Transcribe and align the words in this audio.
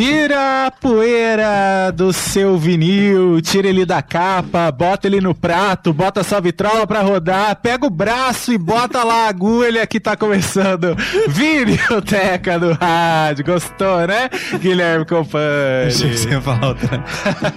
Tira 0.00 0.66
a 0.66 0.70
poeira 0.70 1.92
do 1.94 2.10
seu 2.10 2.56
vinil, 2.56 3.38
tira 3.42 3.68
ele 3.68 3.84
da 3.84 4.00
capa, 4.00 4.72
bota 4.72 5.06
ele 5.06 5.20
no 5.20 5.34
prato, 5.34 5.92
bota 5.92 6.24
sua 6.24 6.40
vitrola 6.40 6.86
pra 6.86 7.02
rodar, 7.02 7.54
pega 7.56 7.84
o 7.84 7.90
braço 7.90 8.50
e 8.50 8.56
bota 8.56 9.04
lá 9.04 9.26
a 9.26 9.28
agulha 9.28 9.86
que 9.86 10.00
tá 10.00 10.16
começando. 10.16 10.96
Vinilteca 11.28 12.58
do 12.58 12.72
rádio. 12.72 13.44
Gostou, 13.44 14.06
né? 14.06 14.30
Guilherme 14.58 15.04
Companhia. 15.04 15.88
Achei 15.88 16.08
que 16.08 16.16
você 16.16 16.30
ia 16.30 16.40
falar 16.40 16.68
outra. 16.68 17.04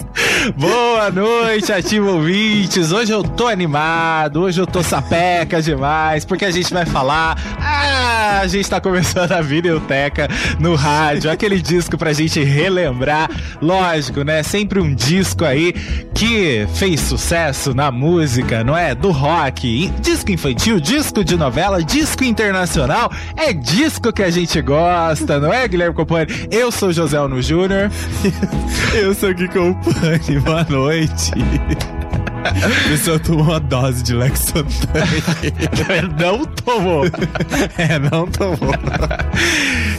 Boa 0.56 1.10
noite, 1.10 1.72
ativo 1.72 2.10
ouvintes. 2.14 2.90
Hoje 2.92 3.12
eu 3.12 3.22
tô 3.22 3.46
animado, 3.46 4.42
hoje 4.42 4.60
eu 4.60 4.66
tô 4.66 4.82
sapeca 4.82 5.62
demais, 5.62 6.24
porque 6.24 6.44
a 6.44 6.50
gente 6.50 6.72
vai 6.72 6.84
falar. 6.84 7.36
Ah, 7.60 8.40
a 8.40 8.46
gente 8.46 8.68
tá 8.68 8.80
começando 8.80 9.32
a 9.32 9.40
Videoteca 9.40 10.28
no 10.58 10.74
rádio, 10.74 11.30
aquele 11.30 11.60
disco 11.60 11.96
pra 11.96 12.12
gente 12.12 12.42
relembrar. 12.42 13.30
Lógico, 13.60 14.22
né? 14.22 14.42
Sempre 14.42 14.80
um 14.80 14.94
disco 14.94 15.44
aí 15.44 15.72
que 16.14 16.66
fez 16.74 17.00
sucesso 17.00 17.74
na 17.74 17.90
música, 17.90 18.64
não 18.64 18.76
é? 18.76 18.94
Do 18.94 19.10
rock, 19.10 19.88
disco 20.00 20.30
infantil, 20.30 20.80
disco 20.80 21.24
de 21.24 21.36
novela, 21.36 21.82
disco 21.82 22.24
internacional. 22.24 23.12
É 23.36 23.52
disco 23.52 24.12
que 24.12 24.22
a 24.22 24.30
gente 24.30 24.60
gosta, 24.60 25.38
não 25.38 25.52
é, 25.52 25.66
Guilherme 25.68 25.94
Compani? 25.94 26.26
Eu 26.50 26.70
sou 26.72 26.92
José 26.92 27.20
Ono 27.20 27.40
Júnior. 27.40 27.90
eu 28.94 29.14
sou 29.14 29.32
Gui 29.34 29.48
Compani, 29.48 29.91
boa 30.44 30.66
noite. 30.68 31.32
Pessoal 32.88 33.20
tomou 33.20 33.44
uma 33.44 33.60
dose 33.60 34.02
de 34.02 34.14
Lexotane. 34.14 35.22
não 36.20 36.44
tomou. 36.44 37.04
É, 37.78 37.98
não 37.98 38.26
tomou. 38.26 38.74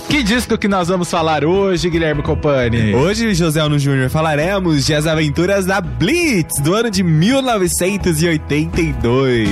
Que 0.09 0.21
disco 0.23 0.57
que 0.57 0.67
nós 0.67 0.87
vamos 0.87 1.09
falar 1.09 1.45
hoje, 1.45 1.89
Guilherme 1.89 2.21
Compani? 2.21 2.93
Hoje, 2.93 3.33
José 3.33 3.59
Alno 3.59 3.79
Júnior, 3.79 4.09
falaremos 4.09 4.85
de 4.85 4.93
As 4.93 5.07
Aventuras 5.07 5.65
da 5.65 5.81
Blitz, 5.81 6.61
do 6.61 6.73
ano 6.73 6.91
de 6.91 7.03
1982. 7.03 9.49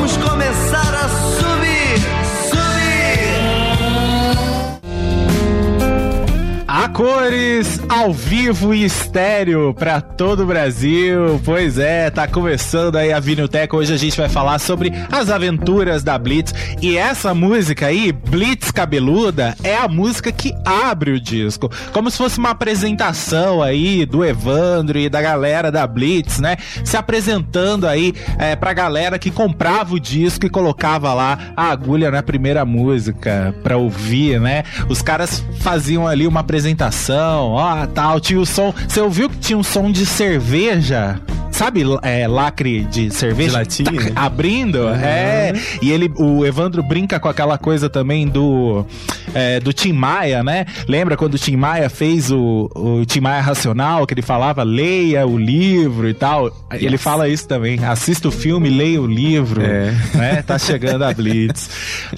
Nós 0.00 0.16
vamos 0.16 0.37
Cores 6.92 7.80
ao 7.88 8.12
vivo 8.12 8.74
e 8.74 8.84
estéreo 8.84 9.72
para 9.72 10.00
todo 10.00 10.42
o 10.42 10.46
Brasil. 10.46 11.40
Pois 11.44 11.78
é, 11.78 12.10
tá 12.10 12.26
começando 12.26 12.96
aí 12.96 13.12
a 13.12 13.20
Vinilteca. 13.20 13.76
Hoje 13.76 13.94
a 13.94 13.96
gente 13.96 14.16
vai 14.16 14.28
falar 14.28 14.58
sobre 14.58 14.92
as 15.10 15.30
aventuras 15.30 16.02
da 16.02 16.18
Blitz. 16.18 16.52
E 16.82 16.96
essa 16.96 17.32
música 17.34 17.86
aí, 17.86 18.10
Blitz 18.12 18.70
Cabeluda, 18.70 19.56
é 19.62 19.76
a 19.76 19.86
música 19.86 20.32
que 20.32 20.52
abre 20.64 21.12
o 21.12 21.20
disco. 21.20 21.70
Como 21.92 22.10
se 22.10 22.18
fosse 22.18 22.38
uma 22.38 22.50
apresentação 22.50 23.62
aí 23.62 24.04
do 24.04 24.24
Evandro 24.24 24.98
e 24.98 25.08
da 25.08 25.22
galera 25.22 25.70
da 25.70 25.86
Blitz, 25.86 26.40
né? 26.40 26.56
Se 26.84 26.96
apresentando 26.96 27.86
aí 27.86 28.12
é, 28.38 28.56
pra 28.56 28.72
galera 28.72 29.18
que 29.18 29.30
comprava 29.30 29.94
o 29.94 30.00
disco 30.00 30.46
e 30.46 30.50
colocava 30.50 31.14
lá 31.14 31.38
a 31.56 31.70
agulha 31.70 32.10
na 32.10 32.22
primeira 32.22 32.64
música 32.64 33.54
pra 33.62 33.76
ouvir, 33.76 34.40
né? 34.40 34.64
Os 34.88 35.00
caras 35.00 35.44
faziam 35.60 36.06
ali 36.06 36.26
uma 36.26 36.40
apresentação, 36.40 36.77
ó, 37.52 37.86
tal, 37.86 38.20
tinha 38.20 38.40
o 38.40 38.46
som. 38.46 38.72
Você 38.86 39.00
ouviu 39.00 39.28
que 39.28 39.38
tinha 39.38 39.58
um 39.58 39.62
som 39.62 39.90
de 39.90 40.06
cerveja? 40.06 41.20
Sabe, 41.58 41.82
é, 42.02 42.28
lacre 42.28 42.84
de 42.84 43.10
cerveja? 43.10 43.48
De 43.50 43.56
latinha? 43.56 43.90
Tac, 43.90 44.12
abrindo, 44.14 44.88
é. 44.90 45.52
E 45.82 45.90
ele, 45.90 46.08
o 46.16 46.46
Evandro 46.46 46.84
brinca 46.84 47.18
com 47.18 47.28
aquela 47.28 47.58
coisa 47.58 47.90
também 47.90 48.28
do 48.28 48.86
é, 49.34 49.58
do 49.58 49.72
Tim 49.72 49.92
Maia, 49.92 50.44
né? 50.44 50.66
Lembra 50.86 51.16
quando 51.16 51.34
o 51.34 51.38
Tim 51.38 51.56
Maia 51.56 51.90
fez 51.90 52.30
o, 52.30 52.70
o 52.76 53.04
Tim 53.04 53.18
Maia 53.20 53.40
Racional, 53.40 54.06
que 54.06 54.14
ele 54.14 54.22
falava 54.22 54.62
leia 54.62 55.26
o 55.26 55.36
livro 55.36 56.08
e 56.08 56.14
tal? 56.14 56.50
Ele 56.72 56.96
fala 56.98 57.28
isso 57.28 57.48
também, 57.48 57.84
assista 57.84 58.28
o 58.28 58.30
filme, 58.30 58.68
leia 58.68 59.00
o 59.00 59.06
livro, 59.06 59.60
É. 59.62 59.92
né? 60.14 60.42
Tá 60.42 60.58
chegando 60.58 61.02
a 61.02 61.12
Blitz. 61.12 61.68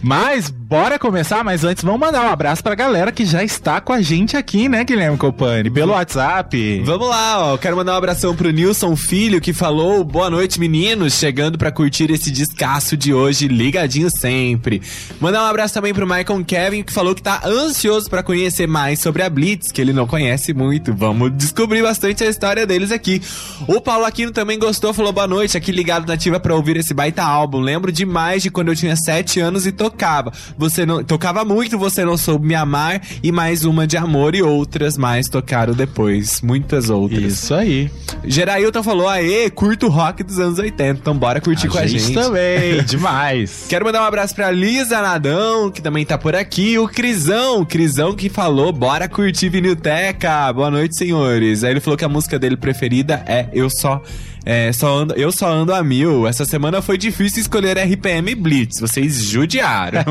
Mas 0.03 0.50
bora 0.50 0.99
começar, 0.99 1.43
mas 1.43 1.65
antes 1.65 1.83
vamos 1.83 2.00
mandar 2.00 2.23
um 2.27 2.29
abraço 2.29 2.62
pra 2.62 2.75
galera 2.75 3.11
que 3.11 3.25
já 3.25 3.43
está 3.43 3.81
com 3.81 3.93
a 3.93 4.03
gente 4.03 4.37
aqui, 4.37 4.69
né, 4.69 4.84
Guilherme 4.84 5.17
Copani? 5.17 5.71
Pelo 5.71 5.93
WhatsApp. 5.93 6.83
Vamos 6.84 7.09
lá, 7.09 7.53
ó. 7.55 7.56
Quero 7.56 7.77
mandar 7.77 7.95
um 7.95 7.97
abração 7.97 8.34
pro 8.37 8.50
Nilson 8.50 8.95
Filho, 8.97 9.30
que 9.39 9.53
falou 9.53 10.03
boa 10.03 10.31
noite, 10.31 10.59
meninos, 10.59 11.13
chegando 11.13 11.59
pra 11.59 11.71
curtir 11.71 12.11
esse 12.11 12.31
descasso 12.31 12.97
de 12.97 13.13
hoje, 13.13 13.49
ligadinho 13.49 14.09
sempre. 14.11 14.81
Mandar 15.21 15.43
um 15.43 15.47
abraço 15.47 15.75
também 15.75 15.93
pro 15.93 16.07
Michael 16.07 16.43
Kevin, 16.47 16.83
que 16.83 16.91
falou 16.91 17.15
que 17.15 17.21
tá 17.21 17.43
ansioso 17.45 18.09
pra 18.09 18.23
conhecer 18.23 18.67
mais 18.67 19.01
sobre 19.01 19.23
a 19.23 19.29
Blitz, 19.29 19.71
que 19.71 19.83
ele 19.83 19.93
não 19.93 20.07
conhece 20.07 20.55
muito. 20.55 20.95
Vamos 20.95 21.37
descobrir 21.37 21.83
bastante 21.83 22.25
a 22.25 22.31
história 22.31 22.67
deles 22.67 22.91
aqui. 22.91 23.21
O 23.69 23.79
Paulo 23.79 24.07
Aquino 24.07 24.33
também 24.33 24.59
gostou, 24.59 24.95
falou 24.95 25.13
boa 25.13 25.27
noite, 25.27 25.59
aqui 25.59 25.71
ligado 25.71 26.07
na 26.07 26.15
ativa 26.15 26.41
pra 26.41 26.55
ouvir 26.55 26.79
esse 26.79 26.95
baita 26.95 27.23
álbum. 27.23 27.61
Lembro 27.61 27.93
demais 27.93 28.43
de 28.43 28.51
quando 28.51 28.69
eu 28.69 28.77
tinha 28.77 28.97
7 28.97 29.39
anos 29.39 29.67
e 29.67 29.73
tocava. 29.73 30.33
Você 30.57 30.87
não 30.87 31.05
tocava 31.05 31.45
muito, 31.45 31.79
você 31.79 32.07
não 32.07 32.17
soube 32.17 32.47
me 32.47 32.55
amar 32.55 33.03
e 33.23 33.31
mais 33.31 33.67
uma 33.67 33.87
de 33.87 33.99
amor 33.99 34.35
e 34.35 34.41
outras 34.41 34.97
mais 34.97 35.29
tocaram 35.29 35.75
depois, 35.75 36.41
muitas 36.41 36.89
outras. 36.89 37.23
Isso 37.23 37.53
aí. 37.53 37.91
Gerailton 38.25 38.83
falou: 38.83 39.09
aê, 39.20 39.50
curto 39.50 39.87
o 39.87 39.90
rock 39.90 40.22
dos 40.22 40.38
anos 40.38 40.58
80, 40.58 41.00
então 41.00 41.17
bora 41.17 41.40
curtir 41.40 41.69
com 41.69 41.78
a 41.78 41.87
gente. 41.87 42.12
também, 42.12 42.82
demais. 42.84 43.67
Quero 43.69 43.84
mandar 43.84 44.02
um 44.02 44.05
abraço 44.05 44.34
pra 44.34 44.50
Lisa 44.50 45.00
Nadão, 45.00 45.70
que 45.70 45.82
também 45.82 46.05
tá 46.05 46.17
por 46.17 46.34
aqui. 46.34 46.78
O 46.78 46.88
Crisão, 46.88 47.64
Crisão 47.64 48.14
que 48.14 48.28
falou: 48.28 48.72
bora 48.72 49.08
curtir 49.08 49.49
Vinilteca. 49.49 50.52
Boa 50.52 50.70
noite, 50.70 50.96
senhores. 50.96 51.62
Aí 51.62 51.72
ele 51.72 51.81
falou 51.81 51.96
que 51.96 52.05
a 52.05 52.08
música 52.08 52.38
dele 52.38 52.56
preferida 52.56 53.22
é 53.26 53.49
Eu 53.52 53.69
Só. 53.70 54.02
É, 54.44 54.72
só 54.72 54.98
ando, 54.98 55.14
eu 55.14 55.31
só 55.31 55.50
ando 55.50 55.75
a 55.75 55.82
mil. 55.82 56.26
Essa 56.26 56.44
semana 56.44 56.81
foi 56.81 56.96
difícil 56.96 57.40
escolher 57.40 57.78
RPM 57.78 58.32
e 58.32 58.34
Blitz. 58.34 58.81
Vocês 58.81 59.25
judiaram. 59.25 60.04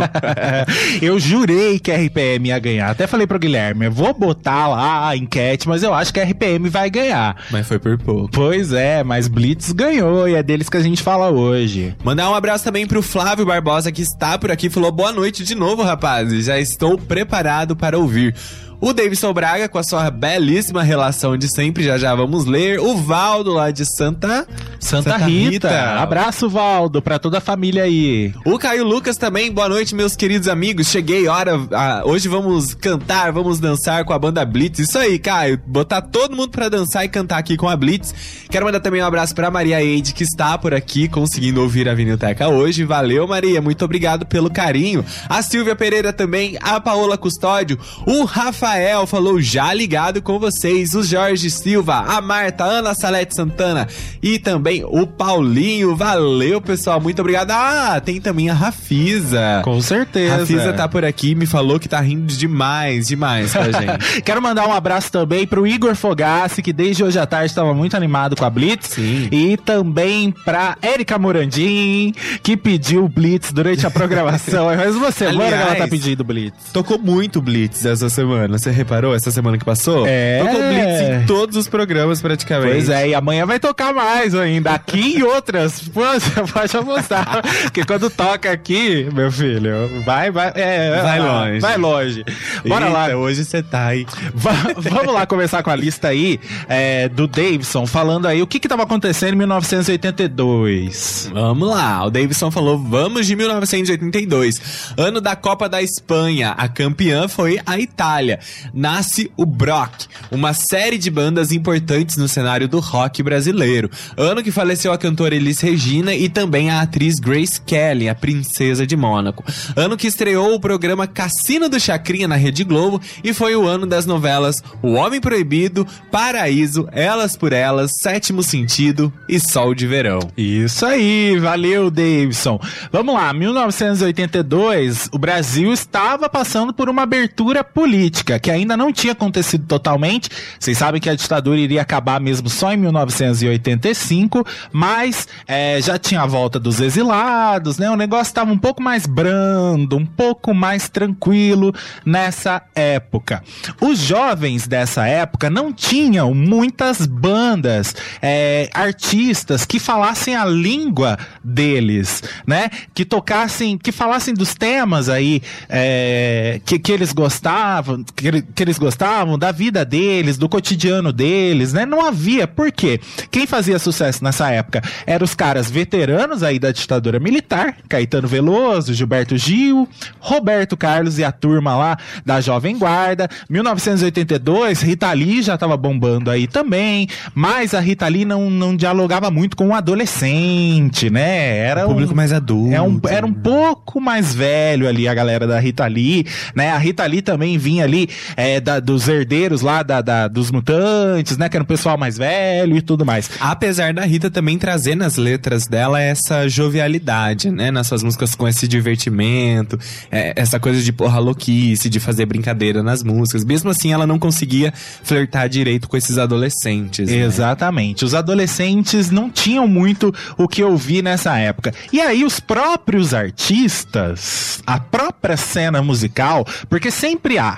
eu 1.01 1.19
jurei 1.19 1.79
que 1.79 1.91
a 1.91 1.97
RPM 1.97 2.49
ia 2.49 2.59
ganhar. 2.59 2.89
Até 2.89 3.07
falei 3.07 3.25
pro 3.25 3.39
Guilherme, 3.39 3.85
eu 3.85 3.91
vou 3.91 4.13
botar 4.13 4.67
lá 4.67 5.09
a 5.09 5.17
enquete, 5.17 5.67
mas 5.67 5.83
eu 5.83 5.93
acho 5.93 6.13
que 6.13 6.19
a 6.19 6.23
RPM 6.23 6.69
vai 6.69 6.89
ganhar. 6.89 7.35
Mas 7.51 7.67
foi 7.67 7.79
por 7.79 7.97
pouco. 7.97 8.29
Pois 8.31 8.71
é, 8.73 9.03
mas 9.03 9.27
Blitz 9.27 9.71
ganhou 9.71 10.27
e 10.27 10.35
é 10.35 10.43
deles 10.43 10.69
que 10.69 10.77
a 10.77 10.81
gente 10.81 11.01
fala 11.01 11.29
hoje. 11.29 11.95
Mandar 12.03 12.29
um 12.29 12.35
abraço 12.35 12.63
também 12.63 12.87
pro 12.87 13.01
Flávio 13.01 13.45
Barbosa, 13.45 13.91
que 13.91 14.01
está 14.01 14.37
por 14.37 14.51
aqui. 14.51 14.69
Falou 14.69 14.91
boa 14.91 15.11
noite 15.11 15.43
de 15.43 15.55
novo, 15.55 15.83
rapazes. 15.83 16.45
Já 16.45 16.59
estou 16.59 16.97
preparado 16.97 17.75
para 17.75 17.97
ouvir. 17.97 18.35
O 18.81 18.93
Davidson 18.93 19.33
Braga, 19.33 19.67
com 19.67 19.77
a 19.77 19.83
sua 19.83 20.09
belíssima 20.09 20.81
relação 20.83 21.37
de 21.37 21.53
sempre, 21.53 21.83
já 21.83 21.97
já 21.97 22.15
vamos 22.15 22.45
ler. 22.45 22.79
O 22.79 22.95
Valdo, 22.95 23.51
lá 23.53 23.71
de 23.71 23.85
Santa... 23.85 24.47
Santa, 24.79 25.17
Rita. 25.17 25.99
Abraço, 25.99 26.49
Valdo, 26.49 27.01
pra 27.01 27.19
toda 27.19 27.39
a 27.39 27.41
família 27.41 27.83
aí. 27.83 28.33
O 28.45 28.57
Caio 28.57 28.85
Lucas 28.85 29.17
também, 29.17 29.51
boa 29.51 29.67
noite, 29.67 29.93
meus 29.93 30.15
queridos 30.15 30.47
amigos. 30.47 30.87
Cheguei, 30.87 31.27
hora. 31.27 31.59
ah, 31.73 32.01
hoje 32.05 32.29
vamos 32.29 32.73
cantar, 32.73 33.33
vamos 33.33 33.59
dançar 33.59 34.05
com 34.05 34.13
a 34.13 34.17
banda 34.19 34.45
Blitz. 34.45 34.79
Isso 34.79 34.97
aí, 34.97 35.19
Caio. 35.19 35.59
Botar 35.67 36.01
todo 36.01 36.35
mundo 36.35 36.49
pra 36.49 36.69
dançar 36.69 37.03
e 37.03 37.09
cantar 37.09 37.37
aqui 37.37 37.57
com 37.57 37.67
a 37.67 37.75
Blitz. 37.75 38.15
Quero 38.49 38.65
mandar 38.65 38.79
também 38.79 39.03
um 39.03 39.05
abraço 39.05 39.35
pra 39.35 39.51
Maria 39.51 39.83
Eide, 39.83 40.13
que 40.13 40.23
está 40.23 40.57
por 40.57 40.73
aqui, 40.73 41.09
conseguindo 41.09 41.61
ouvir 41.61 41.89
a 41.89 41.93
Vinilteca 41.93 42.47
hoje. 42.47 42.85
Valeu, 42.85 43.27
Maria. 43.27 43.61
Muito 43.61 43.83
obrigado 43.83 44.25
pelo 44.25 44.49
carinho. 44.49 45.03
A 45.27 45.41
Silvia 45.41 45.75
Pereira 45.75 46.13
também, 46.13 46.57
a 46.61 46.79
Paola 46.79 47.17
Custódio, 47.17 47.77
o 48.07 48.23
Rafael 48.69 49.07
falou 49.07 49.41
já 49.41 49.73
ligado 49.73 50.21
com 50.21 50.37
vocês, 50.37 50.93
o 50.93 51.01
Jorge 51.01 51.49
Silva, 51.49 52.05
a 52.07 52.21
Marta, 52.21 52.63
a 52.63 52.67
Ana 52.67 52.93
Salete 52.93 53.33
Santana 53.35 53.87
e 54.21 54.37
também 54.37 54.83
o 54.85 55.07
Paulinho. 55.07 55.95
Valeu, 55.95 56.61
pessoal. 56.61 57.01
Muito 57.01 57.19
obrigado. 57.19 57.49
Ah, 57.49 57.99
tem 57.99 58.21
também 58.21 58.47
a 58.47 58.53
Rafisa. 58.53 59.61
Com 59.63 59.81
certeza. 59.81 60.35
A 60.35 60.37
Rafisa 60.37 60.73
tá 60.73 60.87
por 60.87 61.03
aqui, 61.03 61.33
me 61.33 61.47
falou 61.47 61.79
que 61.79 61.89
tá 61.89 61.99
rindo 61.99 62.31
demais, 62.31 63.07
demais 63.07 63.51
pra 63.51 63.71
gente. 63.73 64.21
Quero 64.21 64.39
mandar 64.39 64.67
um 64.67 64.71
abraço 64.71 65.11
também 65.11 65.47
pro 65.47 65.65
Igor 65.65 65.95
Fogassi, 65.95 66.61
que 66.61 66.71
desde 66.71 67.03
hoje 67.03 67.17
à 67.17 67.25
tarde 67.25 67.47
estava 67.47 67.73
muito 67.73 67.97
animado 67.97 68.35
com 68.35 68.45
a 68.45 68.51
Blitz. 68.51 68.89
Sim. 68.89 69.29
E 69.31 69.57
também 69.57 70.31
pra 70.45 70.77
Erika 70.83 71.17
Morandim, 71.17 72.13
que 72.43 72.55
pediu 72.55 73.07
Blitz 73.07 73.51
durante 73.51 73.87
a 73.87 73.89
programação. 73.89 74.67
Mas 74.77 74.95
uma 74.95 75.11
semana 75.11 75.57
que 75.57 75.63
ela 75.63 75.75
tá 75.75 75.87
pedindo 75.87 76.23
Blitz. 76.23 76.71
Tocou 76.71 76.99
muito 76.99 77.41
Blitz 77.41 77.83
essa 77.83 78.09
semana. 78.09 78.58
Você 78.59 78.71
reparou 78.71 79.15
essa 79.15 79.31
semana 79.31 79.57
que 79.57 79.63
passou? 79.65 80.05
É. 80.07 80.39
Tocou 80.43 80.61
Blitz 80.61 81.01
em 81.23 81.25
todos 81.25 81.55
os 81.55 81.67
programas 81.67 82.21
praticamente. 82.21 82.71
Pois 82.73 82.89
é, 82.89 83.09
e 83.09 83.15
amanhã 83.15 83.45
vai 83.45 83.59
tocar 83.59 83.93
mais 83.93 84.35
ainda. 84.35 84.71
Aqui 84.71 85.17
e 85.17 85.23
outras. 85.23 85.79
Pô, 85.89 86.01
você 86.03 86.41
pode 86.51 86.75
apostar. 86.77 87.41
Porque 87.63 87.83
quando 87.85 88.09
toca 88.09 88.51
aqui, 88.51 89.07
meu 89.13 89.31
filho, 89.31 90.01
vai, 90.05 90.29
vai. 90.29 90.51
é, 90.55 90.99
Vai 91.01 91.19
longe. 91.19 91.59
Vai 91.59 91.77
longe. 91.77 92.25
Bora 92.67 92.85
Eita, 92.87 92.97
lá. 92.97 93.15
hoje 93.15 93.45
você 93.45 93.63
tá 93.63 93.87
aí. 93.87 94.05
Va- 94.33 94.73
vamos 94.77 95.13
lá 95.13 95.25
começar 95.25 95.63
com 95.63 95.69
a 95.69 95.75
lista 95.75 96.09
aí 96.09 96.39
é, 96.67 97.07
do 97.09 97.27
Davidson, 97.27 97.85
falando 97.87 98.27
aí 98.27 98.41
o 98.41 98.47
que 98.47 98.59
que 98.59 98.67
tava 98.67 98.83
acontecendo 98.83 99.33
em 99.33 99.37
1982. 99.37 101.29
Vamos 101.33 101.69
lá, 101.69 102.05
o 102.05 102.09
Davidson 102.09 102.51
falou, 102.51 102.77
vamos 102.77 103.25
de 103.27 103.35
1982, 103.35 104.93
ano 104.97 105.21
da 105.21 105.35
Copa 105.35 105.67
da 105.69 105.81
Espanha. 105.81 106.51
A 106.57 106.67
campeã 106.67 107.27
foi 107.27 107.59
a 107.65 107.79
Itália. 107.79 108.39
Nasce 108.73 109.31
o 109.37 109.45
Brock, 109.45 110.05
uma 110.31 110.53
série 110.53 110.97
de 110.97 111.09
bandas 111.09 111.51
importantes 111.51 112.17
no 112.17 112.27
cenário 112.27 112.67
do 112.67 112.79
rock 112.79 113.21
brasileiro. 113.21 113.89
Ano 114.17 114.43
que 114.43 114.51
faleceu 114.51 114.91
a 114.91 114.97
cantora 114.97 115.35
Elis 115.35 115.59
Regina 115.59 116.13
e 116.13 116.29
também 116.29 116.69
a 116.69 116.81
atriz 116.81 117.15
Grace 117.19 117.59
Kelly, 117.61 118.09
a 118.09 118.15
princesa 118.15 118.85
de 118.85 118.95
Mônaco. 118.95 119.43
Ano 119.75 119.97
que 119.97 120.07
estreou 120.07 120.53
o 120.53 120.59
programa 120.59 121.07
Cassino 121.07 121.69
do 121.69 121.79
Chacrinha 121.79 122.27
na 122.27 122.35
Rede 122.35 122.63
Globo 122.63 123.01
e 123.23 123.33
foi 123.33 123.55
o 123.55 123.67
ano 123.67 123.85
das 123.85 124.05
novelas 124.05 124.63
O 124.81 124.93
Homem 124.93 125.19
Proibido, 125.19 125.85
Paraíso, 126.11 126.87
Elas 126.91 127.35
por 127.35 127.53
Elas, 127.53 127.91
Sétimo 128.01 128.41
Sentido 128.41 129.11
e 129.27 129.39
Sol 129.39 129.75
de 129.75 129.85
Verão. 129.87 130.19
Isso 130.37 130.85
aí, 130.85 131.37
valeu, 131.37 131.91
Davidson. 131.91 132.59
Vamos 132.91 133.13
lá, 133.13 133.33
1982, 133.33 135.09
o 135.11 135.17
Brasil 135.17 135.71
estava 135.73 136.29
passando 136.29 136.73
por 136.73 136.89
uma 136.89 137.03
abertura 137.03 137.63
política 137.63 138.38
que 138.39 138.49
ainda 138.49 138.75
não 138.75 138.91
tinha 138.91 139.13
acontecido 139.13 139.65
totalmente. 139.65 140.29
Vocês 140.59 140.77
sabem 140.77 140.99
que 140.99 141.09
a 141.09 141.15
ditadura 141.15 141.59
iria 141.59 141.81
acabar 141.81 142.19
mesmo 142.19 142.49
só 142.49 142.73
em 142.73 142.77
1985, 142.77 144.45
mas 144.71 145.27
é, 145.47 145.79
já 145.81 145.97
tinha 145.97 146.21
a 146.21 146.25
volta 146.25 146.59
dos 146.59 146.79
exilados, 146.79 147.77
né? 147.77 147.89
O 147.89 147.95
negócio 147.95 148.31
estava 148.31 148.51
um 148.51 148.57
pouco 148.57 148.81
mais 148.81 149.05
brando, 149.05 149.97
um 149.97 150.05
pouco 150.05 150.53
mais 150.53 150.89
tranquilo 150.89 151.73
nessa 152.05 152.61
época. 152.73 153.43
Os 153.81 153.99
jovens 153.99 154.67
dessa 154.67 155.05
época 155.07 155.49
não 155.49 155.71
tinham 155.73 156.33
muitas 156.33 157.05
bandas, 157.05 157.95
é, 158.21 158.69
artistas 158.73 159.65
que 159.65 159.79
falassem 159.79 160.35
a 160.35 160.45
língua 160.45 161.17
deles, 161.43 162.23
né? 162.45 162.69
Que 162.93 163.05
tocassem, 163.05 163.77
que 163.77 163.91
falassem 163.91 164.33
dos 164.33 164.53
temas 164.53 165.09
aí 165.09 165.41
é, 165.67 166.61
que, 166.65 166.79
que 166.79 166.91
eles 166.91 167.13
gostavam, 167.13 168.03
que, 168.21 168.27
ele- 168.27 168.41
que 168.41 168.63
eles 168.63 168.77
gostavam, 168.77 169.37
da 169.37 169.51
vida 169.51 169.83
deles, 169.85 170.37
do 170.37 170.47
cotidiano 170.49 171.11
deles, 171.13 171.73
né? 171.73 171.85
Não 171.85 172.05
havia. 172.05 172.47
Por 172.47 172.71
quê? 172.71 172.99
Quem 173.31 173.45
fazia 173.47 173.79
sucesso 173.79 174.23
nessa 174.23 174.49
época 174.51 174.81
eram 175.05 175.23
os 175.25 175.33
caras 175.35 175.69
veteranos 175.69 176.43
aí 176.43 176.59
da 176.59 176.71
ditadura 176.71 177.19
militar, 177.19 177.75
Caetano 177.87 178.27
Veloso, 178.27 178.93
Gilberto 178.93 179.37
Gil, 179.37 179.87
Roberto 180.19 180.75
Carlos 180.77 181.17
e 181.19 181.23
a 181.23 181.31
turma 181.31 181.75
lá 181.75 181.97
da 182.25 182.41
Jovem 182.41 182.77
Guarda. 182.77 183.27
1982, 183.49 184.81
Rita 184.81 185.11
Lee 185.13 185.41
já 185.41 185.57
tava 185.57 185.75
bombando 185.77 186.29
aí 186.29 186.47
também, 186.47 187.07
mas 187.33 187.73
a 187.73 187.79
Rita 187.79 188.07
Lee 188.07 188.25
não, 188.25 188.49
não 188.49 188.75
dialogava 188.75 189.29
muito 189.31 189.55
com 189.55 189.69
o 189.69 189.73
adolescente, 189.73 191.09
né? 191.09 191.57
Era 191.59 191.85
Um 191.85 191.89
público 191.91 192.15
mais 192.15 192.31
adulto. 192.33 192.73
é 192.73 192.81
um, 192.81 192.99
era 193.09 193.25
um 193.25 193.33
pouco 193.33 193.99
mais 194.01 194.33
velho 194.33 194.87
ali 194.87 195.07
a 195.07 195.13
galera 195.13 195.47
da 195.47 195.59
Rita 195.59 195.85
Lee, 195.87 196.25
né? 196.55 196.71
A 196.71 196.77
Rita 196.77 197.05
Lee 197.05 197.21
também 197.21 197.57
vinha 197.57 197.83
ali 197.83 198.08
é, 198.35 198.59
da- 198.59 198.79
dos 198.79 199.07
herdeiros 199.07 199.61
lá 199.61 199.83
da, 199.83 200.01
da- 200.01 200.27
dos 200.27 200.51
mutantes, 200.51 201.37
né? 201.37 201.49
Que 201.49 201.57
era 201.57 201.63
um 201.63 201.67
pessoal 201.67 201.97
mais 201.97 202.17
velho 202.17 202.75
e 202.77 202.81
tudo 202.81 203.05
mais. 203.05 203.29
Apesar 203.39 203.93
da 203.93 204.03
Rita 204.05 204.29
também 204.29 204.57
trazer 204.57 204.95
nas 204.95 205.15
letras 205.15 205.67
dela 205.67 206.01
essa 206.01 206.47
jovialidade, 206.47 207.49
né? 207.51 207.71
Nas 207.71 207.87
suas 207.87 208.03
músicas 208.03 208.35
com 208.35 208.47
esse 208.47 208.67
divertimento, 208.67 209.79
é, 210.11 210.33
essa 210.35 210.59
coisa 210.59 210.81
de 210.81 210.91
porra 210.91 211.19
louquice, 211.19 211.89
de 211.89 211.99
fazer 211.99 212.25
brincadeira 212.25 212.81
nas 212.83 213.03
músicas. 213.03 213.43
Mesmo 213.43 213.69
assim, 213.69 213.91
ela 213.93 214.05
não 214.07 214.19
conseguia 214.19 214.73
flertar 215.03 215.47
direito 215.49 215.87
com 215.87 215.97
esses 215.97 216.17
adolescentes. 216.17 217.09
né? 217.09 217.17
Exatamente. 217.17 218.05
Os 218.05 218.13
adolescentes 218.13 219.09
não 219.11 219.29
tinham 219.29 219.67
muito 219.67 220.13
o 220.37 220.47
que 220.47 220.63
ouvir 220.63 221.03
nessa 221.03 221.37
época. 221.37 221.73
E 221.91 221.99
aí 222.01 222.23
os 222.23 222.39
próprios 222.39 223.13
artistas, 223.13 224.61
a 224.65 224.79
própria 224.79 225.37
cena 225.37 225.81
musical, 225.81 226.45
porque 226.69 226.91
sempre 226.91 227.37
há 227.37 227.57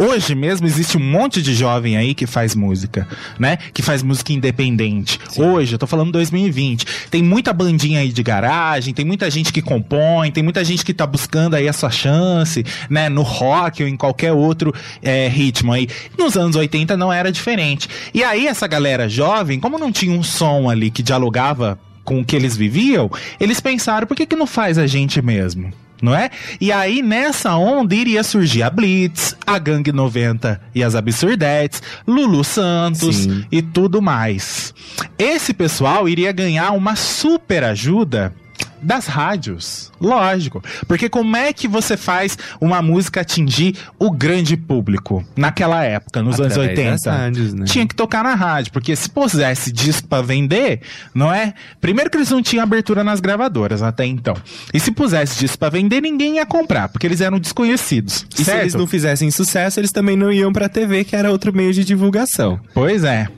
Hoje 0.00 0.34
mesmo 0.34 0.66
existe 0.66 0.96
um 0.96 1.00
monte 1.00 1.42
de 1.42 1.52
jovem 1.52 1.94
aí 1.94 2.14
que 2.14 2.26
faz 2.26 2.54
música, 2.54 3.06
né? 3.38 3.58
Que 3.58 3.82
faz 3.82 4.02
música 4.02 4.32
independente. 4.32 5.20
Hoje, 5.36 5.74
eu 5.74 5.78
tô 5.78 5.86
falando 5.86 6.10
2020. 6.12 6.86
Tem 7.10 7.22
muita 7.22 7.52
bandinha 7.52 8.00
aí 8.00 8.08
de 8.10 8.22
garagem, 8.22 8.94
tem 8.94 9.04
muita 9.04 9.30
gente 9.30 9.52
que 9.52 9.60
compõe, 9.60 10.30
tem 10.30 10.42
muita 10.42 10.64
gente 10.64 10.86
que 10.86 10.94
tá 10.94 11.06
buscando 11.06 11.54
aí 11.54 11.68
a 11.68 11.72
sua 11.74 11.90
chance, 11.90 12.64
né? 12.88 13.10
No 13.10 13.20
rock 13.20 13.82
ou 13.82 13.88
em 13.90 13.94
qualquer 13.94 14.32
outro 14.32 14.72
é, 15.02 15.28
ritmo 15.28 15.70
aí. 15.70 15.86
Nos 16.18 16.34
anos 16.34 16.56
80 16.56 16.96
não 16.96 17.12
era 17.12 17.30
diferente. 17.30 17.86
E 18.14 18.24
aí 18.24 18.46
essa 18.46 18.66
galera 18.66 19.06
jovem, 19.06 19.60
como 19.60 19.78
não 19.78 19.92
tinha 19.92 20.18
um 20.18 20.22
som 20.22 20.70
ali 20.70 20.90
que 20.90 21.02
dialogava 21.02 21.78
com 22.04 22.20
o 22.20 22.24
que 22.24 22.34
eles 22.34 22.56
viviam, 22.56 23.10
eles 23.38 23.60
pensaram, 23.60 24.06
por 24.06 24.16
que 24.16 24.24
que 24.24 24.34
não 24.34 24.46
faz 24.46 24.78
a 24.78 24.86
gente 24.86 25.20
mesmo? 25.20 25.70
Não 26.02 26.14
é? 26.14 26.30
E 26.60 26.72
aí, 26.72 27.02
nessa 27.02 27.56
onda, 27.56 27.94
iria 27.94 28.22
surgir 28.22 28.62
a 28.62 28.70
Blitz, 28.70 29.36
a 29.46 29.58
Gangue 29.58 29.92
90 29.92 30.60
e 30.74 30.82
as 30.82 30.94
Absurdetes, 30.94 31.82
Lulu 32.06 32.42
Santos 32.42 33.16
Sim. 33.16 33.44
e 33.50 33.60
tudo 33.60 34.00
mais. 34.00 34.74
Esse 35.18 35.52
pessoal 35.52 36.08
iria 36.08 36.32
ganhar 36.32 36.70
uma 36.72 36.96
super 36.96 37.64
ajuda 37.64 38.34
das 38.82 39.06
rádios. 39.06 39.90
Lógico. 40.00 40.62
Porque 40.86 41.08
como 41.08 41.36
é 41.36 41.52
que 41.52 41.68
você 41.68 41.96
faz 41.96 42.36
uma 42.60 42.80
música 42.80 43.20
atingir 43.20 43.76
o 43.98 44.10
grande 44.10 44.56
público 44.56 45.24
naquela 45.36 45.84
época, 45.84 46.22
nos 46.22 46.40
anos 46.40 46.52
Através 46.52 46.78
80? 46.78 46.90
das 46.90 47.04
rádios, 47.04 47.54
né? 47.54 47.64
Tinha 47.66 47.86
que 47.86 47.94
tocar 47.94 48.24
na 48.24 48.34
rádio, 48.34 48.72
porque 48.72 48.94
se 48.96 49.08
pusesse 49.08 49.70
disco 49.72 50.08
pra 50.08 50.22
vender, 50.22 50.80
não 51.14 51.32
é? 51.32 51.54
Primeiro 51.80 52.10
que 52.10 52.16
eles 52.16 52.30
não 52.30 52.42
tinham 52.42 52.62
abertura 52.62 53.04
nas 53.04 53.20
gravadoras 53.20 53.82
até 53.82 54.06
então. 54.06 54.36
E 54.72 54.80
se 54.80 54.90
pusesse 54.90 55.38
disco 55.38 55.58
pra 55.58 55.68
vender, 55.68 56.00
ninguém 56.00 56.36
ia 56.36 56.46
comprar, 56.46 56.88
porque 56.88 57.06
eles 57.06 57.20
eram 57.20 57.38
desconhecidos. 57.38 58.26
E 58.34 58.38
se 58.38 58.44
certo? 58.44 58.60
eles 58.62 58.74
não 58.74 58.86
fizessem 58.86 59.30
sucesso, 59.30 59.80
eles 59.80 59.92
também 59.92 60.16
não 60.16 60.32
iam 60.32 60.52
pra 60.52 60.68
TV, 60.68 61.04
que 61.04 61.14
era 61.14 61.30
outro 61.30 61.52
meio 61.54 61.72
de 61.72 61.84
divulgação. 61.84 62.58
Pois 62.74 63.04
é. 63.04 63.28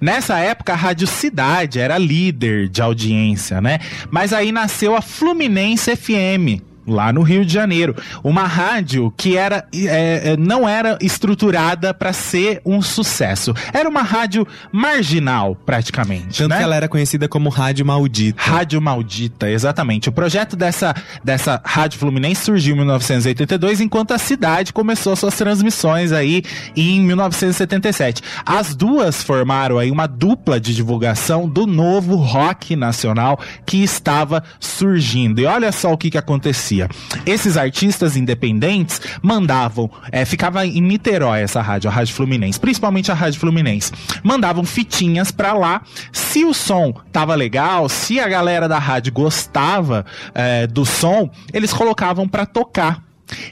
Nessa 0.00 0.38
época, 0.38 0.72
a 0.72 0.76
Rádio 0.76 1.06
Cidade 1.06 1.78
era 1.78 1.98
líder 1.98 2.68
de 2.68 2.82
audiência, 2.82 3.60
né? 3.60 3.78
Mas 4.10 4.32
aí 4.32 4.52
nasceu 4.52 4.94
a 4.94 5.02
Fluminense 5.02 5.94
FM. 5.96 6.62
Lá 6.86 7.12
no 7.12 7.22
Rio 7.22 7.44
de 7.44 7.52
Janeiro. 7.52 7.94
Uma 8.22 8.44
rádio 8.44 9.12
que 9.16 9.36
era, 9.36 9.66
é, 9.74 10.32
é, 10.32 10.36
não 10.36 10.68
era 10.68 10.98
estruturada 11.00 11.92
para 11.92 12.12
ser 12.12 12.60
um 12.64 12.80
sucesso. 12.80 13.54
Era 13.72 13.88
uma 13.88 14.02
rádio 14.02 14.46
marginal, 14.72 15.54
praticamente. 15.54 16.38
Tanto 16.38 16.50
né? 16.50 16.58
que 16.58 16.62
ela 16.62 16.76
era 16.76 16.88
conhecida 16.88 17.28
como 17.28 17.48
Rádio 17.48 17.84
Maldita. 17.84 18.40
Rádio 18.40 18.80
Maldita, 18.80 19.50
exatamente. 19.50 20.08
O 20.08 20.12
projeto 20.12 20.56
dessa, 20.56 20.94
dessa 21.22 21.60
Rádio 21.64 21.98
Fluminense 21.98 22.44
surgiu 22.44 22.74
em 22.74 22.78
1982, 22.78 23.80
enquanto 23.80 24.12
a 24.12 24.18
cidade 24.18 24.72
começou 24.72 25.16
suas 25.16 25.36
transmissões 25.36 26.12
aí 26.12 26.42
em 26.76 27.00
1977. 27.00 28.22
As 28.44 28.74
duas 28.74 29.22
formaram 29.22 29.78
aí 29.78 29.90
uma 29.90 30.06
dupla 30.06 30.60
de 30.60 30.74
divulgação 30.74 31.48
do 31.48 31.66
novo 31.66 32.16
rock 32.16 32.76
nacional 32.76 33.40
que 33.64 33.82
estava 33.82 34.42
surgindo. 34.60 35.40
E 35.40 35.46
olha 35.46 35.72
só 35.72 35.92
o 35.92 35.98
que 35.98 36.10
que 36.10 36.18
acontecia. 36.18 36.75
Esses 37.24 37.56
artistas 37.56 38.16
independentes 38.16 39.00
mandavam, 39.22 39.90
é, 40.10 40.24
ficava 40.24 40.66
em 40.66 40.80
Niterói 40.80 41.40
essa 41.40 41.60
rádio, 41.60 41.90
a 41.90 41.92
Rádio 41.92 42.14
Fluminense, 42.14 42.60
principalmente 42.60 43.10
a 43.10 43.14
Rádio 43.14 43.40
Fluminense. 43.40 43.92
Mandavam 44.22 44.64
fitinhas 44.64 45.30
pra 45.30 45.52
lá. 45.52 45.82
Se 46.12 46.44
o 46.44 46.52
som 46.52 46.92
tava 47.12 47.34
legal, 47.34 47.88
se 47.88 48.20
a 48.20 48.28
galera 48.28 48.68
da 48.68 48.78
rádio 48.78 49.12
gostava 49.12 50.04
é, 50.34 50.66
do 50.66 50.84
som, 50.84 51.30
eles 51.52 51.72
colocavam 51.72 52.28
pra 52.28 52.46
tocar. 52.46 53.02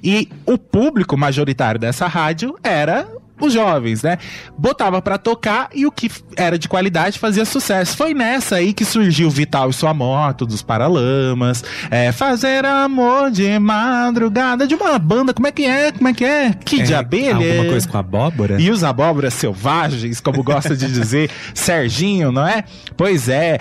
E 0.02 0.28
o 0.46 0.56
público 0.56 1.16
majoritário 1.16 1.80
dessa 1.80 2.06
rádio 2.06 2.56
era 2.62 3.08
os 3.40 3.52
jovens, 3.52 4.02
né? 4.02 4.18
Botava 4.56 5.02
pra 5.02 5.18
tocar 5.18 5.68
e 5.74 5.86
o 5.86 5.92
que 5.92 6.10
era 6.36 6.58
de 6.58 6.68
qualidade 6.68 7.18
fazia 7.18 7.44
sucesso. 7.44 7.96
Foi 7.96 8.14
nessa 8.14 8.56
aí 8.56 8.72
que 8.72 8.84
surgiu 8.84 9.28
Vital 9.28 9.70
e 9.70 9.72
Sua 9.72 9.92
Moto, 9.92 10.46
dos 10.46 10.62
Paralamas, 10.62 11.64
é, 11.90 12.12
Fazer 12.12 12.64
Amor 12.64 13.30
de 13.30 13.58
Madrugada, 13.58 14.66
de 14.66 14.74
uma 14.74 14.98
banda, 14.98 15.34
como 15.34 15.46
é 15.46 15.52
que 15.52 15.64
é? 15.64 15.92
Como 15.92 16.08
é 16.08 16.14
que 16.14 16.24
é? 16.24 16.52
Que 16.52 16.82
de 16.82 16.94
abelha? 16.94 17.34
Alguma 17.34 17.70
coisa 17.70 17.88
com 17.88 17.98
abóbora? 17.98 18.60
E 18.60 18.70
os 18.70 18.84
abóboras 18.84 19.34
selvagens, 19.34 20.20
como 20.20 20.42
gosta 20.42 20.76
de 20.76 20.86
dizer 20.86 21.30
Serginho, 21.54 22.30
não 22.30 22.46
é? 22.46 22.64
Pois 22.96 23.28
é, 23.28 23.58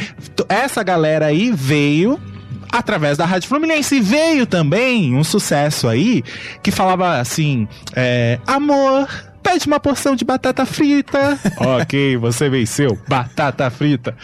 essa 0.47 0.83
galera 0.83 1.27
aí 1.27 1.51
veio 1.51 2.19
através 2.71 3.17
da 3.17 3.25
Rádio 3.25 3.47
Fluminense. 3.47 3.99
Veio 3.99 4.45
também 4.45 5.15
um 5.15 5.23
sucesso 5.23 5.87
aí 5.87 6.23
que 6.61 6.71
falava 6.71 7.19
assim: 7.19 7.67
é, 7.95 8.39
Amor. 8.47 9.32
Pede 9.43 9.67
uma 9.67 9.79
porção 9.79 10.15
de 10.15 10.23
batata 10.23 10.65
frita. 10.65 11.37
ok, 11.57 12.17
você 12.17 12.49
venceu. 12.49 12.97
Batata 13.07 13.69
frita. 13.69 14.15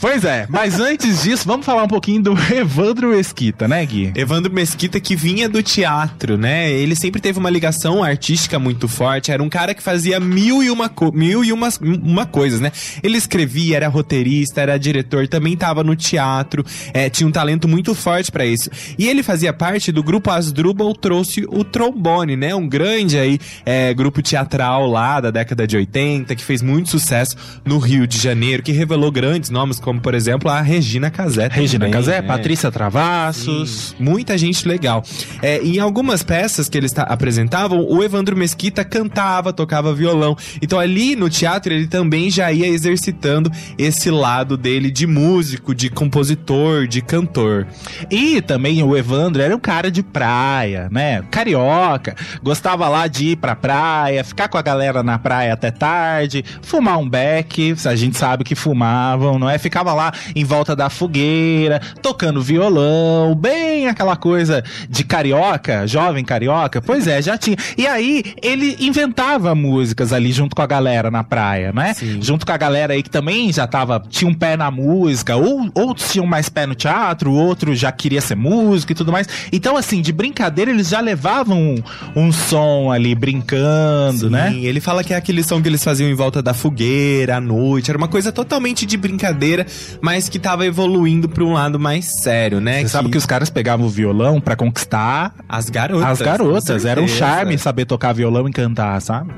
Pois 0.00 0.24
é, 0.24 0.46
mas 0.48 0.80
antes 0.80 1.22
disso, 1.22 1.44
vamos 1.46 1.66
falar 1.66 1.82
um 1.84 1.88
pouquinho 1.88 2.22
do 2.22 2.32
Evandro 2.52 3.14
Esquita, 3.18 3.68
né, 3.68 3.84
Gui? 3.84 4.12
Evandro 4.16 4.52
Mesquita 4.52 4.98
que 4.98 5.14
vinha 5.14 5.48
do 5.48 5.62
teatro, 5.62 6.36
né? 6.38 6.70
Ele 6.72 6.96
sempre 6.96 7.20
teve 7.20 7.38
uma 7.38 7.50
ligação 7.50 8.02
artística 8.02 8.58
muito 8.58 8.88
forte. 8.88 9.30
Era 9.30 9.42
um 9.42 9.48
cara 9.48 9.74
que 9.74 9.82
fazia 9.82 10.18
mil 10.18 10.62
e 10.62 10.70
uma, 10.70 10.88
co- 10.88 11.12
mil 11.12 11.44
e 11.44 11.52
uma, 11.52 11.68
uma 12.02 12.24
coisas, 12.26 12.60
né? 12.60 12.72
Ele 13.02 13.18
escrevia, 13.18 13.76
era 13.76 13.88
roteirista, 13.88 14.60
era 14.60 14.78
diretor, 14.78 15.28
também 15.28 15.52
estava 15.54 15.84
no 15.84 15.94
teatro, 15.94 16.64
é, 16.94 17.10
tinha 17.10 17.26
um 17.26 17.32
talento 17.32 17.68
muito 17.68 17.94
forte 17.94 18.32
pra 18.32 18.44
isso. 18.46 18.70
E 18.98 19.06
ele 19.08 19.22
fazia 19.22 19.52
parte 19.52 19.92
do 19.92 20.02
grupo 20.02 20.30
Asdrubal 20.30 20.94
trouxe 20.94 21.44
o 21.48 21.62
trombone, 21.64 22.36
né? 22.36 22.54
Um 22.54 22.66
grande 22.68 23.18
aí 23.18 23.38
é, 23.66 23.92
grupo 23.92 24.22
teatral 24.38 24.86
lá 24.86 25.20
da 25.20 25.30
década 25.30 25.66
de 25.66 25.76
80 25.76 26.34
que 26.36 26.44
fez 26.44 26.62
muito 26.62 26.90
sucesso 26.90 27.36
no 27.64 27.78
Rio 27.78 28.06
de 28.06 28.18
Janeiro, 28.18 28.62
que 28.62 28.72
revelou 28.72 29.10
grandes 29.10 29.50
nomes 29.50 29.80
como 29.80 30.00
por 30.00 30.14
exemplo 30.14 30.50
a 30.50 30.60
Regina 30.60 31.10
Casé. 31.10 31.48
Regina 31.50 31.86
também, 31.86 31.92
Casé, 31.92 32.20
né? 32.22 32.26
Patrícia 32.28 32.70
Travassos. 32.70 33.94
Sim, 33.98 34.04
Muita 34.04 34.38
gente 34.38 34.66
legal. 34.66 35.02
É, 35.42 35.58
em 35.62 35.78
algumas 35.80 36.22
peças 36.22 36.68
que 36.68 36.78
eles 36.78 36.92
ta- 36.92 37.02
apresentavam, 37.02 37.80
o 37.88 38.02
Evandro 38.02 38.36
Mesquita 38.36 38.84
cantava, 38.84 39.52
tocava 39.52 39.94
violão. 39.94 40.36
Então 40.62 40.78
ali 40.78 41.16
no 41.16 41.28
teatro 41.28 41.72
ele 41.72 41.86
também 41.86 42.30
já 42.30 42.52
ia 42.52 42.66
exercitando 42.68 43.50
esse 43.76 44.10
lado 44.10 44.56
dele 44.56 44.90
de 44.90 45.06
músico, 45.06 45.74
de 45.74 45.90
compositor, 45.90 46.86
de 46.86 47.00
cantor. 47.02 47.66
E 48.10 48.40
também 48.40 48.82
o 48.82 48.96
Evandro 48.96 49.42
era 49.42 49.54
um 49.54 49.60
cara 49.60 49.90
de 49.90 50.02
praia, 50.02 50.88
né? 50.90 51.22
Carioca. 51.30 52.14
Gostava 52.42 52.88
lá 52.88 53.06
de 53.06 53.28
ir 53.30 53.36
pra 53.36 53.56
praia, 53.56 54.22
ficar 54.28 54.48
com 54.48 54.58
a 54.58 54.62
galera 54.62 55.02
na 55.02 55.18
praia 55.18 55.54
até 55.54 55.70
tarde, 55.70 56.44
fumar 56.62 56.98
um 56.98 57.08
beck. 57.08 57.74
A 57.84 57.96
gente 57.96 58.16
sabe 58.16 58.44
que 58.44 58.54
fumavam, 58.54 59.38
não 59.38 59.48
é? 59.48 59.58
Ficava 59.58 59.92
lá 59.92 60.12
em 60.34 60.44
volta 60.44 60.76
da 60.76 60.88
fogueira, 60.90 61.80
tocando 62.02 62.42
violão, 62.42 63.34
bem 63.34 63.88
aquela 63.88 64.16
coisa 64.16 64.62
de 64.88 65.04
carioca, 65.04 65.86
jovem 65.86 66.24
carioca. 66.24 66.80
Pois 66.80 67.06
é, 67.06 67.20
já 67.20 67.36
tinha. 67.36 67.56
E 67.76 67.86
aí 67.86 68.22
ele 68.42 68.76
inventava 68.80 69.54
músicas 69.54 70.12
ali 70.12 70.32
junto 70.32 70.54
com 70.54 70.62
a 70.62 70.66
galera 70.66 71.10
na 71.10 71.24
praia, 71.24 71.72
né? 71.72 71.94
Sim. 71.94 72.20
junto 72.22 72.44
com 72.46 72.52
a 72.52 72.56
galera 72.56 72.92
aí 72.92 73.02
que 73.02 73.10
também 73.10 73.52
já 73.52 73.66
tava, 73.66 74.02
tinha 74.08 74.30
um 74.30 74.34
pé 74.34 74.56
na 74.56 74.70
música, 74.70 75.36
ou 75.36 75.70
outros 75.74 76.12
tinham 76.12 76.26
mais 76.26 76.48
pé 76.48 76.66
no 76.66 76.74
teatro, 76.74 77.32
outro 77.32 77.74
já 77.74 77.90
queria 77.90 78.20
ser 78.20 78.36
músico 78.36 78.92
e 78.92 78.94
tudo 78.94 79.12
mais. 79.12 79.26
Então, 79.52 79.76
assim, 79.76 80.00
de 80.00 80.12
brincadeira, 80.12 80.70
eles 80.70 80.88
já 80.88 81.00
levavam 81.00 81.58
um, 81.58 81.82
um 82.14 82.32
som 82.32 82.90
ali, 82.90 83.14
brincando, 83.14 84.17
Sim, 84.26 84.30
né? 84.30 84.54
Ele 84.56 84.80
fala 84.80 85.02
que 85.04 85.12
é 85.12 85.16
aquele 85.16 85.42
som 85.42 85.60
que 85.62 85.68
eles 85.68 85.82
faziam 85.82 86.08
em 86.10 86.14
volta 86.14 86.42
da 86.42 86.52
fogueira, 86.54 87.36
à 87.36 87.40
noite. 87.40 87.90
Era 87.90 87.98
uma 87.98 88.08
coisa 88.08 88.30
totalmente 88.32 88.84
de 88.86 88.96
brincadeira, 88.96 89.66
mas 90.00 90.28
que 90.28 90.38
tava 90.38 90.66
evoluindo 90.66 91.28
pra 91.28 91.44
um 91.44 91.52
lado 91.52 91.78
mais 91.78 92.06
sério, 92.22 92.60
né? 92.60 92.80
Você 92.82 92.88
sabe 92.88 93.08
que 93.10 93.18
os 93.18 93.26
caras 93.26 93.50
pegavam 93.50 93.86
o 93.86 93.88
violão 93.90 94.40
pra 94.40 94.56
conquistar 94.56 95.34
As 95.48 95.70
garotas. 95.70 96.04
as 96.08 96.18
garotas. 96.20 96.84
Era 96.84 97.00
um 97.00 97.08
charme 97.08 97.56
saber 97.58 97.84
tocar 97.84 98.12
violão 98.12 98.48
e 98.48 98.52
cantar, 98.52 99.00
sabe? 99.00 99.30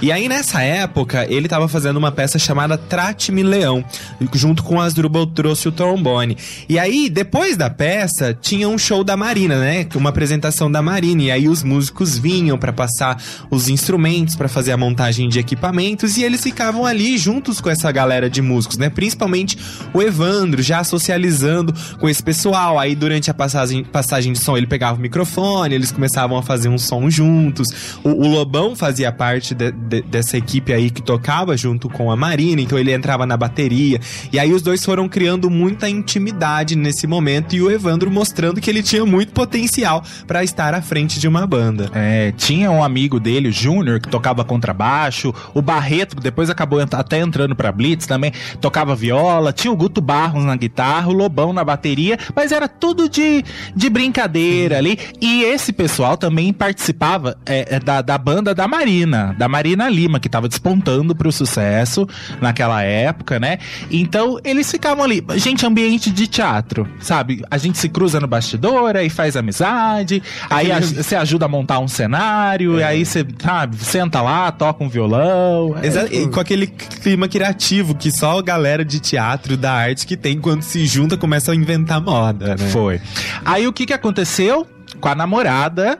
E 0.00 0.10
aí, 0.12 0.28
nessa 0.28 0.62
época, 0.62 1.26
ele 1.28 1.48
tava 1.48 1.68
fazendo 1.68 1.96
uma 1.96 2.12
peça 2.12 2.38
chamada 2.38 2.76
Trate-me 2.78 3.42
Leão, 3.42 3.84
junto 4.32 4.62
com 4.62 4.80
as 4.80 4.94
Drubal 4.94 5.26
trouxe 5.26 5.68
o 5.68 5.72
trombone. 5.72 6.36
E 6.68 6.78
aí, 6.78 7.08
depois 7.08 7.56
da 7.56 7.68
peça, 7.70 8.36
tinha 8.40 8.68
um 8.68 8.78
show 8.78 9.02
da 9.02 9.16
Marina, 9.16 9.58
né? 9.58 9.86
Uma 9.94 10.10
apresentação 10.10 10.70
da 10.70 10.80
Marina. 10.82 11.22
E 11.24 11.30
aí, 11.30 11.48
os 11.48 11.62
músicos 11.62 12.18
vinham 12.18 12.56
pra 12.58 12.72
passar 12.72 13.20
os 13.50 13.68
instrumentos, 13.68 14.27
pra 14.36 14.48
fazer 14.48 14.72
a 14.72 14.76
montagem 14.76 15.28
de 15.28 15.38
equipamentos, 15.38 16.16
e 16.16 16.22
eles 16.24 16.42
ficavam 16.42 16.84
ali 16.84 17.16
juntos 17.18 17.60
com 17.60 17.68
essa 17.70 17.90
galera 17.92 18.28
de 18.28 18.40
músicos, 18.42 18.76
né? 18.78 18.88
Principalmente 18.90 19.56
o 19.92 20.02
Evandro, 20.02 20.62
já 20.62 20.82
socializando 20.84 21.74
com 21.98 22.08
esse 22.08 22.22
pessoal. 22.22 22.78
Aí, 22.78 22.94
durante 22.94 23.30
a 23.30 23.34
passagem, 23.34 23.84
passagem 23.84 24.32
de 24.32 24.38
som, 24.38 24.56
ele 24.56 24.66
pegava 24.66 24.98
o 24.98 25.00
microfone, 25.00 25.74
eles 25.74 25.90
começavam 25.92 26.36
a 26.36 26.42
fazer 26.42 26.68
um 26.68 26.78
som 26.78 27.08
juntos. 27.10 27.68
O, 28.04 28.10
o 28.10 28.26
Lobão 28.28 28.76
fazia 28.76 29.10
parte 29.10 29.54
de- 29.54 29.72
de- 29.72 30.02
dessa 30.02 30.36
equipe 30.36 30.72
aí 30.72 30.90
que 30.90 31.00
tocava 31.02 31.56
junto 31.56 31.88
com 31.88 32.10
a 32.10 32.16
Marina, 32.16 32.60
então 32.60 32.78
ele 32.78 32.92
entrava 32.92 33.24
na 33.26 33.36
bateria. 33.36 34.00
E 34.32 34.38
aí 34.38 34.52
os 34.52 34.62
dois 34.62 34.84
foram 34.84 35.08
criando 35.08 35.48
muita 35.50 35.88
intimidade 35.88 36.76
nesse 36.76 37.06
momento 37.06 37.54
e 37.56 37.62
o 37.62 37.70
Evandro 37.70 38.10
mostrando 38.10 38.60
que 38.60 38.68
ele 38.70 38.82
tinha 38.82 39.04
muito 39.06 39.32
potencial 39.32 40.02
pra 40.26 40.42
estar 40.44 40.74
à 40.74 40.82
frente 40.82 41.18
de 41.20 41.26
uma 41.28 41.46
banda. 41.46 41.90
É, 41.94 42.32
tinha 42.36 42.70
um 42.70 42.82
amigo 42.84 43.18
dele, 43.20 43.48
o 43.48 43.52
Júnior, 43.52 44.00
que 44.00 44.08
tocava 44.08 44.17
contrabaixo, 44.44 45.34
o 45.54 45.62
Barreto, 45.62 46.16
depois 46.16 46.50
acabou 46.50 46.80
até 46.80 47.18
entrando 47.18 47.54
pra 47.54 47.72
Blitz 47.72 48.06
também, 48.06 48.32
tocava 48.60 48.94
viola, 48.94 49.52
tinha 49.52 49.72
o 49.72 49.76
Guto 49.76 50.00
Barros 50.00 50.44
na 50.44 50.56
guitarra, 50.56 51.08
o 51.08 51.12
Lobão 51.12 51.52
na 51.52 51.64
bateria, 51.64 52.18
mas 52.34 52.52
era 52.52 52.68
tudo 52.68 53.08
de, 53.08 53.44
de 53.74 53.90
brincadeira 53.90 54.78
ali. 54.78 54.98
E 55.20 55.42
esse 55.42 55.72
pessoal 55.72 56.16
também 56.16 56.52
participava 56.52 57.36
é, 57.46 57.76
é, 57.76 57.80
da, 57.80 58.02
da 58.02 58.18
banda 58.18 58.54
da 58.54 58.66
Marina, 58.66 59.34
da 59.38 59.48
Marina 59.48 59.88
Lima, 59.88 60.20
que 60.20 60.28
tava 60.28 60.48
despontando 60.48 61.14
pro 61.14 61.32
sucesso 61.32 62.06
naquela 62.40 62.82
época, 62.82 63.38
né? 63.38 63.58
Então 63.90 64.38
eles 64.44 64.70
ficavam 64.70 65.04
ali, 65.04 65.24
gente, 65.36 65.64
ambiente 65.66 66.10
de 66.10 66.26
teatro, 66.26 66.88
sabe? 67.00 67.44
A 67.50 67.58
gente 67.58 67.78
se 67.78 67.88
cruza 67.88 68.20
no 68.20 68.26
bastidor, 68.26 68.96
aí 68.96 69.10
faz 69.10 69.36
amizade, 69.36 70.22
aí 70.48 70.68
você 70.80 71.16
ajuda 71.16 71.46
a 71.46 71.48
montar 71.48 71.78
um 71.78 71.88
cenário, 71.88 72.78
e 72.78 72.82
aí 72.82 73.04
você, 73.04 73.26
sabe, 73.38 73.76
senta 73.98 74.22
lá, 74.22 74.50
toca 74.52 74.84
um 74.84 74.88
violão. 74.88 75.76
é, 75.82 75.86
Exa- 75.86 76.08
e 76.12 76.28
com 76.28 76.38
aquele 76.38 76.66
clima 76.66 77.28
criativo 77.28 77.94
que 77.94 78.10
só 78.12 78.38
a 78.38 78.42
galera 78.42 78.84
de 78.84 79.00
teatro, 79.00 79.56
da 79.56 79.72
arte 79.72 80.06
que 80.06 80.16
tem 80.16 80.38
quando 80.40 80.62
se 80.62 80.86
junta 80.86 81.16
começa 81.16 81.50
a 81.52 81.54
inventar 81.54 82.00
moda, 82.00 82.54
né? 82.56 82.68
Foi. 82.68 83.00
Aí 83.44 83.66
o 83.66 83.72
que 83.72 83.86
que 83.86 83.92
aconteceu 83.92 84.66
com 85.00 85.08
a 85.08 85.14
namorada 85.14 85.98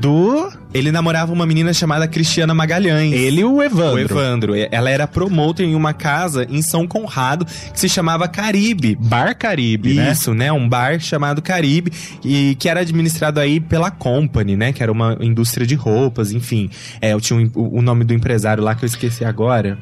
do 0.00 0.50
Ele 0.72 0.92
namorava 0.92 1.32
uma 1.32 1.44
menina 1.46 1.72
chamada 1.72 2.06
Cristiana 2.06 2.54
Magalhães. 2.54 3.12
ele 3.12 3.40
e 3.40 3.44
o 3.44 3.62
Evandro. 3.62 3.94
O 3.94 3.98
Evandro. 3.98 4.52
Ela 4.70 4.90
era 4.90 5.06
promotor 5.06 5.64
em 5.64 5.74
uma 5.74 5.92
casa 5.92 6.46
em 6.48 6.62
São 6.62 6.86
Conrado 6.86 7.44
que 7.44 7.78
se 7.80 7.88
chamava 7.88 8.28
Caribe. 8.28 8.96
Bar 9.00 9.34
Caribe, 9.36 9.94
né? 9.94 10.12
Isso, 10.12 10.32
né? 10.34 10.52
Um 10.52 10.68
bar 10.68 11.00
chamado 11.00 11.42
Caribe 11.42 11.92
e 12.24 12.54
que 12.58 12.68
era 12.68 12.80
administrado 12.80 13.40
aí 13.40 13.58
pela 13.60 13.90
Company, 13.90 14.56
né? 14.56 14.72
Que 14.72 14.82
era 14.82 14.92
uma 14.92 15.16
indústria 15.20 15.66
de 15.66 15.74
roupas, 15.74 16.30
enfim. 16.32 16.70
É, 17.00 17.12
eu 17.12 17.20
tinha 17.20 17.38
um- 17.38 17.50
o 17.78 17.82
nome 17.82 18.04
do 18.04 18.14
empresário 18.14 18.62
lá 18.62 18.74
que 18.74 18.84
eu 18.84 18.86
esqueci 18.86 19.24
agora. 19.24 19.78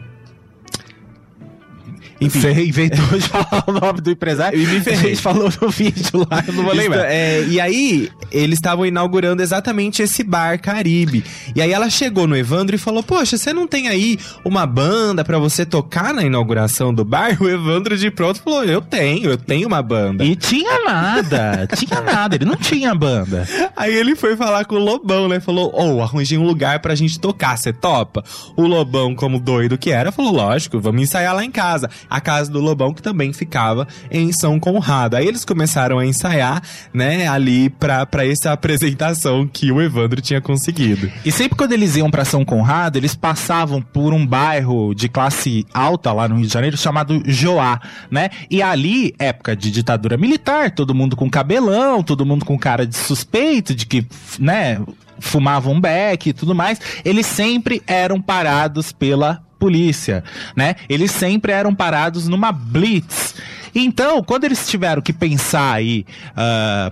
Enfim. 2.20 2.40
Você 2.40 2.52
inventou 2.64 3.18
de 3.18 3.28
falar 3.28 3.64
o 3.68 3.72
nome 3.72 4.00
do 4.00 4.10
empresário 4.10 4.60
E 4.60 4.66
me 4.66 4.80
ferrei. 4.80 5.12
A 5.12 5.14
gente 5.14 5.22
falou 5.22 5.50
no 5.60 5.68
vídeo 5.68 6.26
lá, 6.30 6.42
eu 6.46 6.52
não 6.52 6.64
vou 6.64 6.74
lembrar. 6.74 7.04
É, 7.10 7.44
e 7.44 7.60
aí, 7.60 8.10
eles 8.30 8.58
estavam 8.58 8.84
inaugurando 8.84 9.42
exatamente 9.42 10.02
esse 10.02 10.22
bar 10.22 10.60
Caribe. 10.60 11.24
E 11.54 11.62
aí 11.62 11.72
ela 11.72 11.88
chegou 11.88 12.26
no 12.26 12.36
Evandro 12.36 12.74
e 12.74 12.78
falou: 12.78 13.02
Poxa, 13.02 13.36
você 13.36 13.52
não 13.52 13.66
tem 13.66 13.88
aí 13.88 14.18
uma 14.44 14.66
banda 14.66 15.24
pra 15.24 15.38
você 15.38 15.64
tocar 15.64 16.12
na 16.12 16.22
inauguração 16.22 16.92
do 16.92 17.04
bar? 17.04 17.38
O 17.40 17.48
Evandro 17.48 17.96
de 17.96 18.10
pronto 18.10 18.40
falou: 18.42 18.64
Eu 18.64 18.80
tenho, 18.80 19.30
eu 19.30 19.38
tenho 19.38 19.66
uma 19.68 19.80
banda. 19.82 20.24
E 20.24 20.34
tinha 20.34 20.84
nada, 20.84 21.68
tinha 21.74 22.00
nada, 22.00 22.34
ele 22.34 22.44
não 22.44 22.56
tinha 22.56 22.94
banda. 22.94 23.46
Aí 23.76 23.94
ele 23.94 24.16
foi 24.16 24.36
falar 24.36 24.64
com 24.64 24.74
o 24.74 24.78
Lobão, 24.78 25.28
né? 25.28 25.40
Falou: 25.40 25.72
Ô, 25.74 26.02
arranjei 26.02 26.36
um 26.36 26.44
lugar 26.44 26.80
pra 26.80 26.94
gente 26.94 27.18
tocar, 27.18 27.56
você 27.56 27.72
topa? 27.72 28.24
O 28.56 28.66
Lobão, 28.66 29.14
como 29.14 29.38
doido 29.38 29.78
que 29.78 29.90
era, 29.90 30.10
falou: 30.10 30.32
Lógico, 30.32 30.80
vamos 30.80 31.02
ensaiar 31.02 31.34
lá 31.34 31.44
em 31.44 31.50
casa. 31.50 31.88
A 32.08 32.20
casa 32.20 32.50
do 32.50 32.60
Lobão, 32.60 32.92
que 32.92 33.02
também 33.02 33.32
ficava 33.32 33.86
em 34.10 34.32
São 34.32 34.58
Conrado. 34.58 35.14
Aí 35.16 35.26
eles 35.26 35.44
começaram 35.44 35.98
a 35.98 36.06
ensaiar, 36.06 36.62
né, 36.92 37.28
ali 37.28 37.70
pra, 37.70 38.06
essa 38.24 38.52
apresentação 38.52 39.46
que 39.46 39.70
o 39.70 39.80
Evandro 39.80 40.20
tinha 40.20 40.40
conseguido. 40.40 41.10
E 41.24 41.32
sempre 41.32 41.56
quando 41.56 41.72
eles 41.72 41.96
iam 41.96 42.10
pra 42.10 42.24
São 42.24 42.44
Conrado, 42.44 42.96
eles 42.96 43.14
passavam 43.14 43.80
por 43.80 44.12
um 44.12 44.26
bairro 44.26 44.94
de 44.94 45.08
classe 45.08 45.66
alta 45.72 46.12
lá 46.12 46.28
no 46.28 46.36
Rio 46.36 46.46
de 46.46 46.52
Janeiro 46.52 46.76
chamado 46.76 47.22
Joá, 47.26 47.80
né? 48.10 48.30
E 48.50 48.62
ali, 48.62 49.14
época 49.18 49.56
de 49.56 49.70
ditadura 49.70 50.16
militar, 50.16 50.70
todo 50.70 50.94
mundo 50.94 51.16
com 51.16 51.30
cabelão, 51.30 52.02
todo 52.02 52.26
mundo 52.26 52.44
com 52.44 52.58
cara 52.58 52.86
de 52.86 52.96
suspeito 52.96 53.74
de 53.74 53.86
que, 53.86 54.06
né, 54.38 54.80
fumavam 55.20 55.80
beck 55.80 56.28
e 56.28 56.32
tudo 56.32 56.54
mais, 56.54 56.80
eles 57.04 57.26
sempre 57.26 57.82
eram 57.86 58.20
parados 58.20 58.92
pela 58.92 59.42
polícia, 59.58 60.22
né? 60.54 60.76
Eles 60.88 61.10
sempre 61.10 61.52
eram 61.52 61.74
parados 61.74 62.28
numa 62.28 62.52
blitz. 62.52 63.34
Então, 63.74 64.22
quando 64.22 64.44
eles 64.44 64.66
tiveram 64.66 65.02
que 65.02 65.12
pensar 65.12 65.74
aí 65.74 66.06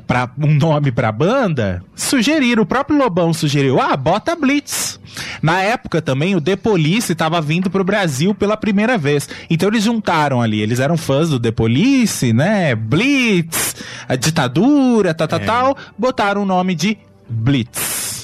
para 0.06 0.30
um 0.38 0.54
nome 0.54 0.92
pra 0.92 1.10
banda, 1.10 1.82
sugeriram, 1.94 2.62
o 2.62 2.66
próprio 2.66 2.98
Lobão 2.98 3.32
sugeriu, 3.32 3.80
ah, 3.80 3.96
bota 3.96 4.36
Blitz. 4.36 5.00
Na 5.40 5.62
época 5.62 6.02
também 6.02 6.36
o 6.36 6.40
The 6.40 6.54
Police 6.54 7.12
estava 7.12 7.40
vindo 7.40 7.70
pro 7.70 7.82
Brasil 7.82 8.34
pela 8.34 8.56
primeira 8.56 8.98
vez. 8.98 9.28
Então 9.48 9.68
eles 9.68 9.84
juntaram 9.84 10.42
ali, 10.42 10.60
eles 10.60 10.78
eram 10.78 10.96
fãs 10.96 11.30
do 11.30 11.40
The 11.40 11.50
Police, 11.50 12.32
né? 12.32 12.74
Blitz, 12.74 13.74
a 14.06 14.14
ditadura, 14.14 15.14
tal, 15.14 15.26
tal, 15.26 15.40
tal, 15.40 15.76
botaram 15.98 16.42
o 16.42 16.46
nome 16.46 16.74
de 16.74 16.98
Blitz. 17.28 18.15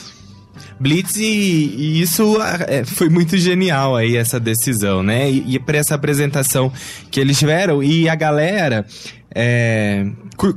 Blitz 0.83 1.15
e, 1.15 1.23
e 1.25 2.03
isso 2.03 2.37
é, 2.67 2.85
foi 2.85 3.09
muito 3.09 3.39
genial 3.39 3.95
aí 3.95 4.17
essa 4.17 4.41
decisão, 4.41 5.01
né? 5.01 5.31
E, 5.31 5.55
e 5.55 5.59
para 5.61 5.79
essa 5.79 5.95
apresentação 5.95 6.73
que 7.09 7.21
eles 7.21 7.39
tiveram 7.39 7.81
e 7.85 8.09
a 8.09 8.17
galera 8.17 8.85
é, 9.33 10.05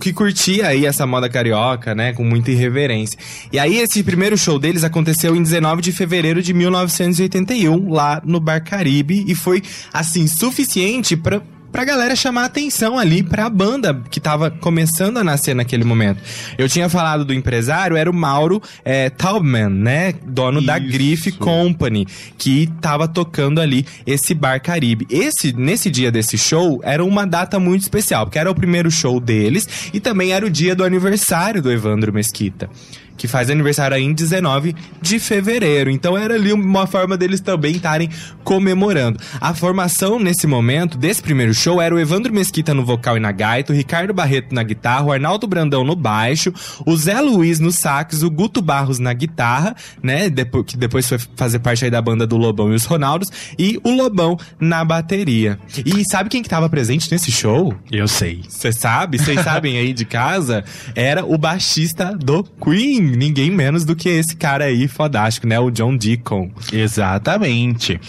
que 0.02 0.12
curtia 0.12 0.68
aí 0.68 0.88
essa 0.88 1.06
moda 1.06 1.30
carioca, 1.30 1.94
né, 1.94 2.12
com 2.12 2.24
muita 2.24 2.50
irreverência. 2.50 3.20
E 3.52 3.60
aí 3.60 3.78
esse 3.78 4.02
primeiro 4.02 4.36
show 4.36 4.58
deles 4.58 4.84
aconteceu 4.84 5.36
em 5.36 5.44
19 5.44 5.84
de 5.84 5.92
fevereiro 5.92 6.42
de 6.42 6.56
1981 6.56 7.90
lá 7.94 8.20
no 8.26 8.40
Bar 8.40 8.64
Caribe 8.64 9.24
e 9.28 9.36
foi 9.36 9.62
assim 9.94 10.26
suficiente 10.26 11.16
para 11.16 11.40
pra 11.76 11.84
galera 11.84 12.16
chamar 12.16 12.46
atenção 12.46 12.98
ali 12.98 13.22
pra 13.22 13.50
banda 13.50 14.02
que 14.10 14.22
tava 14.22 14.50
começando 14.50 15.18
a 15.18 15.26
nascer 15.26 15.54
naquele 15.54 15.84
momento. 15.84 16.22
Eu 16.58 16.70
tinha 16.70 16.88
falado 16.88 17.26
do 17.26 17.34
empresário, 17.34 17.98
era 17.98 18.10
o 18.10 18.14
Mauro 18.14 18.64
é, 18.86 19.10
Taubman, 19.10 19.68
né? 19.68 20.14
Dono 20.26 20.62
da 20.62 20.78
Isso. 20.78 20.90
Grife 20.90 21.32
Company, 21.34 22.08
que 22.38 22.68
tava 22.80 23.10
tocando 23.10 23.60
ali 23.60 23.86
esse 24.08 24.34
Bar 24.34 24.62
Caribe. 24.62 25.06
Esse, 25.10 25.52
nesse 25.52 25.92
dia 25.92 26.10
desse 26.10 26.38
show, 26.38 26.80
era 26.82 27.04
uma 27.04 27.28
data 27.28 27.60
muito 27.60 27.82
especial, 27.82 28.26
porque 28.26 28.40
era 28.40 28.50
o 28.50 28.56
primeiro 28.56 28.90
show 28.90 29.20
deles 29.20 29.68
e 29.94 30.00
também 30.00 30.32
era 30.32 30.46
o 30.46 30.50
dia 30.50 30.78
do 30.78 30.84
aniversário 30.86 31.62
do 31.62 31.70
Evandro 31.70 32.14
Mesquita. 32.14 32.70
Que 33.18 33.28
faz 33.28 33.50
aniversário 33.50 33.96
aí 33.96 34.04
em 34.04 34.14
19 34.14 34.76
de 35.02 35.20
fevereiro. 35.20 35.90
Então 35.90 36.18
era 36.18 36.34
ali 36.34 36.52
uma 36.52 36.86
forma 36.86 37.18
deles 37.18 37.40
também 37.40 37.76
estarem 37.76 38.10
comemorando. 38.44 39.20
A 39.40 39.54
formação 39.54 40.20
nesse 40.20 40.46
momento, 40.46 40.98
desse 40.98 41.22
primeiro 41.22 41.54
show, 41.54 41.82
era 41.82 41.96
o 41.96 42.00
Evandro 42.00 42.34
Mesquita 42.34 42.74
no 42.74 42.86
vocal 42.86 43.18
e 43.18 43.20
na 43.20 43.32
gaita, 43.32 43.72
o 43.72 43.76
Ricardo 43.76 44.14
Barreto 44.14 44.54
na 44.54 44.64
guitarra, 44.64 45.06
o 45.06 45.12
Arnaldo 45.12 45.48
Brandão 45.48 45.84
no 45.84 45.96
baixo, 45.96 46.54
o 46.86 46.96
Zé 46.96 47.20
Luiz 47.22 47.60
no 47.60 47.72
sax, 47.72 48.22
o 48.22 48.30
Guto 48.30 48.62
Barros 48.62 49.00
na 49.00 49.14
guitarra, 49.14 49.76
né? 50.04 50.30
Que 50.66 50.78
depois 50.78 51.08
foi 51.08 51.18
fazer 51.36 51.60
parte 51.60 51.86
aí 51.86 51.92
da 51.92 52.02
banda 52.02 52.28
do 52.28 52.38
Lobão 52.38 52.72
e 52.72 52.76
os 52.76 52.86
Ronaldos, 52.86 53.32
e 53.58 53.80
o 53.84 53.92
Lobão 53.92 54.38
na 54.60 54.84
bateria. 54.84 55.58
E 55.86 56.04
sabe 56.10 56.30
quem 56.30 56.44
que 56.44 56.50
tava 56.50 56.70
presente 56.70 57.12
nesse 57.12 57.32
show? 57.32 57.74
Eu 57.92 58.08
sei. 58.08 58.42
Você 58.48 58.72
sabe? 58.72 59.18
Vocês 59.18 59.42
sabem 59.42 59.78
aí 59.78 59.94
de 59.94 60.06
casa? 60.06 60.64
Era 60.94 61.26
o 61.26 61.38
baixista 61.38 62.16
do 62.16 62.44
Queen. 62.44 63.15
Ninguém 63.16 63.50
menos 63.52 63.86
do 63.86 63.96
que 63.96 64.10
esse 64.10 64.36
cara 64.36 64.66
aí 64.66 64.88
fodástico, 64.88 65.48
né? 65.48 65.60
O 65.60 65.70
John 65.72 65.96
Deacon. 65.96 66.50
Exatamente. 66.72 68.00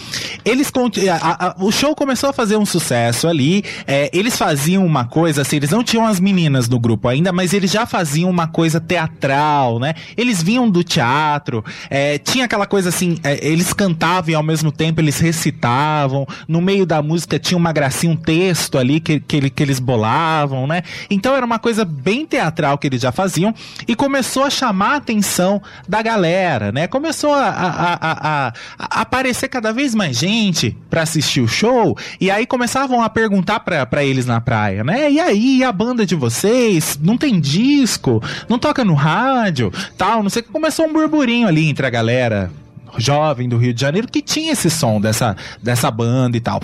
Eles 0.45 0.71
a- 1.09 1.47
a- 1.47 1.55
o 1.59 1.71
show 1.71 1.95
começou 1.95 2.29
a 2.29 2.33
fazer 2.33 2.57
um 2.57 2.65
sucesso 2.65 3.27
ali. 3.27 3.63
é, 3.85 4.09
eles 4.13 4.37
faziam 4.37 4.85
uma 4.85 5.05
coisa 5.05 5.41
assim, 5.41 5.55
eles 5.57 5.69
não 5.71 5.83
tinham 5.83 6.05
as 6.05 6.19
meninas 6.19 6.67
no 6.69 6.79
grupo 6.79 7.07
ainda, 7.07 7.31
mas 7.31 7.53
eles 7.53 7.71
já 7.71 7.85
faziam 7.85 8.29
uma 8.29 8.47
coisa 8.47 8.79
teatral, 8.79 9.79
né? 9.79 9.93
Eles 10.15 10.41
vinham 10.43 10.69
do 10.69 10.83
teatro, 10.83 11.63
é, 11.89 12.17
tinha 12.17 12.45
aquela 12.45 12.65
coisa 12.65 12.89
assim, 12.89 13.17
é, 13.23 13.45
eles 13.45 13.73
cantavam 13.73 14.31
e 14.31 14.35
ao 14.35 14.43
mesmo 14.43 14.71
tempo 14.71 14.99
eles 15.01 15.19
recitavam. 15.19 16.27
No 16.47 16.61
meio 16.61 16.85
da 16.85 17.01
música 17.01 17.39
tinha 17.39 17.57
uma 17.57 17.71
gracinha, 17.71 18.11
um 18.11 18.15
texto 18.15 18.77
ali 18.77 18.99
que, 18.99 19.19
que, 19.19 19.49
que 19.49 19.63
eles 19.63 19.79
bolavam, 19.79 20.67
né? 20.67 20.83
Então 21.09 21.35
era 21.35 21.45
uma 21.45 21.59
coisa 21.59 21.83
bem 21.85 22.25
teatral 22.25 22.77
que 22.77 22.87
eles 22.87 23.01
já 23.01 23.11
faziam 23.11 23.53
e 23.87 23.95
começou 23.95 24.43
a 24.43 24.49
chamar 24.49 24.86
a 24.93 24.95
atenção 24.97 25.61
da 25.87 26.01
galera, 26.01 26.71
né? 26.71 26.87
Começou 26.87 27.33
a, 27.33 27.47
a, 27.49 27.93
a, 27.93 28.47
a- 28.47 28.53
aparecer 29.01 29.47
cada 29.47 29.71
vez 29.73 29.93
mais 29.95 30.17
gente 30.17 30.77
pra 30.89 31.01
assistir 31.03 31.41
o 31.41 31.47
show 31.47 31.97
e 32.19 32.29
aí 32.31 32.45
começavam 32.45 33.01
a 33.01 33.09
perguntar 33.09 33.59
pra, 33.61 33.85
pra 33.85 34.03
eles 34.03 34.25
na 34.25 34.39
praia, 34.41 34.83
né? 34.83 35.11
E 35.11 35.19
aí, 35.19 35.63
a 35.63 35.71
banda 35.71 36.05
de 36.05 36.15
vocês? 36.15 36.99
Não 37.01 37.17
tem 37.17 37.39
disco? 37.39 38.21
Não 38.49 38.57
toca 38.59 38.83
no 38.85 38.93
rádio? 38.93 39.71
Tal, 39.97 40.23
não 40.23 40.29
sei 40.29 40.41
o 40.41 40.45
que. 40.45 40.51
Começou 40.51 40.85
um 40.87 40.93
burburinho 40.93 41.47
ali 41.47 41.67
entre 41.69 41.85
a 41.85 41.89
galera 41.89 42.51
jovem 42.97 43.47
do 43.47 43.57
Rio 43.57 43.73
de 43.73 43.81
Janeiro 43.81 44.07
que 44.07 44.21
tinha 44.21 44.53
esse 44.53 44.69
som 44.69 44.99
dessa, 44.99 45.35
dessa 45.61 45.91
banda 45.91 46.35
e 46.37 46.39
tal. 46.39 46.59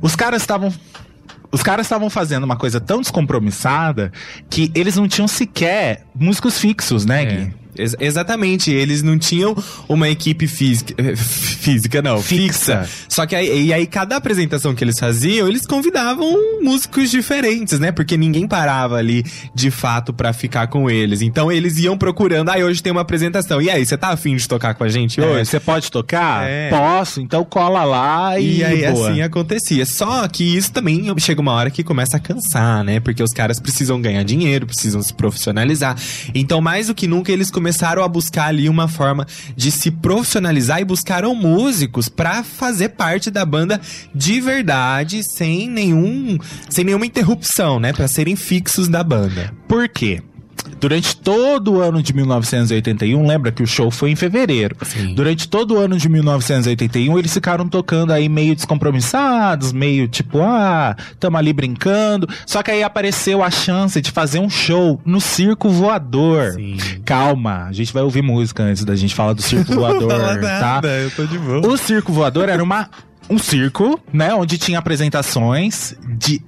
Os 0.00 0.14
caras 0.14 0.42
estavam 0.42 0.72
os 1.50 1.62
caras 1.62 1.84
estavam 1.84 2.08
fazendo 2.08 2.44
uma 2.44 2.56
coisa 2.56 2.80
tão 2.80 3.00
descompromissada 3.02 4.10
que 4.48 4.70
eles 4.74 4.96
não 4.96 5.06
tinham 5.06 5.28
sequer 5.28 6.06
músicos 6.14 6.58
fixos, 6.58 7.04
né, 7.04 7.24
Gui? 7.26 7.54
Ex- 7.76 7.96
exatamente, 7.98 8.70
eles 8.70 9.02
não 9.02 9.18
tinham 9.18 9.56
uma 9.88 10.08
equipe 10.08 10.46
física, 10.46 10.94
física 11.16 12.02
não, 12.02 12.20
fixa. 12.22 12.82
Fixa. 12.82 12.88
Só 13.08 13.26
que 13.26 13.34
aí, 13.34 13.66
e 13.66 13.72
aí 13.72 13.86
cada 13.86 14.16
apresentação 14.16 14.74
que 14.74 14.84
eles 14.84 14.98
faziam, 14.98 15.48
eles 15.48 15.66
convidavam 15.66 16.60
músicos 16.62 17.10
diferentes, 17.10 17.78
né? 17.80 17.90
Porque 17.90 18.16
ninguém 18.16 18.46
parava 18.46 18.96
ali 18.96 19.24
de 19.54 19.70
fato 19.70 20.12
pra 20.12 20.32
ficar 20.32 20.66
com 20.66 20.90
eles. 20.90 21.22
Então 21.22 21.50
eles 21.50 21.78
iam 21.78 21.96
procurando, 21.96 22.50
ah, 22.50 22.56
hoje 22.58 22.82
tem 22.82 22.92
uma 22.92 23.00
apresentação. 23.00 23.60
E 23.60 23.70
aí, 23.70 23.84
você 23.86 23.96
tá 23.96 24.08
afim 24.08 24.36
de 24.36 24.46
tocar 24.46 24.74
com 24.74 24.84
a 24.84 24.88
gente 24.88 25.20
É, 25.20 25.24
hoje? 25.24 25.46
Você 25.46 25.60
pode 25.60 25.90
tocar? 25.90 26.46
É. 26.48 26.68
Posso, 26.70 27.20
então 27.20 27.44
cola 27.44 27.84
lá 27.84 28.38
e, 28.38 28.58
E 28.58 28.64
aí 28.64 28.90
boa. 28.92 29.10
assim 29.10 29.22
acontecia. 29.22 29.86
Só 29.86 30.26
que 30.28 30.44
isso 30.56 30.72
também 30.72 31.02
chega 31.18 31.40
uma 31.40 31.52
hora 31.52 31.70
que 31.70 31.82
começa 31.82 32.16
a 32.16 32.20
cansar, 32.20 32.84
né? 32.84 33.00
Porque 33.00 33.22
os 33.22 33.32
caras 33.32 33.58
precisam 33.58 34.00
ganhar 34.00 34.22
dinheiro, 34.24 34.66
precisam 34.66 35.02
se 35.02 35.12
profissionalizar. 35.14 35.96
Então, 36.34 36.60
mais 36.60 36.88
do 36.88 36.94
que 36.94 37.06
nunca, 37.06 37.32
eles 37.32 37.50
começaram 37.50 37.61
a 38.02 38.08
buscar 38.08 38.46
ali 38.46 38.68
uma 38.68 38.88
forma 38.88 39.26
de 39.56 39.70
se 39.70 39.90
profissionalizar 39.90 40.80
e 40.80 40.84
buscaram 40.84 41.34
músicos 41.34 42.08
pra 42.08 42.42
fazer 42.42 42.90
parte 42.90 43.30
da 43.30 43.44
banda 43.44 43.80
de 44.14 44.40
verdade, 44.40 45.20
sem 45.36 45.68
nenhum, 45.68 46.38
sem 46.68 46.84
nenhuma 46.84 47.06
interrupção, 47.06 47.78
né? 47.78 47.92
Pra 47.92 48.08
serem 48.08 48.36
fixos 48.36 48.88
da 48.88 49.02
banda. 49.02 49.52
Por 49.68 49.88
quê? 49.88 50.22
Durante 50.80 51.16
todo 51.16 51.74
o 51.74 51.80
ano 51.80 52.02
de 52.02 52.12
1981, 52.12 53.26
lembra 53.26 53.52
que 53.52 53.62
o 53.62 53.66
show 53.66 53.90
foi 53.90 54.10
em 54.10 54.16
fevereiro. 54.16 54.76
Sim. 54.82 55.14
Durante 55.14 55.48
todo 55.48 55.74
o 55.74 55.78
ano 55.78 55.96
de 55.96 56.08
1981, 56.08 57.18
eles 57.18 57.32
ficaram 57.32 57.68
tocando 57.68 58.12
aí 58.12 58.28
meio 58.28 58.54
descompromissados, 58.54 59.72
meio 59.72 60.08
tipo, 60.08 60.40
ah, 60.40 60.96
tamo 61.18 61.36
ali 61.36 61.52
brincando. 61.52 62.28
Só 62.46 62.62
que 62.62 62.70
aí 62.70 62.82
apareceu 62.82 63.42
a 63.42 63.50
chance 63.50 64.00
de 64.00 64.10
fazer 64.10 64.38
um 64.38 64.50
show 64.50 65.00
no 65.04 65.20
Circo 65.20 65.68
Voador. 65.68 66.52
Sim. 66.52 66.76
Calma, 67.04 67.66
a 67.68 67.72
gente 67.72 67.92
vai 67.92 68.02
ouvir 68.02 68.22
música 68.22 68.62
antes 68.62 68.84
da 68.84 68.94
gente 68.96 69.14
falar 69.14 69.32
do 69.32 69.42
Circo 69.42 69.72
Voador, 69.74 70.40
tá? 70.40 70.80
eu 70.84 71.10
tô 71.10 71.24
de 71.24 71.38
boa. 71.38 71.66
O 71.66 71.76
Circo 71.76 72.12
Voador 72.12 72.48
era 72.48 72.62
uma, 72.62 72.88
um 73.28 73.38
circo, 73.38 74.00
né? 74.12 74.34
Onde 74.34 74.58
tinha 74.58 74.78
apresentações 74.78 75.94
de. 76.16 76.42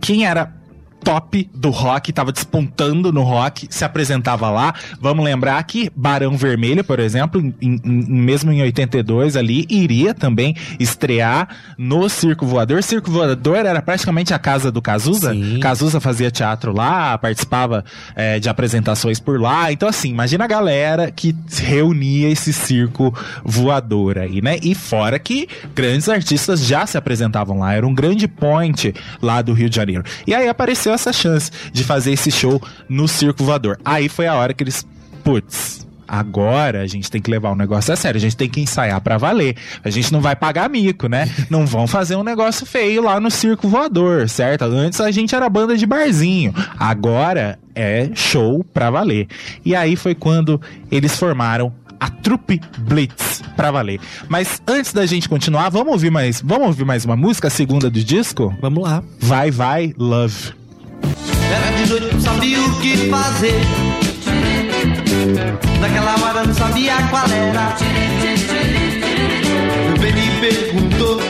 Quem 0.00 0.26
era 0.26 0.59
top 1.02 1.48
do 1.54 1.70
rock, 1.70 2.12
tava 2.12 2.32
despontando 2.32 3.12
no 3.12 3.22
rock, 3.22 3.66
se 3.70 3.84
apresentava 3.84 4.50
lá. 4.50 4.74
Vamos 5.00 5.24
lembrar 5.24 5.62
que 5.64 5.90
Barão 5.96 6.36
Vermelho, 6.36 6.84
por 6.84 7.00
exemplo, 7.00 7.40
em, 7.40 7.54
em, 7.60 7.80
mesmo 7.84 8.52
em 8.52 8.62
82 8.62 9.36
ali, 9.36 9.66
iria 9.68 10.14
também 10.14 10.54
estrear 10.78 11.48
no 11.78 12.08
Circo 12.08 12.46
Voador. 12.46 12.82
Circo 12.82 13.10
Voador 13.10 13.66
era 13.66 13.80
praticamente 13.82 14.34
a 14.34 14.38
casa 14.38 14.70
do 14.70 14.82
Cazuza. 14.82 15.32
Sim. 15.32 15.58
Cazuza 15.60 16.00
fazia 16.00 16.30
teatro 16.30 16.72
lá, 16.72 17.16
participava 17.18 17.84
é, 18.14 18.38
de 18.38 18.48
apresentações 18.48 19.18
por 19.18 19.40
lá. 19.40 19.72
Então, 19.72 19.88
assim, 19.88 20.10
imagina 20.10 20.44
a 20.44 20.48
galera 20.48 21.10
que 21.10 21.34
reunia 21.62 22.28
esse 22.28 22.52
circo 22.52 23.14
voador 23.44 24.18
aí, 24.18 24.40
né? 24.42 24.58
E 24.62 24.74
fora 24.74 25.18
que 25.18 25.48
grandes 25.74 26.08
artistas 26.08 26.64
já 26.64 26.86
se 26.86 26.96
apresentavam 26.98 27.58
lá, 27.58 27.74
era 27.74 27.86
um 27.86 27.94
grande 27.94 28.28
point 28.28 28.94
lá 29.20 29.42
do 29.42 29.52
Rio 29.52 29.70
de 29.70 29.76
Janeiro. 29.76 30.04
E 30.26 30.34
aí 30.34 30.48
apareceu 30.48 30.89
essa 30.92 31.12
chance 31.12 31.50
de 31.72 31.84
fazer 31.84 32.12
esse 32.12 32.30
show 32.30 32.60
no 32.88 33.06
Circo 33.08 33.44
Voador. 33.44 33.78
Aí 33.84 34.08
foi 34.08 34.26
a 34.26 34.34
hora 34.34 34.52
que 34.52 34.62
eles, 34.62 34.86
putz, 35.24 35.86
Agora 36.10 36.82
a 36.82 36.86
gente 36.88 37.08
tem 37.08 37.22
que 37.22 37.30
levar 37.30 37.52
o 37.52 37.54
negócio 37.54 37.94
a 37.94 37.96
sério, 37.96 38.18
a 38.18 38.20
gente 38.20 38.36
tem 38.36 38.48
que 38.48 38.60
ensaiar 38.60 39.00
para 39.00 39.16
valer. 39.16 39.54
A 39.84 39.90
gente 39.90 40.12
não 40.12 40.20
vai 40.20 40.34
pagar 40.34 40.68
mico, 40.68 41.06
né? 41.06 41.30
Não 41.48 41.64
vão 41.64 41.86
fazer 41.86 42.16
um 42.16 42.24
negócio 42.24 42.66
feio 42.66 43.02
lá 43.02 43.20
no 43.20 43.30
circo 43.30 43.68
voador, 43.68 44.28
certo? 44.28 44.64
Antes 44.64 45.00
a 45.00 45.12
gente 45.12 45.36
era 45.36 45.48
banda 45.48 45.76
de 45.76 45.86
barzinho. 45.86 46.52
Agora 46.76 47.60
é 47.76 48.10
show 48.12 48.64
pra 48.64 48.90
valer. 48.90 49.28
E 49.64 49.76
aí 49.76 49.94
foi 49.94 50.14
quando 50.14 50.60
eles 50.90 51.16
formaram 51.16 51.72
a 52.00 52.10
trupe 52.10 52.60
Blitz 52.78 53.42
pra 53.54 53.70
valer. 53.70 54.00
Mas 54.28 54.60
antes 54.66 54.92
da 54.92 55.06
gente 55.06 55.28
continuar, 55.28 55.68
vamos 55.68 55.92
ouvir 55.92 56.10
mais, 56.10 56.40
vamos 56.40 56.66
ouvir 56.66 56.84
mais 56.84 57.04
uma 57.04 57.14
música, 57.14 57.46
a 57.46 57.50
segunda 57.50 57.88
do 57.88 58.02
disco? 58.02 58.52
Vamos 58.60 58.82
lá. 58.82 59.02
Vai, 59.20 59.52
vai, 59.52 59.94
Love. 59.96 60.59
Era 61.52 61.70
de 61.76 61.90
noite, 61.90 62.14
não 62.14 62.20
sabia 62.20 62.60
o 62.60 62.80
que 62.80 63.08
fazer. 63.08 63.60
Naquela 65.80 66.14
hora 66.22 66.44
não 66.44 66.54
sabia 66.54 66.96
qual 67.10 67.24
era. 67.24 67.76
Meu 69.86 69.98
bem 69.98 70.12
me 70.12 70.40
perguntou, 70.40 71.20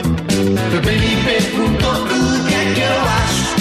meu 0.71 0.81
bem 0.81 0.99
me 0.99 1.23
perguntou 1.23 2.03
o 2.03 2.47
que 2.47 2.53
é 2.55 2.73
que 2.73 2.81
eu 2.81 3.01
acho. 3.19 3.51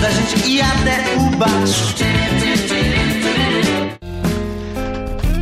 Da 0.00 0.10
gente 0.10 0.48
ir 0.48 0.62
até 0.62 1.16
o 1.16 1.30
baixo. 1.36 1.94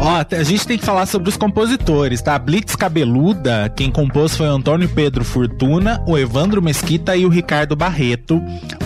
Ó, 0.05 0.25
a 0.37 0.43
gente 0.43 0.67
tem 0.67 0.77
que 0.77 0.85
falar 0.85 1.07
sobre 1.07 1.29
os 1.29 1.37
compositores, 1.37 2.21
tá? 2.21 2.37
Blitz 2.37 2.75
Cabeluda, 2.75 3.73
quem 3.77 3.89
compôs 3.89 4.37
foi 4.37 4.49
Antônio 4.49 4.89
Pedro 4.89 5.25
Fortuna, 5.25 6.03
o 6.09 6.19
Evandro 6.19 6.61
Mesquita 6.61 7.15
e 7.15 7.25
o 7.25 7.29
Ricardo 7.29 7.77
Barreto. 7.77 8.43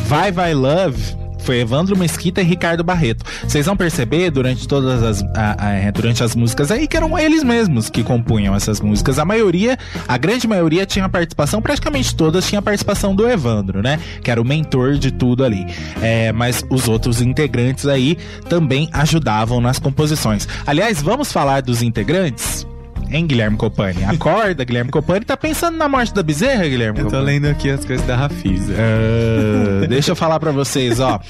Vai 0.07 0.31
Vai 0.31 0.53
Love 0.53 1.26
foi 1.47 1.61
Evandro 1.61 1.97
Mesquita 1.97 2.43
e 2.43 2.45
Ricardo 2.45 2.83
Barreto. 2.83 3.25
Vocês 3.47 3.65
vão 3.67 3.77
perceber 3.77 4.31
durante 4.33 4.67
todas 4.67 5.01
as 5.03 5.23
a, 5.35 5.67
a, 5.67 5.73
é, 5.73 5.93
durante 5.93 6.23
as 6.25 6.35
músicas 6.35 6.73
aí 6.73 6.89
que 6.89 6.97
eram 6.97 7.17
eles 7.17 7.45
mesmos 7.45 7.89
que 7.89 8.03
compunham 8.03 8.55
essas 8.55 8.81
músicas. 8.81 9.19
A 9.19 9.25
maioria, 9.25 9.79
a 10.09 10.19
grande 10.19 10.49
maioria 10.49 10.85
tinha 10.85 11.09
participação, 11.09 11.63
praticamente 11.63 12.15
todas 12.17 12.47
tinha 12.47 12.61
participação 12.61 13.15
do 13.15 13.29
Evandro, 13.29 13.81
né? 13.81 14.01
Que 14.23 14.31
era 14.31 14.43
o 14.43 14.45
mentor 14.45 14.95
de 14.95 15.13
tudo 15.13 15.45
ali. 15.45 15.65
É, 16.03 16.33
mas 16.33 16.65
os 16.69 16.89
outros 16.89 17.23
integrantes 17.23 17.87
aí 17.87 18.19
também 18.49 18.91
ajudavam 18.93 19.61
nas 19.61 19.79
composições. 19.79 20.49
Aliás, 20.67 21.01
vamos 21.01 21.31
falar 21.31 21.63
dos 21.63 21.81
integrantes? 21.81 22.67
Hein, 23.11 23.27
Guilherme 23.27 23.57
Copani? 23.57 24.05
Acorda, 24.05 24.65
Guilherme 24.65 24.91
Copani. 24.91 25.25
Tá 25.25 25.37
pensando 25.37 25.77
na 25.77 25.89
morte 25.89 26.13
da 26.15 26.23
bezerra, 26.23 26.65
Guilherme 26.69 26.99
Eu 26.99 27.05
tô 27.07 27.11
Copani? 27.13 27.27
lendo 27.27 27.47
aqui 27.47 27.71
as 27.71 27.85
coisas 27.85 28.05
da 28.07 28.17
Rafisa. 28.17 28.75
Ah, 28.77 29.87
deixa 29.87 30.11
eu 30.13 30.17
falar 30.17 30.39
pra 30.41 30.51
vocês, 30.53 31.01
ó. 31.01 31.21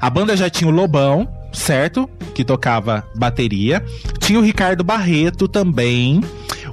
A 0.00 0.10
banda 0.10 0.36
já 0.36 0.50
tinha 0.50 0.68
o 0.68 0.72
Lobão, 0.74 1.28
certo? 1.52 2.08
Que 2.34 2.44
tocava 2.44 3.04
bateria. 3.14 3.82
Tinha 4.20 4.38
o 4.38 4.42
Ricardo 4.42 4.84
Barreto 4.84 5.48
também. 5.48 6.20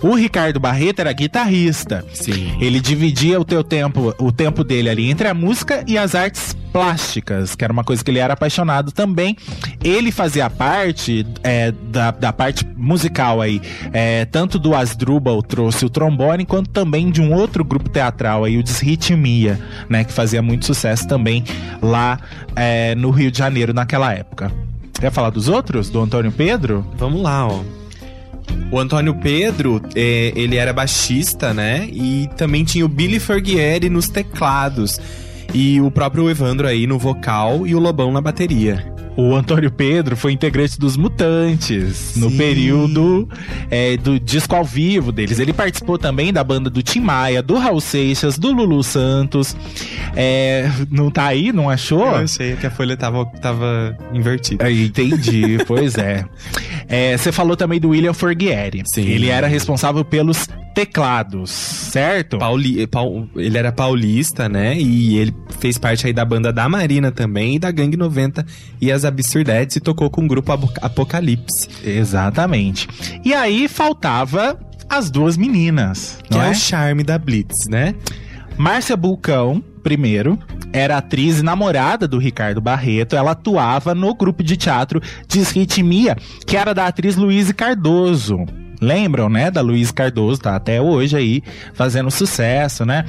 O 0.02 0.16
Ricardo 0.16 0.60
Barreto 0.60 1.00
era 1.00 1.12
guitarrista. 1.12 2.06
Sim. 2.14 2.56
Ele 2.60 2.80
dividia 2.80 3.40
o 3.40 3.46
teu 3.46 3.64
tempo, 3.64 4.14
o 4.18 4.32
tempo 4.32 4.64
dele 4.64 4.90
ali 4.90 5.10
entre 5.10 5.28
a 5.28 5.34
música 5.34 5.84
e 5.88 5.98
as 5.98 6.16
artes 6.16 6.56
plásticas, 6.72 7.56
que 7.56 7.64
era 7.64 7.74
uma 7.74 7.84
coisa 7.84 8.04
que 8.04 8.12
ele 8.12 8.20
era 8.20 8.34
apaixonado 8.34 8.92
também. 8.92 9.36
Ele 9.84 10.12
fazia 10.12 10.50
parte 10.50 11.26
é, 11.44 11.72
da, 11.72 12.12
da 12.12 12.32
parte 12.32 12.66
musical 12.78 13.42
aí, 13.42 13.62
é, 13.92 14.26
tanto 14.26 14.60
do 14.60 14.76
Asdrubal 14.76 15.42
trouxe 15.42 15.86
o 15.86 15.90
trombone, 15.90 16.46
quanto 16.46 16.70
também 16.70 17.10
de 17.10 17.22
um 17.22 17.34
outro 17.34 17.64
grupo 17.64 17.90
teatral 17.90 18.44
aí, 18.46 18.58
o 18.58 18.64
Desritmia, 18.64 19.60
né, 19.90 20.04
que 20.04 20.14
fazia 20.14 20.42
muito 20.42 20.66
sucesso 20.66 21.08
também 21.08 21.44
lá 21.82 22.20
é, 22.56 22.94
no 22.96 23.10
Rio 23.10 23.32
de 23.32 23.38
Janeiro 23.38 23.74
naquela 23.74 24.14
época. 24.14 24.52
Quer 25.00 25.12
falar 25.12 25.30
dos 25.30 25.48
outros? 25.48 25.90
Do 25.90 26.02
Antônio 26.02 26.32
Pedro? 26.32 26.86
Vamos 26.98 27.22
lá, 27.22 27.48
ó. 27.48 27.79
O 28.72 28.80
Antônio 28.80 29.16
Pedro, 29.16 29.82
é, 29.96 30.32
ele 30.36 30.56
era 30.56 30.72
baixista, 30.72 31.54
né? 31.54 31.88
E 31.92 32.30
também 32.38 32.64
tinha 32.64 32.86
o 32.86 32.90
Billy 32.90 33.20
Fergieri 33.20 33.90
nos 33.90 34.08
teclados. 34.08 35.00
E 35.54 35.82
o 35.82 35.90
próprio 35.90 36.30
Evandro 36.30 36.68
aí 36.68 36.86
no 36.86 36.98
vocal 37.00 37.66
e 37.66 37.74
o 37.76 37.80
Lobão 37.80 38.12
na 38.12 38.22
bateria. 38.22 38.94
O 39.18 39.36
Antônio 39.36 39.70
Pedro 39.70 40.16
foi 40.16 40.32
integrante 40.32 40.80
dos 40.80 40.96
Mutantes 40.96 42.16
no 42.16 42.30
Sim. 42.30 42.38
período 42.38 43.28
é, 43.70 43.98
do 43.98 44.18
disco 44.18 44.56
ao 44.56 44.64
vivo 44.64 45.12
deles. 45.12 45.40
Ele 45.40 45.52
participou 45.52 45.98
também 45.98 46.32
da 46.32 46.42
banda 46.42 46.70
do 46.70 46.82
Tim 46.82 47.02
Maia, 47.02 47.44
do 47.44 47.56
Raul 47.58 47.82
Seixas, 47.82 48.38
do 48.38 48.54
Lulu 48.54 48.82
Santos. 48.82 49.58
É, 50.16 50.72
não 50.90 51.12
tá 51.12 51.26
aí, 51.26 51.52
não 51.52 51.70
achou? 51.70 52.06
Eu 52.06 52.16
achei 52.16 52.56
que 52.56 52.66
a 52.66 52.72
folha 52.72 52.96
tava, 52.96 53.26
tava 53.42 53.98
invertida. 54.14 54.64
Ah, 54.66 54.72
Entendi, 54.72 55.58
pois 55.68 55.96
é. 55.96 56.24
É, 56.92 57.16
Você 57.16 57.32
falou 57.32 57.56
também 57.56 57.80
do 57.80 57.90
William 57.90 58.14
Forghieri. 58.14 58.82
Sim. 58.92 59.04
Ele 59.08 59.28
era 59.28 59.46
responsável 59.46 60.04
pelos 60.04 60.48
teclados, 60.86 61.50
certo? 61.50 62.38
Pauli, 62.38 62.88
Paul- 62.88 63.28
ele 63.36 63.58
era 63.58 63.72
paulista, 63.72 64.48
né? 64.48 64.78
E 64.78 65.18
ele 65.18 65.34
fez 65.60 65.78
parte 65.78 66.08
aí 66.08 66.14
da 66.14 66.24
banda 66.24 66.54
da 66.54 66.70
Marina 66.70 67.12
também 67.12 67.56
e 67.56 67.60
da 67.60 67.70
Gangue 67.72 67.98
90 67.98 68.46
e 68.80 68.92
as 68.92 69.04
Absurdettes 69.04 69.76
e 69.76 69.80
tocou 69.80 70.10
com 70.10 70.24
o 70.24 70.28
grupo 70.28 70.52
Apocalipse. 70.82 71.68
Exatamente. 71.84 72.88
E 73.26 73.34
aí 73.34 73.68
faltava 73.68 74.58
as 74.90 75.12
duas 75.12 75.38
meninas, 75.38 76.18
Que 76.30 76.38
é? 76.38 76.48
é? 76.48 76.52
o 76.52 76.56
charme 76.56 77.04
da 77.04 77.18
Blitz, 77.18 77.68
né? 77.70 77.94
Márcia 78.58 78.98
Bulcão, 78.98 79.64
primeiro, 79.84 80.38
era 80.74 80.98
atriz 80.98 81.40
e 81.40 81.44
namorada 81.44 82.08
do 82.08 82.18
Ricardo 82.18 82.60
Barreto. 82.60 83.16
Ela 83.16 83.32
atuava 83.32 83.94
no 83.96 84.14
grupo 84.16 84.44
de 84.44 84.58
teatro 84.58 85.02
Desritmia, 85.28 86.16
que 86.46 86.58
era 86.58 86.74
da 86.74 86.88
atriz 86.88 87.16
Luíse 87.16 87.54
Cardoso. 87.54 88.46
Lembram, 88.82 89.30
né, 89.30 89.52
da 89.52 89.62
Luíse 89.62 89.94
Cardoso, 89.94 90.42
tá 90.42 90.56
até 90.56 90.82
hoje 90.82 91.18
aí 91.18 91.44
fazendo 91.74 92.10
sucesso, 92.10 92.86
né? 92.86 93.06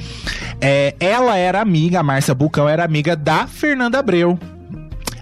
É, 0.59 0.95
ela 0.99 1.37
era 1.37 1.61
amiga, 1.61 1.99
a 1.99 2.03
Márcia 2.03 2.35
Bulcão 2.35 2.67
era 2.67 2.83
amiga 2.83 3.15
da 3.15 3.47
Fernanda 3.47 3.99
Abreu. 3.99 4.37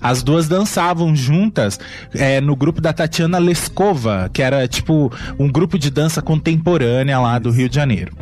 As 0.01 0.23
duas 0.23 0.47
dançavam 0.47 1.15
juntas 1.15 1.79
é, 2.13 2.39
no 2.39 2.55
grupo 2.55 2.79
da 2.79 2.93
Tatiana 2.93 3.37
Lescova, 3.37 4.29
que 4.31 4.41
era 4.41 4.67
tipo 4.67 5.11
um 5.37 5.51
grupo 5.51 5.77
de 5.77 5.89
dança 5.91 6.21
contemporânea 6.21 7.19
lá 7.19 7.37
do 7.37 7.51
Rio 7.51 7.67
de 7.67 7.75
Janeiro. 7.75 8.15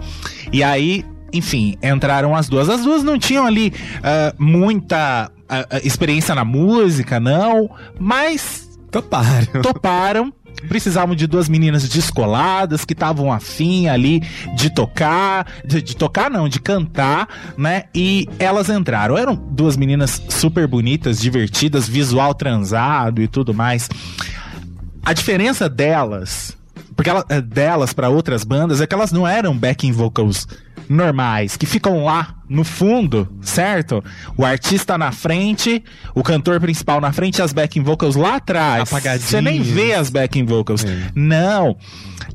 E 0.52 0.63
aí, 0.63 1.06
enfim, 1.32 1.78
entraram 1.84 2.36
as 2.36 2.50
duas. 2.50 2.68
As 2.68 2.82
duas 2.82 3.04
não 3.04 3.20
tinham 3.20 3.46
ali 3.46 3.74
ah, 4.04 4.34
muita 4.40 5.32
ah, 5.48 5.66
experiência 5.84 6.34
na 6.34 6.44
música, 6.44 7.20
não, 7.20 7.70
mas 8.00 8.68
Toparam. 8.92 9.62
toparam. 9.62 10.34
Precisavam 10.67 11.15
de 11.15 11.28
duas 11.28 11.48
meninas 11.48 11.88
descoladas 11.88 12.84
que 12.84 12.93
estavam 12.93 13.32
afim 13.32 13.88
ali 13.88 14.22
de 14.56 14.70
tocar, 14.70 15.46
de, 15.63 15.82
de 15.82 15.96
tocar 15.96 16.30
não, 16.30 16.50
de 16.50 16.60
cantar, 16.60 17.28
né? 17.58 17.84
E 17.93 18.28
elas 18.39 18.70
entraram. 18.70 19.17
Eram 19.17 19.36
duas 19.36 19.78
meninas 19.78 20.22
super 20.30 20.67
bonitas, 20.67 21.20
divertidas, 21.20 21.88
visual 21.88 22.34
transado 22.34 23.22
e 23.22 23.28
tudo 23.28 23.54
mais. 23.54 23.89
A 25.04 25.13
diferença 25.13 25.70
delas, 25.70 26.58
porque 26.96 27.10
ela, 27.10 27.26
eh, 27.30 27.41
delas 27.41 27.93
para 27.93 28.10
outras 28.10 28.43
bandas 28.43 28.82
é 28.82 28.88
que 28.88 28.93
elas 28.93 29.12
não 29.12 29.26
eram 29.26 29.58
backing 29.58 29.91
vocals 29.91 30.48
normais, 30.89 31.56
que 31.56 31.65
ficam 31.65 32.04
lá 32.04 32.37
no 32.50 32.64
fundo, 32.64 33.28
certo? 33.42 34.04
O 34.38 34.46
artista 34.46 34.98
na 34.98 35.12
frente, 35.12 35.84
o 36.16 36.24
cantor 36.24 36.60
principal 36.60 37.02
na 37.02 37.12
frente 37.12 37.40
e 37.40 37.42
as 37.42 37.54
backing 37.54 37.84
vocals 37.84 38.16
lá 38.16 38.36
atrás. 38.36 38.84
Apagadinhas. 38.84 39.24
Você 39.30 39.42
nem 39.42 39.62
vê 39.62 39.94
as 39.94 40.10
backing 40.10 40.46
vocals. 40.46 40.84
É. 40.86 41.12
Não. 41.16 41.78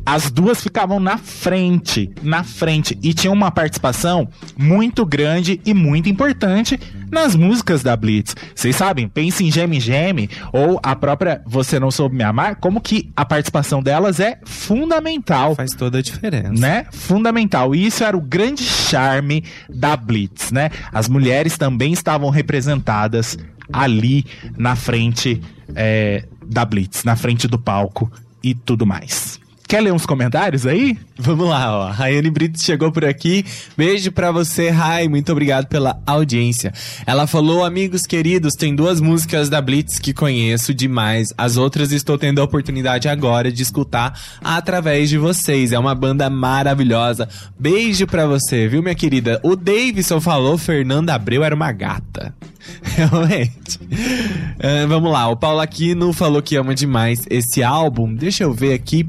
As 0.05 0.31
duas 0.31 0.61
ficavam 0.61 0.98
na 0.98 1.16
frente, 1.16 2.11
na 2.22 2.42
frente 2.42 2.98
e 3.03 3.14
tinham 3.14 3.33
uma 3.35 3.51
participação 3.53 4.29
muito 4.57 5.07
grande 5.07 5.61
e 5.64 5.72
muito 5.72 6.09
importante 6.09 6.79
nas 7.11 7.37
músicas 7.37 7.83
da 7.83 7.94
Blitz. 7.96 8.35
Vocês 8.55 8.75
sabem, 8.75 9.07
pense 9.07 9.44
em 9.44 9.51
Geme 9.53 9.79
Geme 9.79 10.29
ou 10.53 10.81
a 10.83 10.96
própria 10.96 11.40
Você 11.46 11.79
Não 11.79 11.90
Soube 11.90 12.16
Me 12.16 12.25
Amar, 12.25 12.57
como 12.57 12.81
que 12.81 13.11
a 13.14 13.25
participação 13.25 13.83
delas 13.83 14.18
é 14.18 14.38
fundamental 14.44 15.55
Faz 15.55 15.72
toda 15.72 15.98
a 15.98 16.03
diferença. 16.03 16.53
né? 16.53 16.87
Fundamental. 16.90 17.75
E 17.75 17.87
isso 17.87 18.03
era 18.03 18.16
o 18.16 18.20
grande 18.20 18.64
charme 18.64 19.44
da 19.68 19.94
Blitz, 20.02 20.52
né? 20.52 20.70
As 20.92 21.08
mulheres 21.08 21.56
também 21.56 21.92
estavam 21.92 22.28
representadas 22.30 23.38
ali 23.72 24.26
na 24.56 24.76
frente 24.76 25.40
é, 25.74 26.26
da 26.44 26.64
Blitz, 26.64 27.04
na 27.04 27.16
frente 27.16 27.48
do 27.48 27.58
palco 27.58 28.10
e 28.42 28.54
tudo 28.54 28.84
mais. 28.84 29.40
Quer 29.72 29.80
ler 29.80 29.92
uns 29.94 30.04
comentários 30.04 30.66
aí? 30.66 30.98
Vamos 31.16 31.48
lá, 31.48 31.74
ó. 31.74 31.90
Rayane 31.90 32.28
Brito 32.28 32.62
chegou 32.62 32.92
por 32.92 33.06
aqui. 33.06 33.42
Beijo 33.74 34.12
pra 34.12 34.30
você, 34.30 34.68
Rai. 34.68 35.08
Muito 35.08 35.32
obrigado 35.32 35.66
pela 35.66 35.98
audiência. 36.06 36.74
Ela 37.06 37.26
falou, 37.26 37.64
amigos 37.64 38.02
queridos, 38.02 38.52
tem 38.52 38.76
duas 38.76 39.00
músicas 39.00 39.48
da 39.48 39.62
Blitz 39.62 39.98
que 39.98 40.12
conheço 40.12 40.74
demais. 40.74 41.28
As 41.38 41.56
outras 41.56 41.90
estou 41.90 42.18
tendo 42.18 42.42
a 42.42 42.44
oportunidade 42.44 43.08
agora 43.08 43.50
de 43.50 43.62
escutar 43.62 44.12
através 44.44 45.08
de 45.08 45.16
vocês. 45.16 45.72
É 45.72 45.78
uma 45.78 45.94
banda 45.94 46.28
maravilhosa. 46.28 47.26
Beijo 47.58 48.06
pra 48.06 48.26
você, 48.26 48.68
viu, 48.68 48.82
minha 48.82 48.94
querida? 48.94 49.40
O 49.42 49.56
Davidson 49.56 50.20
falou, 50.20 50.58
Fernanda 50.58 51.14
Abreu 51.14 51.42
era 51.42 51.54
uma 51.54 51.72
gata. 51.72 52.35
Realmente. 52.82 53.78
Uh, 53.82 54.87
vamos 54.88 55.11
lá, 55.11 55.28
o 55.28 55.37
Paulo 55.37 55.61
Aquino 55.61 56.12
falou 56.12 56.42
que 56.42 56.56
ama 56.56 56.74
demais 56.74 57.24
esse 57.28 57.62
álbum. 57.62 58.12
Deixa 58.14 58.44
eu 58.44 58.52
ver 58.52 58.74
aqui. 58.74 59.06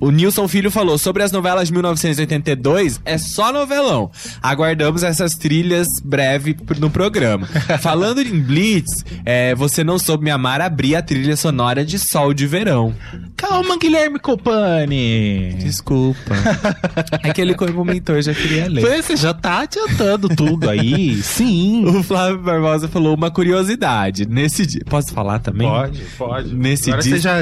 O 0.00 0.10
Nilson 0.10 0.46
Filho 0.48 0.70
falou 0.70 0.98
sobre 0.98 1.22
as 1.22 1.32
novelas 1.32 1.68
de 1.68 1.72
1982, 1.72 3.00
é 3.04 3.18
só 3.18 3.52
novelão. 3.52 4.10
Aguardamos 4.42 5.02
essas 5.02 5.34
trilhas 5.34 5.86
breve 6.02 6.56
no 6.78 6.90
programa. 6.90 7.46
Falando 7.80 8.20
em 8.20 8.40
Blitz, 8.40 9.04
é, 9.24 9.54
você 9.54 9.82
não 9.84 9.98
soube 9.98 10.24
me 10.24 10.30
amar 10.30 10.60
abrir 10.60 10.96
a 10.96 11.02
trilha 11.02 11.36
sonora 11.36 11.84
de 11.84 11.98
Sol 11.98 12.32
de 12.34 12.46
Verão. 12.46 12.94
Calma, 13.36 13.78
Guilherme 13.78 14.18
Copani. 14.18 15.54
Desculpa. 15.54 16.34
é 17.22 17.32
que 17.32 17.40
ele 17.40 17.54
comentou, 17.54 18.16
eu 18.16 18.22
já 18.22 18.34
queria 18.34 18.68
ler. 18.68 19.02
Você 19.02 19.16
já 19.16 19.32
tá 19.32 19.60
adiantando 19.60 20.28
tudo 20.28 20.68
aí. 20.68 21.20
Sim. 21.22 21.84
O 21.86 22.02
Flávio 22.02 22.38
Barbosa 22.38 22.88
falou 22.88 23.14
uma 23.14 23.30
curiosidade. 23.30 24.26
Nesse 24.26 24.66
dia. 24.66 24.82
Posso 24.86 25.12
falar 25.12 25.38
também? 25.38 25.68
Pode, 25.68 26.02
pode. 26.18 26.54
Nesse 26.54 26.90
Agora 26.90 27.02
dia. 27.02 27.16
você 27.16 27.20
já. 27.20 27.36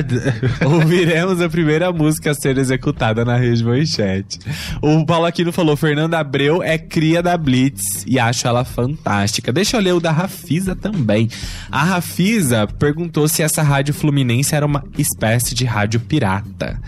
Ouviremos 0.66 1.40
a 1.40 1.48
primeira 1.48 1.92
música 1.92 2.17
a 2.26 2.32
ser 2.34 2.56
executada 2.56 3.22
na 3.22 3.36
Rede 3.36 3.62
Manchete. 3.62 4.38
O 4.80 5.04
Paulo 5.04 5.26
Aquino 5.26 5.52
falou: 5.52 5.76
Fernanda 5.76 6.18
Abreu 6.18 6.62
é 6.62 6.78
cria 6.78 7.22
da 7.22 7.36
Blitz 7.36 8.04
e 8.06 8.18
acho 8.18 8.48
ela 8.48 8.64
fantástica. 8.64 9.52
Deixa 9.52 9.76
eu 9.76 9.80
ler 9.82 9.92
o 9.92 10.00
da 10.00 10.10
Rafisa 10.10 10.74
também. 10.74 11.28
A 11.70 11.84
Rafisa 11.84 12.66
perguntou 12.66 13.28
se 13.28 13.42
essa 13.42 13.62
rádio 13.62 13.92
fluminense 13.92 14.54
era 14.54 14.64
uma 14.64 14.82
espécie 14.96 15.54
de 15.54 15.66
rádio 15.66 16.00
pirata. 16.00 16.80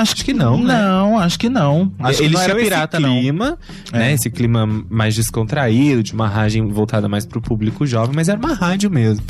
Acho 0.00 0.24
que 0.24 0.32
não. 0.32 0.56
Não, 0.58 1.18
acho 1.18 1.38
que 1.38 1.48
não. 1.50 1.92
Acho 1.98 2.18
que 2.18 2.24
Eles 2.24 2.34
não 2.34 2.40
era 2.40 2.54
pirata, 2.54 2.96
esse 2.96 3.06
não. 3.06 3.20
clima, 3.20 3.58
né? 3.92 4.12
Esse 4.14 4.30
clima 4.30 4.66
mais 4.88 5.14
descontraído, 5.14 6.02
de 6.02 6.14
uma 6.14 6.26
rádio 6.28 6.66
voltada 6.70 7.08
mais 7.08 7.26
pro 7.26 7.42
público 7.42 7.86
jovem, 7.86 8.14
mas 8.14 8.28
era 8.28 8.38
uma 8.38 8.54
rádio 8.54 8.90
mesmo. 8.90 9.24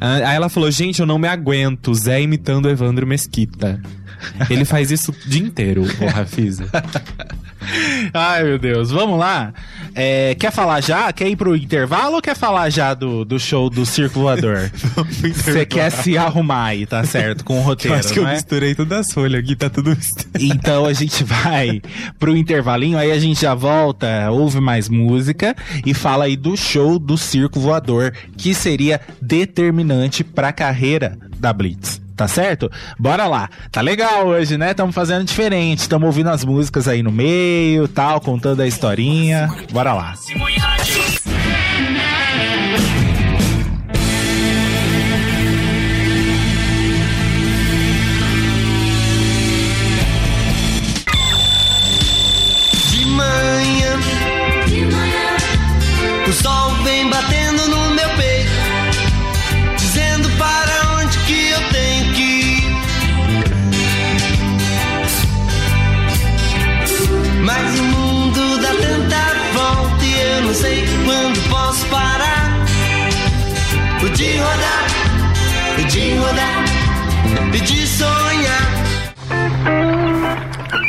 Ah, 0.00 0.14
Aí 0.28 0.36
ela 0.36 0.48
falou, 0.48 0.70
gente, 0.70 1.00
eu 1.00 1.06
não 1.06 1.18
me 1.18 1.26
aguento, 1.26 1.92
Zé 1.92 2.22
imitando 2.22 2.68
Evandro 2.70 3.04
Mesquita. 3.06 3.82
Ele 4.50 4.64
faz 4.64 4.90
isso 4.90 5.12
o 5.12 5.28
dia 5.28 5.42
inteiro, 5.42 5.82
o 5.82 6.06
Rafisa. 6.06 6.66
Ai, 8.14 8.44
meu 8.44 8.58
Deus. 8.58 8.90
Vamos 8.90 9.18
lá. 9.18 9.52
É, 9.94 10.34
quer 10.36 10.52
falar 10.52 10.80
já? 10.80 11.12
Quer 11.12 11.28
ir 11.28 11.36
pro 11.36 11.56
intervalo 11.56 12.16
ou 12.16 12.22
quer 12.22 12.36
falar 12.36 12.70
já 12.70 12.94
do, 12.94 13.24
do 13.24 13.38
show 13.38 13.68
do 13.68 13.84
Circo 13.84 14.20
Voador? 14.20 14.70
Você 15.34 15.66
quer 15.66 15.90
se 15.90 16.16
arrumar 16.16 16.66
aí, 16.66 16.86
tá 16.86 17.02
certo? 17.04 17.44
Com 17.44 17.54
o 17.54 17.58
Eu 17.58 17.62
roteiro, 17.62 17.96
acho 17.96 18.12
que 18.12 18.18
eu 18.18 18.26
é? 18.26 18.34
misturei 18.34 18.74
todas 18.74 19.06
as 19.06 19.12
folhas 19.12 19.42
aqui, 19.42 19.56
tá 19.56 19.68
tudo 19.68 19.90
misturado. 19.90 20.28
Então 20.40 20.84
a 20.86 20.92
gente 20.92 21.24
vai 21.24 21.82
pro 22.18 22.36
intervalinho, 22.36 22.96
aí 22.96 23.10
a 23.10 23.18
gente 23.18 23.40
já 23.40 23.54
volta, 23.54 24.30
ouve 24.30 24.60
mais 24.60 24.88
música 24.88 25.54
e 25.84 25.92
fala 25.92 26.24
aí 26.24 26.36
do 26.36 26.56
show 26.56 26.98
do 26.98 27.18
Circo 27.18 27.58
Voador, 27.60 28.12
que 28.36 28.54
seria 28.54 29.00
determinante 29.20 30.22
pra 30.22 30.52
carreira 30.52 31.18
da 31.38 31.52
Blitz. 31.52 32.00
Tá 32.18 32.26
certo? 32.26 32.68
Bora 32.98 33.28
lá. 33.28 33.48
Tá 33.70 33.80
legal 33.80 34.26
hoje, 34.26 34.58
né? 34.58 34.72
Estamos 34.72 34.92
fazendo 34.92 35.24
diferente. 35.24 35.78
Estamos 35.78 36.04
ouvindo 36.04 36.30
as 36.30 36.44
músicas 36.44 36.88
aí 36.88 37.00
no 37.00 37.12
meio, 37.12 37.86
tal, 37.86 38.20
contando 38.20 38.60
a 38.60 38.66
historinha. 38.66 39.48
Bora 39.70 39.94
lá. 39.94 40.14
De 40.84 41.17
não 70.48 70.54
sei 70.54 70.82
quando 71.04 71.50
posso 71.50 71.86
parar. 71.88 72.64
O 74.02 74.08
de 74.08 74.38
rodar, 74.38 74.86
o 75.78 75.86
de 75.86 76.14
rodar, 76.14 76.64
e 77.54 77.60
de 77.60 77.86
sonhar. 77.86 78.68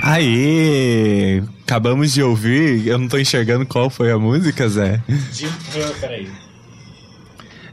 Aê! 0.03 1.43
Acabamos 1.63 2.13
de 2.13 2.23
ouvir, 2.23 2.87
eu 2.87 2.97
não 2.97 3.09
tô 3.09 3.17
enxergando 3.17 3.65
qual 3.65 3.89
foi 3.89 4.11
a 4.11 4.17
música, 4.17 4.69
Zé. 4.69 5.01
De, 5.33 5.49
peraí. 5.99 6.48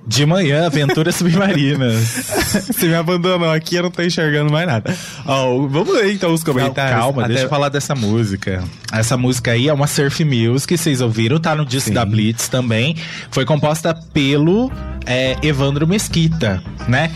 De 0.06 0.24
manhã, 0.24 0.66
Aventuras 0.66 1.16
Submarinas. 1.16 1.98
Você 2.70 2.86
me 2.86 2.94
abandonou 2.94 3.50
aqui, 3.50 3.74
eu 3.74 3.82
não 3.82 3.90
tô 3.90 4.02
enxergando 4.02 4.52
mais 4.52 4.66
nada. 4.66 4.94
Ó, 5.26 5.66
vamos 5.66 5.92
ler 5.94 6.12
então 6.12 6.32
os 6.32 6.44
Não, 6.44 6.52
comentários. 6.54 7.00
calma, 7.00 7.22
Até- 7.22 7.28
deixa 7.32 7.44
eu 7.46 7.48
falar 7.50 7.68
dessa 7.68 7.94
música. 7.94 8.62
Essa 8.92 9.16
música 9.16 9.50
aí 9.50 9.68
é 9.68 9.72
uma 9.72 9.86
surf 9.88 10.24
music, 10.24 10.78
vocês 10.78 11.00
ouviram, 11.00 11.40
tá 11.40 11.54
no 11.56 11.64
disco 11.66 11.88
Sim. 11.88 11.94
da 11.94 12.04
Blitz 12.04 12.48
também. 12.48 12.94
Foi 13.32 13.44
composta 13.44 13.92
pelo 14.12 14.70
é, 15.04 15.36
Evandro 15.42 15.86
Mesquita, 15.88 16.62
né? 16.86 17.10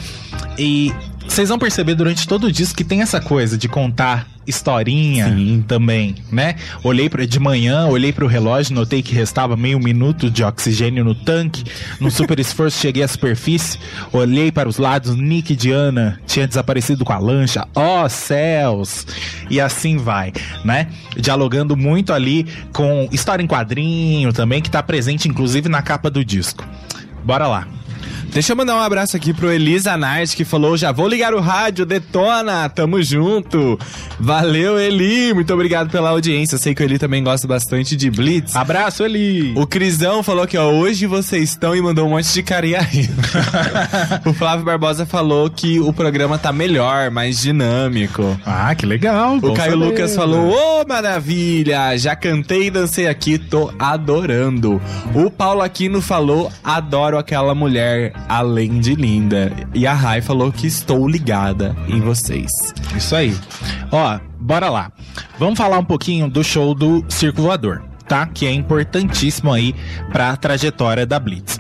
E 0.59 0.93
vocês 1.31 1.49
vão 1.49 1.59
perceber 1.59 1.95
durante 1.95 2.27
todo 2.27 2.49
o 2.49 2.53
disco 2.53 2.77
que 2.77 2.83
tem 2.83 3.03
essa 3.03 3.21
coisa 3.21 3.57
de 3.57 3.69
contar 3.69 4.27
historinha 4.45 5.29
Sim. 5.29 5.65
também, 5.67 6.17
né? 6.31 6.57
Olhei 6.83 7.09
pra, 7.09 7.25
de 7.25 7.39
manhã, 7.39 7.87
olhei 7.87 8.13
pro 8.13 8.27
relógio, 8.27 8.75
notei 8.75 9.01
que 9.01 9.15
restava 9.15 9.57
meio 9.57 9.79
minuto 9.79 10.29
de 10.29 10.43
oxigênio 10.43 11.05
no 11.05 11.15
tanque. 11.15 11.65
Num 12.01 12.11
super 12.11 12.39
esforço, 12.41 12.81
cheguei 12.81 13.05
à 13.05 13.09
superfície, 13.09 13.79
olhei 14.13 14.51
para 14.51 14.69
os 14.69 14.77
lados, 14.77 15.15
Nick 15.15 15.53
e 15.53 15.57
Diana 15.57 16.21
tinha 16.27 16.49
desaparecido 16.49 17.05
com 17.05 17.13
a 17.13 17.19
lancha. 17.19 17.65
Ó 17.77 18.09
céus! 18.09 19.07
E 19.49 19.61
assim 19.61 19.99
vai, 19.99 20.33
né? 20.65 20.89
Dialogando 21.17 21.77
muito 21.77 22.13
ali 22.13 22.45
com 22.73 23.09
história 23.13 23.43
em 23.43 23.47
quadrinho 23.47 24.33
também, 24.33 24.61
que 24.61 24.71
tá 24.71 24.83
presente 24.83 25.29
inclusive 25.29 25.69
na 25.69 25.81
capa 25.81 26.11
do 26.11 26.25
disco. 26.25 26.67
Bora 27.25 27.47
lá. 27.47 27.80
Deixa 28.33 28.53
eu 28.53 28.57
mandar 28.57 28.77
um 28.77 28.81
abraço 28.81 29.17
aqui 29.17 29.35
pro 29.35 29.51
Elisa 29.51 29.97
Nart, 29.97 30.37
que 30.37 30.45
falou: 30.45 30.77
já 30.77 30.93
vou 30.93 31.09
ligar 31.09 31.35
o 31.35 31.41
rádio, 31.41 31.85
detona, 31.85 32.69
tamo 32.69 33.03
junto. 33.03 33.79
Valeu, 34.21 34.79
Eli, 34.79 35.35
muito 35.35 35.53
obrigado 35.53 35.91
pela 35.91 36.11
audiência. 36.11 36.55
Eu 36.55 36.59
sei 36.61 36.73
que 36.73 36.83
o 36.83 36.85
Eli 36.85 36.97
também 36.97 37.25
gosta 37.25 37.49
bastante 37.49 37.97
de 37.97 38.09
Blitz. 38.09 38.55
Abraço, 38.55 39.05
Eli! 39.05 39.53
O 39.57 39.67
Crisão 39.67 40.23
falou 40.23 40.47
que, 40.47 40.57
ó, 40.57 40.71
hoje 40.71 41.07
vocês 41.07 41.51
estão 41.51 41.75
e 41.75 41.83
mandou 41.83 42.07
um 42.07 42.11
monte 42.11 42.33
de 42.33 42.43
carinha 42.43 42.81
aí. 42.81 43.11
o 44.25 44.33
Flávio 44.33 44.65
Barbosa 44.65 45.05
falou 45.05 45.51
que 45.51 45.81
o 45.81 45.93
programa 45.93 46.39
tá 46.39 46.53
melhor, 46.53 47.11
mais 47.11 47.41
dinâmico. 47.41 48.39
Ah, 48.47 48.73
que 48.77 48.87
legal! 48.87 49.39
O 49.39 49.55
Caio 49.55 49.73
saber. 49.73 49.85
Lucas 49.85 50.15
falou: 50.15 50.53
Ô 50.53 50.87
maravilha! 50.87 51.97
Já 51.99 52.15
cantei 52.15 52.67
e 52.67 52.71
dancei 52.71 53.09
aqui, 53.09 53.39
tô 53.39 53.73
adorando. 53.77 54.81
O 55.15 55.31
Paulo 55.31 55.63
Aquino 55.63 56.01
falou: 56.01 56.53
Adoro 56.63 57.19
aquela 57.19 57.55
mulher, 57.55 58.13
além 58.29 58.81
de 58.81 58.95
linda. 58.95 59.53
E 59.75 59.87
a 59.87 59.95
Rai 59.95 60.21
falou 60.21 60.53
que 60.53 60.67
estou 60.67 61.09
ligada 61.09 61.77
em 61.89 62.01
vocês. 62.01 62.51
Isso 62.97 63.15
aí. 63.15 63.37
Ó, 63.91 64.19
bora 64.39 64.69
lá. 64.69 64.93
Vamos 65.39 65.59
falar 65.59 65.79
um 65.79 65.85
pouquinho 65.85 66.29
do 66.29 66.45
show 66.45 66.75
do 66.75 67.05
Circo 67.09 67.43
Voador, 67.43 67.83
tá? 68.07 68.27
Que 68.27 68.47
é 68.47 68.53
importantíssimo 68.53 69.53
aí 69.53 69.75
pra 70.13 70.37
trajetória 70.37 71.07
da 71.07 71.19
Blitz. 71.19 71.59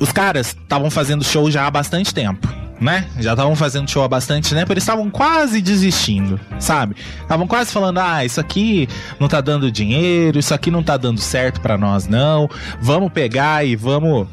Os 0.00 0.12
caras 0.12 0.48
estavam 0.48 0.90
fazendo 0.90 1.24
show 1.24 1.50
já 1.50 1.66
há 1.66 1.70
bastante 1.70 2.14
tempo. 2.14 2.48
Né? 2.80 3.08
Já 3.18 3.32
estavam 3.32 3.56
fazendo 3.56 3.90
show 3.90 4.04
há 4.04 4.08
bastante 4.08 4.54
tempo, 4.54 4.72
eles 4.72 4.84
estavam 4.84 5.10
quase 5.10 5.60
desistindo, 5.60 6.38
sabe? 6.60 6.94
Estavam 7.20 7.44
quase 7.44 7.72
falando: 7.72 7.98
ah, 7.98 8.24
isso 8.24 8.40
aqui 8.40 8.88
não 9.18 9.26
tá 9.26 9.40
dando 9.40 9.68
dinheiro, 9.68 10.38
isso 10.38 10.54
aqui 10.54 10.70
não 10.70 10.80
tá 10.80 10.96
dando 10.96 11.20
certo 11.20 11.60
pra 11.60 11.76
nós, 11.76 12.06
não. 12.06 12.48
Vamos 12.80 13.10
pegar 13.12 13.66
e 13.66 13.74
vamos 13.74 14.28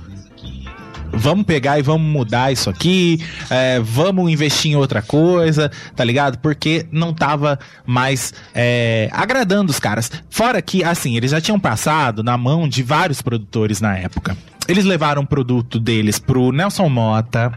vamos 1.15 1.45
pegar 1.45 1.79
e 1.79 1.81
vamos 1.81 2.07
mudar 2.07 2.51
isso 2.51 2.69
aqui, 2.69 3.23
é, 3.49 3.79
vamos 3.79 4.31
investir 4.31 4.71
em 4.71 4.75
outra 4.75 5.01
coisa, 5.01 5.71
tá 5.95 6.03
ligado? 6.03 6.37
Porque 6.39 6.85
não 6.91 7.13
tava 7.13 7.57
mais 7.85 8.33
é, 8.53 9.09
agradando 9.11 9.71
os 9.71 9.79
caras. 9.79 10.11
Fora 10.29 10.61
que, 10.61 10.83
assim, 10.83 11.15
eles 11.15 11.31
já 11.31 11.41
tinham 11.41 11.59
passado 11.59 12.23
na 12.23 12.37
mão 12.37 12.67
de 12.67 12.83
vários 12.83 13.21
produtores 13.21 13.81
na 13.81 13.97
época. 13.97 14.37
Eles 14.67 14.85
levaram 14.85 15.21
o 15.21 15.27
produto 15.27 15.79
deles 15.79 16.17
pro 16.19 16.51
Nelson 16.51 16.89
Mota, 16.89 17.53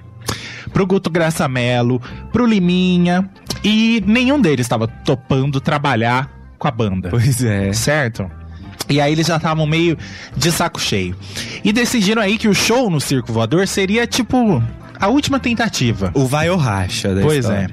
pro 0.73 0.87
Guto 0.87 1.11
Graça 1.11 1.49
Mello, 1.49 2.01
pro 2.33 2.47
Liminha, 2.47 3.29
e 3.65 4.03
nenhum 4.07 4.41
deles 4.41 4.67
estava 4.67 4.87
topando 4.87 5.61
trabalhar 5.61 6.31
com 6.59 6.69
a 6.69 6.71
banda. 6.71 7.09
Pois 7.09 7.43
é. 7.43 7.73
Certo? 7.73 8.31
E 8.89 9.01
aí 9.01 9.13
eles 9.13 9.27
já 9.27 9.37
estavam 9.37 9.67
meio 9.67 9.97
de 10.37 10.51
saco 10.51 10.81
cheio. 10.81 11.15
E 11.65 11.73
decidiram 11.73 12.23
aí 12.23 12.39
que 12.39 12.49
o 12.49 12.55
show 12.55 12.89
no 12.89 13.01
Circo 13.01 13.33
Voador 13.33 13.67
seria 13.69 14.07
tipo 14.07 14.63
a 14.99 15.09
última 15.09 15.39
tentativa. 15.39 16.11
O 16.15 16.27
vai 16.27 16.49
ou 16.51 16.57
racha 16.57 17.15
da 17.15 17.21
Pois 17.21 17.41
história. 17.45 17.71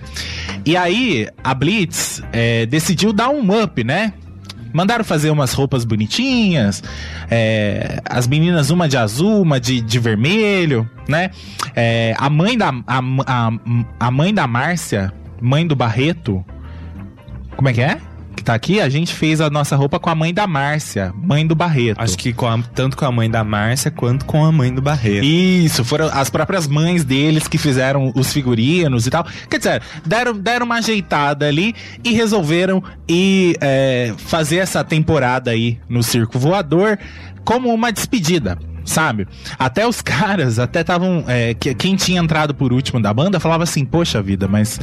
é. 0.49 0.59
E 0.65 0.75
aí 0.77 1.27
a 1.43 1.53
Blitz 1.53 2.21
é, 2.31 2.65
decidiu 2.65 3.13
dar 3.13 3.29
um 3.29 3.63
up, 3.63 3.83
né? 3.83 4.13
Mandaram 4.73 5.05
fazer 5.05 5.29
umas 5.29 5.53
roupas 5.53 5.85
bonitinhas, 5.85 6.83
é, 7.31 8.01
as 8.09 8.27
meninas 8.27 8.69
uma 8.69 8.89
de 8.89 8.97
azul, 8.97 9.41
uma 9.41 9.57
de, 9.57 9.79
de 9.79 9.99
vermelho, 9.99 10.89
né? 11.07 11.31
É, 11.73 12.13
a 12.17 12.29
mãe 12.29 12.57
da 12.57 12.73
a, 12.85 12.99
a, 13.25 13.51
a 14.01 14.11
mãe 14.11 14.33
da 14.33 14.45
Márcia, 14.47 15.13
mãe 15.41 15.65
do 15.65 15.77
Barreto, 15.77 16.43
como 17.55 17.69
é 17.69 17.73
que 17.73 17.81
é? 17.81 17.97
Tá 18.45 18.53
aqui, 18.53 18.79
a 18.79 18.87
gente 18.87 19.11
fez 19.11 19.41
a 19.41 19.49
nossa 19.49 19.75
roupa 19.75 19.99
com 19.99 20.07
a 20.07 20.13
mãe 20.13 20.31
da 20.31 20.45
Márcia, 20.45 21.11
mãe 21.17 21.47
do 21.47 21.55
Barreto. 21.55 21.99
Acho 21.99 22.15
que 22.15 22.31
com 22.31 22.45
a- 22.47 22.59
tanto 22.75 22.95
com 22.95 23.03
a 23.03 23.11
mãe 23.11 23.27
da 23.27 23.43
Márcia 23.43 23.89
quanto 23.89 24.23
com 24.23 24.45
a 24.45 24.51
mãe 24.51 24.71
do 24.71 24.83
Barreto. 24.83 25.23
Isso, 25.25 25.83
foram 25.83 26.05
as 26.13 26.29
próprias 26.29 26.67
mães 26.67 27.03
deles 27.03 27.47
que 27.47 27.57
fizeram 27.57 28.11
os 28.15 28.31
figurinos 28.31 29.07
e 29.07 29.09
tal. 29.09 29.25
Quer 29.49 29.57
dizer, 29.57 29.81
deram, 30.05 30.37
deram 30.37 30.67
uma 30.67 30.75
ajeitada 30.75 31.47
ali 31.47 31.73
e 32.03 32.11
resolveram 32.13 32.83
ir 33.07 33.57
é, 33.59 34.13
fazer 34.15 34.57
essa 34.57 34.83
temporada 34.83 35.49
aí 35.49 35.79
no 35.89 36.03
Circo 36.03 36.37
Voador 36.37 36.99
como 37.43 37.73
uma 37.73 37.91
despedida. 37.91 38.59
Sabe? 38.85 39.27
Até 39.57 39.87
os 39.87 39.99
caras, 40.03 40.59
até 40.59 40.81
estavam. 40.81 41.23
é, 41.27 41.53
que- 41.53 41.73
quem 41.75 41.95
tinha 41.95 42.21
entrado 42.21 42.53
por 42.53 42.71
último 42.71 43.01
da 43.01 43.13
banda 43.13 43.39
falava 43.39 43.63
assim: 43.63 43.83
Poxa 43.83 44.21
vida, 44.21 44.47
mas 44.47 44.79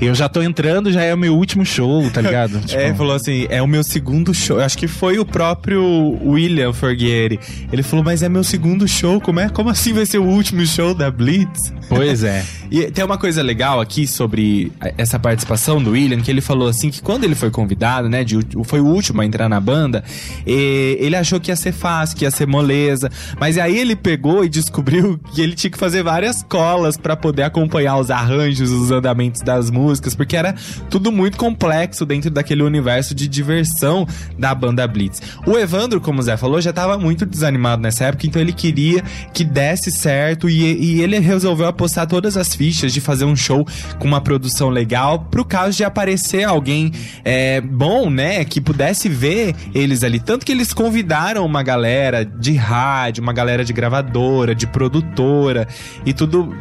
eu 0.00 0.14
já 0.14 0.28
tô 0.28 0.42
entrando, 0.42 0.90
já 0.90 1.02
é 1.02 1.14
o 1.14 1.18
meu 1.18 1.34
último 1.36 1.64
show, 1.64 2.08
tá 2.10 2.20
ligado? 2.20 2.56
É, 2.76 2.86
Tipo, 2.86 2.96
falou 2.98 3.14
assim, 3.14 3.46
é 3.50 3.60
o 3.62 3.66
meu 3.66 3.82
segundo 3.84 4.32
show. 4.34 4.60
Acho 4.60 4.76
que 4.78 4.88
foi 4.88 5.18
o 5.18 5.24
próprio 5.24 5.82
William 6.24 6.72
Forghieri. 6.72 7.38
Ele 7.72 7.82
falou, 7.82 8.04
mas 8.04 8.22
é 8.22 8.28
meu 8.28 8.42
segundo 8.44 8.86
show, 8.88 9.20
como 9.20 9.40
é? 9.40 9.48
Como 9.48 9.68
assim 9.70 9.92
vai 9.92 10.06
ser 10.06 10.18
o 10.18 10.24
último 10.24 10.64
show 10.66 10.94
da 10.94 11.10
Blitz? 11.10 11.72
pois 11.88 12.24
é. 12.24 12.44
E 12.68 12.90
tem 12.90 13.04
uma 13.04 13.16
coisa 13.16 13.42
legal 13.42 13.80
aqui 13.80 14.08
sobre 14.08 14.72
essa 14.98 15.20
participação 15.20 15.80
do 15.80 15.92
William, 15.92 16.20
que 16.20 16.28
ele 16.28 16.40
falou 16.40 16.66
assim 16.66 16.90
que 16.90 17.00
quando 17.00 17.22
ele 17.22 17.36
foi 17.36 17.48
convidado, 17.48 18.08
né, 18.08 18.24
de, 18.24 18.36
foi 18.64 18.80
o 18.80 18.86
último 18.86 19.22
a 19.22 19.24
entrar 19.24 19.48
na 19.48 19.60
banda, 19.60 20.02
ele 20.44 21.14
achou 21.14 21.38
que 21.38 21.50
ia 21.52 21.54
ser 21.56 21.70
fácil, 21.72 22.16
que 22.16 22.24
ia 22.24 22.30
ser 22.32 22.46
moleza, 22.46 23.08
mas 23.38 23.58
aí 23.58 23.78
ele 23.78 23.96
pegou 23.96 24.44
e 24.44 24.48
descobriu 24.48 25.18
que 25.32 25.40
ele 25.40 25.54
tinha 25.54 25.70
que 25.70 25.78
fazer 25.78 26.02
várias 26.02 26.42
colas 26.42 26.96
pra 26.96 27.16
poder 27.16 27.42
acompanhar 27.42 27.98
os 27.98 28.10
arranjos, 28.10 28.70
os 28.70 28.90
andamentos 28.90 29.42
das 29.42 29.70
músicas, 29.70 30.14
porque 30.14 30.36
era 30.36 30.54
tudo 30.90 31.10
muito 31.12 31.36
complexo 31.36 32.04
dentro 32.04 32.30
daquele 32.30 32.62
universo 32.62 33.14
de 33.14 33.28
diversão 33.28 34.06
da 34.38 34.54
banda 34.54 34.86
Blitz. 34.86 35.20
O 35.46 35.56
Evandro, 35.58 36.00
como 36.00 36.20
o 36.20 36.22
Zé 36.22 36.36
falou, 36.36 36.60
já 36.60 36.72
tava 36.72 36.98
muito 36.98 37.26
desanimado 37.26 37.82
nessa 37.82 38.06
época, 38.06 38.26
então 38.26 38.40
ele 38.40 38.52
queria 38.52 39.02
que 39.32 39.44
desse 39.44 39.90
certo 39.90 40.48
e, 40.48 40.62
e 40.62 41.00
ele 41.00 41.18
resolveu 41.18 41.66
apostar 41.66 42.06
todas 42.06 42.36
as 42.36 42.54
fichas 42.54 42.92
de 42.92 43.00
fazer 43.00 43.24
um 43.24 43.36
show 43.36 43.66
com 43.98 44.06
uma 44.06 44.20
produção 44.20 44.68
legal 44.68 45.20
pro 45.30 45.44
caso 45.44 45.76
de 45.76 45.84
aparecer 45.84 46.44
alguém 46.44 46.92
é, 47.24 47.60
bom, 47.60 48.10
né, 48.10 48.44
que 48.44 48.60
pudesse 48.60 49.08
ver 49.08 49.54
eles 49.74 50.02
ali. 50.02 50.20
Tanto 50.20 50.44
que 50.44 50.52
eles 50.52 50.72
convidaram 50.72 51.44
uma 51.44 51.62
galera 51.62 52.24
de 52.24 52.54
rádio, 52.54 53.15
uma 53.20 53.32
galera 53.32 53.64
de 53.64 53.72
gravadora, 53.72 54.54
de 54.54 54.66
produtora 54.66 55.66
e 56.04 56.12
tudo 56.12 56.54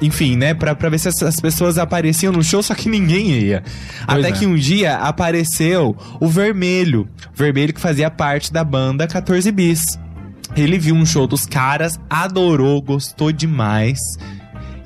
enfim, 0.00 0.36
né, 0.36 0.54
pra, 0.54 0.74
pra 0.74 0.88
ver 0.88 0.98
se 0.98 1.08
essas 1.08 1.40
pessoas 1.40 1.76
apareciam 1.76 2.32
no 2.32 2.42
show, 2.42 2.62
só 2.62 2.74
que 2.74 2.88
ninguém 2.88 3.30
ia. 3.30 3.64
Pois 4.06 4.18
Até 4.18 4.28
é. 4.28 4.32
que 4.32 4.46
um 4.46 4.54
dia 4.54 4.96
apareceu 4.96 5.96
o 6.20 6.28
Vermelho. 6.28 7.08
Vermelho 7.34 7.74
que 7.74 7.80
fazia 7.80 8.10
parte 8.10 8.52
da 8.52 8.62
banda 8.62 9.08
14 9.08 9.50
Bis. 9.50 9.98
Ele 10.56 10.78
viu 10.78 10.94
um 10.94 11.04
show 11.04 11.26
dos 11.26 11.46
caras, 11.46 11.98
adorou, 12.08 12.80
gostou 12.80 13.32
demais. 13.32 13.98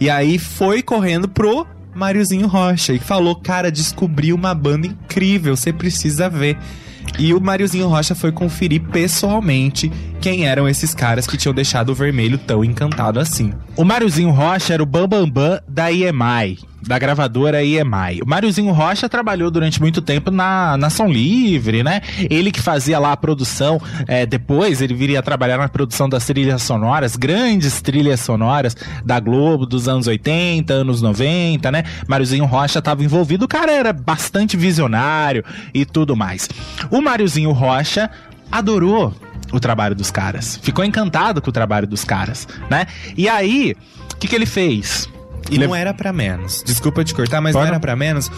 E 0.01 0.11
aí 0.11 0.39
foi 0.39 0.83
correndo 0.83 1.29
pro 1.29 1.67
Máriozinho 1.95 2.47
Rocha 2.47 2.93
e 2.93 2.99
falou: 2.99 3.37
Cara, 3.37 3.71
descobri 3.71 4.33
uma 4.33 4.55
banda 4.55 4.87
incrível, 4.87 5.57
você 5.57 5.73
precisa 5.73 6.29
ver. 6.29 6.59
E 7.19 7.35
o 7.35 7.41
Máriozinho 7.41 7.89
Rocha 7.89 8.15
foi 8.15 8.33
conferir 8.33 8.83
pessoalmente 8.83 9.91
quem 10.21 10.47
eram 10.47 10.69
esses 10.69 10.95
caras 10.95 11.27
que 11.27 11.37
tinham 11.37 11.55
deixado 11.55 11.91
o 11.91 11.95
vermelho 11.95 12.39
tão 12.39 12.65
encantado 12.65 13.21
assim. 13.21 13.53
O 13.77 13.85
Máriozinho 13.85 14.31
Rocha 14.31 14.75
era 14.75 14.83
o 14.83 14.87
Bambambam 14.87 15.31
Bam 15.31 15.51
Bam 15.51 15.61
da 15.69 15.93
EMI, 15.93 16.59
da 16.87 16.99
gravadora 16.99 17.65
EMI. 17.65 18.21
O 18.23 18.29
Máriozinho 18.29 18.73
Rocha 18.73 19.09
trabalhou 19.09 19.51
durante 19.51 19.81
muito 19.81 20.03
tempo 20.03 20.31
na 20.31 20.77
Nação 20.77 21.11
Livre, 21.11 21.83
né? 21.83 22.01
Ele 22.31 22.51
que 22.51 22.61
fazia 22.61 22.99
lá 22.99 23.13
a 23.13 23.17
produção, 23.17 23.81
é, 24.07 24.27
depois 24.27 24.81
ele 24.81 24.95
viria 24.95 25.21
a 25.21 25.23
trabalhar 25.23 25.59
na 25.59 25.69
produção 25.69 26.09
das 26.09 26.27
trilhas 26.27 26.63
sonoras, 26.63 27.17
grandes 27.17 27.81
trilhas 27.81 28.21
sonoras 28.21 28.77
da 29.05 29.21
Globo 29.21 29.67
dos 29.67 29.89
anos 29.89 30.07
80, 30.07 30.73
anos 30.73 31.01
90, 31.01 31.71
né? 31.71 31.85
Máriozinho 32.07 32.45
Rocha 32.45 32.79
estava 32.79 33.03
envolvido, 33.05 33.45
o 33.45 33.49
cara 33.49 33.73
era 33.73 33.93
bastante 33.93 34.57
visionário 34.57 35.45
e 35.73 35.85
tudo 35.85 36.17
mais. 36.17 36.49
O 36.91 37.01
Máriozinho 37.01 37.53
Rocha 37.53 38.11
adorou 38.51 39.15
o 39.53 39.61
trabalho 39.61 39.95
dos 39.95 40.11
caras. 40.11 40.59
Ficou 40.63 40.85
encantado 40.85 41.41
com 41.41 41.51
o 41.51 41.53
trabalho 41.53 41.87
dos 41.87 42.05
caras, 42.05 42.49
né? 42.71 42.87
E 43.17 43.29
aí, 43.29 43.77
o 44.13 44.17
que, 44.17 44.27
que 44.27 44.35
ele 44.35 44.47
fez? 44.47 45.09
E 45.51 45.59
Le- 45.59 45.67
não 45.67 45.75
era 45.75 45.93
pra 45.93 46.13
menos. 46.13 46.63
Desculpa 46.65 47.05
te 47.05 47.15
cortar, 47.15 47.41
mas 47.41 47.55
não 47.55 47.65
era 47.65 47.81
pra 47.81 47.95
menos. 47.97 48.31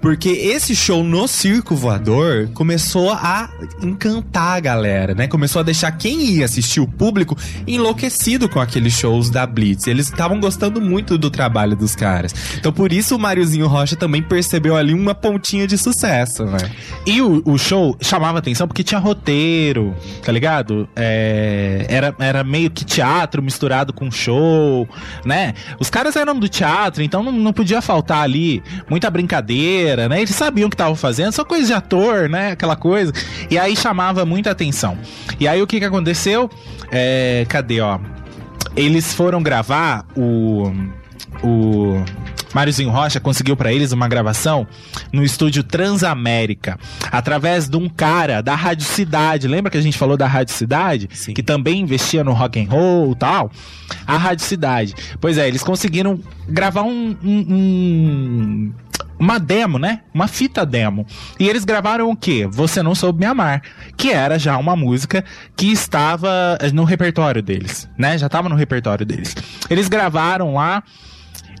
Porque 0.00 0.28
esse 0.28 0.74
show 0.74 1.04
no 1.04 1.28
Circo 1.28 1.76
Voador 1.76 2.48
começou 2.54 3.12
a 3.12 3.50
encantar 3.82 4.56
a 4.56 4.60
galera, 4.60 5.14
né? 5.14 5.26
Começou 5.26 5.60
a 5.60 5.62
deixar 5.62 5.92
quem 5.92 6.22
ia 6.22 6.44
assistir 6.44 6.80
o 6.80 6.88
público 6.88 7.36
enlouquecido 7.66 8.48
com 8.48 8.60
aqueles 8.60 8.94
shows 8.94 9.30
da 9.30 9.46
Blitz. 9.46 9.86
Eles 9.86 10.06
estavam 10.06 10.40
gostando 10.40 10.80
muito 10.80 11.18
do 11.18 11.30
trabalho 11.30 11.76
dos 11.76 11.94
caras. 11.94 12.34
Então 12.56 12.72
por 12.72 12.92
isso 12.92 13.16
o 13.16 13.18
Máriozinho 13.18 13.66
Rocha 13.66 13.96
também 13.96 14.22
percebeu 14.22 14.76
ali 14.76 14.94
uma 14.94 15.14
pontinha 15.14 15.66
de 15.66 15.76
sucesso, 15.76 16.44
né? 16.44 16.58
E 17.06 17.20
o, 17.20 17.42
o 17.44 17.58
show 17.58 17.96
chamava 18.00 18.38
atenção 18.38 18.66
porque 18.66 18.82
tinha 18.82 18.98
roteiro, 19.00 19.94
tá 20.24 20.32
ligado? 20.32 20.88
É, 20.96 21.86
era, 21.88 22.14
era 22.18 22.44
meio 22.44 22.70
que 22.70 22.84
teatro 22.84 23.42
misturado 23.42 23.92
com 23.92 24.10
show, 24.10 24.88
né? 25.24 25.54
Os 25.78 25.90
caras 25.90 26.16
eram 26.16 26.38
do 26.38 26.48
teatro, 26.48 27.02
então 27.02 27.22
não, 27.22 27.32
não 27.32 27.52
podia 27.52 27.82
faltar 27.82 28.22
ali 28.22 28.62
muita 28.88 29.10
brincadeira, 29.10 29.89
né? 29.96 30.18
Eles 30.22 30.34
sabiam 30.34 30.66
o 30.66 30.70
que 30.70 30.74
estavam 30.74 30.94
fazendo, 30.96 31.32
só 31.32 31.44
coisa 31.44 31.66
de 31.66 31.72
ator, 31.72 32.28
né? 32.28 32.52
Aquela 32.52 32.76
coisa. 32.76 33.12
E 33.50 33.58
aí 33.58 33.76
chamava 33.76 34.24
muita 34.24 34.50
atenção. 34.50 34.98
E 35.38 35.46
aí 35.48 35.60
o 35.62 35.66
que 35.66 35.78
que 35.78 35.84
aconteceu? 35.84 36.50
É, 36.90 37.44
cadê, 37.48 37.80
ó? 37.80 37.98
Eles 38.76 39.12
foram 39.14 39.42
gravar 39.42 40.04
o. 40.16 40.72
O. 41.42 42.02
Máriozinho 42.52 42.90
Rocha 42.90 43.20
conseguiu 43.20 43.56
pra 43.56 43.72
eles 43.72 43.92
uma 43.92 44.08
gravação 44.08 44.66
no 45.12 45.22
estúdio 45.22 45.62
Transamérica, 45.62 46.76
através 47.12 47.68
de 47.68 47.76
um 47.76 47.88
cara 47.88 48.40
da 48.42 48.56
Rádio 48.56 48.84
Cidade. 48.86 49.46
Lembra 49.46 49.70
que 49.70 49.78
a 49.78 49.80
gente 49.80 49.96
falou 49.96 50.16
da 50.16 50.26
Rádio 50.26 50.52
Cidade? 50.52 51.08
Sim. 51.12 51.32
Que 51.32 51.44
também 51.44 51.80
investia 51.80 52.24
no 52.24 52.32
rock 52.32 52.60
and 52.60 52.68
roll 52.68 53.12
e 53.12 53.14
tal. 53.14 53.52
A 54.04 54.16
Rádio 54.16 54.44
Cidade. 54.44 54.94
Pois 55.20 55.38
é, 55.38 55.46
eles 55.46 55.62
conseguiram 55.62 56.18
gravar 56.48 56.82
um- 56.82 57.16
um- 57.22 57.46
um 57.48 58.72
uma 59.20 59.38
demo, 59.38 59.78
né? 59.78 60.00
Uma 60.14 60.26
fita 60.26 60.64
demo. 60.64 61.06
E 61.38 61.46
eles 61.46 61.66
gravaram 61.66 62.10
o 62.10 62.16
quê? 62.16 62.48
Você 62.50 62.82
Não 62.82 62.94
Soube 62.94 63.20
Me 63.20 63.26
Amar, 63.26 63.62
que 63.96 64.10
era 64.10 64.38
já 64.38 64.56
uma 64.56 64.74
música 64.74 65.22
que 65.54 65.70
estava 65.70 66.58
no 66.72 66.84
repertório 66.84 67.42
deles, 67.42 67.86
né? 67.98 68.16
Já 68.16 68.26
estava 68.26 68.48
no 68.48 68.54
repertório 68.54 69.04
deles. 69.04 69.36
Eles 69.68 69.88
gravaram 69.88 70.54
lá 70.54 70.82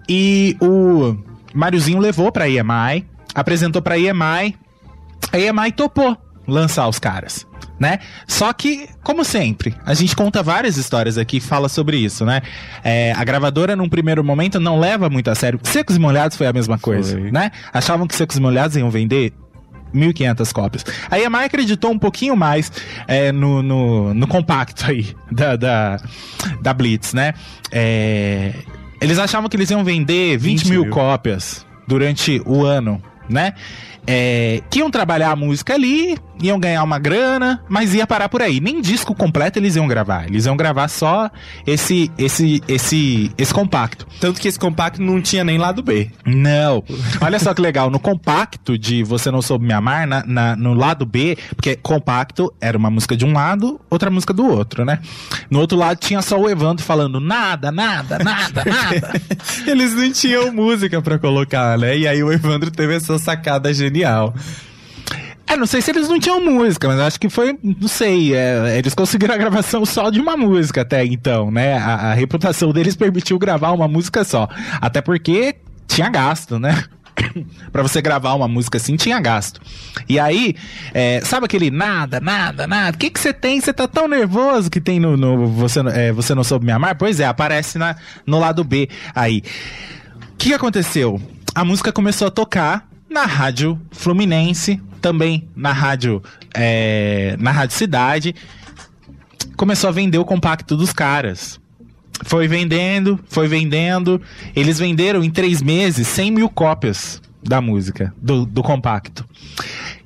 e 0.08 0.56
o 0.60 1.14
Máriozinho 1.52 1.98
levou 1.98 2.32
pra 2.32 2.48
EMI, 2.48 3.06
apresentou 3.34 3.82
pra 3.82 3.98
EMI, 3.98 4.56
a 5.30 5.38
EMI 5.38 5.72
topou 5.72 6.16
lançar 6.48 6.88
os 6.88 6.98
caras. 6.98 7.46
Né? 7.80 7.98
Só 8.26 8.52
que, 8.52 8.90
como 9.02 9.24
sempre, 9.24 9.74
a 9.86 9.94
gente 9.94 10.14
conta 10.14 10.42
várias 10.42 10.76
histórias 10.76 11.16
aqui 11.16 11.38
e 11.38 11.40
fala 11.40 11.66
sobre 11.66 11.96
isso, 11.96 12.26
né? 12.26 12.42
É, 12.84 13.14
a 13.16 13.24
gravadora, 13.24 13.74
num 13.74 13.88
primeiro 13.88 14.22
momento, 14.22 14.60
não 14.60 14.78
leva 14.78 15.08
muito 15.08 15.30
a 15.30 15.34
sério. 15.34 15.58
Secos 15.62 15.96
e 15.96 15.98
Molhados 15.98 16.36
foi 16.36 16.46
a 16.46 16.52
mesma 16.52 16.78
coisa, 16.78 17.18
Foi. 17.18 17.30
né? 17.30 17.50
Achavam 17.72 18.06
que 18.06 18.14
Secos 18.14 18.36
e 18.36 18.40
Molhados 18.40 18.76
iam 18.76 18.90
vender 18.90 19.32
1.500 19.94 20.52
cópias. 20.52 20.84
A 21.10 21.18
EMI 21.18 21.44
acreditou 21.44 21.90
um 21.90 21.98
pouquinho 21.98 22.36
mais 22.36 22.70
é, 23.06 23.32
no, 23.32 23.62
no, 23.62 24.14
no 24.14 24.26
compacto 24.26 24.84
aí 24.86 25.14
da, 25.32 25.56
da, 25.56 25.96
da 26.60 26.74
Blitz, 26.74 27.14
né? 27.14 27.34
É, 27.72 28.52
eles 29.00 29.18
achavam 29.18 29.48
que 29.48 29.56
eles 29.56 29.70
iam 29.70 29.82
vender 29.82 30.36
20, 30.36 30.64
20 30.64 30.68
mil, 30.70 30.82
mil. 30.82 30.92
cópias 30.92 31.64
durante 31.86 32.42
o 32.44 32.64
ano, 32.64 33.02
né? 33.28 33.54
É, 34.06 34.62
que 34.70 34.78
iam 34.80 34.90
trabalhar 34.90 35.30
a 35.30 35.36
música 35.36 35.74
ali, 35.74 36.16
iam 36.42 36.58
ganhar 36.58 36.82
uma 36.82 36.98
grana, 36.98 37.62
mas 37.68 37.94
ia 37.94 38.06
parar 38.06 38.28
por 38.28 38.42
aí. 38.42 38.60
Nem 38.60 38.80
disco 38.80 39.14
completo 39.14 39.58
eles 39.58 39.76
iam 39.76 39.86
gravar. 39.86 40.26
Eles 40.26 40.46
iam 40.46 40.56
gravar 40.56 40.88
só 40.88 41.30
esse 41.66 42.10
esse 42.18 42.62
esse 42.66 43.30
esse 43.36 43.52
compacto. 43.54 44.06
Tanto 44.20 44.40
que 44.40 44.48
esse 44.48 44.58
compacto 44.58 45.00
não 45.02 45.20
tinha 45.20 45.44
nem 45.44 45.58
lado 45.58 45.82
B. 45.82 46.10
Não. 46.24 46.82
Olha 47.20 47.38
só 47.38 47.52
que 47.54 47.60
legal. 47.60 47.90
No 47.90 47.98
compacto 48.00 48.76
de 48.78 49.02
Você 49.04 49.30
Não 49.30 49.42
Soube 49.42 49.66
Me 49.66 49.72
Amar, 49.72 50.06
na, 50.06 50.24
na- 50.26 50.56
no 50.56 50.74
lado 50.74 51.04
B, 51.06 51.36
porque 51.54 51.76
compacto 51.76 52.52
era 52.60 52.76
uma 52.76 52.90
música 52.90 53.16
de 53.16 53.24
um 53.24 53.32
lado, 53.32 53.80
outra 53.90 54.10
música 54.10 54.32
do 54.32 54.46
outro, 54.46 54.84
né? 54.84 54.98
No 55.50 55.60
outro 55.60 55.76
lado 55.78 55.98
tinha 55.98 56.22
só 56.22 56.38
o 56.40 56.48
Evandro 56.48 56.84
falando 56.84 57.20
nada, 57.20 57.70
nada, 57.70 58.18
nada, 58.18 58.64
nada. 58.64 59.20
Eles 59.66 59.94
não 59.94 60.10
tinham 60.12 60.50
música 60.52 61.00
pra 61.02 61.18
colocar, 61.18 61.78
né? 61.78 61.96
E 61.98 62.08
aí 62.08 62.22
o 62.22 62.32
Evandro 62.32 62.70
teve 62.70 62.94
essa 62.96 63.18
sacada 63.18 63.72
genial. 63.72 63.89
É, 65.50 65.56
não 65.56 65.66
sei 65.66 65.82
se 65.82 65.90
eles 65.90 66.08
não 66.08 66.20
tinham 66.20 66.40
música, 66.40 66.86
mas 66.86 67.00
acho 67.00 67.18
que 67.18 67.28
foi, 67.28 67.58
não 67.60 67.88
sei, 67.88 68.36
é, 68.36 68.78
eles 68.78 68.94
conseguiram 68.94 69.34
a 69.34 69.36
gravação 69.36 69.84
só 69.84 70.08
de 70.08 70.20
uma 70.20 70.36
música 70.36 70.82
até 70.82 71.04
então, 71.04 71.50
né? 71.50 71.76
A, 71.76 72.10
a 72.10 72.14
reputação 72.14 72.72
deles 72.72 72.94
permitiu 72.96 73.36
gravar 73.36 73.72
uma 73.72 73.88
música 73.88 74.22
só. 74.22 74.48
Até 74.80 75.00
porque 75.00 75.56
tinha 75.88 76.08
gasto, 76.08 76.56
né? 76.56 76.84
pra 77.72 77.82
você 77.82 78.00
gravar 78.00 78.34
uma 78.34 78.46
música 78.46 78.78
assim, 78.78 78.94
tinha 78.94 79.18
gasto. 79.18 79.60
E 80.08 80.20
aí, 80.20 80.54
é, 80.94 81.20
sabe 81.24 81.46
aquele 81.46 81.68
nada, 81.68 82.20
nada, 82.20 82.68
nada? 82.68 82.96
O 82.96 82.98
que 82.98 83.10
que 83.10 83.18
você 83.18 83.32
tem? 83.32 83.60
Você 83.60 83.72
tá 83.72 83.88
tão 83.88 84.06
nervoso 84.06 84.70
que 84.70 84.80
tem 84.80 85.00
no, 85.00 85.16
no 85.16 85.48
você, 85.48 85.80
é, 85.80 86.12
você 86.12 86.32
Não 86.32 86.44
Soube 86.44 86.64
Me 86.64 86.70
Amar? 86.70 86.96
Pois 86.96 87.18
é, 87.18 87.24
aparece 87.24 87.76
na, 87.76 87.96
no 88.24 88.38
lado 88.38 88.62
B 88.62 88.88
aí. 89.14 89.42
O 90.32 90.36
que 90.38 90.54
aconteceu? 90.54 91.20
A 91.54 91.64
música 91.64 91.92
começou 91.92 92.28
a 92.28 92.30
tocar 92.30 92.89
na 93.10 93.26
rádio 93.26 93.78
Fluminense, 93.90 94.80
também 95.00 95.48
na 95.56 95.72
rádio, 95.72 96.22
é, 96.54 97.36
na 97.40 97.50
rádio 97.50 97.76
Cidade. 97.76 98.34
Começou 99.56 99.88
a 99.88 99.92
vender 99.92 100.18
o 100.18 100.24
compacto 100.24 100.76
dos 100.76 100.92
caras. 100.92 101.58
Foi 102.24 102.46
vendendo, 102.46 103.18
foi 103.28 103.48
vendendo. 103.48 104.22
Eles 104.54 104.78
venderam 104.78 105.24
em 105.24 105.30
três 105.30 105.60
meses 105.60 106.06
100 106.06 106.30
mil 106.30 106.48
cópias 106.48 107.20
da 107.42 107.60
música, 107.60 108.14
do, 108.16 108.46
do 108.46 108.62
compacto. 108.62 109.26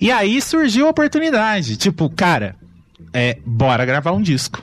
E 0.01 0.11
aí 0.11 0.41
surgiu 0.41 0.87
a 0.87 0.91
oportunidade. 0.91 1.77
Tipo, 1.77 2.09
cara, 2.09 2.57
é, 3.13 3.39
bora 3.45 3.85
gravar 3.85 4.13
um 4.13 4.23
disco. 4.23 4.63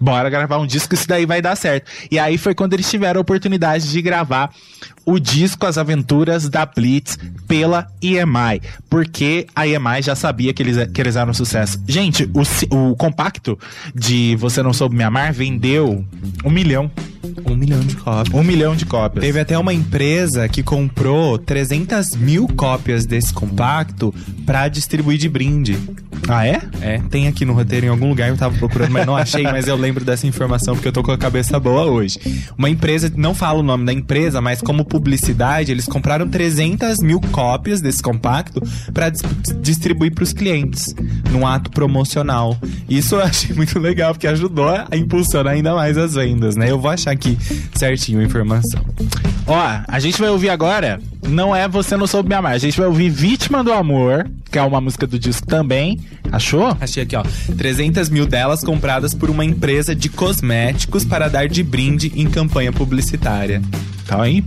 Bora 0.00 0.28
gravar 0.28 0.58
um 0.58 0.66
disco, 0.66 0.94
isso 0.94 1.06
daí 1.06 1.24
vai 1.24 1.40
dar 1.40 1.54
certo. 1.54 1.88
E 2.10 2.18
aí 2.18 2.36
foi 2.36 2.56
quando 2.56 2.72
eles 2.72 2.90
tiveram 2.90 3.20
a 3.20 3.22
oportunidade 3.22 3.88
de 3.88 4.02
gravar 4.02 4.52
o 5.04 5.18
disco 5.18 5.66
As 5.66 5.78
Aventuras 5.78 6.48
da 6.48 6.64
Blitz 6.66 7.18
pela 7.46 7.86
EMI. 8.00 8.60
Porque 8.88 9.46
a 9.54 9.66
EMI 9.66 10.02
já 10.02 10.14
sabia 10.14 10.52
que 10.52 10.62
eles, 10.62 10.76
que 10.92 11.00
eles 11.00 11.16
eram 11.16 11.30
um 11.30 11.34
sucesso. 11.34 11.80
Gente, 11.86 12.30
o, 12.34 12.90
o 12.90 12.96
compacto 12.96 13.58
de 13.94 14.36
Você 14.36 14.62
Não 14.62 14.72
Soube 14.72 14.96
Me 14.96 15.04
Amar 15.04 15.32
vendeu 15.32 16.04
um 16.44 16.50
milhão. 16.50 16.90
Um 17.46 17.54
milhão 17.54 17.80
de 17.80 17.96
cópias. 17.96 18.34
Um 18.34 18.42
milhão 18.42 18.76
de 18.76 18.84
cópias. 18.84 19.24
Teve 19.24 19.40
até 19.40 19.56
uma 19.58 19.72
empresa 19.72 20.48
que 20.48 20.62
comprou 20.62 21.38
300 21.38 22.16
mil 22.16 22.48
cópias 22.48 23.06
desse 23.06 23.32
compacto 23.32 24.14
pra 24.44 24.68
distribuir 24.68 25.18
de 25.18 25.28
brinde. 25.28 25.78
Ah, 26.28 26.46
é? 26.46 26.60
É, 26.80 26.98
tem 27.10 27.26
aqui 27.26 27.44
no 27.44 27.52
roteiro 27.52 27.86
em 27.86 27.88
algum 27.88 28.08
lugar, 28.08 28.28
eu 28.28 28.36
tava 28.36 28.56
procurando, 28.56 28.92
mas 28.92 29.06
não 29.06 29.16
achei, 29.16 29.42
mas 29.42 29.66
eu 29.66 29.76
lembro 29.76 30.04
dessa 30.04 30.26
informação 30.26 30.74
porque 30.74 30.88
eu 30.88 30.92
tô 30.92 31.02
com 31.02 31.10
a 31.10 31.18
cabeça 31.18 31.58
boa 31.58 31.84
hoje. 31.84 32.18
Uma 32.56 32.70
empresa, 32.70 33.12
não 33.16 33.34
falo 33.34 33.60
o 33.60 33.62
nome 33.62 33.84
da 33.84 33.92
empresa, 33.92 34.40
mas 34.40 34.60
como 34.60 34.84
publicidade, 34.92 35.72
eles 35.72 35.86
compraram 35.86 36.28
300 36.28 36.98
mil 36.98 37.18
cópias 37.32 37.80
desse 37.80 38.02
compacto 38.02 38.60
pra 38.92 39.08
dis- 39.08 39.22
distribuir 39.62 40.12
pros 40.14 40.34
clientes, 40.34 40.94
num 41.30 41.46
ato 41.46 41.70
promocional. 41.70 42.58
Isso 42.88 43.14
eu 43.14 43.22
achei 43.22 43.56
muito 43.56 43.78
legal, 43.78 44.12
porque 44.12 44.26
ajudou 44.26 44.68
a 44.68 44.86
impulsionar 44.94 45.54
ainda 45.54 45.74
mais 45.74 45.96
as 45.96 46.12
vendas, 46.14 46.56
né? 46.56 46.70
Eu 46.70 46.78
vou 46.78 46.90
achar 46.90 47.10
aqui 47.12 47.38
certinho 47.74 48.20
a 48.20 48.24
informação. 48.24 48.84
Ó, 49.46 49.58
a 49.88 49.98
gente 49.98 50.20
vai 50.20 50.28
ouvir 50.28 50.50
agora, 50.50 51.00
não 51.26 51.56
é 51.56 51.66
Você 51.66 51.96
Não 51.96 52.06
Soube 52.06 52.28
Me 52.28 52.34
Amar, 52.34 52.52
a 52.52 52.58
gente 52.58 52.76
vai 52.78 52.86
ouvir 52.86 53.08
Vítima 53.08 53.64
do 53.64 53.72
Amor, 53.72 54.28
que 54.50 54.58
é 54.58 54.62
uma 54.62 54.80
música 54.80 55.06
do 55.06 55.18
disco 55.18 55.46
também. 55.46 55.98
Achou? 56.30 56.76
Achei 56.80 57.02
aqui, 57.02 57.16
ó. 57.16 57.24
300 57.56 58.10
mil 58.10 58.26
delas 58.26 58.62
compradas 58.62 59.14
por 59.14 59.30
uma 59.30 59.44
empresa 59.44 59.94
de 59.96 60.08
cosméticos 60.10 61.04
para 61.04 61.28
dar 61.28 61.48
de 61.48 61.62
brinde 61.62 62.12
em 62.14 62.28
campanha 62.28 62.72
publicitária. 62.72 63.60
Tá 64.06 64.22
aí. 64.22 64.44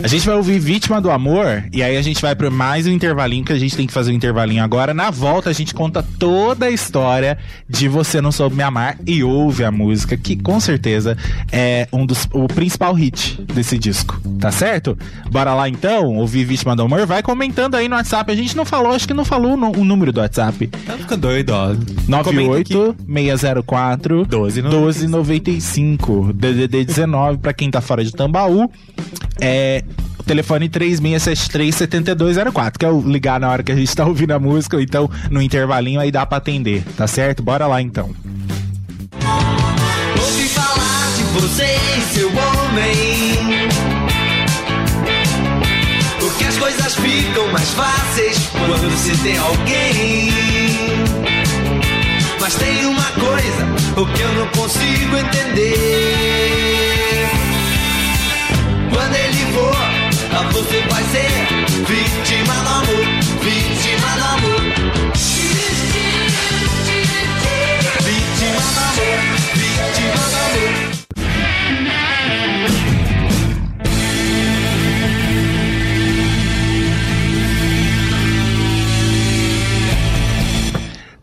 A 0.00 0.06
gente 0.06 0.24
vai 0.24 0.36
ouvir 0.36 0.60
Vítima 0.60 1.00
do 1.00 1.10
Amor 1.10 1.64
e 1.72 1.82
aí 1.82 1.96
a 1.96 2.02
gente 2.02 2.22
vai 2.22 2.34
para 2.34 2.48
mais 2.50 2.86
um 2.86 2.90
intervalinho 2.90 3.44
que 3.44 3.52
a 3.52 3.58
gente 3.58 3.76
tem 3.76 3.84
que 3.84 3.92
fazer 3.92 4.12
um 4.12 4.14
intervalinho 4.14 4.62
agora. 4.62 4.94
Na 4.94 5.10
volta 5.10 5.50
a 5.50 5.52
gente 5.52 5.74
conta 5.74 6.04
toda 6.20 6.66
a 6.66 6.70
história 6.70 7.36
de 7.68 7.88
Você 7.88 8.20
Não 8.20 8.30
Soube 8.30 8.54
Me 8.54 8.62
Amar 8.62 8.96
e 9.04 9.24
ouve 9.24 9.64
a 9.64 9.72
música 9.72 10.16
que 10.16 10.36
com 10.36 10.60
certeza 10.60 11.18
é 11.50 11.88
um 11.92 12.06
dos 12.06 12.28
o 12.32 12.46
principal 12.46 12.94
hit 12.94 13.42
desse 13.42 13.76
disco, 13.76 14.20
tá 14.38 14.52
certo? 14.52 14.96
Bora 15.32 15.52
lá 15.52 15.68
então, 15.68 16.14
ouvir 16.14 16.44
Vítima 16.44 16.76
do 16.76 16.82
Amor, 16.82 17.04
vai 17.04 17.20
comentando 17.20 17.74
aí 17.74 17.88
no 17.88 17.96
WhatsApp. 17.96 18.30
A 18.30 18.36
gente 18.36 18.56
não 18.56 18.64
falou, 18.64 18.92
acho 18.92 19.06
que 19.06 19.14
não 19.14 19.24
falou 19.24 19.54
o 19.54 19.84
número 19.84 20.12
do 20.12 20.20
WhatsApp. 20.20 20.68
Tá 20.86 20.96
fica 20.96 21.16
doido, 21.16 21.50
ó. 21.50 21.74
Comenta 22.22 22.60
aqui. 22.60 22.72
98 22.72 22.96
604 23.04 24.26
12,95. 24.26 24.62
1295 24.62 26.32
DDD 26.32 26.84
19 26.84 27.38
pra 27.38 27.52
quem 27.52 27.68
tá 27.68 27.80
fora 27.80 28.04
de 28.04 28.12
Tambaú. 28.12 28.70
É 29.40 29.84
telefone 30.28 30.68
3673 30.68 31.74
7204, 31.74 32.78
que 32.78 32.84
é 32.84 32.90
o 32.90 33.00
ligar 33.00 33.40
na 33.40 33.48
hora 33.48 33.62
que 33.62 33.72
a 33.72 33.74
gente 33.74 33.96
tá 33.96 34.04
ouvindo 34.04 34.32
a 34.32 34.38
música, 34.38 34.76
ou 34.76 34.82
então 34.82 35.10
no 35.30 35.40
intervalinho 35.40 35.98
aí 35.98 36.12
dá 36.12 36.26
pra 36.26 36.36
atender, 36.36 36.84
tá 36.96 37.06
certo? 37.06 37.42
Bora 37.42 37.66
lá 37.66 37.80
então. 37.80 38.10
Ouvi 40.20 40.48
falar 40.48 41.16
de 41.16 41.22
você 41.40 41.78
seu 42.12 42.28
homem. 42.28 43.68
Porque 46.20 46.44
as 46.44 46.58
coisas 46.58 46.94
ficam 46.96 47.50
mais 47.50 47.70
fáceis 47.70 48.50
quando 48.52 48.96
se 48.98 49.16
tem 49.22 49.38
alguém. 49.38 50.30
Mas 52.38 52.54
tem 52.54 52.84
uma 52.84 53.10
coisa 53.12 53.66
o 53.96 54.06
que 54.06 54.20
eu 54.20 54.32
não 54.34 54.46
consigo 54.48 55.16
entender. 55.16 56.27
Você 60.52 60.80
vai 60.88 61.02
ser 61.04 61.28
vítima 61.84 62.54
do 62.54 62.68
amor, 62.68 63.27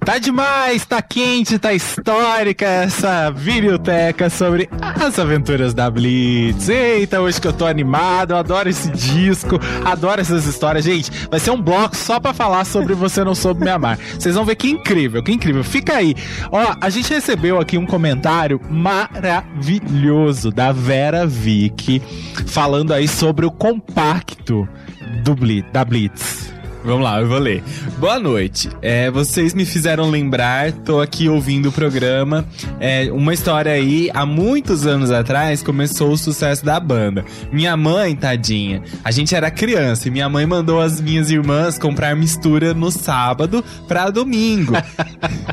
Tá 0.06 0.20
demais, 0.20 0.86
tá 0.86 1.02
quente, 1.02 1.58
tá 1.58 1.74
histórica 1.74 2.64
essa 2.64 3.32
biblioteca 3.32 4.30
sobre 4.30 4.70
as 4.80 5.18
aventuras 5.18 5.74
da 5.74 5.90
Blitz. 5.90 6.70
Eita, 6.70 7.20
hoje 7.20 7.42
que 7.42 7.48
eu 7.48 7.52
tô 7.52 7.66
animado, 7.66 8.32
eu 8.32 8.38
adoro 8.38 8.70
esse 8.70 8.92
disco, 8.92 9.60
adoro 9.84 10.22
essas 10.22 10.46
histórias. 10.46 10.86
Gente, 10.86 11.12
vai 11.28 11.40
ser 11.40 11.50
um 11.50 11.60
bloco 11.60 11.96
só 11.96 12.20
pra 12.20 12.36
falar 12.36 12.66
sobre 12.66 12.94
Você 12.94 13.24
Não 13.24 13.34
Soube 13.34 13.64
Me 13.64 13.72
Amar. 13.72 13.98
Vocês 13.98 14.36
vão 14.36 14.46
ver 14.46 14.56
que 14.56 14.70
incrível, 14.70 15.24
que 15.24 15.32
incrível. 15.32 15.64
Fica 15.64 15.96
aí. 15.96 16.16
Ó, 16.52 16.76
a 16.80 16.90
gente 16.92 17.12
recebeu 17.12 17.60
aqui 17.60 17.76
um 17.76 17.86
comentário 17.88 18.62
maravilhoso 18.70 20.52
da 20.52 20.72
Vera 20.72 21.26
Vick, 21.26 22.00
falando 22.46 22.94
aí 22.94 23.08
sobre 23.08 23.44
o 23.44 23.52
compacto 23.52 24.70
do 25.24 25.36
Blitz, 25.36 25.72
da 25.74 25.84
Blitz. 25.84 26.55
Vamos 26.86 27.04
lá, 27.04 27.20
eu 27.20 27.28
vou 27.28 27.40
ler. 27.40 27.64
Boa 27.98 28.20
noite. 28.20 28.70
É, 28.80 29.10
vocês 29.10 29.56
me 29.56 29.66
fizeram 29.66 30.08
lembrar, 30.08 30.72
tô 30.72 31.02
aqui 31.02 31.28
ouvindo 31.28 31.70
o 31.70 31.72
programa. 31.72 32.46
É, 32.80 33.10
uma 33.12 33.34
história 33.34 33.72
aí, 33.72 34.12
há 34.14 34.24
muitos 34.24 34.86
anos 34.86 35.10
atrás, 35.10 35.64
começou 35.64 36.12
o 36.12 36.18
sucesso 36.18 36.64
da 36.64 36.80
banda. 36.80 37.26
Minha 37.52 37.76
mãe, 37.76 38.16
tadinha, 38.16 38.84
a 39.04 39.10
gente 39.10 39.34
era 39.34 39.50
criança 39.50 40.08
e 40.08 40.12
minha 40.12 40.30
mãe 40.30 40.46
mandou 40.46 40.80
as 40.80 41.02
minhas 41.02 41.32
irmãs 41.32 41.80
comprar 41.80 42.16
mistura 42.16 42.72
no 42.72 42.92
sábado 42.92 43.66
pra 43.88 44.12
domingo. 44.12 44.74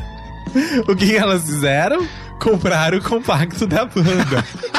o 0.87 0.95
que 0.95 1.15
elas 1.15 1.43
fizeram? 1.45 2.07
Compraram 2.39 2.99
o 2.99 3.03
compacto 3.03 3.65
da 3.65 3.85
banda. 3.85 4.45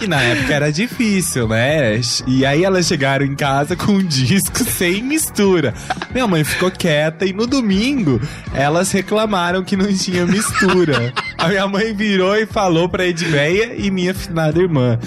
E 0.00 0.06
na 0.06 0.20
época 0.22 0.54
era 0.54 0.72
difícil, 0.72 1.48
né? 1.48 2.00
E 2.26 2.46
aí 2.46 2.62
elas 2.62 2.86
chegaram 2.86 3.24
em 3.26 3.34
casa 3.34 3.74
com 3.74 3.92
um 3.92 4.02
disco 4.02 4.62
sem 4.64 5.02
mistura. 5.02 5.74
Minha 6.12 6.26
mãe 6.26 6.44
ficou 6.44 6.70
quieta 6.70 7.26
e 7.26 7.32
no 7.32 7.46
domingo 7.46 8.20
elas 8.54 8.92
reclamaram 8.92 9.64
que 9.64 9.76
não 9.76 9.92
tinha 9.92 10.24
mistura. 10.24 11.12
A 11.36 11.48
minha 11.48 11.66
mãe 11.66 11.92
virou 11.92 12.36
e 12.36 12.46
falou 12.46 12.88
pra 12.88 13.06
Edmeia 13.06 13.74
e 13.76 13.90
minha 13.90 14.14
finada 14.14 14.60
irmã. 14.60 14.98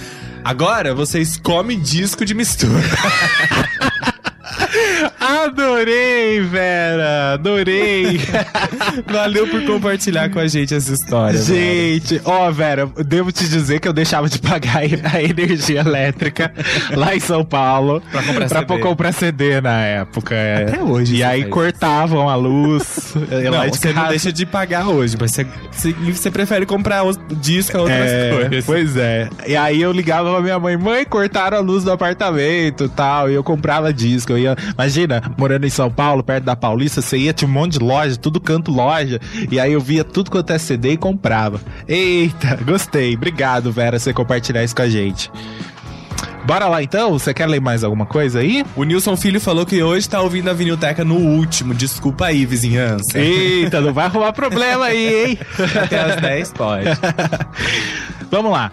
Agora 0.44 0.94
vocês 0.94 1.38
comem 1.38 1.80
disco 1.80 2.26
de 2.26 2.34
mistura. 2.34 2.82
Adorei, 5.32 6.42
Vera! 6.42 7.34
Adorei! 7.34 8.20
Valeu 9.10 9.48
por 9.48 9.64
compartilhar 9.66 10.30
com 10.30 10.40
a 10.40 10.48
gente 10.48 10.74
essa 10.76 10.92
história. 10.94 11.42
Gente, 11.42 12.20
ó, 12.26 12.52
Vera, 12.52 12.86
devo 13.06 13.32
te 13.32 13.48
dizer 13.48 13.80
que 13.80 13.88
eu 13.88 13.94
deixava 13.94 14.28
de 14.28 14.40
pagar 14.40 14.80
a 15.14 15.24
energia 15.24 15.80
elétrica 15.80 16.52
lá 16.96 17.16
em 17.16 17.20
São 17.20 17.46
Paulo 17.46 18.02
Pra 18.12 18.22
comprar 18.24 18.48
pra 18.50 18.60
CD. 18.60 18.80
comprar 18.80 19.12
CD 19.14 19.62
na 19.62 19.80
época. 19.82 20.36
é. 20.36 20.64
Até 20.68 20.84
hoje 20.84 21.16
E 21.16 21.24
aí 21.24 21.42
faz 21.42 21.54
cortavam 21.54 22.28
a 22.30 22.36
luz. 22.36 23.14
é, 23.32 23.50
Não, 23.50 23.68
você 23.70 23.94
não 23.94 24.08
deixa 24.10 24.32
de 24.34 24.46
pagar 24.46 24.88
hoje, 24.90 25.16
mas 25.20 25.32
você, 25.32 25.46
você, 25.72 25.94
você 25.94 26.30
prefere 26.30 26.66
comprar 26.66 27.04
o 27.06 27.14
disco 27.36 27.78
a 27.78 27.82
outras 27.82 28.00
É, 28.12 28.30
coisas. 28.34 28.66
pois 28.66 28.98
é. 28.98 29.30
E 29.48 29.56
aí 29.56 29.82
eu 29.82 29.92
ligava 29.92 30.30
pra 30.32 30.42
minha 30.42 30.60
mãe, 30.60 30.76
mãe, 30.78 31.06
cortaram 31.06 31.58
a 31.58 31.62
luz 31.62 31.84
do 31.84 31.92
apartamento 31.92 32.86
e 32.86 32.90
tal. 32.90 33.30
E 33.30 33.34
eu 33.34 33.44
comprava 33.44 33.94
disco. 33.94 34.34
Eu 34.34 34.38
ia, 34.38 34.56
imagina, 34.74 35.21
morando 35.38 35.66
em 35.66 35.70
São 35.70 35.92
Paulo, 35.92 36.24
perto 36.24 36.44
da 36.46 36.56
Paulista, 36.56 37.02
você 37.02 37.18
ia, 37.18 37.34
tinha 37.34 37.48
um 37.48 37.52
monte 37.52 37.74
de 37.74 37.80
loja, 37.80 38.16
tudo 38.18 38.40
canto 38.40 38.72
loja. 38.72 39.20
E 39.50 39.60
aí 39.60 39.74
eu 39.74 39.82
via 39.82 40.04
tudo 40.04 40.32
quanto 40.32 40.52
é 40.52 40.58
CD 40.58 40.94
e 40.94 40.98
comprava. 40.98 41.60
Eita, 41.88 42.58
gostei. 42.64 43.16
Obrigado, 43.16 43.72
Vera, 43.72 44.00
você 44.00 44.14
compartilhar 44.14 44.64
isso 44.64 44.76
com 44.76 44.82
a 44.82 44.90
gente. 44.90 45.32
Bora 46.46 46.68
lá 46.68 46.82
então? 46.82 47.12
Você 47.12 47.34
quer 47.34 47.48
ler 47.48 47.62
mais 47.62 47.84
alguma 47.84 48.06
coisa 48.06 48.40
aí? 48.40 48.66
O 48.76 48.84
Nilson 48.84 49.16
Filho 49.16 49.40
falou 49.40 49.66
que 49.66 49.82
hoje 49.84 50.10
tá 50.10 50.22
ouvindo 50.22 50.50
a 50.50 50.54
Vinilteca 50.54 51.06
no 51.06 51.16
último. 51.16 51.74
Desculpa 51.74 52.26
aí, 52.28 52.46
vizinhança. 52.46 53.20
Eita, 53.20 53.80
não 53.80 53.94
vai 53.94 54.06
arrumar 54.06 54.34
problema 54.34 54.86
aí, 54.86 55.26
hein? 55.26 55.40
Até 55.84 56.00
as 56.00 56.16
10 56.22 56.54
pode. 56.54 56.86
Vamos 58.32 58.52
lá. 58.52 58.72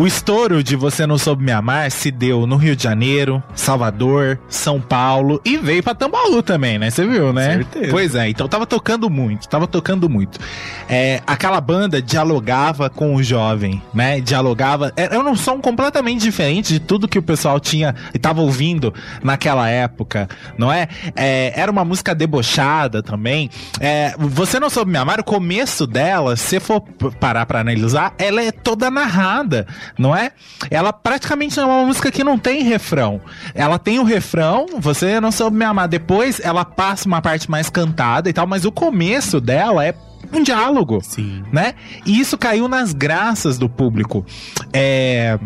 O 0.00 0.06
estouro 0.06 0.64
de 0.64 0.76
Você 0.76 1.06
Não 1.06 1.18
Soube 1.18 1.44
Me 1.44 1.52
Amar 1.52 1.90
se 1.90 2.10
deu 2.10 2.46
no 2.46 2.56
Rio 2.56 2.74
de 2.74 2.82
Janeiro, 2.82 3.42
Salvador, 3.54 4.40
São 4.48 4.80
Paulo 4.80 5.38
e 5.44 5.58
veio 5.58 5.82
pra 5.82 5.94
Tambaú 5.94 6.42
também, 6.42 6.78
né? 6.78 6.88
Você 6.88 7.06
viu, 7.06 7.34
né? 7.34 7.56
Certeza. 7.56 7.90
Pois 7.90 8.14
é, 8.14 8.30
então 8.30 8.48
tava 8.48 8.64
tocando 8.64 9.10
muito, 9.10 9.46
tava 9.46 9.66
tocando 9.66 10.08
muito. 10.08 10.40
É, 10.88 11.20
aquela 11.26 11.60
banda 11.60 12.00
dialogava 12.00 12.88
com 12.88 13.14
o 13.14 13.22
jovem, 13.22 13.82
né? 13.92 14.22
Dialogava. 14.22 14.90
Era 14.96 15.20
um 15.20 15.36
som 15.36 15.60
completamente 15.60 16.22
diferente 16.22 16.72
de 16.72 16.80
tudo 16.80 17.06
que 17.06 17.18
o 17.18 17.22
pessoal 17.22 17.60
tinha 17.60 17.94
e 18.14 18.18
tava 18.18 18.40
ouvindo 18.40 18.94
naquela 19.22 19.68
época, 19.68 20.30
não 20.56 20.72
é? 20.72 20.88
É, 21.14 21.52
era 21.54 21.70
uma 21.70 21.84
música 21.84 22.14
debochada 22.14 23.02
também. 23.02 23.50
É, 23.78 24.14
Você 24.18 24.58
Não 24.58 24.70
Soube 24.70 24.90
Me 24.90 24.96
Amar, 24.96 25.20
o 25.20 25.24
começo 25.24 25.86
dela, 25.86 26.36
se 26.36 26.58
for 26.58 26.80
parar 27.20 27.44
pra 27.44 27.60
analisar, 27.60 28.14
ela 28.16 28.42
é 28.42 28.50
toda 28.50 28.90
narrada, 28.90 29.66
não 29.98 30.14
é? 30.14 30.32
Ela 30.70 30.92
praticamente 30.92 31.58
é 31.58 31.64
uma 31.64 31.84
música 31.84 32.10
que 32.10 32.24
não 32.24 32.38
tem 32.38 32.62
refrão. 32.62 33.20
Ela 33.54 33.78
tem 33.78 33.98
o 33.98 34.04
refrão, 34.04 34.66
Você 34.78 35.20
Não 35.20 35.32
Soube 35.32 35.56
Me 35.56 35.64
Amar. 35.64 35.88
Depois 35.88 36.40
ela 36.40 36.64
passa 36.64 37.06
uma 37.06 37.20
parte 37.22 37.50
mais 37.50 37.68
cantada 37.68 38.28
e 38.28 38.32
tal, 38.32 38.46
mas 38.46 38.64
o 38.64 38.72
começo 38.72 39.40
dela 39.40 39.84
é 39.84 39.94
um 40.32 40.42
diálogo 40.42 41.00
Sim. 41.02 41.42
né? 41.52 41.74
E 42.06 42.20
isso 42.20 42.38
caiu 42.38 42.68
nas 42.68 42.92
graças 42.92 43.58
do 43.58 43.68
público. 43.68 44.24
É. 44.72 45.38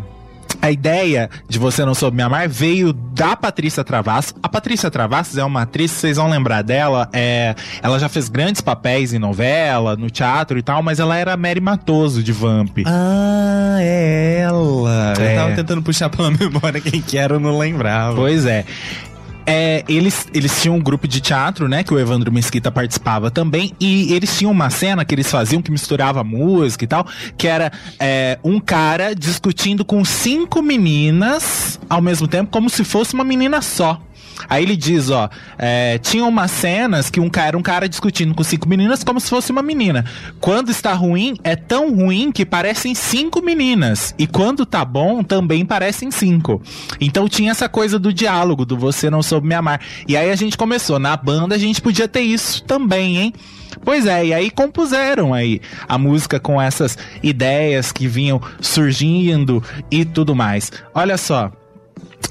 A 0.65 0.71
ideia 0.71 1.29
de 1.47 1.59
Você 1.59 1.85
Não 1.85 1.95
Soube 1.95 2.17
Me 2.17 2.23
Amar 2.23 2.49
veio 2.49 2.91
da 2.91 3.37
Patrícia 3.37 3.85
Travassos. 3.85 4.33
A 4.43 4.49
Patrícia 4.49 4.91
Travassos 4.91 5.37
é 5.37 5.45
uma 5.45 5.61
atriz, 5.61 5.91
vocês 5.91 6.17
vão 6.17 6.31
lembrar 6.31 6.63
dela. 6.63 7.07
É, 7.13 7.55
ela 7.83 7.99
já 7.99 8.09
fez 8.09 8.31
grandes 8.31 8.63
papéis 8.63 9.13
em 9.13 9.19
novela, 9.19 9.95
no 9.95 10.09
teatro 10.09 10.59
e 10.59 10.63
tal, 10.63 10.83
mas 10.83 10.99
ela 10.99 11.19
era 11.19 11.37
Mary 11.37 11.61
Matoso 11.61 12.23
de 12.23 12.33
Vamp. 12.33 12.79
Ah, 12.87 13.77
é 13.79 14.39
ela. 14.41 15.13
É. 15.19 15.33
Eu 15.33 15.37
tava 15.37 15.55
tentando 15.55 15.83
puxar 15.83 16.09
pela 16.09 16.31
memória 16.33 16.81
quem 16.81 17.03
que 17.03 17.19
era, 17.19 17.35
eu 17.35 17.41
não 17.41 17.59
lembrava. 17.59 18.17
Pois 18.17 18.47
é. 18.47 18.65
É, 19.47 19.85
eles, 19.89 20.27
eles 20.33 20.61
tinham 20.63 20.77
um 20.77 20.81
grupo 20.81 21.07
de 21.07 21.21
teatro, 21.21 21.69
né? 21.69 21.83
Que 21.83 21.93
o 21.93 21.99
Evandro 21.99 22.33
Mesquita 22.33 22.71
participava 22.71 23.31
também. 23.31 23.73
E 23.79 24.13
eles 24.13 24.37
tinham 24.39 24.51
uma 24.51 24.71
cena 24.71 25.05
que 25.05 25.15
eles 25.15 25.31
faziam 25.31 25.61
que 25.61 25.71
misturava 25.71 26.25
música 26.25 26.85
e 26.85 26.89
tal. 26.89 27.07
Que 27.37 27.47
era 27.47 27.73
é, 27.99 28.39
um 28.43 28.59
cara 28.59 29.15
discutindo 29.15 29.85
com 29.85 30.05
cinco 30.05 30.63
meninas 30.63 31.79
ao 31.89 32.01
mesmo 32.01 32.27
tempo, 32.27 32.51
como 32.51 32.71
se 32.71 32.85
fosse 32.85 33.15
uma 33.15 33.25
menina 33.25 33.61
só. 33.61 34.01
Aí 34.49 34.63
ele 34.63 34.77
diz, 34.77 35.11
ó, 35.11 35.29
é, 35.59 35.99
tinha 35.99 36.25
umas 36.25 36.51
cenas 36.51 37.11
que 37.11 37.21
um 37.21 37.29
cara, 37.29 37.49
era 37.49 37.59
um 37.59 37.63
cara 37.63 37.89
discutindo 37.89 38.35
com 38.35 38.43
cinco 38.43 38.69
meninas 38.69 39.05
como 39.05 39.21
se 39.21 39.29
fosse 39.29 39.53
uma 39.53 39.63
menina. 39.63 40.05
Quando 40.41 40.71
está 40.71 40.93
ruim, 40.93 41.37
é 41.45 41.57
tão 41.57 41.95
ruim 41.95 42.33
que 42.33 42.45
parecem 42.45 42.95
cinco 42.95 43.43
meninas. 43.43 44.15
E 44.19 44.27
quando 44.27 44.67
tá 44.67 44.85
bom, 44.85 45.23
também 45.23 45.65
parecem 45.65 46.11
cinco. 46.11 46.63
Então 47.01 47.29
tinha 47.29 47.51
essa 47.51 47.69
coisa 47.69 47.99
do 47.99 48.13
diálogo, 48.13 48.65
do 48.65 48.77
você 48.77 49.11
não 49.11 49.23
soube 49.23 49.47
me 49.47 49.55
amar. 49.55 49.81
E 50.07 50.17
aí 50.17 50.31
a 50.31 50.37
gente 50.37 50.57
começou, 50.57 50.99
na 50.99 51.17
banda 51.17 51.55
a 51.55 51.59
gente 51.59 51.81
podia 51.81 52.09
ter 52.09 52.23
isso 52.23 52.63
também, 52.65 53.19
hein? 53.19 53.33
Pois 53.83 54.07
é, 54.07 54.27
e 54.27 54.35
aí 54.35 54.51
compuseram 54.51 55.35
aí 55.35 55.61
a 55.89 55.99
música 55.99 56.39
com 56.39 56.61
essas 56.61 56.97
ideias 57.23 57.91
que 57.91 58.07
vinham 58.07 58.41
surgindo 58.61 59.63
e 59.91 60.05
tudo 60.05 60.35
mais. 60.35 60.71
Olha 60.95 61.19
só, 61.19 61.51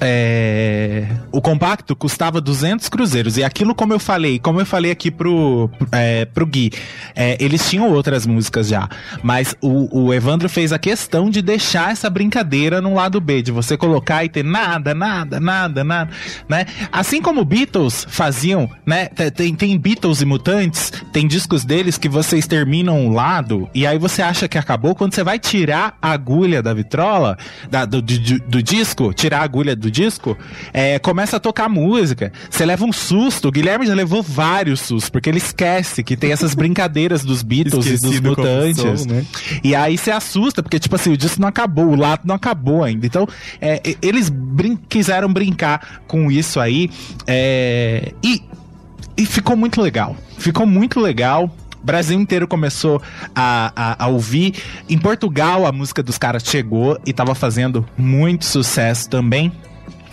é, 0.00 1.06
o 1.32 1.40
compacto 1.40 1.94
custava 1.96 2.40
200 2.40 2.88
cruzeiros. 2.88 3.36
E 3.36 3.44
aquilo, 3.44 3.74
como 3.74 3.92
eu 3.92 3.98
falei, 3.98 4.38
como 4.38 4.60
eu 4.60 4.66
falei 4.66 4.90
aqui 4.90 5.10
pro, 5.10 5.70
é, 5.92 6.24
pro 6.26 6.46
Gui, 6.46 6.72
é, 7.14 7.36
eles 7.40 7.68
tinham 7.68 7.90
outras 7.92 8.26
músicas 8.26 8.68
já. 8.68 8.88
Mas 9.22 9.54
o, 9.60 10.04
o 10.06 10.14
Evandro 10.14 10.48
fez 10.48 10.72
a 10.72 10.78
questão 10.78 11.30
de 11.30 11.40
deixar 11.42 11.92
essa 11.92 12.08
brincadeira 12.10 12.80
no 12.80 12.94
lado 12.94 13.20
B, 13.20 13.42
de 13.42 13.50
você 13.52 13.76
colocar 13.76 14.24
e 14.24 14.28
ter 14.28 14.44
nada, 14.44 14.94
nada, 14.94 15.38
nada, 15.40 15.84
nada, 15.84 16.10
né? 16.48 16.66
Assim 16.92 17.20
como 17.20 17.44
Beatles 17.44 18.06
faziam, 18.08 18.68
né? 18.86 19.06
Tem, 19.34 19.54
tem 19.54 19.78
Beatles 19.78 20.20
e 20.20 20.24
Mutantes, 20.24 20.92
tem 21.12 21.26
discos 21.26 21.64
deles 21.64 21.98
que 21.98 22.08
vocês 22.08 22.46
terminam 22.46 22.98
um 22.98 23.12
lado 23.12 23.68
e 23.74 23.86
aí 23.86 23.98
você 23.98 24.22
acha 24.22 24.48
que 24.48 24.58
acabou. 24.58 24.94
Quando 24.94 25.14
você 25.14 25.22
vai 25.24 25.38
tirar 25.38 25.96
a 26.00 26.10
agulha 26.12 26.62
da 26.62 26.72
vitrola, 26.74 27.36
da- 27.70 27.84
do, 27.84 28.00
do- 28.02 28.38
do 28.46 28.62
disco, 28.62 29.12
tirar 29.12 29.40
a 29.40 29.44
agulha 29.44 29.74
do 29.84 29.90
disco, 29.90 30.36
é, 30.72 30.98
começa 30.98 31.36
a 31.36 31.40
tocar 31.40 31.68
música. 31.68 32.32
Você 32.50 32.64
leva 32.66 32.84
um 32.84 32.92
susto. 32.92 33.48
O 33.48 33.50
Guilherme 33.52 33.86
já 33.86 33.94
levou 33.94 34.22
vários 34.22 34.80
sustos, 34.80 35.08
porque 35.10 35.28
ele 35.28 35.38
esquece 35.38 36.02
que 36.02 36.16
tem 36.16 36.32
essas 36.32 36.52
brincadeiras 36.56 37.24
dos 37.24 37.42
Beatles 37.42 37.86
e 37.86 37.90
dos 37.92 38.02
Esquecido 38.02 38.28
Mutantes. 38.30 39.00
sou, 39.00 39.06
né? 39.08 39.24
E 39.62 39.74
aí 39.74 39.96
você 39.96 40.10
assusta, 40.10 40.62
porque, 40.62 40.78
tipo 40.78 40.94
assim, 40.96 41.12
o 41.12 41.16
disco 41.16 41.40
não 41.40 41.48
acabou, 41.48 41.86
o 41.86 41.96
lado 41.96 42.22
não 42.24 42.34
acabou 42.34 42.82
ainda. 42.82 43.06
Então, 43.06 43.26
é, 43.60 43.80
eles 44.02 44.28
brin- 44.28 44.76
quiseram 44.88 45.32
brincar 45.32 46.00
com 46.06 46.30
isso 46.30 46.58
aí. 46.58 46.90
é, 47.26 48.12
e, 48.22 48.42
e 49.16 49.24
ficou 49.26 49.56
muito 49.56 49.80
legal. 49.80 50.16
Ficou 50.38 50.66
muito 50.66 50.98
legal. 50.98 51.54
O 51.80 51.86
Brasil 51.86 52.18
inteiro 52.18 52.48
começou 52.48 53.00
a, 53.34 53.70
a, 53.76 54.04
a 54.04 54.08
ouvir. 54.08 54.54
Em 54.88 54.96
Portugal, 54.98 55.66
a 55.66 55.70
música 55.72 56.02
dos 56.02 56.16
caras 56.16 56.42
chegou 56.44 56.98
e 57.04 57.12
tava 57.12 57.34
fazendo 57.34 57.86
muito 57.96 58.44
sucesso 58.46 59.08
também. 59.08 59.52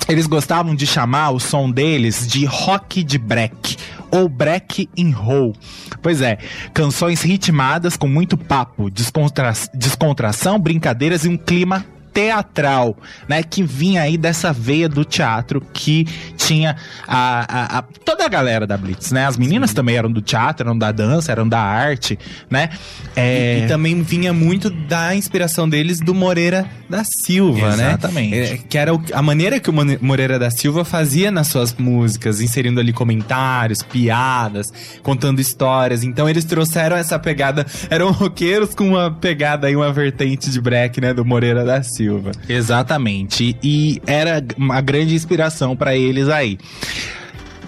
Eles 0.08 0.28
gostavam 0.28 0.76
de 0.76 0.86
chamar 0.86 1.32
o 1.32 1.40
som 1.40 1.70
deles 1.72 2.28
de 2.28 2.46
rock 2.46 3.04
de 3.04 3.18
break 3.18 3.78
ou 4.12 4.28
break 4.28 4.90
and 5.00 5.16
roll. 5.16 5.56
Pois 6.02 6.22
é, 6.22 6.38
canções 6.74 7.22
ritmadas 7.22 7.96
com 7.96 8.08
muito 8.08 8.36
papo, 8.38 8.90
descontra- 8.90 9.54
descontração, 9.74 10.60
brincadeiras 10.60 11.24
e 11.24 11.30
um 11.30 11.38
clima 11.38 11.86
teatral, 12.14 12.98
né, 13.28 13.42
que 13.44 13.64
vinha 13.64 14.02
aí 14.02 14.18
dessa 14.18 14.52
veia 14.54 14.88
do 14.90 15.04
teatro 15.06 15.62
que 15.74 16.06
tinha 16.38 16.76
a, 17.08 17.46
a- 17.48 17.78
a- 17.80 17.84
toda 18.06 18.26
a 18.26 18.30
galera 18.30 18.66
da 18.68 18.78
Blitz, 18.78 19.12
né? 19.12 19.26
As 19.26 19.38
meninas 19.38 19.74
também 19.74 19.96
eram 19.96 20.12
do 20.12 20.22
teatro, 20.22 20.68
eram 20.68 20.78
da 20.78 20.92
dança, 20.92 21.32
eram 21.32 21.48
da 21.48 21.60
arte, 21.60 22.18
né? 22.50 22.70
É, 23.16 23.60
E 23.64 23.68
também 23.68 24.02
vinha 24.02 24.34
muito 24.34 24.70
da 24.70 25.16
inspiração 25.16 25.68
deles 25.70 26.00
do 26.00 26.14
Moreira 26.14 26.66
da 26.90 27.04
Silva, 27.26 27.76
né? 27.76 27.88
Exatamente. 27.90 28.36
É, 28.36 28.58
que 28.58 28.78
era 28.78 28.94
o- 28.94 29.02
a 29.14 29.22
maneira 29.22 29.60
que 29.60 29.70
o 29.70 29.74
Moreira 30.02 30.38
da 30.38 30.50
Silva 30.52 30.84
fazia 30.84 31.32
nas 31.32 31.48
suas 31.48 31.74
músicas, 31.74 32.42
inserindo 32.42 32.80
ali 32.80 32.92
comentários, 32.92 33.82
piadas, 33.82 34.68
contando 35.02 35.40
histórias. 35.40 36.04
Então 36.04 36.28
eles 36.30 36.44
trouxeram 36.46 36.96
essa 36.98 37.18
pegada. 37.18 37.66
Eram 37.90 38.12
roqueiros 38.12 38.76
com 38.76 38.90
uma 38.90 39.10
pegada 39.12 39.68
aí, 39.68 39.76
uma 39.76 39.92
vertente 39.94 40.50
de 40.50 40.60
break, 40.60 41.00
né? 41.00 41.14
Do 41.14 41.24
Moreira 41.26 41.64
da 41.64 41.82
Silva. 41.82 42.01
Exatamente. 42.48 43.58
E 43.64 44.02
era 44.06 44.44
uma 44.58 44.82
grande 44.82 45.16
inspiração 45.16 45.76
pra 45.76 45.96
eles 45.96 46.30
aí. 46.30 46.58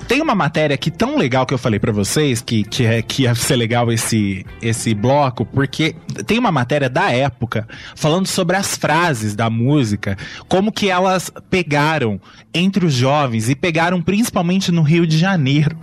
Tem 0.07 0.21
uma 0.21 0.36
matéria 0.36 0.73
aqui 0.73 0.91
tão 0.91 1.17
legal 1.17 1.45
que 1.45 1.53
eu 1.53 1.57
falei 1.57 1.79
pra 1.79 1.91
vocês 1.91 2.41
que, 2.41 2.63
que, 2.63 2.86
é, 2.86 3.01
que 3.01 3.23
ia 3.23 3.34
ser 3.34 3.55
legal 3.55 3.91
esse, 3.91 4.45
esse 4.61 4.93
bloco, 4.93 5.45
porque 5.45 5.95
tem 6.25 6.38
uma 6.38 6.51
matéria 6.51 6.89
da 6.89 7.09
época 7.09 7.67
falando 7.95 8.27
sobre 8.27 8.55
as 8.57 8.75
frases 8.75 9.36
da 9.36 9.49
música, 9.49 10.17
como 10.47 10.71
que 10.71 10.89
elas 10.89 11.31
pegaram 11.49 12.19
entre 12.53 12.86
os 12.86 12.93
jovens 12.93 13.49
e 13.49 13.55
pegaram 13.55 14.01
principalmente 14.01 14.71
no 14.71 14.81
Rio 14.81 15.07
de 15.07 15.17
Janeiro. 15.17 15.77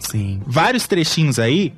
Sim. 0.00 0.40
Vários 0.46 0.86
trechinhos 0.86 1.38
aí. 1.38 1.72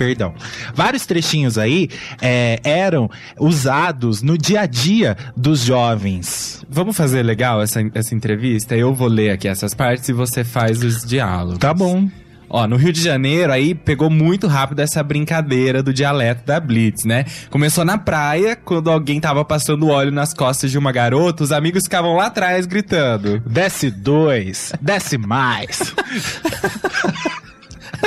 Perdão. 0.00 0.32
Vários 0.72 1.04
trechinhos 1.04 1.58
aí 1.58 1.90
é, 2.22 2.58
eram 2.64 3.10
usados 3.38 4.22
no 4.22 4.38
dia 4.38 4.62
a 4.62 4.66
dia 4.66 5.14
dos 5.36 5.60
jovens. 5.60 6.64
Vamos 6.70 6.96
fazer 6.96 7.22
legal 7.22 7.60
essa, 7.60 7.82
essa 7.92 8.14
entrevista? 8.14 8.74
Eu 8.74 8.94
vou 8.94 9.08
ler 9.08 9.32
aqui 9.32 9.46
essas 9.46 9.74
partes 9.74 10.08
e 10.08 10.14
você 10.14 10.42
faz 10.42 10.82
os 10.82 11.04
diálogos. 11.04 11.58
Tá 11.58 11.74
bom. 11.74 12.08
Ó, 12.48 12.66
no 12.66 12.76
Rio 12.76 12.94
de 12.94 13.02
Janeiro, 13.02 13.52
aí 13.52 13.74
pegou 13.74 14.08
muito 14.08 14.46
rápido 14.46 14.80
essa 14.80 15.02
brincadeira 15.02 15.82
do 15.82 15.92
dialeto 15.92 16.46
da 16.46 16.58
Blitz, 16.58 17.04
né? 17.04 17.26
Começou 17.50 17.84
na 17.84 17.98
praia, 17.98 18.56
quando 18.56 18.90
alguém 18.90 19.20
tava 19.20 19.44
passando 19.44 19.88
óleo 19.88 20.10
nas 20.10 20.32
costas 20.32 20.70
de 20.70 20.78
uma 20.78 20.90
garota, 20.90 21.44
os 21.44 21.52
amigos 21.52 21.84
ficavam 21.84 22.16
lá 22.16 22.26
atrás 22.26 22.64
gritando. 22.64 23.38
Desce 23.40 23.90
dois, 23.90 24.72
desce 24.80 25.18
mais. 25.18 25.94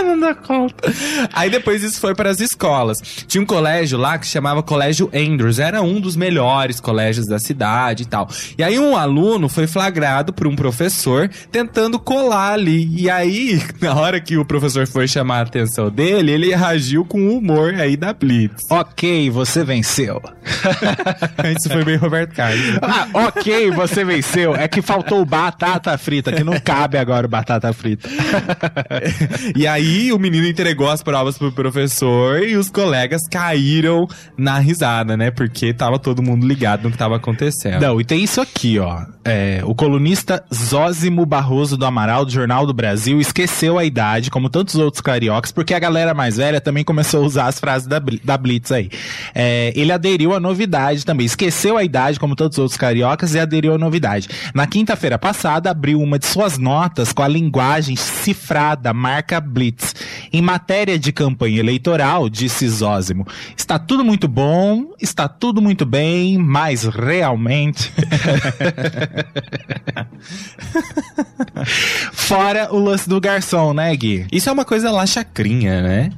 Não 0.03 0.19
dá 0.19 0.35
conta. 0.35 0.93
Aí 1.31 1.49
depois 1.49 1.81
isso 1.81 1.99
foi 1.99 2.13
para 2.13 2.29
as 2.29 2.39
escolas. 2.39 2.97
Tinha 3.27 3.41
um 3.41 3.45
colégio 3.45 3.97
lá 3.97 4.17
que 4.17 4.25
se 4.25 4.33
chamava 4.33 4.61
Colégio 4.61 5.09
Andrews. 5.13 5.59
Era 5.59 5.81
um 5.81 5.99
dos 5.99 6.15
melhores 6.15 6.79
colégios 6.79 7.25
da 7.25 7.39
cidade 7.39 8.03
e 8.03 8.05
tal. 8.05 8.27
E 8.57 8.63
aí 8.63 8.77
um 8.77 8.97
aluno 8.97 9.47
foi 9.47 9.65
flagrado 9.65 10.33
por 10.33 10.45
um 10.45 10.55
professor 10.55 11.29
tentando 11.51 11.97
colar 11.97 12.53
ali. 12.53 12.89
E 12.95 13.09
aí, 13.09 13.61
na 13.81 13.95
hora 13.95 14.19
que 14.19 14.37
o 14.37 14.45
professor 14.45 14.85
foi 14.87 15.07
chamar 15.07 15.39
a 15.39 15.41
atenção 15.43 15.89
dele, 15.89 16.31
ele 16.31 16.55
reagiu 16.55 17.05
com 17.05 17.19
o 17.19 17.37
humor 17.37 17.73
aí 17.75 17.95
da 17.95 18.13
Blitz. 18.13 18.63
ok, 18.69 19.29
você 19.29 19.63
venceu. 19.63 20.21
Isso 21.57 21.69
foi 21.69 21.83
bem 21.85 21.95
Roberto 21.95 22.33
Carlos. 22.35 22.79
Ah, 22.81 23.07
ok, 23.13 23.71
você 23.71 24.03
venceu. 24.03 24.55
É 24.55 24.67
que 24.67 24.81
faltou 24.81 25.23
batata 25.25 25.97
frita, 25.97 26.31
que 26.31 26.43
não 26.43 26.59
cabe 26.59 26.97
agora 26.97 27.25
o 27.25 27.29
batata 27.29 27.71
frita. 27.71 28.09
E 29.55 29.65
aí 29.67 29.92
o 30.11 30.19
menino 30.19 30.47
entregou 30.47 30.89
as 30.89 31.03
provas 31.03 31.37
pro 31.37 31.51
professor 31.51 32.41
e 32.41 32.55
os 32.55 32.69
colegas 32.69 33.21
caíram 33.29 34.07
na 34.37 34.57
risada, 34.57 35.17
né? 35.17 35.29
Porque 35.29 35.73
tava 35.73 35.99
todo 35.99 36.23
mundo 36.23 36.47
ligado 36.47 36.83
no 36.83 36.91
que 36.91 36.97
tava 36.97 37.17
acontecendo. 37.17 37.81
Não, 37.81 37.99
e 37.99 38.05
tem 38.05 38.23
isso 38.23 38.39
aqui, 38.39 38.79
ó. 38.79 39.05
É, 39.25 39.61
o 39.65 39.75
colunista 39.75 40.43
Zózimo 40.53 41.25
Barroso 41.25 41.77
do 41.77 41.85
Amaral, 41.85 42.25
do 42.25 42.31
Jornal 42.31 42.65
do 42.65 42.73
Brasil, 42.73 43.19
esqueceu 43.19 43.77
a 43.77 43.85
idade, 43.85 44.31
como 44.31 44.49
tantos 44.49 44.75
outros 44.75 45.01
cariocas, 45.01 45.51
porque 45.51 45.73
a 45.73 45.79
galera 45.79 46.13
mais 46.13 46.37
velha 46.37 46.59
também 46.59 46.83
começou 46.83 47.23
a 47.23 47.25
usar 47.25 47.47
as 47.47 47.59
frases 47.59 47.87
da, 47.87 48.01
da 48.23 48.37
Blitz 48.37 48.71
aí. 48.71 48.89
É, 49.35 49.73
ele 49.75 49.91
aderiu 49.91 50.33
à 50.33 50.39
novidade 50.39 51.05
também, 51.05 51.25
esqueceu 51.25 51.77
a 51.77 51.83
idade, 51.83 52.19
como 52.19 52.35
tantos 52.35 52.57
outros 52.57 52.77
cariocas, 52.77 53.35
e 53.35 53.39
aderiu 53.39 53.73
à 53.73 53.77
novidade. 53.77 54.29
Na 54.53 54.65
quinta-feira 54.65 55.19
passada, 55.19 55.69
abriu 55.69 56.01
uma 56.01 56.17
de 56.17 56.25
suas 56.25 56.57
notas 56.57 57.11
com 57.11 57.21
a 57.21 57.27
linguagem 57.27 57.95
cifrada, 57.95 58.93
marca 58.93 59.39
Blitz. 59.39 59.82
Em 60.31 60.41
matéria 60.41 60.97
de 60.97 61.11
campanha 61.11 61.59
eleitoral, 61.59 62.29
disse 62.29 62.67
Zózimo, 62.67 63.27
está 63.57 63.77
tudo 63.79 64.03
muito 64.03 64.27
bom, 64.27 64.93
está 65.01 65.27
tudo 65.27 65.61
muito 65.61 65.85
bem, 65.85 66.37
mas 66.37 66.83
realmente. 66.83 67.91
Fora 72.11 72.73
o 72.73 72.79
lance 72.79 73.07
do 73.07 73.19
garçom, 73.19 73.73
né, 73.73 73.95
Gui? 73.95 74.25
Isso 74.31 74.49
é 74.49 74.51
uma 74.51 74.65
coisa 74.65 74.91
lá 74.91 75.05
chacrinha, 75.05 75.81
né? 75.81 76.11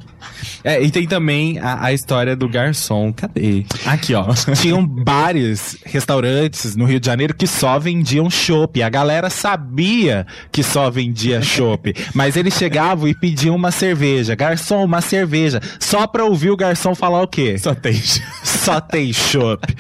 É, 0.64 0.82
e 0.82 0.90
tem 0.90 1.08
também 1.08 1.60
a, 1.60 1.86
a 1.86 1.94
história 1.94 2.36
do 2.36 2.48
garçom. 2.50 3.14
Cadê? 3.14 3.66
Aqui, 3.86 4.14
ó. 4.14 4.28
Tinham 4.60 4.86
bares, 4.86 5.78
restaurantes 5.86 6.76
no 6.76 6.86
Rio 6.86 7.00
de 7.00 7.06
Janeiro 7.06 7.34
que 7.34 7.46
só 7.48 7.78
vendiam 7.80 8.30
chopp. 8.30 8.82
A 8.82 8.90
galera 8.90 9.30
sabia 9.30 10.26
que 10.52 10.64
só 10.64 10.90
vendia 10.90 11.42
chopp. 11.42 11.94
mas 12.14 12.36
eles 12.36 12.54
chegavam 12.56 13.08
e 13.08 13.14
pediam 13.14 13.56
uma 13.56 13.72
cerveja. 13.72 14.36
Garçom, 14.36 14.84
uma 14.84 15.02
cerveja. 15.02 15.62
Só 15.80 16.08
pra 16.08 16.26
ouvir 16.26 16.50
o 16.52 16.58
garçom 16.58 16.96
falar 16.96 17.22
o 17.22 17.28
quê? 17.28 17.58
Só 17.58 17.74
tem. 17.76 18.02
Só 18.44 18.80
tem 18.82 19.14
chopp. 19.14 19.64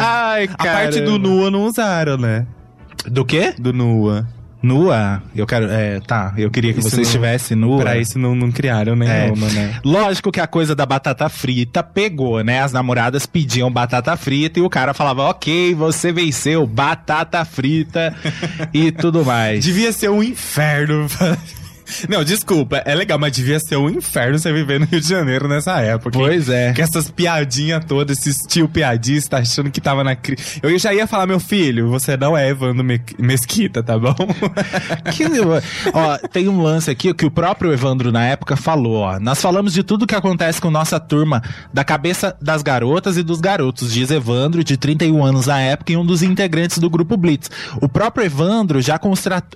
Ai, 0.00 0.48
A 0.58 0.64
parte 0.64 1.00
do 1.00 1.18
nua 1.18 1.50
não 1.50 1.64
usaram, 1.64 2.16
né? 2.16 2.46
Do 3.06 3.24
quê? 3.24 3.54
Do 3.58 3.72
nua. 3.72 4.26
Nua? 4.62 5.22
Eu 5.34 5.46
quero. 5.46 5.66
É, 5.70 5.98
tá. 6.00 6.32
Eu 6.36 6.50
queria 6.50 6.72
que 6.72 6.78
Isso 6.80 6.90
você 6.90 6.96
não- 6.96 7.02
estivesse 7.02 7.54
nua. 7.54 7.80
Pra 7.80 7.98
isso 7.98 8.18
não, 8.18 8.34
não 8.34 8.50
criaram 8.52 8.94
nenhuma, 8.94 9.48
né? 9.50 9.80
Lógico 9.84 10.30
que 10.30 10.40
a 10.40 10.46
coisa 10.46 10.74
da 10.74 10.86
batata 10.86 11.28
frita 11.28 11.82
pegou, 11.82 12.42
né? 12.44 12.62
As 12.62 12.72
namoradas 12.72 13.26
pediam 13.26 13.70
batata 13.70 14.16
frita 14.16 14.60
e 14.60 14.62
o 14.62 14.70
cara 14.70 14.94
falava, 14.94 15.22
ok, 15.24 15.74
você 15.74 16.12
venceu, 16.12 16.66
batata 16.66 17.44
frita 17.44 18.14
e 18.72 18.92
tudo 18.92 19.24
mais. 19.24 19.64
Devia 19.64 19.92
ser 19.92 20.10
um 20.10 20.22
inferno. 20.22 21.06
Não, 22.08 22.22
desculpa, 22.24 22.78
é 22.84 22.94
legal, 22.94 23.18
mas 23.18 23.32
devia 23.32 23.58
ser 23.60 23.76
um 23.76 23.88
inferno 23.88 24.38
você 24.38 24.52
viver 24.52 24.80
no 24.80 24.86
Rio 24.86 25.00
de 25.00 25.08
Janeiro 25.08 25.48
nessa 25.48 25.80
época. 25.80 26.16
hein? 26.18 26.24
Pois 26.24 26.48
é. 26.48 26.72
Com 26.74 26.82
essas 26.82 27.10
piadinhas 27.10 27.84
todas, 27.84 28.18
esses 28.18 28.38
tio 28.48 28.68
piadista 28.68 29.38
achando 29.38 29.70
que 29.70 29.80
tava 29.80 30.02
na 30.04 30.14
crise. 30.16 30.60
Eu 30.62 30.78
já 30.78 30.92
ia 30.94 31.06
falar, 31.06 31.26
meu 31.26 31.40
filho, 31.40 31.88
você 31.90 32.16
não 32.16 32.36
é 32.36 32.48
Evandro 32.48 32.82
Me- 32.84 33.00
Mesquita, 33.18 33.82
tá 33.82 33.98
bom? 33.98 34.14
Que- 35.14 35.26
ó, 35.92 36.18
tem 36.28 36.48
um 36.48 36.62
lance 36.62 36.90
aqui 36.90 37.12
que 37.14 37.26
o 37.26 37.30
próprio 37.30 37.72
Evandro 37.72 38.10
na 38.12 38.24
época 38.24 38.56
falou, 38.56 38.96
ó. 38.98 39.18
Nós 39.20 39.40
falamos 39.40 39.72
de 39.72 39.82
tudo 39.82 40.06
que 40.06 40.14
acontece 40.14 40.60
com 40.60 40.70
nossa 40.70 40.98
turma, 41.00 41.42
da 41.72 41.84
cabeça 41.84 42.36
das 42.40 42.62
garotas 42.62 43.16
e 43.16 43.22
dos 43.22 43.40
garotos, 43.40 43.92
diz 43.92 44.10
Evandro, 44.10 44.62
de 44.64 44.76
31 44.76 45.24
anos 45.24 45.46
na 45.46 45.60
época 45.60 45.92
e 45.92 45.96
um 45.96 46.04
dos 46.04 46.22
integrantes 46.22 46.78
do 46.78 46.88
grupo 46.90 47.16
Blitz. 47.16 47.50
O 47.80 47.88
próprio 47.88 48.24
Evandro 48.24 48.80
já 48.80 48.98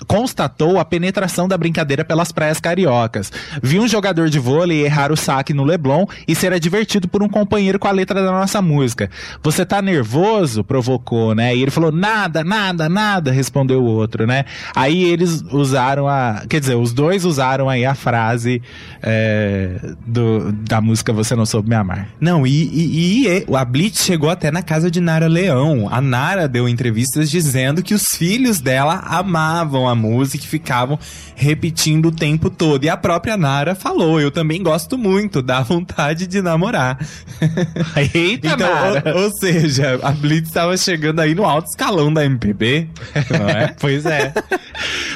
constatou 0.06 0.78
a 0.78 0.84
penetração 0.84 1.48
da 1.48 1.56
brincadeira 1.56 2.04
pelas 2.26 2.32
praias 2.32 2.60
cariocas. 2.60 3.32
Viu 3.62 3.82
um 3.82 3.88
jogador 3.88 4.28
de 4.28 4.38
vôlei 4.38 4.84
errar 4.84 5.12
o 5.12 5.16
saque 5.16 5.52
no 5.52 5.64
Leblon 5.64 6.06
e 6.26 6.34
ser 6.34 6.52
advertido 6.52 7.08
por 7.08 7.22
um 7.22 7.28
companheiro 7.28 7.78
com 7.78 7.88
a 7.88 7.90
letra 7.90 8.22
da 8.22 8.30
nossa 8.30 8.62
música. 8.62 9.10
Você 9.42 9.64
tá 9.64 9.82
nervoso? 9.82 10.64
Provocou, 10.64 11.34
né? 11.34 11.54
E 11.54 11.62
ele 11.62 11.70
falou, 11.70 11.92
nada, 11.92 12.42
nada, 12.44 12.88
nada, 12.88 13.30
respondeu 13.30 13.82
o 13.82 13.86
outro, 13.86 14.26
né? 14.26 14.44
Aí 14.74 15.04
eles 15.04 15.44
usaram 15.50 16.08
a. 16.08 16.44
Quer 16.48 16.60
dizer, 16.60 16.74
os 16.76 16.92
dois 16.92 17.24
usaram 17.24 17.68
aí 17.68 17.84
a 17.84 17.94
frase 17.94 18.62
é, 19.02 19.78
do, 20.06 20.52
da 20.52 20.80
música 20.80 21.12
Você 21.12 21.34
Não 21.34 21.46
Soube 21.46 21.68
Me 21.68 21.74
Amar. 21.74 22.08
Não, 22.20 22.46
e, 22.46 22.50
e, 22.50 23.26
e 23.26 23.54
a 23.54 23.64
Blitz 23.64 24.04
chegou 24.04 24.30
até 24.30 24.50
na 24.50 24.62
casa 24.62 24.90
de 24.90 25.00
Nara 25.00 25.26
Leão. 25.26 25.88
A 25.90 26.00
Nara 26.00 26.48
deu 26.48 26.68
entrevistas 26.68 27.30
dizendo 27.30 27.82
que 27.82 27.94
os 27.94 28.04
filhos 28.16 28.60
dela 28.60 29.02
amavam 29.06 29.88
a 29.88 29.94
música 29.94 30.44
e 30.44 30.48
ficavam 30.48 30.98
repetindo 31.34 32.05
o 32.06 32.12
tempo 32.12 32.48
todo. 32.50 32.84
E 32.84 32.88
a 32.88 32.96
própria 32.96 33.36
Nara 33.36 33.74
falou: 33.74 34.20
Eu 34.20 34.30
também 34.30 34.62
gosto 34.62 34.96
muito, 34.96 35.42
dá 35.42 35.60
vontade 35.60 36.26
de 36.26 36.40
namorar. 36.40 36.98
Eita, 38.14 38.48
então, 38.48 38.74
Nara. 38.74 39.14
ou, 39.14 39.24
ou 39.24 39.30
seja, 39.38 39.98
a 40.02 40.12
Blitz 40.12 40.48
estava 40.48 40.76
chegando 40.76 41.20
aí 41.20 41.34
no 41.34 41.44
alto 41.44 41.68
escalão 41.68 42.12
da 42.12 42.24
MPB, 42.24 42.88
não 43.30 43.48
é? 43.48 43.74
Pois 43.78 44.06
é. 44.06 44.32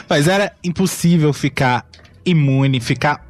Mas 0.08 0.28
era 0.28 0.52
impossível 0.62 1.32
ficar 1.32 1.86
imune, 2.24 2.80
ficar 2.80 3.29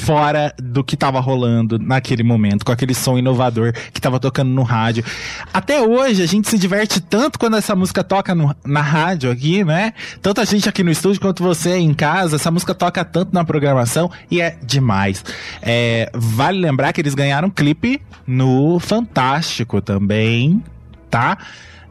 fora 0.00 0.54
do 0.58 0.82
que 0.82 0.96
tava 0.96 1.20
rolando 1.20 1.78
naquele 1.78 2.22
momento, 2.22 2.64
com 2.64 2.72
aquele 2.72 2.94
som 2.94 3.18
inovador 3.18 3.72
que 3.92 4.00
tava 4.00 4.18
tocando 4.18 4.48
no 4.50 4.62
rádio. 4.62 5.04
Até 5.52 5.80
hoje 5.80 6.22
a 6.22 6.26
gente 6.26 6.48
se 6.48 6.58
diverte 6.58 7.00
tanto 7.00 7.38
quando 7.38 7.56
essa 7.56 7.76
música 7.76 8.02
toca 8.02 8.34
no- 8.34 8.54
na 8.64 8.80
rádio 8.80 9.30
aqui, 9.30 9.62
né? 9.62 9.92
Tanto 10.22 10.40
a 10.40 10.44
gente 10.44 10.68
aqui 10.68 10.82
no 10.82 10.90
estúdio 10.90 11.20
quanto 11.20 11.42
você 11.42 11.76
em 11.76 11.92
casa, 11.92 12.36
essa 12.36 12.50
música 12.50 12.74
toca 12.74 13.04
tanto 13.04 13.34
na 13.34 13.44
programação 13.44 14.10
e 14.30 14.40
é 14.40 14.56
demais. 14.62 15.24
É, 15.60 16.10
vale 16.14 16.58
lembrar 16.58 16.92
que 16.92 17.00
eles 17.00 17.14
ganharam 17.14 17.50
clipe 17.50 18.00
no 18.26 18.78
Fantástico 18.80 19.80
também, 19.80 20.62
tá? 21.10 21.36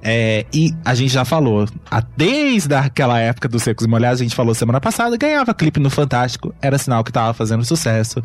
É, 0.02 0.46
e 0.54 0.74
a 0.86 0.96
gente 0.96 1.12
já 1.12 1.26
falou, 1.26 1.68
desde 2.16 2.74
aquela 2.74 3.20
época 3.20 3.48
dos 3.48 3.64
Secos 3.64 3.86
e 3.86 3.90
Molhados, 3.90 4.22
a 4.22 4.24
gente 4.24 4.36
falou 4.36 4.56
semana 4.56 4.80
passada, 4.80 5.18
ganhava 5.18 5.54
clipe 5.54 5.80
no 5.80 5.90
Fantástico, 5.90 6.54
era 6.62 6.78
sinal 6.78 7.04
que 7.04 7.12
tava 7.12 7.34
fazendo 7.34 7.66
sucesso. 7.66 8.22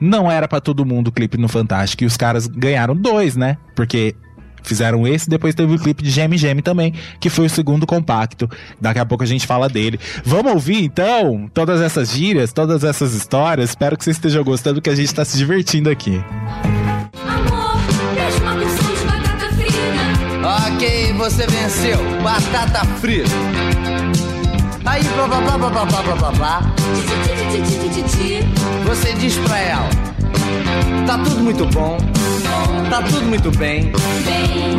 Não 0.00 0.30
era 0.30 0.46
pra 0.46 0.60
todo 0.60 0.84
mundo 0.84 1.10
clipe 1.10 1.36
no 1.36 1.48
Fantástico, 1.48 2.04
e 2.04 2.06
os 2.06 2.16
caras 2.16 2.46
ganharam 2.46 2.94
dois, 2.94 3.34
né? 3.34 3.56
Porque 3.74 4.14
fizeram 4.62 5.06
esse, 5.06 5.30
depois 5.30 5.54
teve 5.54 5.74
o 5.74 5.78
clipe 5.78 6.02
de 6.02 6.10
Geme 6.10 6.36
Geme 6.36 6.60
também, 6.60 6.92
que 7.20 7.30
foi 7.30 7.46
o 7.46 7.50
segundo 7.50 7.86
compacto. 7.86 8.50
Daqui 8.80 8.98
a 8.98 9.06
pouco 9.06 9.24
a 9.24 9.26
gente 9.26 9.46
fala 9.46 9.68
dele. 9.68 9.98
Vamos 10.24 10.52
ouvir 10.52 10.82
então 10.82 11.48
todas 11.54 11.80
essas 11.80 12.10
gírias, 12.10 12.52
todas 12.52 12.84
essas 12.84 13.14
histórias. 13.14 13.70
Espero 13.70 13.96
que 13.96 14.04
vocês 14.04 14.16
estejam 14.16 14.42
gostando, 14.44 14.82
que 14.82 14.90
a 14.90 14.94
gente 14.94 15.14
tá 15.14 15.24
se 15.24 15.38
divertindo 15.38 15.88
aqui. 15.88 16.20
Amor, 17.22 17.55
Ok, 20.76 21.14
você 21.14 21.46
venceu. 21.46 21.96
Batata 22.22 22.84
frita. 23.00 23.30
Aí, 24.84 25.02
blá 25.02 25.26
blá 25.26 25.40
blá 25.40 25.56
blá 25.56 25.70
blá 25.70 26.02
blá 26.02 26.14
blá 26.16 26.30
blá. 26.32 26.60
Você 28.84 29.14
diz 29.14 29.36
pra 29.38 29.58
ela: 29.58 29.88
Tá 31.06 31.16
tudo 31.16 31.40
muito 31.40 31.64
bom, 31.64 31.96
tá 32.90 33.00
tudo 33.00 33.22
muito 33.22 33.50
bem, 33.52 33.90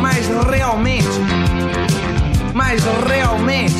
mas 0.00 0.28
realmente, 0.48 1.08
mas 2.54 2.80
realmente, 3.08 3.74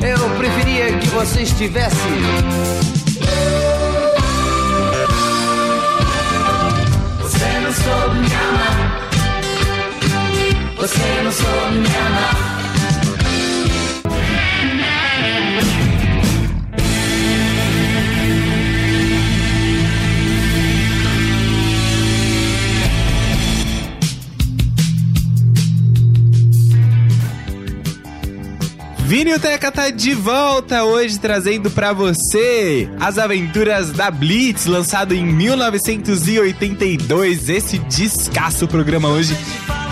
eu 0.00 0.30
preferia 0.36 0.96
que 0.96 1.08
você 1.08 1.42
estivesse. 1.42 1.96
Você 7.20 7.60
não 7.60 7.72
soube 7.72 8.18
me 8.20 8.26
amar. 8.26 8.57
Não 10.96 11.32
soube 11.32 11.78
me. 11.78 12.57
Vinilteca 29.08 29.72
tá 29.72 29.88
de 29.88 30.12
volta 30.12 30.84
hoje 30.84 31.18
trazendo 31.18 31.70
pra 31.70 31.94
você 31.94 32.86
as 33.00 33.16
aventuras 33.16 33.90
da 33.90 34.10
Blitz, 34.10 34.66
lançado 34.66 35.14
em 35.14 35.24
1982. 35.24 37.48
Esse 37.48 37.78
descasso 37.78 38.68
programa 38.68 39.08
hoje 39.08 39.34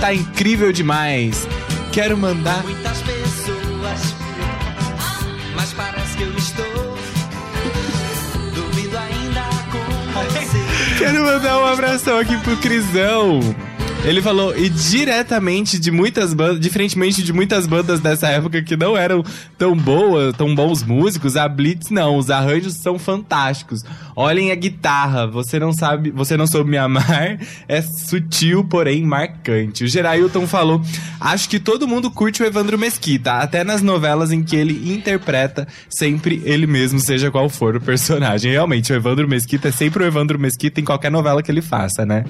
tá 0.00 0.12
incrível 0.12 0.70
demais. 0.70 1.48
Quero 1.92 2.14
mandar 2.18 2.62
Muitas 2.62 3.00
pessoas, 3.00 4.14
mas 5.56 5.72
parece 5.72 6.14
que 6.18 6.22
eu 6.22 6.36
estou 6.36 6.98
dormindo 8.54 8.98
ainda 8.98 9.44
com 9.72 10.12
você. 10.28 10.58
Quero 10.98 11.24
mandar 11.24 11.58
um 11.58 11.64
abração 11.64 12.18
aqui 12.18 12.36
pro 12.40 12.54
Crisão. 12.58 13.40
Ele 14.06 14.22
falou, 14.22 14.56
e 14.56 14.68
diretamente 14.68 15.80
de 15.80 15.90
muitas 15.90 16.32
bandas, 16.32 16.60
diferentemente 16.60 17.24
de 17.24 17.32
muitas 17.32 17.66
bandas 17.66 17.98
dessa 17.98 18.28
época 18.28 18.62
que 18.62 18.76
não 18.76 18.96
eram 18.96 19.24
tão 19.58 19.76
boas, 19.76 20.32
tão 20.36 20.54
bons 20.54 20.84
músicos, 20.84 21.36
a 21.36 21.48
Blitz 21.48 21.90
não, 21.90 22.16
os 22.16 22.30
arranjos 22.30 22.74
são 22.74 23.00
fantásticos. 23.00 23.84
Olhem 24.14 24.52
a 24.52 24.54
guitarra, 24.54 25.26
você 25.26 25.58
não 25.58 25.72
sabe, 25.72 26.12
você 26.12 26.36
não 26.36 26.46
soube 26.46 26.70
me 26.70 26.78
amar, 26.78 27.36
é 27.66 27.82
sutil, 27.82 28.62
porém 28.62 29.02
marcante. 29.02 29.82
O 29.82 29.88
Gerailton 29.88 30.46
falou, 30.46 30.80
acho 31.20 31.48
que 31.48 31.58
todo 31.58 31.88
mundo 31.88 32.08
curte 32.08 32.44
o 32.44 32.46
Evandro 32.46 32.78
Mesquita, 32.78 33.32
até 33.32 33.64
nas 33.64 33.82
novelas 33.82 34.30
em 34.30 34.40
que 34.40 34.54
ele 34.54 34.94
interpreta 34.94 35.66
sempre 35.90 36.40
ele 36.44 36.68
mesmo, 36.68 37.00
seja 37.00 37.28
qual 37.28 37.48
for 37.48 37.74
o 37.74 37.80
personagem. 37.80 38.52
Realmente, 38.52 38.92
o 38.92 38.94
Evandro 38.94 39.26
Mesquita 39.26 39.66
é 39.66 39.72
sempre 39.72 40.04
o 40.04 40.06
Evandro 40.06 40.38
Mesquita 40.38 40.80
em 40.80 40.84
qualquer 40.84 41.10
novela 41.10 41.42
que 41.42 41.50
ele 41.50 41.60
faça, 41.60 42.06
né? 42.06 42.24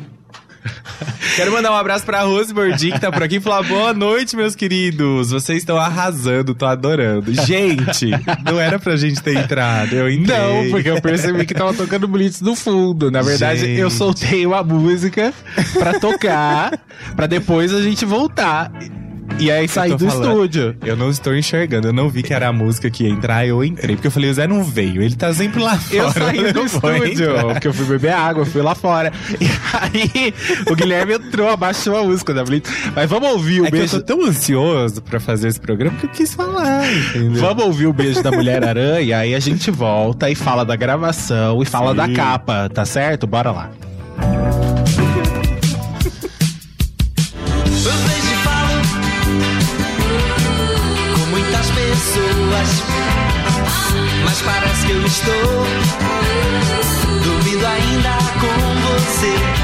Quero 1.36 1.52
mandar 1.52 1.70
um 1.72 1.76
abraço 1.76 2.04
pra 2.04 2.22
Rose 2.22 2.52
Bordim, 2.52 2.90
que 2.92 3.00
tá 3.00 3.10
por 3.12 3.22
aqui 3.22 3.36
e 3.36 3.40
falar 3.40 3.62
boa 3.62 3.92
noite, 3.92 4.36
meus 4.36 4.54
queridos. 4.54 5.30
Vocês 5.30 5.58
estão 5.58 5.76
arrasando, 5.76 6.54
tô 6.54 6.64
adorando. 6.66 7.32
Gente, 7.44 8.10
não 8.44 8.58
era 8.60 8.78
pra 8.78 8.96
gente 8.96 9.22
ter 9.22 9.36
entrado, 9.36 9.94
eu 9.94 10.10
entrei. 10.10 10.36
Não, 10.36 10.70
porque 10.70 10.90
eu 10.90 11.00
percebi 11.00 11.44
que 11.44 11.54
tava 11.54 11.74
tocando 11.74 12.08
Blitz 12.08 12.40
no 12.40 12.54
fundo. 12.54 13.10
Na 13.10 13.22
verdade, 13.22 13.60
Gente. 13.60 13.80
eu 13.80 13.90
soltei 13.90 14.46
uma 14.46 14.62
música 14.62 15.32
pra 15.74 15.98
tocar, 15.98 16.78
pra 17.14 17.26
depois 17.26 17.72
a 17.74 17.82
gente 17.82 18.04
voltar. 18.04 18.70
E 19.38 19.50
aí 19.50 19.68
sair 19.68 19.90
tô 19.90 19.96
do 19.98 20.06
falando. 20.08 20.28
estúdio. 20.30 20.76
Eu 20.84 20.96
não 20.96 21.10
estou 21.10 21.36
enchegando, 21.36 21.88
eu 21.88 21.92
não 21.92 22.08
vi 22.08 22.22
que 22.22 22.32
era 22.32 22.48
a 22.48 22.52
música 22.52 22.88
que 22.90 23.04
ia 23.04 23.10
entrar, 23.10 23.46
eu 23.46 23.62
entrei. 23.62 23.94
Porque 23.96 24.06
eu 24.06 24.10
falei, 24.10 24.30
o 24.30 24.34
Zé 24.34 24.46
não 24.46 24.64
veio, 24.64 25.02
ele 25.02 25.14
tá 25.14 25.32
sempre 25.34 25.62
lá 25.62 25.76
fora. 25.78 25.96
Eu 26.02 26.10
saí 26.12 26.52
do 26.54 26.64
estúdio, 26.64 27.28
porque 27.52 27.68
eu 27.68 27.74
fui 27.74 27.84
beber 27.84 28.12
água, 28.12 28.42
eu 28.42 28.46
fui 28.46 28.62
lá 28.62 28.74
fora. 28.74 29.12
E 29.40 29.46
aí, 29.76 30.34
o 30.70 30.74
Guilherme 30.74 31.14
entrou, 31.14 31.48
abaixou 31.50 31.96
a 31.98 32.02
música 32.04 32.32
da 32.32 32.44
Blitz. 32.44 32.70
Mas 32.94 33.10
vamos 33.10 33.28
ouvir 33.30 33.60
o 33.60 33.66
É 33.66 33.70
que 33.70 33.76
eu 33.76 33.80
beijo. 33.80 34.00
tô 34.00 34.02
tão 34.16 34.24
ansioso 34.24 35.02
pra 35.02 35.20
fazer 35.20 35.48
esse 35.48 35.60
programa 35.60 35.98
que 35.98 36.06
eu 36.06 36.10
quis 36.10 36.32
falar, 36.34 36.84
entendeu? 36.90 37.40
Vamos 37.42 37.64
ouvir 37.64 37.86
o 37.86 37.92
beijo 37.92 38.22
da 38.22 38.30
Mulher-Aranha, 38.30 39.18
aí 39.20 39.34
a 39.34 39.40
gente 39.40 39.70
volta 39.70 40.30
e 40.30 40.34
fala 40.34 40.64
da 40.64 40.76
gravação 40.76 41.62
e 41.62 41.66
fala 41.66 41.90
Sim. 41.90 41.96
da 41.96 42.08
capa, 42.08 42.70
tá 42.72 42.84
certo? 42.86 43.26
Bora 43.26 43.50
lá. 43.50 43.70
Estou 55.16 55.34
dormindo 57.24 57.66
ainda 57.66 58.18
com 58.40 58.56
você. 58.86 59.55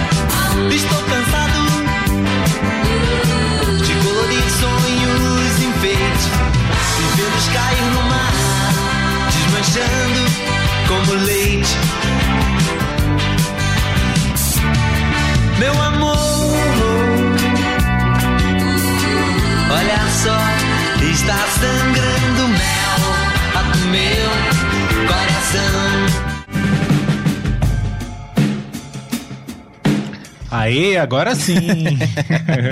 Aê, 30.53 30.99
agora 30.99 31.35
sim! 31.35 31.99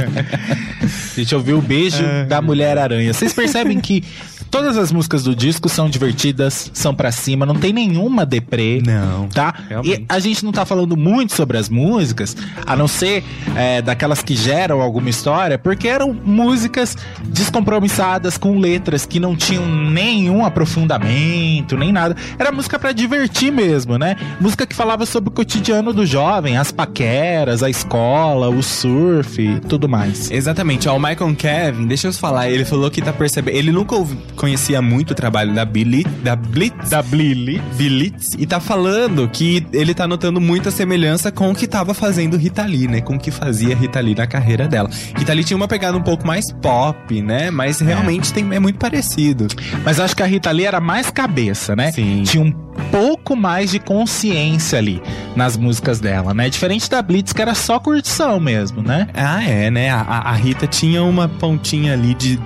Deixa 1.16 1.34
eu 1.34 1.40
ver 1.40 1.54
o 1.54 1.62
beijo 1.62 2.04
da 2.28 2.42
Mulher-Aranha. 2.42 3.14
Vocês 3.14 3.32
percebem 3.32 3.80
que 3.80 4.04
todas 4.50 4.76
as 4.76 4.90
músicas 4.92 5.22
do 5.22 5.34
disco 5.34 5.68
são 5.68 5.88
divertidas, 5.88 6.70
são 6.74 6.94
pra 6.94 7.10
cima, 7.12 7.46
não 7.46 7.54
tem 7.54 7.72
nenhuma 7.72 8.26
deprê. 8.26 8.82
Não, 8.84 9.28
Tá? 9.28 9.54
realmente. 9.68 10.00
E 10.02 10.06
a 10.08 10.18
gente 10.18 10.44
não 10.44 10.52
tá 10.52 10.64
falando 10.64 10.96
muito 10.96 11.32
sobre 11.34 11.56
as 11.58 11.68
músicas, 11.68 12.36
a 12.66 12.74
não 12.76 12.88
ser 12.88 13.24
é, 13.56 13.80
daquelas 13.80 14.22
que 14.22 14.34
geram 14.34 14.80
alguma 14.80 15.08
história, 15.08 15.58
porque 15.58 15.88
eram 15.88 16.12
músicas 16.12 16.96
descompromissadas 17.24 18.36
com 18.38 18.58
letras 18.58 19.06
que 19.06 19.18
não 19.18 19.34
tinham 19.36 19.66
nenhum 19.66 20.44
aprofundamento, 20.44 21.76
nem 21.76 21.92
nada. 21.92 22.16
Era 22.38 22.52
música 22.52 22.78
pra 22.78 22.92
divertir 22.92 23.50
mesmo, 23.52 23.96
né? 23.98 24.16
Música 24.40 24.66
que 24.66 24.74
falava 24.74 25.06
sobre 25.06 25.30
o 25.30 25.32
cotidiano 25.32 25.92
do 25.92 26.04
jovem, 26.04 26.56
as 26.56 26.70
paqueras, 26.70 27.62
a 27.62 27.70
escola, 27.70 28.48
o 28.48 28.62
surf 28.62 29.40
e 29.40 29.60
tudo 29.60 29.88
mais. 29.88 30.30
Exatamente, 30.30 30.88
ó, 30.88 30.96
o 30.96 31.00
Michael 31.00 31.34
Kevin, 31.36 31.86
deixa 31.86 32.08
eu 32.08 32.12
falar, 32.12 32.48
ele 32.50 32.64
falou 32.64 32.90
que 32.90 33.00
tá 33.00 33.12
percebendo. 33.12 33.56
Ele 33.56 33.72
nunca 33.72 33.94
ouvi- 33.96 34.18
conhecia 34.40 34.80
muito 34.80 35.10
o 35.10 35.14
trabalho 35.14 35.54
da 35.54 35.64
Billy, 35.66 36.02
da 36.24 36.34
Blitz, 36.34 36.88
Da 36.88 37.02
Blili. 37.02 37.60
Blitz, 37.76 38.28
e 38.38 38.46
tá 38.46 38.58
falando 38.58 39.28
que 39.28 39.66
ele 39.72 39.92
tá 39.92 40.08
notando 40.08 40.40
muita 40.40 40.70
semelhança 40.70 41.30
com 41.30 41.50
o 41.50 41.54
que 41.54 41.66
tava 41.66 41.92
fazendo 41.92 42.38
Rita 42.38 42.64
Lee, 42.64 42.88
né? 42.88 43.00
Com 43.02 43.16
o 43.16 43.18
que 43.18 43.30
fazia 43.30 43.76
Rita 43.76 44.00
Lee 44.00 44.14
na 44.14 44.26
carreira 44.26 44.66
dela. 44.66 44.88
Rita 45.16 45.34
Lee 45.34 45.44
tinha 45.44 45.56
uma 45.56 45.68
pegada 45.68 45.96
um 45.98 46.02
pouco 46.02 46.26
mais 46.26 46.50
pop, 46.62 47.20
né? 47.20 47.50
Mas 47.50 47.80
realmente 47.80 48.32
tem, 48.32 48.48
é 48.54 48.58
muito 48.58 48.78
parecido. 48.78 49.46
Mas 49.84 50.00
acho 50.00 50.16
que 50.16 50.22
a 50.22 50.26
Rita 50.26 50.50
Lee 50.50 50.64
era 50.64 50.80
mais 50.80 51.10
cabeça, 51.10 51.76
né? 51.76 51.92
Sim. 51.92 52.22
Tinha 52.24 52.42
um 52.42 52.52
pouco 52.90 53.36
mais 53.36 53.70
de 53.70 53.78
consciência 53.78 54.78
ali 54.78 55.02
nas 55.36 55.56
músicas 55.56 56.00
dela, 56.00 56.32
né? 56.32 56.48
Diferente 56.48 56.88
da 56.88 57.02
Blitz, 57.02 57.32
que 57.34 57.42
era 57.42 57.54
só 57.54 57.78
curtição 57.78 58.40
mesmo, 58.40 58.80
né? 58.82 59.06
Ah, 59.14 59.44
é, 59.44 59.70
né? 59.70 59.90
A- 59.90 60.00
a 60.24 60.32
Rita 60.32 60.66
tinha 60.66 61.02
uma 61.04 61.28
pontinha 61.28 61.92
ali 61.92 62.14
de. 62.14 62.40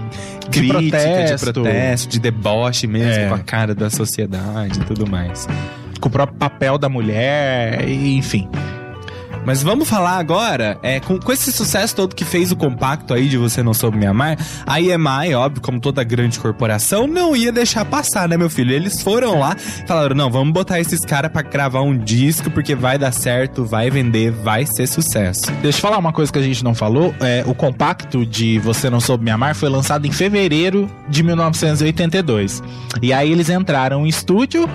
Crítica, 0.51 0.81
de 0.81 0.91
protesto. 0.91 1.53
protesto, 1.53 2.09
de 2.09 2.19
deboche 2.21 2.87
mesmo, 2.87 3.23
É. 3.25 3.29
com 3.29 3.35
a 3.35 3.39
cara 3.39 3.75
da 3.75 3.91
sociedade 3.91 4.79
e 4.81 4.85
tudo 4.85 5.07
mais. 5.07 5.47
Com 6.01 6.09
o 6.09 6.13
próprio 6.13 6.37
papel 6.39 6.77
da 6.79 6.89
mulher, 6.89 7.89
enfim. 7.89 8.49
Mas 9.45 9.63
vamos 9.63 9.89
falar 9.89 10.19
agora, 10.19 10.79
é, 10.83 11.01
com, 11.01 11.19
com 11.19 11.33
esse 11.33 11.53
sucesso 11.53 11.95
todo 11.95 12.15
que 12.15 12.25
fez 12.25 12.51
o 12.51 12.57
compacto 12.57 13.13
aí 13.13 13.29
de 13.29 13.37
Você 13.37 13.63
Não 13.63 13.75
Soube 13.75 13.99
Me 13.99 14.07
Amar, 14.07 14.39
a 14.67 14.81
EMI, 14.81 15.35
óbvio, 15.35 15.61
como 15.61 15.81
toda 15.81 16.03
grande 16.03 16.41
corporação, 16.41 17.07
não 17.07 17.37
ia 17.37 17.53
deixar 17.53 17.85
passar, 17.85 18.29
né, 18.29 18.37
meu 18.37 18.49
filho? 18.49 18.73
Eles 18.73 19.03
foram 19.03 19.39
lá 19.39 19.55
falaram, 19.87 20.15
não, 20.17 20.31
vamos 20.31 20.53
botar 20.53 20.81
esses 20.81 21.01
caras 21.01 21.31
pra 21.31 21.43
gravar 21.43 21.83
um 21.83 21.97
disco, 21.97 22.51
porque 22.51 22.75
vai 22.75 22.99
dar 22.99 23.13
certo, 23.13 23.65
vai 23.65 23.91
vender, 23.91 24.31
vai 24.31 24.65
ser 24.67 24.87
sucesso. 24.87 25.43
Deixa 25.61 25.79
eu 25.79 25.83
falar 25.83 25.99
uma 25.99 26.13
coisa 26.13 26.33
que 26.33 26.39
a 26.39 26.43
gente 26.43 26.65
não 26.65 26.75
falou. 26.75 27.15
É, 27.21 27.45
o 27.47 27.55
compacto 27.55 28.25
de 28.25 28.59
Você 28.61 28.89
Não 28.89 29.01
Soube 29.01 29.25
Me 29.25 29.31
Amar 29.31 29.55
foi 29.55 29.69
lançado 29.69 30.07
em 30.07 30.13
fevereiro 30.13 30.91
de 31.09 31.23
1982. 31.23 32.63
E 33.03 33.13
aí 33.13 33.31
eles 33.31 33.51
entraram 33.51 34.07
em 34.07 34.09
estúdio 34.09 34.69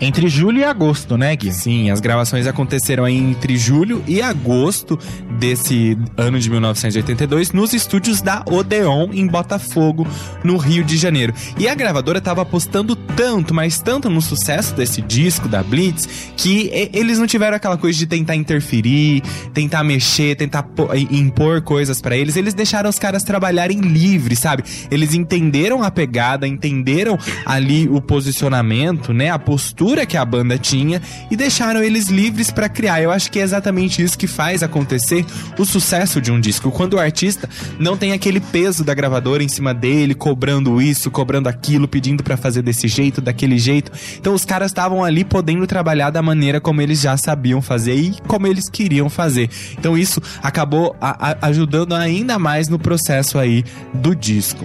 entre 0.00 0.28
julho 0.28 0.58
e 0.58 0.64
agosto, 0.64 1.16
né, 1.16 1.34
Gui? 1.36 1.52
Sim, 1.52 1.90
as 1.90 2.00
gravações 2.00 2.46
aconteceram 2.46 3.06
entre 3.06 3.56
julho 3.56 4.02
e 4.06 4.20
agosto 4.20 4.98
desse 5.38 5.96
ano 6.16 6.38
de 6.38 6.50
1982 6.50 7.52
nos 7.52 7.72
estúdios 7.72 8.20
da 8.20 8.44
Odeon 8.50 9.10
em 9.12 9.26
Botafogo, 9.26 10.06
no 10.42 10.56
Rio 10.56 10.82
de 10.82 10.96
Janeiro. 10.96 11.32
E 11.58 11.68
a 11.68 11.74
gravadora 11.74 12.18
estava 12.18 12.42
apostando 12.42 12.96
tanto, 12.96 13.54
mas 13.54 13.80
tanto 13.80 14.10
no 14.10 14.20
sucesso 14.20 14.74
desse 14.74 15.00
disco 15.00 15.48
da 15.48 15.62
Blitz, 15.62 16.32
que 16.36 16.70
eles 16.92 17.18
não 17.18 17.26
tiveram 17.26 17.56
aquela 17.56 17.76
coisa 17.76 17.96
de 17.96 18.06
tentar 18.06 18.34
interferir, 18.34 19.22
tentar 19.52 19.84
mexer, 19.84 20.34
tentar 20.34 20.66
impor 21.10 21.62
coisas 21.62 22.00
para 22.00 22.16
eles. 22.16 22.36
Eles 22.36 22.52
deixaram 22.52 22.90
os 22.90 22.98
caras 22.98 23.22
trabalharem 23.22 23.80
livres, 23.80 24.40
sabe? 24.40 24.64
Eles 24.90 25.14
entenderam 25.14 25.82
a 25.82 25.90
pegada, 25.90 26.48
entenderam 26.48 27.16
ali 27.46 27.88
o 27.88 28.00
posicionamento, 28.00 29.12
né, 29.12 29.30
a 29.30 29.38
postura 29.38 29.83
que 30.06 30.16
a 30.16 30.24
banda 30.24 30.58
tinha 30.58 31.00
e 31.30 31.36
deixaram 31.36 31.82
eles 31.82 32.08
livres 32.08 32.50
para 32.50 32.68
criar. 32.68 33.02
Eu 33.02 33.10
acho 33.10 33.30
que 33.30 33.38
é 33.38 33.42
exatamente 33.42 34.02
isso 34.02 34.16
que 34.16 34.26
faz 34.26 34.62
acontecer 34.62 35.24
o 35.58 35.64
sucesso 35.64 36.20
de 36.20 36.32
um 36.32 36.40
disco. 36.40 36.70
Quando 36.70 36.94
o 36.94 36.98
artista 36.98 37.48
não 37.78 37.96
tem 37.96 38.12
aquele 38.12 38.40
peso 38.40 38.82
da 38.82 38.94
gravadora 38.94 39.42
em 39.42 39.48
cima 39.48 39.74
dele, 39.74 40.14
cobrando 40.14 40.80
isso, 40.80 41.10
cobrando 41.10 41.48
aquilo, 41.48 41.86
pedindo 41.86 42.22
para 42.22 42.36
fazer 42.36 42.62
desse 42.62 42.88
jeito, 42.88 43.20
daquele 43.20 43.58
jeito. 43.58 43.92
Então 44.18 44.34
os 44.34 44.44
caras 44.44 44.70
estavam 44.70 45.04
ali 45.04 45.24
podendo 45.24 45.66
trabalhar 45.66 46.10
da 46.10 46.22
maneira 46.22 46.60
como 46.60 46.80
eles 46.80 47.00
já 47.00 47.16
sabiam 47.16 47.60
fazer 47.60 47.94
e 47.94 48.14
como 48.26 48.46
eles 48.46 48.68
queriam 48.70 49.10
fazer. 49.10 49.50
Então 49.78 49.96
isso 49.98 50.20
acabou 50.42 50.96
a, 51.00 51.30
a, 51.30 51.46
ajudando 51.48 51.94
ainda 51.94 52.38
mais 52.38 52.68
no 52.68 52.78
processo 52.78 53.38
aí 53.38 53.64
do 53.92 54.14
disco. 54.14 54.64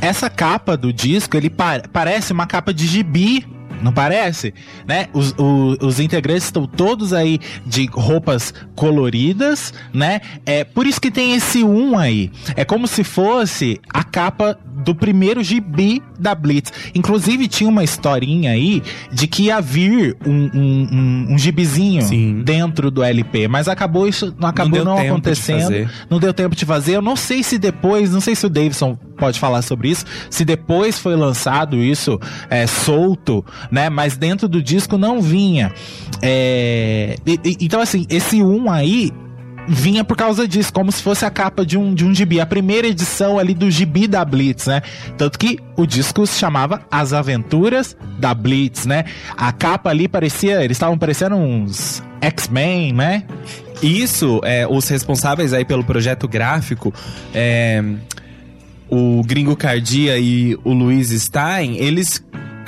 Essa 0.00 0.30
capa 0.30 0.76
do 0.76 0.92
disco, 0.92 1.36
ele 1.36 1.50
pa 1.50 1.82
parece 1.92 2.32
uma 2.32 2.46
capa 2.46 2.72
de 2.72 2.86
gibi 2.86 3.46
não 3.80 3.92
parece? 3.92 4.52
Né? 4.86 5.08
Os, 5.12 5.34
os, 5.36 5.78
os, 5.80 6.00
integrantes 6.00 6.44
estão 6.44 6.66
todos 6.66 7.12
aí 7.12 7.38
de 7.66 7.86
roupas 7.86 8.52
coloridas, 8.74 9.72
né? 9.92 10.20
É 10.44 10.64
por 10.64 10.86
isso 10.86 11.00
que 11.00 11.10
tem 11.10 11.34
esse 11.34 11.62
um 11.62 11.98
aí. 11.98 12.30
É 12.56 12.64
como 12.64 12.86
se 12.86 13.04
fosse 13.04 13.80
a 13.92 14.02
capa 14.02 14.58
do 14.80 14.94
primeiro 14.94 15.42
gibi 15.42 16.02
da 16.18 16.34
Blitz. 16.34 16.72
Inclusive, 16.94 17.48
tinha 17.48 17.68
uma 17.68 17.84
historinha 17.84 18.52
aí 18.52 18.82
de 19.12 19.26
que 19.26 19.44
ia 19.44 19.60
vir 19.60 20.16
um, 20.26 20.50
um, 20.54 20.88
um, 20.92 21.34
um 21.34 21.38
gibizinho 21.38 22.02
Sim. 22.02 22.42
dentro 22.42 22.90
do 22.90 23.02
LP, 23.02 23.48
mas 23.48 23.68
acabou 23.68 24.08
isso 24.08 24.34
não 24.38 24.48
acabou 24.48 24.84
não, 24.84 24.96
não 24.96 24.98
acontecendo. 24.98 25.70
De 25.70 25.88
não 26.08 26.18
deu 26.18 26.32
tempo 26.32 26.56
de 26.56 26.64
fazer. 26.64 26.96
Eu 26.96 27.02
não 27.02 27.16
sei 27.16 27.42
se 27.42 27.58
depois, 27.58 28.12
não 28.12 28.20
sei 28.20 28.34
se 28.34 28.46
o 28.46 28.48
Davidson 28.48 28.96
pode 29.16 29.38
falar 29.38 29.62
sobre 29.62 29.90
isso, 29.90 30.04
se 30.30 30.44
depois 30.44 30.98
foi 30.98 31.14
lançado 31.14 31.76
isso 31.76 32.18
é, 32.48 32.66
solto, 32.66 33.44
né? 33.70 33.88
Mas 33.88 34.16
dentro 34.16 34.48
do 34.48 34.62
disco 34.62 34.98
não 34.98 35.20
vinha. 35.20 35.72
É, 36.22 37.16
então, 37.60 37.80
assim, 37.80 38.06
esse 38.08 38.42
um 38.42 38.70
aí 38.70 39.12
vinha 39.68 40.02
por 40.02 40.16
causa 40.16 40.48
disso, 40.48 40.72
como 40.72 40.90
se 40.90 41.02
fosse 41.02 41.24
a 41.24 41.30
capa 41.30 41.64
de 41.64 41.78
um, 41.78 41.94
de 41.94 42.04
um 42.04 42.14
gibi, 42.14 42.40
a 42.40 42.46
primeira 42.46 42.88
edição 42.88 43.38
ali 43.38 43.54
do 43.54 43.70
gibi 43.70 44.08
da 44.08 44.24
Blitz, 44.24 44.66
né? 44.66 44.82
Tanto 45.16 45.38
que 45.38 45.58
o 45.76 45.86
disco 45.86 46.26
se 46.26 46.38
chamava 46.38 46.82
As 46.90 47.12
Aventuras 47.12 47.96
da 48.18 48.34
Blitz, 48.34 48.86
né? 48.86 49.04
A 49.36 49.52
capa 49.52 49.90
ali 49.90 50.08
parecia, 50.08 50.64
eles 50.64 50.76
estavam 50.76 50.98
parecendo 50.98 51.36
uns 51.36 52.02
X-Men, 52.20 52.92
né? 52.92 53.24
Isso, 53.82 54.40
é, 54.44 54.66
os 54.66 54.88
responsáveis 54.88 55.52
aí 55.52 55.64
pelo 55.64 55.84
projeto 55.84 56.28
gráfico, 56.28 56.92
é, 57.32 57.82
o 58.90 59.22
Gringo 59.24 59.56
Cardia 59.56 60.18
e 60.18 60.58
o 60.64 60.72
Luiz 60.72 61.10
Stein, 61.10 61.76
eles 61.76 62.22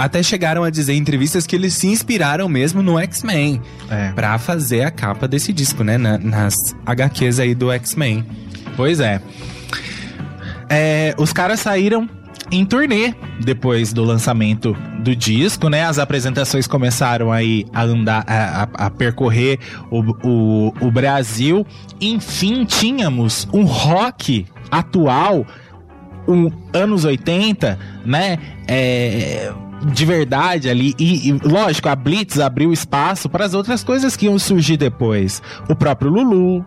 até 0.05 0.21
chegaram 0.21 0.65
a 0.65 0.71
dizer 0.71 0.95
em 0.95 0.99
entrevistas 0.99 1.47
que 1.47 1.55
eles 1.55 1.75
se 1.75 1.87
inspiraram 1.87 2.49
mesmo 2.49 2.83
no 2.83 2.99
X-Men 2.99 3.63
é. 3.89 4.11
para 4.11 4.37
fazer 4.37 4.83
a 4.83 4.91
capa 4.91 5.29
desse 5.29 5.53
disco, 5.53 5.85
né? 5.85 5.97
Na, 5.97 6.19
nas 6.19 6.55
HQs 6.85 7.39
aí 7.39 7.55
do 7.55 7.71
X-Men. 7.71 8.27
Pois 8.77 8.99
é. 8.99 9.23
é. 10.69 11.15
Os 11.17 11.33
caras 11.33 11.61
saíram 11.61 12.09
em 12.51 12.67
turnê 12.67 13.15
depois 13.45 13.93
do 13.93 14.03
lançamento 14.03 14.77
do 14.99 15.15
disco, 15.15 15.69
né? 15.69 15.85
As 15.85 16.01
apresentações 16.01 16.67
começaram 16.67 17.31
aí 17.31 17.65
a 17.73 17.85
andar, 17.85 18.25
a, 18.27 18.65
a, 18.65 18.87
a 18.87 18.91
percorrer 18.91 19.61
o, 19.89 20.01
o, 20.27 20.75
o 20.81 20.91
Brasil. 20.91 21.65
Enfim, 22.01 22.65
tínhamos 22.65 23.47
um 23.53 23.63
rock 23.63 24.47
atual 24.69 25.47
um, 26.27 26.51
anos 26.73 27.05
80, 27.05 27.79
né? 28.05 28.39
É, 28.67 29.53
de 29.85 30.05
verdade 30.05 30.69
ali. 30.69 30.95
E, 30.99 31.29
e, 31.29 31.33
lógico, 31.33 31.89
a 31.89 31.97
Blitz 31.97 32.39
abriu 32.39 32.73
espaço 32.73 33.29
para 33.29 33.45
as 33.45 33.55
outras 33.55 33.83
coisas 33.83 34.17
que 34.17 34.27
iam 34.27 34.39
surgir 34.39 34.77
depois. 34.77 35.43
O 35.69 35.75
próprio 35.75 36.11
Lulu. 36.11 36.65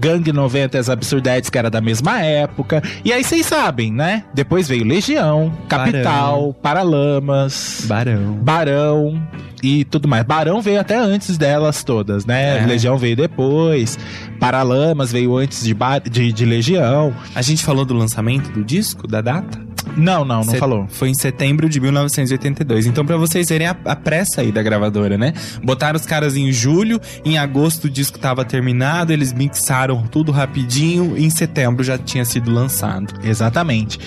Gang 0.00 0.32
90 0.32 0.78
e 0.78 0.80
as 0.80 0.88
Absurdetes, 0.88 1.50
que 1.50 1.58
era 1.58 1.68
da 1.68 1.78
mesma 1.78 2.22
época. 2.22 2.82
E 3.04 3.12
aí 3.12 3.22
vocês 3.22 3.44
sabem, 3.44 3.92
né? 3.92 4.24
Depois 4.32 4.66
veio 4.66 4.82
Legião, 4.82 5.52
Capital, 5.68 6.40
Barão. 6.40 6.56
Paralamas, 6.62 7.84
Barão. 7.86 8.32
Barão 8.32 9.22
e 9.62 9.84
tudo 9.84 10.08
mais. 10.08 10.24
Barão 10.24 10.62
veio 10.62 10.80
até 10.80 10.96
antes 10.96 11.36
delas 11.36 11.84
todas, 11.84 12.24
né? 12.24 12.62
É. 12.62 12.66
Legião 12.66 12.96
veio 12.96 13.14
depois. 13.14 13.98
Paralamas 14.38 15.12
veio 15.12 15.36
antes 15.36 15.62
de, 15.62 15.76
de, 16.10 16.32
de 16.32 16.44
Legião. 16.46 17.14
A 17.34 17.42
gente 17.42 17.62
falou 17.62 17.84
do 17.84 17.92
lançamento 17.92 18.50
do 18.50 18.64
disco, 18.64 19.06
da 19.06 19.20
data? 19.20 19.69
Não, 19.96 20.24
não, 20.24 20.36
não 20.36 20.44
Set... 20.44 20.58
falou. 20.58 20.86
Foi 20.88 21.08
em 21.08 21.14
setembro 21.14 21.68
de 21.68 21.80
1982. 21.80 22.86
Então, 22.86 23.04
para 23.04 23.16
vocês 23.16 23.48
verem 23.48 23.66
a, 23.66 23.76
a, 23.84 23.96
pressa 23.96 24.40
aí 24.40 24.52
da 24.52 24.62
gravadora, 24.62 25.16
né? 25.18 25.32
Botaram 25.62 25.96
os 25.96 26.06
caras 26.06 26.36
em 26.36 26.50
julho, 26.52 27.00
em 27.24 27.38
agosto 27.38 27.84
o 27.84 27.90
disco 27.90 28.18
tava 28.18 28.44
terminado, 28.44 29.12
eles 29.12 29.32
mixaram 29.32 30.06
tudo 30.06 30.32
rapidinho, 30.32 31.16
e 31.16 31.24
em 31.24 31.30
setembro 31.30 31.82
já 31.82 31.98
tinha 31.98 32.24
sido 32.24 32.50
lançado. 32.50 33.14
Exatamente. 33.22 33.98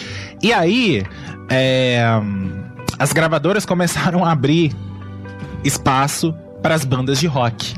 E 0.41 0.51
aí, 0.53 1.03
é, 1.49 2.03
as 2.97 3.11
gravadoras 3.13 3.65
começaram 3.65 4.23
a 4.23 4.31
abrir 4.31 4.73
espaço 5.63 6.33
para 6.61 6.75
as 6.75 6.85
bandas 6.85 7.19
de 7.19 7.27
rock. 7.27 7.75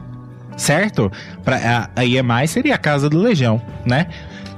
Certo? 0.57 1.11
Pra, 1.43 1.89
a, 1.95 2.01
a 2.01 2.05
EMI 2.05 2.47
seria 2.47 2.75
a 2.75 2.77
casa 2.77 3.09
do 3.09 3.19
Legião, 3.19 3.61
né? 3.85 4.07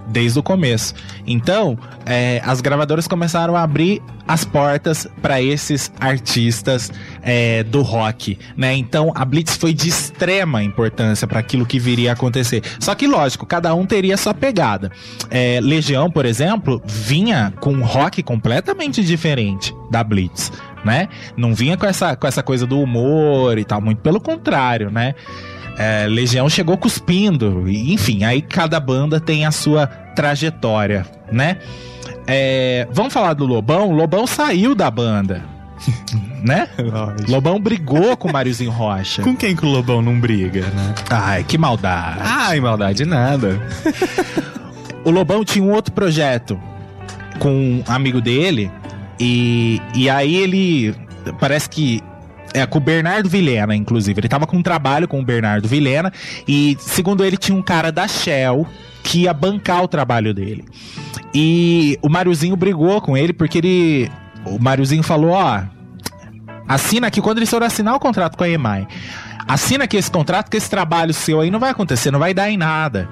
Desde 0.08 0.40
o 0.40 0.44
começo. 0.44 0.94
Então, 1.26 1.78
é, 2.06 2.42
as 2.44 2.62
gravadoras 2.62 3.08
começaram 3.08 3.56
a 3.56 3.64
abrir 3.64 4.02
as 4.28 4.44
portas 4.44 5.08
para 5.22 5.42
esses 5.42 5.92
artistas 6.00 6.92
é, 7.22 7.64
do 7.64 7.82
rock, 7.82 8.38
né? 8.58 8.76
Então 8.76 9.12
a 9.16 9.24
Blitz 9.24 9.56
foi 9.56 9.74
de 9.74 9.88
extrema 9.88 10.62
importância 10.64 11.26
para 11.26 11.40
aquilo 11.40 11.66
que 11.66 11.80
viria 11.80 12.12
a 12.12 12.14
acontecer. 12.14 12.62
Só 12.80 12.94
que 12.94 13.08
lógico, 13.08 13.46
cada 13.46 13.74
um 13.74 13.86
teria 13.86 14.18
sua 14.18 14.34
pegada. 14.34 14.92
É, 15.30 15.60
Legião, 15.62 16.12
por 16.12 16.26
exemplo, 16.26 16.82
vinha 16.86 17.54
com 17.60 17.74
um 17.74 17.84
rock 17.84 18.22
completamente 18.22 19.04
diferente 19.04 19.74
da 19.90 20.04
Blitz, 20.04 20.52
né? 20.84 21.08
Não 21.38 21.56
vinha 21.56 21.78
com 21.78 21.86
essa, 21.86 22.16
com 22.16 22.28
essa 22.28 22.44
coisa 22.44 22.66
do 22.66 22.82
humor 22.82 23.58
e 23.58 23.64
tal, 23.64 23.80
muito 23.82 24.02
pelo 24.02 24.20
contrário, 24.20 24.92
né? 24.92 25.16
É, 25.78 26.08
Legião 26.08 26.50
chegou 26.50 26.78
cuspindo. 26.78 27.70
Enfim, 27.70 28.24
aí 28.24 28.42
cada 28.42 28.80
banda 28.80 29.20
tem 29.20 29.46
a 29.46 29.52
sua 29.52 29.88
trajetória, 29.88 31.06
né? 31.32 31.58
É, 32.26 32.88
vamos 32.92 33.14
falar 33.14 33.34
do 33.34 33.46
Lobão? 33.46 33.92
Lobão 33.92 34.26
saiu 34.26 34.74
da 34.74 34.90
banda. 34.90 35.44
né? 36.44 36.68
Lógico. 36.78 37.32
Lobão 37.32 37.60
brigou 37.60 38.18
com 38.18 38.28
o 38.28 38.34
Máriozinho 38.34 38.72
Rocha. 38.72 39.22
Com 39.22 39.36
quem 39.36 39.56
que 39.56 39.66
o 39.66 39.70
Lobão 39.70 40.02
não 40.02 40.20
briga, 40.20 40.62
né? 40.62 40.96
Ai, 41.10 41.44
que 41.44 41.58
maldade. 41.58 42.20
Ai, 42.22 42.60
maldade 42.60 43.06
nada. 43.06 43.62
o 45.06 45.12
Lobão 45.12 45.46
tinha 45.46 45.64
um 45.64 45.72
outro 45.72 45.94
projeto 45.94 46.60
com 47.40 47.50
um 47.52 47.84
amigo 47.88 48.20
dele. 48.20 48.72
E, 49.20 49.82
e 49.94 50.10
aí 50.10 50.36
ele. 50.36 50.96
Parece 51.40 51.70
que 51.70 52.02
é, 52.54 52.66
com 52.66 52.78
o 52.78 52.82
Bernardo 52.82 53.30
Vilhena, 53.30 53.76
inclusive. 53.76 54.20
Ele 54.20 54.28
tava 54.28 54.48
com 54.48 54.58
um 54.58 54.64
trabalho 54.64 55.08
com 55.08 55.20
o 55.20 55.24
Bernardo 55.24 55.68
Vilhena 55.68 56.12
e, 56.48 56.78
segundo 56.80 57.24
ele, 57.24 57.38
tinha 57.38 57.58
um 57.58 57.62
cara 57.62 57.92
da 57.92 58.08
Shell 58.08 58.68
que 59.04 59.22
ia 59.22 59.34
bancar 59.34 59.84
o 59.84 59.88
trabalho 59.88 60.34
dele. 60.34 60.66
E 61.34 61.98
o 62.02 62.10
Mariozinho 62.10 62.56
brigou 62.56 63.02
com 63.02 63.16
ele 63.18 63.34
porque 63.34 63.58
ele. 63.58 64.12
O 64.46 64.60
Mariozinho 64.60 65.04
falou: 65.04 65.32
ó, 65.32 65.62
assina 66.68 67.08
aqui 67.08 67.22
quando 67.22 67.38
eles 67.38 67.50
foram 67.50 67.68
assinar 67.68 67.96
o 67.96 68.00
contrato 68.00 68.38
com 68.38 68.44
a 68.44 68.50
EMAI. 68.50 68.88
Assina 69.48 69.86
aqui 69.86 69.96
esse 69.96 70.12
contrato 70.12 70.50
que 70.50 70.58
esse 70.58 70.70
trabalho 70.70 71.14
seu 71.14 71.40
aí 71.40 71.50
não 71.50 71.60
vai 71.60 71.70
acontecer, 71.70 72.12
não 72.12 72.20
vai 72.20 72.34
dar 72.34 72.50
em 72.50 72.58
nada. 72.58 73.08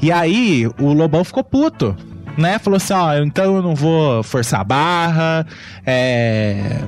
E 0.00 0.10
aí 0.10 0.66
o 0.80 0.92
Lobão 0.92 1.22
ficou 1.22 1.44
puto 1.44 1.94
né? 2.36 2.58
Falou 2.58 2.76
assim, 2.76 2.92
ó, 2.92 3.14
então 3.14 3.56
eu 3.56 3.62
não 3.62 3.74
vou 3.74 4.22
forçar 4.22 4.60
a 4.60 4.64
barra, 4.64 5.46
é 5.86 6.80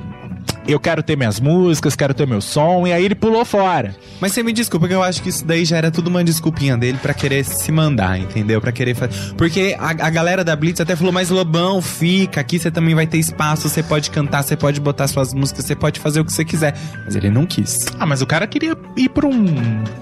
eu 0.71 0.79
quero 0.79 1.01
ter 1.01 1.17
minhas 1.17 1.39
músicas, 1.39 1.95
quero 1.95 2.13
ter 2.13 2.27
meu 2.27 2.41
som, 2.41 2.85
e 2.85 2.93
aí 2.93 3.03
ele 3.03 3.15
pulou 3.15 3.43
fora. 3.43 3.95
Mas 4.19 4.33
você 4.33 4.43
me 4.43 4.53
desculpa 4.53 4.87
que 4.87 4.93
eu 4.93 5.01
acho 5.01 5.21
que 5.21 5.29
isso 5.29 5.45
daí 5.45 5.65
já 5.65 5.77
era 5.77 5.89
tudo 5.89 6.07
uma 6.07 6.23
desculpinha 6.23 6.77
dele 6.77 6.97
pra 7.01 7.13
querer 7.13 7.43
se 7.43 7.71
mandar, 7.71 8.19
entendeu? 8.19 8.61
Pra 8.61 8.71
querer 8.71 8.95
fazer. 8.95 9.33
Porque 9.35 9.75
a, 9.79 9.89
a 9.89 10.09
galera 10.09 10.43
da 10.43 10.55
Blitz 10.55 10.79
até 10.81 10.95
falou, 10.95 11.11
mas 11.11 11.29
Lobão, 11.29 11.81
fica, 11.81 12.41
aqui 12.41 12.59
você 12.59 12.69
também 12.69 12.93
vai 12.93 13.07
ter 13.07 13.17
espaço, 13.17 13.67
você 13.67 13.81
pode 13.81 14.11
cantar, 14.11 14.43
você 14.43 14.55
pode 14.55 14.79
botar 14.79 15.07
suas 15.07 15.33
músicas, 15.33 15.65
você 15.65 15.75
pode 15.75 15.99
fazer 15.99 16.19
o 16.19 16.25
que 16.25 16.33
você 16.33 16.45
quiser. 16.45 16.75
Mas 17.05 17.15
ele 17.15 17.29
não 17.29 17.45
quis. 17.45 17.77
Ah, 17.99 18.05
mas 18.05 18.21
o 18.21 18.27
cara 18.27 18.45
queria 18.45 18.77
ir 18.95 19.09
pra 19.09 19.25
um, 19.27 19.45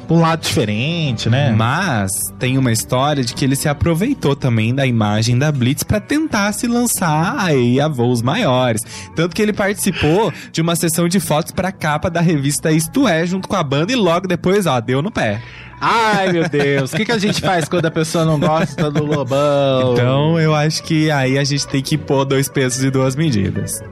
pra 0.08 0.18
um 0.18 0.22
lado 0.22 0.42
diferente, 0.42 1.30
né? 1.30 1.52
Mas 1.56 2.12
tem 2.40 2.58
uma 2.58 2.72
história 2.72 3.24
de 3.24 3.34
que 3.34 3.46
ele 3.46 3.56
se 3.56 3.70
aproveitou 3.70 4.36
também 4.36 4.74
da 4.74 4.86
imagem 4.86 5.38
da 5.38 5.52
Blitz 5.52 5.84
pra 5.84 6.00
tentar 6.00 6.52
se 6.52 6.68
lançar 6.68 7.36
aí 7.38 7.80
a 7.80 7.88
voos 7.88 8.22
maiores. 8.22 8.82
Tanto 9.16 9.36
que 9.36 9.42
ele 9.42 9.54
participou 9.54 10.34
de 10.58 10.62
uma 10.62 10.76
sessão 10.76 11.08
de 11.08 11.20
fotos 11.20 11.52
pra 11.52 11.72
capa 11.72 12.10
da 12.10 12.20
revista 12.20 12.72
Isto 12.72 13.08
É, 13.08 13.24
junto 13.28 13.48
com 13.48 13.56
a 13.56 13.62
banda, 13.62 13.92
e 13.92 13.96
logo 13.96 14.28
depois, 14.28 14.66
ó, 14.66 14.80
deu 14.80 15.04
no 15.04 15.12
pé. 15.12 15.40
Ai, 15.80 16.34
meu 16.34 16.50
Deus. 16.50 16.92
O 16.92 16.98
que, 16.98 17.06
que 17.06 17.12
a 17.12 17.20
gente 17.20 17.40
faz 17.42 17.70
quando 17.70 17.86
a 17.86 17.92
pessoa 17.92 18.26
não 18.26 18.40
gosta 18.40 18.90
do 18.90 19.06
Lobão? 19.06 19.94
Então 19.94 20.40
eu 20.40 20.56
acho 20.56 20.82
que 20.82 21.12
aí 21.12 21.38
a 21.38 21.44
gente 21.44 21.68
tem 21.68 21.84
que 21.84 21.96
pôr 21.96 22.26
dois 22.26 22.50
pesos 22.50 22.84
e 22.84 22.90
duas 22.90 23.16
medidas. 23.16 23.84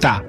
Tá. 0.00 0.22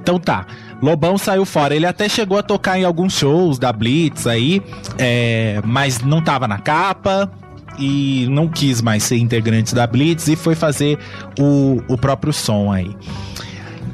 Então 0.00 0.18
tá. 0.18 0.46
Lobão 0.80 1.18
saiu 1.18 1.44
fora. 1.44 1.76
Ele 1.76 1.84
até 1.84 2.08
chegou 2.08 2.38
a 2.38 2.42
tocar 2.42 2.78
em 2.78 2.84
alguns 2.84 3.12
shows 3.12 3.58
da 3.58 3.70
Blitz 3.70 4.26
aí, 4.26 4.62
é, 4.96 5.60
mas 5.66 6.00
não 6.00 6.22
tava 6.22 6.48
na 6.48 6.56
capa 6.56 7.30
e 7.78 8.26
não 8.30 8.48
quis 8.48 8.80
mais 8.80 9.02
ser 9.02 9.18
integrante 9.18 9.74
da 9.74 9.86
Blitz 9.86 10.28
e 10.28 10.34
foi 10.36 10.54
fazer 10.54 10.98
o, 11.38 11.82
o 11.88 11.98
próprio 11.98 12.32
som 12.32 12.72
aí. 12.72 12.96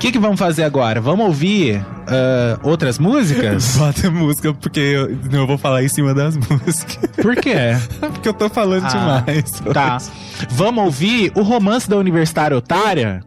O 0.03 0.05
que, 0.05 0.11
que 0.11 0.18
vamos 0.18 0.36
fazer 0.40 0.64
agora? 0.64 1.00
Vamos 1.00 1.24
ouvir 1.26 1.80
ah, 2.09 2.59
outras 2.64 2.98
músicas? 2.98 3.76
Bota 3.78 4.11
música, 4.11 4.53
porque 4.53 4.80
eu, 4.80 5.46
vou 5.46 5.57
falar 5.57 5.84
em 5.84 5.88
cima 5.88 6.12
das 6.12 6.34
músicas. 6.50 7.09
Por 7.22 7.36
quê? 7.36 7.55
porque 8.00 8.28
eu 8.28 8.34
tô 8.34 8.48
falando 8.50 8.84
Ah, 8.84 9.22
demais. 9.24 9.50
Tá. 9.72 9.98
Vamos 10.50 10.82
ouvir 10.86 11.30
o 11.36 11.42
romance 11.42 11.88
da 11.88 11.96
Universitária 11.96 12.57
Otária? 12.57 13.22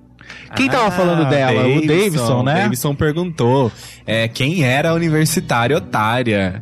Quem 0.57 0.69
tava 0.69 0.87
Ah, 0.87 0.91
falando 0.91 1.29
dela? 1.29 1.65
o 1.65 1.87
Davidson, 1.87 2.43
né? 2.43 2.63
Davidson 2.63 2.93
perguntou 2.93 3.71
é, 4.05 4.27
quem 4.27 4.65
era 4.65 4.89
a 4.89 4.93
universitária 4.95 5.77
otária. 5.77 6.61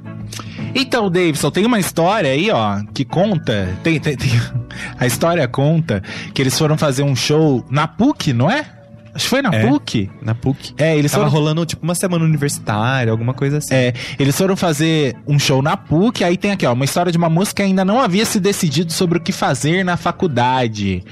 Então, 0.75 1.09
Davidson, 1.09 1.49
tem 1.49 1.65
uma 1.65 1.79
história 1.79 2.29
aí, 2.29 2.51
ó, 2.51 2.81
que 2.93 3.03
conta. 3.03 3.67
Tem, 3.81 3.99
tem- 3.99 4.15
tem- 4.15 4.39
a 4.99 5.07
história 5.07 5.47
conta 5.47 6.03
que 6.35 6.39
eles 6.39 6.55
foram 6.55 6.77
fazer 6.77 7.01
um 7.01 7.15
show 7.15 7.65
na 7.67 7.87
PUC, 7.87 8.31
não 8.31 8.51
é? 8.51 8.63
Acho 9.13 9.25
que 9.25 9.29
foi 9.29 9.41
na 9.41 9.49
É. 9.53 9.67
PUC. 9.67 10.09
Na 10.21 10.33
PUC. 10.33 10.73
É, 10.77 10.97
eles 10.97 11.11
Tava 11.11 11.25
foram. 11.25 11.37
rolando 11.37 11.65
tipo 11.65 11.83
uma 11.83 11.95
semana 11.95 12.25
universitária, 12.25 13.11
alguma 13.11 13.33
coisa 13.33 13.57
assim. 13.59 13.73
É, 13.73 13.93
eles 14.17 14.35
foram 14.37 14.55
fazer 14.55 15.15
um 15.27 15.37
show 15.37 15.61
na 15.61 15.77
PUC, 15.77 16.23
aí 16.23 16.35
tem 16.37 16.51
aqui, 16.51 16.65
ó, 16.65 16.73
uma 16.73 16.85
história 16.85 17.11
de 17.11 17.17
uma 17.17 17.29
moça 17.29 17.53
que 17.53 17.61
ainda 17.61 17.85
não 17.85 17.99
havia 17.99 18.25
se 18.25 18.39
decidido 18.39 18.91
sobre 18.91 19.17
o 19.17 19.21
que 19.21 19.31
fazer 19.31 19.83
na 19.83 19.97
faculdade. 19.97 21.03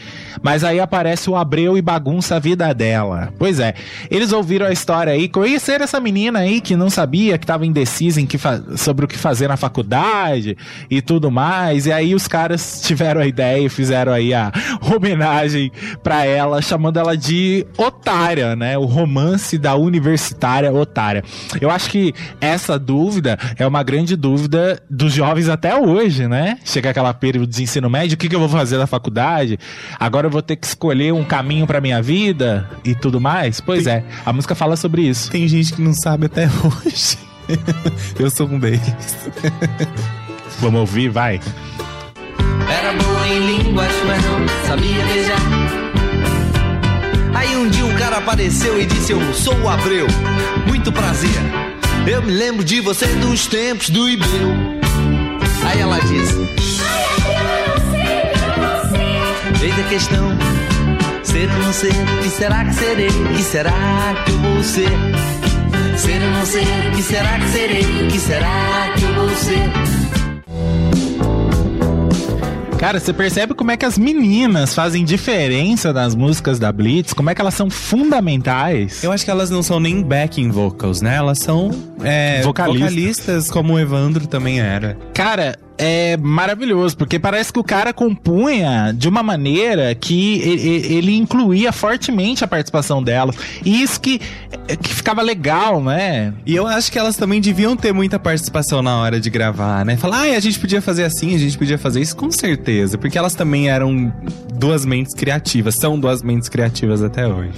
Mas 0.42 0.64
aí 0.64 0.80
aparece 0.80 1.30
o 1.30 1.36
Abreu 1.36 1.78
e 1.78 1.82
bagunça 1.82 2.36
a 2.36 2.40
vida 2.40 2.74
dela. 2.74 3.32
Pois 3.38 3.60
é, 3.60 3.74
eles 4.10 4.32
ouviram 4.32 4.66
a 4.66 4.72
história 4.72 5.14
aí, 5.14 5.28
conheceram 5.30 5.84
essa 5.84 6.00
menina 6.00 6.40
aí 6.40 6.60
que 6.62 6.76
não 6.76 6.90
sabia, 6.90 7.38
que 7.38 7.46
tava 7.46 7.66
indecisa 7.66 8.20
em 8.20 8.26
que 8.26 8.38
sobre 8.78 9.06
o 9.06 9.08
que 9.08 9.18
fazer 9.18 9.48
na 9.48 9.58
faculdade 9.58 10.58
e 10.90 11.02
tudo 11.02 11.30
mais. 11.30 11.86
E 11.86 11.92
aí 11.92 12.16
os 12.16 12.28
caras 12.28 12.82
tiveram 12.84 13.22
a 13.22 13.28
ideia 13.28 13.66
e 13.66 13.70
fizeram 13.70 14.12
aí 14.12 14.34
a 14.34 14.52
homenagem 14.96 15.72
pra 16.02 16.26
ela, 16.26 16.62
chamando 16.62 16.98
ela 16.98 17.16
de 17.16 17.66
otária, 17.92 18.56
né? 18.56 18.78
O 18.78 18.86
romance 18.86 19.58
da 19.58 19.76
universitária 19.76 20.72
otária. 20.72 21.24
Eu 21.60 21.70
acho 21.70 21.90
que 21.90 22.14
essa 22.40 22.80
dúvida 22.80 23.38
é 23.58 23.68
uma 23.68 23.84
grande 23.84 24.16
dúvida 24.16 24.82
dos 24.90 25.14
jovens 25.14 25.50
até 25.50 25.76
hoje, 25.76 26.28
né? 26.28 26.58
Chega 26.64 26.90
aquela 26.90 27.14
período 27.14 27.48
de 27.48 27.64
ensino 27.64 27.90
médio, 27.90 28.16
o 28.16 28.18
que, 28.18 28.30
que 28.30 28.36
eu 28.36 28.40
vou 28.40 28.50
fazer 28.50 28.78
na 28.78 28.88
faculdade? 28.88 29.60
Agora 30.00 30.28
eu 30.28 30.32
vou 30.32 30.42
ter 30.42 30.56
que 30.56 30.66
escolher 30.66 31.14
um 31.14 31.24
caminho 31.24 31.68
pra 31.68 31.82
minha 31.82 32.02
vida 32.02 32.70
e 32.84 32.96
tudo 32.96 33.20
mais? 33.20 33.60
Pois 33.60 33.86
é, 33.86 34.04
a 34.26 34.34
música 34.34 34.56
fala 34.56 34.76
sobre 34.76 35.04
isso. 35.04 35.30
Tem 35.30 35.48
gente 35.48 35.74
que 35.74 35.82
não 35.82 35.94
sabe 35.94 36.26
até 36.26 36.46
hoje. 36.48 37.18
eu 38.18 38.30
sou 38.30 38.48
um 38.48 38.60
deles. 38.60 38.82
Vamos 40.60 40.80
ouvir, 40.82 41.10
vai. 41.10 41.40
Era 42.70 42.94
boa 42.94 43.28
em 43.28 43.40
línguas, 43.46 43.92
mas 44.06 44.24
não 44.26 44.48
sabia 44.68 45.04
beijar. 45.06 45.71
Aí 47.34 47.56
um 47.56 47.70
dia 47.70 47.86
um 47.86 47.96
cara 47.96 48.18
apareceu 48.18 48.80
e 48.80 48.86
disse: 48.86 49.12
Eu 49.12 49.34
sou 49.34 49.56
o 49.62 49.70
Abreu, 49.70 50.08
muito 50.68 50.92
prazer. 50.92 51.30
Eu 52.08 52.22
me 52.22 52.32
lembro 52.32 52.64
de 52.64 52.82
você 52.82 53.06
dos 53.06 53.48
tempos 53.48 53.90
do 53.90 54.10
Ibeu. 54.10 54.82
Aí 55.66 55.80
ela 55.80 56.00
disse: 56.00 56.38
Eis 59.62 59.80
a 59.80 59.84
questão: 59.90 60.38
ser 61.24 61.50
ou 61.50 61.60
não 61.60 61.74
ser, 61.74 61.94
que 62.24 62.30
será 62.30 62.66
que 62.66 62.74
serei? 62.74 63.10
Que 63.36 63.44
será 63.44 64.24
que 64.26 64.32
eu 64.32 64.38
vou 64.40 64.64
ser? 64.64 64.90
Ser 65.98 66.22
ou 66.24 66.32
não 66.32 66.46
ser, 66.46 66.92
que 66.96 67.04
será 67.04 67.40
que 67.40 67.48
serei? 67.50 68.08
Que 68.10 68.20
será 68.20 68.94
que 68.98 69.04
eu 69.04 69.14
vou 69.14 69.30
ser? 69.30 70.01
Cara, 72.82 73.00
você 73.00 73.14
percebe 73.14 73.54
como 73.54 73.70
é 73.70 73.78
que 73.78 73.86
as 73.86 73.96
meninas 73.96 74.74
fazem 74.74 75.06
diferença 75.06 75.94
nas 75.94 76.16
músicas 76.16 76.58
da 76.58 76.72
Blitz? 76.72 77.14
Como 77.14 77.30
é 77.30 77.36
que 77.36 77.40
elas 77.40 77.54
são 77.54 77.70
fundamentais? 77.70 79.04
Eu 79.04 79.12
acho 79.12 79.24
que 79.24 79.30
elas 79.30 79.52
não 79.52 79.62
são 79.62 79.80
nem 79.80 80.02
backing 80.02 80.50
vocals, 80.50 81.00
né? 81.00 81.16
Elas 81.16 81.38
são 81.38 81.70
é, 82.04 82.42
Vocalistas. 82.42 82.90
vocalistas, 82.90 83.52
como 83.52 83.74
o 83.74 83.80
Evandro 83.80 84.26
também 84.26 84.60
era. 84.60 84.98
Cara, 85.14 85.60
é 85.84 86.16
maravilhoso, 86.16 86.96
porque 86.96 87.18
parece 87.18 87.52
que 87.52 87.58
o 87.58 87.64
cara 87.64 87.92
compunha 87.92 88.94
de 88.96 89.10
uma 89.10 89.24
maneira 89.24 89.96
que 89.96 90.40
ele, 90.42 90.96
ele 90.96 91.16
incluía 91.16 91.72
fortemente 91.72 92.44
a 92.44 92.48
participação 92.48 93.02
delas. 93.02 93.36
E 93.66 93.82
isso 93.82 94.00
que, 94.00 94.20
que 94.20 94.94
ficava 94.94 95.24
legal, 95.24 95.82
né? 95.82 96.36
E 96.46 96.56
eu 96.56 96.68
acho 96.68 96.92
que 96.92 97.00
elas 97.00 97.16
também 97.16 97.42
deviam 97.42 97.76
ter 97.76 97.92
muita 97.92 98.20
participação 98.20 98.84
na 98.84 98.96
hora 99.00 99.20
de 99.20 99.32
gravar, 99.32 99.84
né? 99.84 99.98
Falar, 99.98 100.28
ah, 100.28 100.38
a 100.38 100.40
gente 100.40 100.60
podia 100.60 100.84
fazer 100.84 101.04
assim, 101.04 101.34
a 101.34 101.40
gente 101.40 101.58
podia 101.58 101.80
fazer 101.80 102.00
isso, 102.00 102.16
com 102.16 102.30
certeza. 102.30 102.96
Porque 102.96 103.18
elas 103.18 103.34
também 103.34 103.68
eram 103.68 104.14
duas 104.54 104.86
mentes 104.86 105.16
criativas, 105.16 105.76
são 105.78 106.00
duas 106.00 106.22
mentes 106.22 106.48
criativas 106.48 107.02
até 107.02 107.26
hoje. 107.26 107.54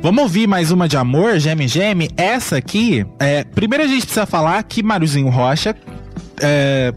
Vamos 0.00 0.22
ouvir 0.22 0.46
mais 0.46 0.70
uma 0.70 0.88
de 0.88 0.96
amor, 0.96 1.40
Geme 1.40 1.66
Geme. 1.66 2.08
Essa 2.16 2.56
aqui, 2.56 3.04
é, 3.18 3.42
primeiro 3.42 3.82
a 3.82 3.88
gente 3.88 4.02
precisa 4.02 4.26
falar 4.26 4.62
que 4.62 4.80
Mariozinho 4.80 5.28
Rocha, 5.28 5.74
é, 6.40 6.94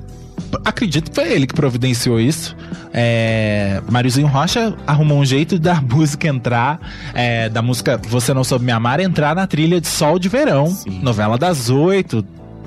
acredito 0.64 1.10
que 1.10 1.16
foi 1.16 1.32
ele 1.32 1.48
que 1.48 1.54
providenciou 1.54 2.20
isso. 2.20 2.56
É, 2.94 3.82
Mariozinho 3.90 4.28
Rocha 4.28 4.76
arrumou 4.86 5.20
um 5.20 5.26
jeito 5.26 5.58
da 5.58 5.82
música 5.82 6.28
entrar, 6.28 6.80
é, 7.14 7.50
da 7.50 7.62
música 7.62 8.00
Você 8.10 8.34
Não 8.34 8.44
Soube 8.44 8.66
Me 8.66 8.72
Amar, 8.72 9.00
entrar 9.00 9.36
na 9.36 9.48
trilha 9.48 9.82
de 9.82 9.88
Sol 9.88 10.20
de 10.20 10.30
Verão, 10.30 10.68
Sim. 10.68 11.00
novela 11.02 11.38
das 11.38 11.70
oito 11.70 12.24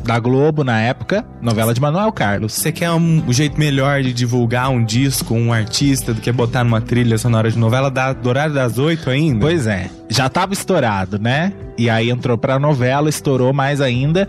da 0.07 0.21
Globo 0.21 0.63
na 0.63 0.81
época, 0.81 1.27
novela 1.43 1.75
de 1.75 1.81
Manuel 1.81 2.13
Carlos. 2.13 2.53
Você 2.53 2.71
quer 2.71 2.91
um, 2.93 3.25
um 3.27 3.33
jeito 3.33 3.59
melhor 3.59 4.03
de 4.03 4.13
divulgar 4.13 4.71
um 4.71 4.85
disco, 4.85 5.35
um 5.35 5.53
artista, 5.53 6.15
do 6.15 6.21
que 6.21 6.31
botar 6.31 6.63
numa 6.63 6.81
trilha 6.81 7.19
sonora 7.19 7.51
de 7.51 7.59
novela 7.59 7.91
da, 7.91 8.13
do 8.13 8.29
horário 8.29 8.55
das 8.55 8.79
oito 8.79 9.11
ainda? 9.11 9.41
Pois 9.41 9.67
é, 9.67 9.91
já 10.09 10.29
tava 10.29 10.53
estourado, 10.53 11.19
né? 11.19 11.53
E 11.79 11.91
aí 11.91 12.11
entrou 12.11 12.39
pra 12.39 12.59
novela, 12.59 13.09
estourou 13.09 13.53
mais 13.53 13.81
ainda. 13.81 14.29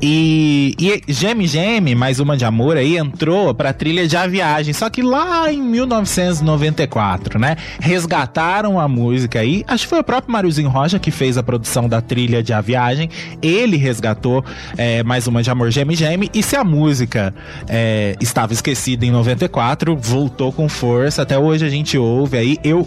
E, 0.00 0.74
e 0.78 1.02
Geme 1.10 1.46
Geme, 1.46 1.94
mais 1.94 2.20
uma 2.20 2.36
de 2.36 2.44
amor 2.44 2.76
aí, 2.76 2.98
entrou 2.98 3.54
pra 3.54 3.72
trilha 3.72 4.06
de 4.06 4.14
A 4.14 4.26
Viagem, 4.26 4.74
só 4.74 4.90
que 4.90 5.00
lá 5.00 5.50
em 5.50 5.62
1994, 5.62 7.38
né? 7.38 7.56
Resgataram 7.80 8.78
a 8.78 8.86
música 8.86 9.40
aí, 9.40 9.64
acho 9.66 9.84
que 9.84 9.90
foi 9.90 10.00
o 10.00 10.04
próprio 10.04 10.30
Mariozinho 10.30 10.68
Rocha 10.68 10.98
que 10.98 11.10
fez 11.10 11.38
a 11.38 11.42
produção 11.42 11.88
da 11.88 12.02
trilha 12.02 12.42
de 12.42 12.52
A 12.52 12.60
Viagem, 12.60 13.08
ele 13.40 13.78
resgatou 13.78 14.44
é, 14.76 15.02
mais 15.02 15.26
uma 15.26 15.42
de 15.42 15.50
amor 15.50 15.70
Geme 15.70 15.96
Geme, 15.96 16.30
e 16.34 16.42
se 16.42 16.56
a 16.56 16.64
música 16.64 17.34
é, 17.66 18.16
estava 18.20 18.52
esquecida 18.52 19.06
em 19.06 19.10
94, 19.10 19.96
voltou 19.96 20.52
com 20.52 20.68
força, 20.68 21.22
até 21.22 21.38
hoje 21.38 21.64
a 21.64 21.70
gente 21.70 21.96
ouve 21.96 22.36
aí, 22.36 22.58
eu, 22.62 22.86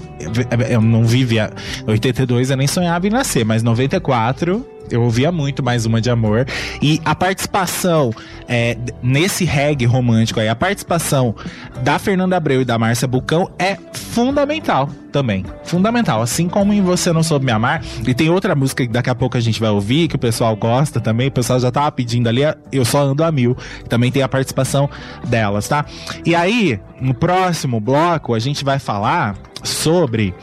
eu 0.69 0.79
não 0.79 1.03
vive 1.03 1.37
84 1.87 2.18
92 2.19 2.51
eu 2.51 2.57
nem 2.57 2.67
sonhava 2.67 3.07
em 3.07 3.09
nascer, 3.09 3.45
mas 3.45 3.63
94 3.63 4.65
eu 4.91 5.03
ouvia 5.03 5.31
muito 5.31 5.61
mais 5.61 5.85
uma 5.85 6.01
de 6.01 6.09
amor. 6.09 6.47
E 6.81 6.99
a 7.05 7.13
participação 7.13 8.11
é, 8.47 8.75
nesse 9.03 9.45
reggae 9.45 9.85
romântico 9.85 10.39
aí, 10.39 10.49
a 10.49 10.55
participação 10.55 11.35
da 11.83 11.99
Fernanda 11.99 12.35
Abreu 12.35 12.61
e 12.61 12.65
da 12.65 12.77
Márcia 12.77 13.07
Bucão 13.07 13.51
é 13.59 13.77
fundamental 13.93 14.89
também. 15.11 15.45
Fundamental. 15.63 16.21
Assim 16.21 16.49
como 16.49 16.73
em 16.73 16.81
Você 16.81 17.13
Não 17.13 17.21
Soube 17.21 17.45
Me 17.45 17.51
Amar. 17.51 17.83
E 18.05 18.13
tem 18.15 18.29
outra 18.29 18.55
música 18.55 18.85
que 18.85 18.91
daqui 18.91 19.11
a 19.11 19.15
pouco 19.15 19.37
a 19.37 19.39
gente 19.39 19.59
vai 19.59 19.69
ouvir, 19.69 20.07
que 20.07 20.15
o 20.15 20.19
pessoal 20.19 20.55
gosta 20.55 20.99
também. 20.99 21.27
O 21.27 21.31
pessoal 21.31 21.59
já 21.59 21.71
tava 21.71 21.91
pedindo 21.91 22.27
ali, 22.27 22.41
Eu 22.71 22.83
Só 22.83 23.03
Ando 23.03 23.23
a 23.23 23.31
Mil. 23.31 23.55
Também 23.87 24.11
tem 24.11 24.23
a 24.23 24.27
participação 24.27 24.89
delas, 25.27 25.67
tá? 25.67 25.85
E 26.25 26.33
aí, 26.33 26.79
no 26.99 27.13
próximo 27.13 27.79
bloco, 27.79 28.33
a 28.33 28.39
gente 28.39 28.65
vai 28.65 28.79
falar 28.79 29.35
sobre 29.63 30.33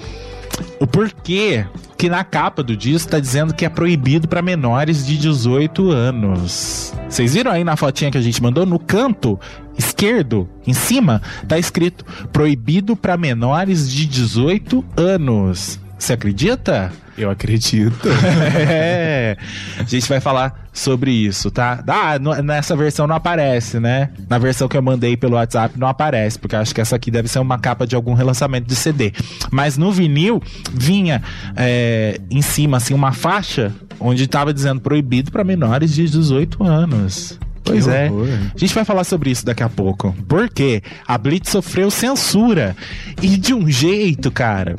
o 0.80 0.86
porquê 0.86 1.64
que 1.96 2.08
na 2.08 2.22
capa 2.24 2.62
do 2.62 2.76
disco 2.76 3.10
tá 3.10 3.18
dizendo 3.18 3.54
que 3.54 3.64
é 3.64 3.68
proibido 3.68 4.28
para 4.28 4.42
menores 4.42 5.06
de 5.06 5.16
18 5.16 5.90
anos. 5.90 6.92
Vocês 7.08 7.34
viram 7.34 7.50
aí 7.50 7.64
na 7.64 7.76
fotinha 7.76 8.10
que 8.10 8.18
a 8.18 8.22
gente 8.22 8.42
mandou 8.42 8.66
no 8.66 8.78
canto 8.78 9.38
esquerdo, 9.78 10.48
em 10.66 10.72
cima, 10.72 11.22
tá 11.46 11.58
escrito 11.58 12.04
proibido 12.32 12.96
para 12.96 13.16
menores 13.16 13.90
de 13.90 14.06
18 14.06 14.84
anos. 14.96 15.78
Você 15.98 16.12
acredita? 16.12 16.92
Eu 17.16 17.30
acredito. 17.30 18.08
é. 18.68 19.36
A 19.78 19.82
gente 19.82 20.06
vai 20.08 20.20
falar 20.20 20.66
sobre 20.72 21.10
isso, 21.10 21.50
tá? 21.50 21.82
Ah, 21.86 22.18
nessa 22.42 22.76
versão 22.76 23.06
não 23.06 23.16
aparece, 23.16 23.80
né? 23.80 24.10
Na 24.28 24.36
versão 24.36 24.68
que 24.68 24.76
eu 24.76 24.82
mandei 24.82 25.16
pelo 25.16 25.36
WhatsApp 25.36 25.78
não 25.78 25.88
aparece, 25.88 26.38
porque 26.38 26.54
acho 26.54 26.74
que 26.74 26.80
essa 26.80 26.96
aqui 26.96 27.10
deve 27.10 27.28
ser 27.28 27.38
uma 27.38 27.58
capa 27.58 27.86
de 27.86 27.96
algum 27.96 28.12
relançamento 28.12 28.68
de 28.68 28.76
CD. 28.76 29.12
Mas 29.50 29.78
no 29.78 29.90
vinil 29.90 30.42
vinha 30.72 31.22
é, 31.56 32.20
em 32.30 32.42
cima, 32.42 32.76
assim, 32.76 32.92
uma 32.92 33.12
faixa 33.12 33.72
onde 33.98 34.26
tava 34.26 34.52
dizendo 34.52 34.80
proibido 34.80 35.32
para 35.32 35.42
menores 35.42 35.94
de 35.94 36.06
18 36.06 36.62
anos. 36.62 37.38
Pois 37.66 37.88
é. 37.88 38.08
A 38.54 38.58
gente 38.58 38.74
vai 38.74 38.84
falar 38.84 39.04
sobre 39.04 39.30
isso 39.30 39.44
daqui 39.44 39.62
a 39.62 39.68
pouco. 39.68 40.14
Porque 40.28 40.82
a 41.06 41.18
Blitz 41.18 41.50
sofreu 41.50 41.90
censura. 41.90 42.76
E 43.20 43.36
de 43.36 43.52
um 43.52 43.68
jeito, 43.68 44.30
cara. 44.30 44.76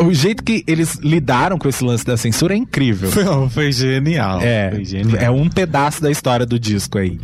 O 0.00 0.12
jeito 0.12 0.42
que 0.42 0.64
eles 0.66 0.96
lidaram 0.96 1.56
com 1.58 1.68
esse 1.68 1.84
lance 1.84 2.04
da 2.04 2.16
censura 2.16 2.54
é 2.54 2.56
incrível. 2.56 3.10
Foi, 3.10 3.24
foi 3.50 3.72
genial. 3.72 4.40
É, 4.40 4.70
Foi 4.72 4.84
genial. 4.84 5.22
é 5.22 5.30
um 5.30 5.48
pedaço 5.48 6.02
da 6.02 6.10
história 6.10 6.44
do 6.44 6.58
disco 6.58 6.98
aí. 6.98 7.20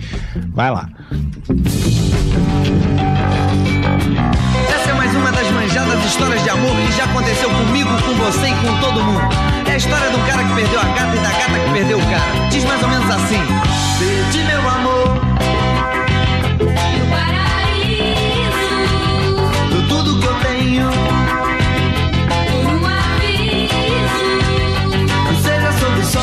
Vai 0.55 0.71
lá. 0.71 0.89
Essa 1.49 2.90
histórias 6.11 6.43
de 6.43 6.51
amor 6.51 6.75
que 6.75 6.93
já 6.93 7.05
aconteceu 7.05 7.49
comigo, 7.49 7.89
com 8.03 8.15
você 8.15 8.49
e 8.49 8.55
com 8.55 8.77
todo 8.81 9.05
mundo. 9.05 9.29
É 9.67 9.73
a 9.73 9.77
história 9.77 10.11
do 10.11 10.19
cara 10.27 10.43
que 10.43 10.55
perdeu 10.55 10.81
a 10.81 10.85
gata 10.85 11.17
e 11.17 11.21
da 11.21 11.31
gata 11.31 11.59
que 11.61 11.71
perdeu 11.73 11.99
o 11.99 12.03
cara. 12.03 12.49
Diz 12.51 12.65
mais 12.65 12.83
ou 12.83 12.89
menos 12.89 13.09
assim: 13.15 13.41
Perdi 13.99 14.43
meu 14.43 14.69
amor, 14.69 15.21
paraíso, 17.11 18.51
do 19.71 19.83
tudo 19.89 20.21
que 20.21 20.27
eu 20.27 20.35
tenho. 20.41 20.91
por 22.51 22.67
um 22.67 22.85
aviso, 22.87 24.27
Seja 25.45 25.73
sob 25.79 26.01
o 26.01 26.05
sol, 26.05 26.21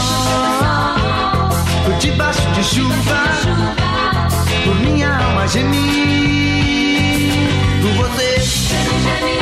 por 1.86 1.94
debaixo 1.96 2.46
de 2.52 2.64
chuva, 2.64 3.24
por 4.66 4.76
minha 4.82 5.18
alma 5.18 5.48
gemir. 5.48 5.98
Por 7.82 7.94
você, 7.94 8.42
por 9.22 9.37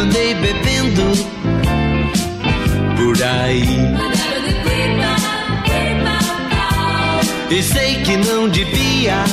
andei 0.00 0.34
bebendo 0.34 1.12
por 2.96 3.22
aí. 3.22 3.66
E 7.50 7.62
sei 7.62 7.96
que 7.96 8.16
não 8.16 8.48
devia 8.48 9.24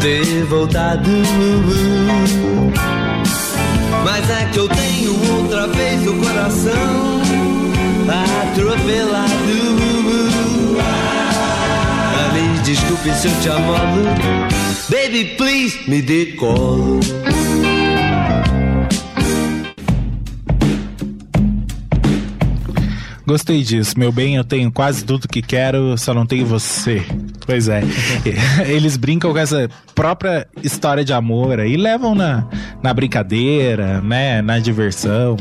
ter 0.00 0.44
voltado. 0.44 1.10
Mas 4.04 4.30
é 4.30 4.48
que 4.52 4.58
eu 4.58 4.68
tenho 4.68 5.34
outra 5.40 5.66
vez 5.68 6.06
o 6.06 6.14
coração 6.14 7.22
atropelado. 8.52 9.34
Ah, 10.80 12.32
me 12.32 12.58
desculpe 12.60 13.12
se 13.14 13.28
eu 13.28 13.40
te 13.40 13.48
amolo. 13.48 14.04
Baby, 14.90 15.24
please, 15.36 15.78
me 15.88 16.02
dê 16.02 16.26
Gostei 23.26 23.62
disso. 23.62 23.98
Meu 23.98 24.12
bem, 24.12 24.36
eu 24.36 24.44
tenho 24.44 24.70
quase 24.70 25.04
tudo 25.04 25.26
que 25.26 25.40
quero, 25.40 25.96
só 25.96 26.12
não 26.12 26.26
tenho 26.26 26.44
você. 26.44 27.02
Pois 27.46 27.68
é. 27.68 27.82
Eles 28.68 28.96
brincam 28.96 29.32
com 29.32 29.38
essa 29.38 29.68
própria 29.94 30.46
história 30.62 31.04
de 31.04 31.12
amor 31.12 31.58
aí, 31.58 31.76
levam 31.76 32.14
na, 32.14 32.46
na 32.82 32.92
brincadeira, 32.92 34.00
né? 34.02 34.42
Na 34.42 34.58
diversão. 34.58 35.36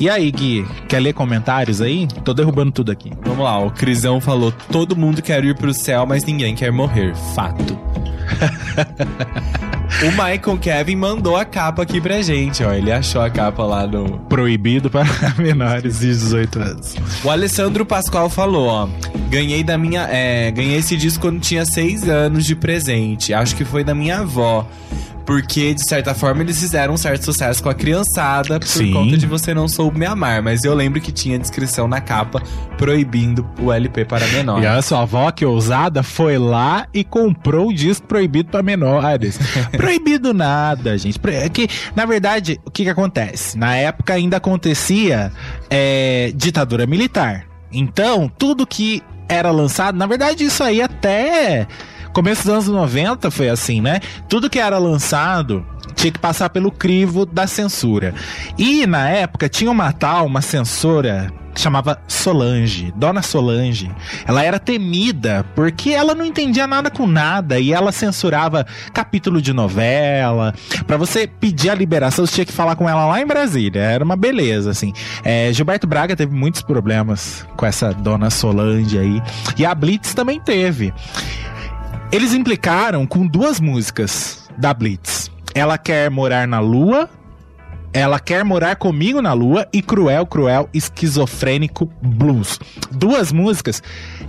E 0.00 0.08
aí, 0.08 0.30
Gui, 0.30 0.66
quer 0.88 1.00
ler 1.00 1.12
comentários 1.12 1.80
aí? 1.80 2.08
Tô 2.24 2.32
derrubando 2.32 2.72
tudo 2.72 2.90
aqui. 2.90 3.12
Vamos 3.24 3.44
lá, 3.44 3.58
o 3.58 3.70
Crisão 3.70 4.20
falou: 4.20 4.52
todo 4.70 4.96
mundo 4.96 5.22
quer 5.22 5.44
ir 5.44 5.54
pro 5.54 5.72
céu, 5.74 6.06
mas 6.06 6.24
ninguém 6.24 6.54
quer 6.54 6.72
morrer. 6.72 7.14
Fato. 7.34 7.78
o 10.02 10.10
Michael 10.10 10.58
Kevin 10.60 10.96
mandou 10.96 11.36
a 11.36 11.44
capa 11.44 11.82
aqui 11.82 12.00
pra 12.00 12.20
gente, 12.22 12.64
ó. 12.64 12.72
Ele 12.72 12.90
achou 12.90 13.22
a 13.22 13.30
capa 13.30 13.62
lá 13.64 13.86
no. 13.86 14.18
Proibido 14.28 14.90
para 14.90 15.06
menores 15.38 16.00
de 16.00 16.08
18 16.08 16.58
anos. 16.60 16.94
O 17.22 17.30
Alessandro 17.30 17.86
Pascoal 17.86 18.28
falou, 18.28 18.66
ó. 18.66 18.88
Ganhei 19.28 19.62
da 19.62 19.78
minha. 19.78 20.08
É, 20.10 20.50
ganhei 20.50 20.76
esse 20.76 20.96
disco 20.96 21.22
quando 21.22 21.40
tinha 21.40 21.64
seis 21.64 22.08
anos 22.08 22.44
de 22.44 22.56
presente. 22.56 23.32
Acho 23.32 23.54
que 23.54 23.64
foi 23.64 23.84
da 23.84 23.94
minha 23.94 24.18
avó. 24.18 24.66
Porque, 25.32 25.72
de 25.72 25.88
certa 25.88 26.14
forma, 26.14 26.42
eles 26.42 26.60
fizeram 26.60 26.92
um 26.92 26.96
certo 26.98 27.24
sucesso 27.24 27.62
com 27.62 27.70
a 27.70 27.74
criançada 27.74 28.60
por 28.60 28.68
Sim. 28.68 28.92
conta 28.92 29.16
de 29.16 29.26
Você 29.26 29.54
Não 29.54 29.66
Soube 29.66 29.98
Me 29.98 30.04
Amar. 30.04 30.42
Mas 30.42 30.62
eu 30.62 30.74
lembro 30.74 31.00
que 31.00 31.10
tinha 31.10 31.38
descrição 31.38 31.88
na 31.88 32.02
capa 32.02 32.42
proibindo 32.76 33.48
o 33.58 33.72
LP 33.72 34.04
para 34.04 34.26
menores. 34.26 34.62
E 34.62 34.66
a 34.66 34.82
sua 34.82 35.00
avó, 35.00 35.30
que 35.30 35.42
ousada, 35.42 36.02
foi 36.02 36.36
lá 36.36 36.86
e 36.92 37.02
comprou 37.02 37.70
o 37.70 37.72
disco 37.72 38.06
proibido 38.06 38.50
para 38.50 38.62
menores. 38.62 39.38
proibido 39.74 40.34
nada, 40.34 40.98
gente. 40.98 41.18
É 41.28 41.48
que, 41.48 41.66
na 41.96 42.04
verdade, 42.04 42.60
o 42.66 42.70
que 42.70 42.84
que 42.84 42.90
acontece? 42.90 43.56
Na 43.56 43.74
época 43.74 44.12
ainda 44.12 44.36
acontecia 44.36 45.32
é, 45.70 46.30
ditadura 46.34 46.86
militar. 46.86 47.46
Então, 47.72 48.30
tudo 48.36 48.66
que 48.66 49.02
era 49.30 49.50
lançado, 49.50 49.96
na 49.96 50.04
verdade, 50.06 50.44
isso 50.44 50.62
aí 50.62 50.82
até 50.82 51.66
começo 52.12 52.42
dos 52.42 52.52
anos 52.52 52.68
90 52.68 53.30
foi 53.30 53.48
assim, 53.48 53.80
né? 53.80 54.00
Tudo 54.28 54.50
que 54.50 54.58
era 54.58 54.78
lançado 54.78 55.64
tinha 55.94 56.12
que 56.12 56.18
passar 56.18 56.50
pelo 56.50 56.70
crivo 56.70 57.26
da 57.26 57.46
censura. 57.46 58.14
E 58.58 58.86
na 58.86 59.08
época 59.08 59.48
tinha 59.48 59.70
uma 59.70 59.92
tal, 59.92 60.26
uma 60.26 60.40
censora 60.40 61.32
chamava 61.54 62.00
Solange, 62.08 62.92
Dona 62.96 63.22
Solange. 63.22 63.90
Ela 64.26 64.42
era 64.42 64.58
temida 64.58 65.44
porque 65.54 65.90
ela 65.90 66.14
não 66.14 66.24
entendia 66.24 66.66
nada 66.66 66.90
com 66.90 67.06
nada 67.06 67.58
e 67.58 67.72
ela 67.72 67.92
censurava 67.92 68.66
capítulo 68.92 69.40
de 69.40 69.52
novela. 69.52 70.54
Pra 70.86 70.96
você 70.96 71.26
pedir 71.26 71.70
a 71.70 71.74
liberação, 71.74 72.26
você 72.26 72.34
tinha 72.34 72.46
que 72.46 72.52
falar 72.52 72.76
com 72.76 72.88
ela 72.88 73.06
lá 73.06 73.20
em 73.20 73.26
Brasília. 73.26 73.80
Era 73.80 74.04
uma 74.04 74.16
beleza, 74.16 74.70
assim. 74.70 74.92
É, 75.22 75.52
Gilberto 75.52 75.86
Braga 75.86 76.16
teve 76.16 76.34
muitos 76.34 76.62
problemas 76.62 77.46
com 77.56 77.66
essa 77.66 77.92
Dona 77.92 78.30
Solange 78.30 78.98
aí. 78.98 79.22
E 79.56 79.66
a 79.66 79.74
Blitz 79.74 80.14
também 80.14 80.40
teve. 80.40 80.92
Eles 82.12 82.34
implicaram 82.34 83.06
com 83.06 83.26
duas 83.26 83.58
músicas 83.58 84.48
da 84.58 84.72
Blitz. 84.74 85.30
Ela 85.54 85.78
quer 85.78 86.10
morar 86.10 86.46
na 86.46 86.60
lua, 86.60 87.08
ela 87.92 88.20
quer 88.20 88.44
morar 88.44 88.76
comigo 88.76 89.20
na 89.22 89.32
lua 89.32 89.66
e 89.72 89.80
Cruel, 89.82 90.26
Cruel, 90.26 90.68
Esquizofrênico 90.74 91.90
Blues. 92.02 92.58
Duas 92.90 93.32
músicas 93.32 93.82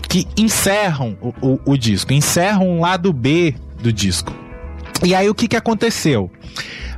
que 0.10 0.26
encerram 0.38 1.18
o, 1.22 1.34
o- 1.42 1.60
o 1.66 1.78
disco, 1.78 2.14
encerram 2.14 2.70
um 2.70 2.80
lado 2.82 3.12
B 3.12 3.54
do 3.82 3.92
disco. 3.92 4.34
E 5.04 5.14
aí 5.14 5.30
o 5.30 5.36
que, 5.36 5.48
que 5.50 5.56
aconteceu? 5.58 6.32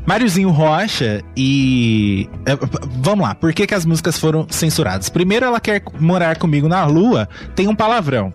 Máriozinho 0.05 0.51
Rocha 0.51 1.23
e. 1.35 2.29
eh, 2.45 2.55
Vamos 3.01 3.25
lá, 3.27 3.33
por 3.33 3.51
que, 3.53 3.65
que 3.65 3.73
as 3.73 3.85
músicas 3.85 4.19
foram 4.19 4.45
censuradas? 4.51 5.09
Primeiro, 5.09 5.47
ela 5.47 5.59
quer 5.59 5.81
morar 5.99 6.37
comigo 6.37 6.67
na 6.67 6.85
lua, 6.85 7.27
tem 7.55 7.67
um 7.67 7.75
palavrão 7.75 8.31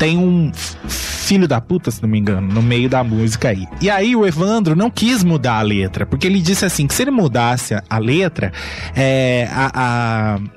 tem 0.00 0.16
um 0.16 0.50
filho 0.88 1.46
da 1.46 1.60
puta, 1.60 1.90
se 1.90 2.00
não 2.00 2.08
me 2.08 2.18
engano, 2.18 2.48
no 2.48 2.62
meio 2.62 2.88
da 2.88 3.04
música 3.04 3.50
aí. 3.50 3.68
E 3.82 3.90
aí 3.90 4.16
o 4.16 4.26
Evandro 4.26 4.74
não 4.74 4.90
quis 4.90 5.22
mudar 5.22 5.58
a 5.58 5.62
letra, 5.62 6.06
porque 6.06 6.26
ele 6.26 6.40
disse 6.40 6.64
assim, 6.64 6.86
que 6.86 6.94
se 6.94 7.02
ele 7.02 7.10
mudasse 7.10 7.74
a, 7.88 7.98
letra, 7.98 8.50
é, 8.96 9.46
a, 9.52 9.70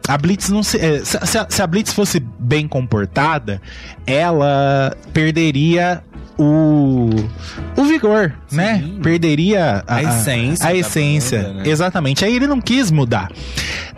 a, 0.07 0.13
a 0.13 0.17
Blitz 0.17 0.47
não 0.47 0.63
se, 0.63 0.77
é, 0.77 1.03
se, 1.03 1.17
se 1.49 1.61
a 1.61 1.67
Blitz 1.67 1.91
fosse 1.91 2.21
bem 2.39 2.69
comportada, 2.69 3.61
ela 4.07 4.95
perderia 5.11 6.01
o, 6.37 7.09
o 7.77 7.83
vigor, 7.85 8.33
né? 8.51 8.83
Perderia 9.01 9.83
A 9.87 10.01
essência 10.01 10.65
A 10.65 10.71
da 10.71 10.75
essência, 10.75 11.43
banda, 11.43 11.53
né? 11.63 11.69
exatamente. 11.69 12.25
Aí 12.25 12.35
ele 12.35 12.47
não 12.47 12.59
quis 12.59 12.91
mudar. 12.91 13.31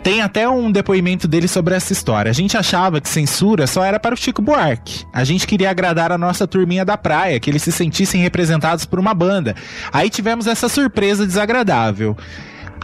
Tem 0.02 0.22
até 0.22 0.48
um 0.48 0.70
depoimento 0.70 1.26
dele 1.26 1.48
sobre 1.48 1.74
essa 1.74 1.92
história. 1.92 2.30
A 2.30 2.34
gente 2.34 2.56
achava 2.56 3.00
que 3.00 3.08
censura 3.08 3.66
só 3.66 3.82
era 3.82 3.98
para 3.98 4.14
o 4.14 4.16
Chico 4.16 4.40
Buarque. 4.40 5.04
A 5.12 5.24
gente 5.24 5.46
queria 5.46 5.70
agradar 5.70 6.12
a 6.12 6.18
nossa 6.18 6.46
turminha 6.46 6.84
da 6.84 6.96
praia, 6.96 7.40
que 7.40 7.50
eles 7.50 7.62
se 7.62 7.72
sentissem 7.72 8.20
representados 8.20 8.84
por 8.84 9.00
uma 9.00 9.12
banda. 9.14 9.54
Aí 9.92 10.08
tivemos 10.08 10.46
essa 10.46 10.68
surpresa 10.68 11.26
desagradável. 11.26 12.16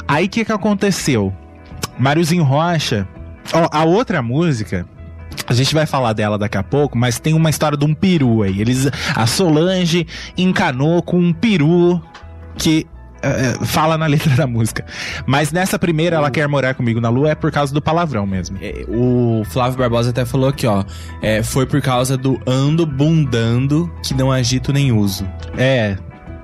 Aí 0.08 0.26
o 0.26 0.28
que, 0.28 0.44
que 0.44 0.52
aconteceu? 0.52 1.32
Máriozinho 1.98 2.42
Rocha. 2.42 3.06
Ó, 3.52 3.68
a 3.70 3.84
outra 3.84 4.20
música. 4.22 4.86
A 5.46 5.54
gente 5.54 5.74
vai 5.74 5.86
falar 5.86 6.12
dela 6.12 6.38
daqui 6.38 6.56
a 6.58 6.62
pouco, 6.62 6.96
mas 6.96 7.18
tem 7.18 7.34
uma 7.34 7.50
história 7.50 7.76
de 7.76 7.84
um 7.84 7.94
peru 7.94 8.42
aí. 8.42 8.60
Eles, 8.60 8.88
a 9.14 9.26
Solange 9.26 10.06
encanou 10.36 11.02
com 11.02 11.18
um 11.18 11.32
peru 11.32 12.00
que 12.56 12.86
eh, 13.22 13.54
fala 13.64 13.96
na 13.96 14.06
letra 14.06 14.34
da 14.34 14.46
música. 14.46 14.84
Mas 15.26 15.52
nessa 15.52 15.78
primeira, 15.78 16.16
ela 16.16 16.30
quer 16.30 16.46
morar 16.48 16.74
comigo 16.74 17.00
na 17.00 17.08
lua, 17.08 17.30
é 17.30 17.34
por 17.34 17.50
causa 17.52 17.72
do 17.72 17.80
palavrão 17.80 18.26
mesmo. 18.26 18.58
É, 18.60 18.84
O 18.88 19.42
Flávio 19.44 19.78
Barbosa 19.78 20.10
até 20.10 20.24
falou 20.24 20.48
aqui, 20.48 20.66
ó. 20.66 20.84
é, 21.22 21.42
foi 21.42 21.66
por 21.66 21.80
causa 21.80 22.16
do 22.16 22.40
ando 22.46 22.84
bundando 22.84 23.90
que 24.02 24.14
não 24.14 24.30
agito 24.32 24.72
nem 24.72 24.92
uso. 24.92 25.26
É, 25.56 25.96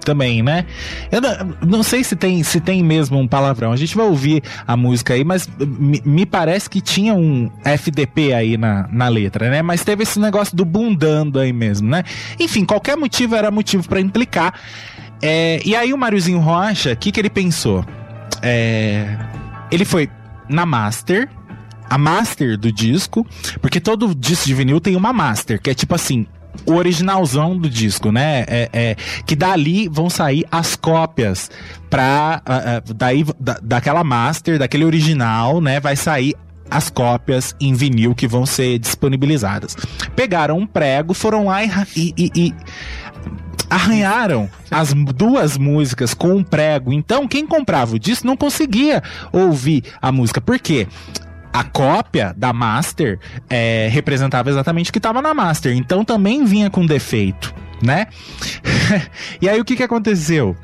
também, 0.08 0.42
né? 0.42 0.64
Eu 1.12 1.20
não, 1.20 1.30
não 1.66 1.82
sei 1.82 2.02
se 2.02 2.16
tem, 2.16 2.42
se 2.42 2.62
tem 2.62 2.82
mesmo 2.82 3.18
um 3.18 3.28
palavrão. 3.28 3.72
A 3.72 3.76
gente 3.76 3.94
vai 3.94 4.06
ouvir 4.06 4.42
a 4.66 4.74
música 4.74 5.12
aí, 5.12 5.22
mas 5.22 5.46
me, 5.58 6.00
me 6.02 6.24
parece 6.24 6.70
que 6.70 6.80
tinha 6.80 7.12
um 7.12 7.50
FDP 7.62 8.32
aí 8.32 8.56
na, 8.56 8.88
na 8.90 9.06
letra, 9.06 9.50
né? 9.50 9.60
Mas 9.60 9.84
teve 9.84 10.04
esse 10.04 10.18
negócio 10.18 10.56
do 10.56 10.64
bundando 10.64 11.38
aí 11.38 11.52
mesmo, 11.52 11.90
né? 11.90 12.04
Enfim, 12.40 12.64
qualquer 12.64 12.96
motivo 12.96 13.34
era 13.34 13.50
motivo 13.50 13.86
pra 13.86 14.00
implicar. 14.00 14.54
É, 15.20 15.60
e 15.62 15.76
aí 15.76 15.92
o 15.92 15.98
Máriozinho 15.98 16.38
Rocha, 16.38 16.94
o 16.94 16.96
que, 16.96 17.12
que 17.12 17.20
ele 17.20 17.28
pensou? 17.28 17.84
É, 18.40 19.14
ele 19.70 19.84
foi 19.84 20.08
na 20.48 20.64
Master, 20.64 21.28
a 21.90 21.98
master 21.98 22.56
do 22.56 22.72
disco, 22.72 23.26
porque 23.60 23.78
todo 23.78 24.14
disco 24.14 24.46
de 24.46 24.54
vinil 24.54 24.80
tem 24.80 24.96
uma 24.96 25.12
master, 25.12 25.60
que 25.60 25.68
é 25.68 25.74
tipo 25.74 25.94
assim, 25.94 26.26
o 26.66 26.74
originalzão 26.74 27.56
do 27.58 27.68
disco, 27.68 28.10
né? 28.12 28.44
É, 28.46 28.68
é, 28.72 28.96
que 29.26 29.34
dali 29.34 29.88
vão 29.88 30.10
sair 30.10 30.44
as 30.50 30.76
cópias 30.76 31.50
pra. 31.88 32.42
ah, 32.44 32.82
daí, 32.94 33.24
da, 33.40 33.58
daquela 33.62 34.04
master, 34.04 34.58
daquele 34.58 34.84
original, 34.84 35.60
né? 35.60 35.80
Vai 35.80 35.96
sair 35.96 36.34
as 36.70 36.90
cópias 36.90 37.56
em 37.58 37.72
vinil 37.72 38.14
que 38.14 38.28
vão 38.28 38.44
ser 38.44 38.78
disponibilizadas. 38.78 39.74
Pegaram 40.14 40.58
um 40.58 40.66
prego, 40.66 41.14
foram 41.14 41.46
lá 41.46 41.64
e, 41.64 41.70
e- 41.96 42.14
e- 42.18 42.30
e 42.36 42.54
arranharam 43.70 44.48
as 44.70 44.92
duas 44.94 45.56
músicas 45.58 46.14
com 46.14 46.34
um 46.36 46.42
prego. 46.44 46.92
Então, 46.92 47.26
quem 47.28 47.46
comprava 47.46 47.96
o 47.96 47.98
disco 47.98 48.26
não 48.26 48.36
conseguia 48.36 49.02
ouvir 49.32 49.84
a 50.00 50.10
música. 50.12 50.40
Por 50.40 50.58
quê? 50.58 50.86
A 51.58 51.64
cópia 51.64 52.32
da 52.36 52.52
Master 52.52 53.18
é, 53.50 53.88
representava 53.90 54.48
exatamente 54.48 54.90
o 54.90 54.92
que 54.92 55.00
estava 55.00 55.20
na 55.20 55.34
Master. 55.34 55.76
Então 55.76 56.04
também 56.04 56.44
vinha 56.44 56.70
com 56.70 56.86
defeito, 56.86 57.52
né? 57.82 58.06
e 59.42 59.48
aí 59.48 59.60
o 59.60 59.64
que, 59.64 59.74
que 59.74 59.82
aconteceu? 59.82 60.56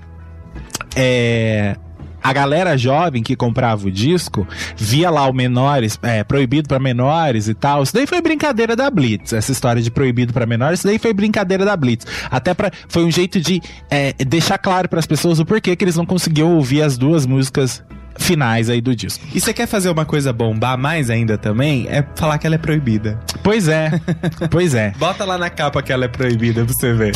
É, 0.94 1.74
a 2.22 2.32
galera 2.32 2.78
jovem 2.78 3.24
que 3.24 3.34
comprava 3.34 3.88
o 3.88 3.90
disco 3.90 4.46
via 4.76 5.10
lá 5.10 5.28
o 5.28 5.32
menores, 5.32 5.98
é, 6.00 6.22
proibido 6.22 6.68
pra 6.68 6.78
menores 6.78 7.48
e 7.48 7.54
tal. 7.54 7.82
Isso 7.82 7.92
daí 7.92 8.06
foi 8.06 8.22
brincadeira 8.22 8.76
da 8.76 8.88
Blitz. 8.88 9.32
Essa 9.32 9.50
história 9.50 9.82
de 9.82 9.90
proibido 9.90 10.32
pra 10.32 10.46
menores, 10.46 10.78
isso 10.78 10.86
daí 10.86 11.00
foi 11.00 11.12
brincadeira 11.12 11.64
da 11.64 11.76
Blitz. 11.76 12.06
Até 12.30 12.54
para 12.54 12.70
foi 12.86 13.04
um 13.04 13.10
jeito 13.10 13.40
de 13.40 13.60
é, 13.90 14.12
deixar 14.24 14.58
claro 14.58 14.88
pras 14.88 15.06
pessoas 15.06 15.40
o 15.40 15.44
porquê 15.44 15.74
que 15.74 15.82
eles 15.82 15.96
não 15.96 16.06
conseguiam 16.06 16.54
ouvir 16.54 16.82
as 16.82 16.96
duas 16.96 17.26
músicas 17.26 17.82
finais 18.16 18.70
aí 18.70 18.80
do 18.80 18.94
disco. 18.94 19.24
E 19.34 19.40
você 19.40 19.52
quer 19.52 19.66
fazer 19.66 19.90
uma 19.90 20.04
coisa 20.04 20.32
bombar 20.32 20.78
mais 20.78 21.10
ainda 21.10 21.36
também? 21.36 21.86
É 21.88 22.04
falar 22.14 22.38
que 22.38 22.46
ela 22.46 22.56
é 22.56 22.58
proibida. 22.58 23.18
Pois 23.42 23.68
é, 23.68 23.90
pois 24.50 24.74
é. 24.74 24.92
Bota 24.98 25.24
lá 25.24 25.38
na 25.38 25.50
capa 25.50 25.82
que 25.82 25.92
ela 25.92 26.04
é 26.04 26.08
proibida 26.08 26.64
pra 26.64 26.74
você 26.74 26.92
ver. 26.92 27.14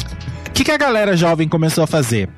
O 0.48 0.50
que, 0.50 0.64
que 0.64 0.70
a 0.70 0.76
galera 0.76 1.16
jovem 1.16 1.48
começou 1.48 1.84
a 1.84 1.86
fazer? 1.86 2.28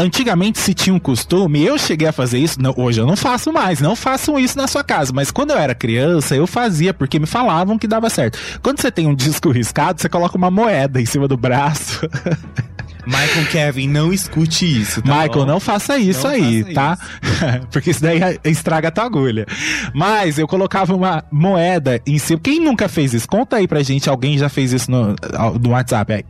Antigamente 0.00 0.60
se 0.60 0.74
tinha 0.74 0.94
um 0.94 0.98
costume, 0.98 1.64
eu 1.64 1.76
cheguei 1.76 2.06
a 2.06 2.12
fazer 2.12 2.38
isso, 2.38 2.62
não, 2.62 2.72
hoje 2.76 3.00
eu 3.00 3.06
não 3.06 3.16
faço 3.16 3.52
mais, 3.52 3.80
não 3.80 3.96
façam 3.96 4.38
isso 4.38 4.56
na 4.56 4.68
sua 4.68 4.84
casa, 4.84 5.12
mas 5.12 5.32
quando 5.32 5.50
eu 5.50 5.58
era 5.58 5.74
criança 5.74 6.36
eu 6.36 6.46
fazia, 6.46 6.94
porque 6.94 7.18
me 7.18 7.26
falavam 7.26 7.76
que 7.76 7.88
dava 7.88 8.08
certo. 8.08 8.38
Quando 8.62 8.80
você 8.80 8.92
tem 8.92 9.08
um 9.08 9.14
disco 9.14 9.50
riscado, 9.50 10.00
você 10.00 10.08
coloca 10.08 10.38
uma 10.38 10.52
moeda 10.52 11.00
em 11.00 11.06
cima 11.06 11.26
do 11.26 11.36
braço. 11.36 12.00
Michael 13.08 13.46
Kevin, 13.50 13.88
não 13.88 14.12
escute 14.12 14.80
isso, 14.80 15.00
tá 15.00 15.12
Michael, 15.12 15.32
bom? 15.32 15.46
não 15.46 15.58
faça 15.60 15.96
isso 15.96 16.24
Não 16.26 16.34
aí, 16.34 16.62
faça 16.62 16.74
tá? 16.74 16.98
Porque 17.72 17.90
isso 17.90 18.02
daí 18.02 18.20
estraga 18.44 18.88
a 18.88 18.90
tua 18.90 19.04
agulha. 19.04 19.46
Mas 19.94 20.38
eu 20.38 20.46
colocava 20.46 20.94
uma 20.94 21.24
moeda 21.32 22.00
em 22.06 22.18
cima. 22.18 22.38
Quem 22.42 22.60
nunca 22.60 22.88
fez 22.88 23.14
isso? 23.14 23.26
Conta 23.26 23.56
aí 23.56 23.66
pra 23.66 23.82
gente, 23.82 24.08
alguém 24.10 24.36
já 24.36 24.48
fez 24.48 24.72
isso 24.72 24.90
no, 24.90 25.16
no 25.60 25.70
WhatsApp 25.70 26.12
aí. 26.12 26.24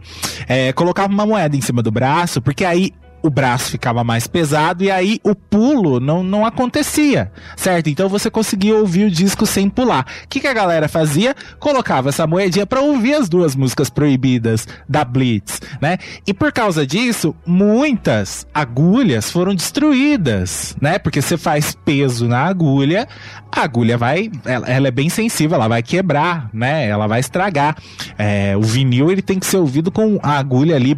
É, 0.46 0.72
colocava 0.72 1.12
uma 1.12 1.26
moeda 1.26 1.56
em 1.56 1.60
cima 1.60 1.82
do 1.82 1.90
braço, 1.90 2.40
porque 2.40 2.64
aí 2.64 2.92
o 3.22 3.30
braço 3.30 3.70
ficava 3.70 4.04
mais 4.04 4.26
pesado 4.26 4.84
e 4.84 4.90
aí 4.90 5.20
o 5.22 5.34
pulo 5.34 6.00
não, 6.00 6.22
não 6.22 6.46
acontecia, 6.46 7.30
certo? 7.56 7.88
Então 7.88 8.08
você 8.08 8.30
conseguia 8.30 8.76
ouvir 8.76 9.04
o 9.04 9.10
disco 9.10 9.46
sem 9.46 9.68
pular. 9.68 10.06
O 10.24 10.28
que, 10.28 10.40
que 10.40 10.46
a 10.46 10.52
galera 10.52 10.88
fazia? 10.88 11.34
Colocava 11.58 12.08
essa 12.08 12.26
moedinha 12.26 12.66
pra 12.66 12.80
ouvir 12.80 13.14
as 13.14 13.28
duas 13.28 13.54
músicas 13.54 13.90
proibidas 13.90 14.66
da 14.88 15.04
Blitz, 15.04 15.60
né? 15.80 15.98
E 16.26 16.32
por 16.32 16.52
causa 16.52 16.86
disso, 16.86 17.34
muitas 17.46 18.46
agulhas 18.52 19.30
foram 19.30 19.54
destruídas, 19.54 20.76
né? 20.80 20.98
Porque 20.98 21.20
você 21.20 21.36
faz 21.36 21.76
peso 21.84 22.28
na 22.28 22.44
agulha, 22.44 23.08
a 23.50 23.62
agulha 23.62 23.96
vai, 23.98 24.30
ela, 24.44 24.66
ela 24.68 24.88
é 24.88 24.90
bem 24.90 25.08
sensível, 25.08 25.56
ela 25.56 25.68
vai 25.68 25.82
quebrar, 25.82 26.50
né? 26.52 26.88
Ela 26.88 27.06
vai 27.06 27.20
estragar. 27.20 27.76
É, 28.16 28.56
o 28.56 28.62
vinil 28.62 29.10
ele 29.10 29.22
tem 29.22 29.38
que 29.38 29.46
ser 29.46 29.56
ouvido 29.56 29.90
com 29.90 30.18
a 30.22 30.38
agulha 30.38 30.76
ali 30.76 30.96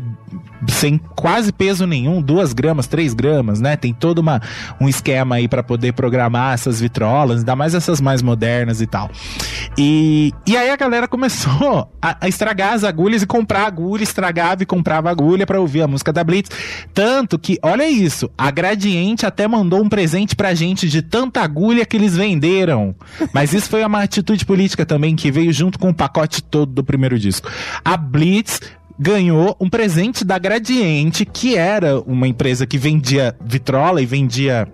sem 0.69 0.99
quase 0.99 1.53
peso 1.53 1.87
nenhum, 1.87 2.21
duas 2.21 2.53
gramas, 2.53 2.87
três 2.87 3.15
gramas, 3.15 3.61
né? 3.61 3.77
Tem 3.77 3.93
todo 3.93 4.19
uma, 4.19 4.41
um 4.81 4.89
esquema 4.89 5.37
aí 5.37 5.49
pra 5.49 5.63
poder 5.63 5.93
programar 5.93 6.55
essas 6.55 6.81
vitrolas, 6.81 7.41
ainda 7.41 7.57
mais 7.57 7.75
essas 7.75 8.01
mais 8.01 8.23
modernas 8.23 8.81
e 8.81 8.87
tal. 8.87 9.11
E, 9.79 10.33
e 10.47 10.57
aí 10.57 10.71
a 10.71 10.77
galera 10.77 11.09
começou 11.09 11.91
a, 12.01 12.17
a 12.21 12.29
estragar 12.29 12.75
as 12.75 12.85
agulhas 12.85 13.23
e 13.23 13.27
comprar 13.27 13.67
agulha, 13.67 14.03
estragava 14.03 14.63
e 14.63 14.67
comprava 14.67 15.11
agulha 15.11 15.47
pra 15.47 15.61
ouvir 15.61 15.83
a 15.83 15.89
música 15.89 16.13
da 16.13 16.23
Blitz. 16.25 16.51
Tanto 16.93 17.39
que, 17.39 17.59
olha 17.63 17.89
isso, 17.89 18.31
a 18.37 18.51
Gradiente 18.51 19.27
até 19.27 19.47
mandou 19.47 19.83
um 19.83 19.89
presente 19.89 20.35
pra 20.37 20.55
gente 20.55 20.89
de 20.89 21.03
tanta 21.03 21.41
agulha 21.41 21.85
que 21.85 21.97
eles 21.97 22.17
venderam. 22.17 22.95
Mas 23.33 23.53
isso 23.53 23.69
foi 23.69 23.85
uma 23.85 24.03
atitude 24.03 24.45
política 24.45 24.85
também 24.85 25.17
que 25.17 25.31
veio 25.31 25.53
junto 25.53 25.79
com 25.79 25.91
o 25.91 25.95
pacote 25.95 26.43
todo 26.43 26.73
do 26.73 26.85
primeiro 26.85 27.19
disco. 27.19 27.51
A 27.85 27.97
Blitz 27.97 28.61
ganhou 29.01 29.57
um 29.59 29.71
presente 29.71 30.27
da 30.27 30.39
Gradiente, 30.39 31.25
que 31.25 31.57
era 31.57 31.99
uma 32.01 32.29
empresa 32.29 32.67
que 32.67 32.77
vendia 32.77 33.35
vitrola 33.43 34.03
e 34.03 34.05
vendia 34.07 34.69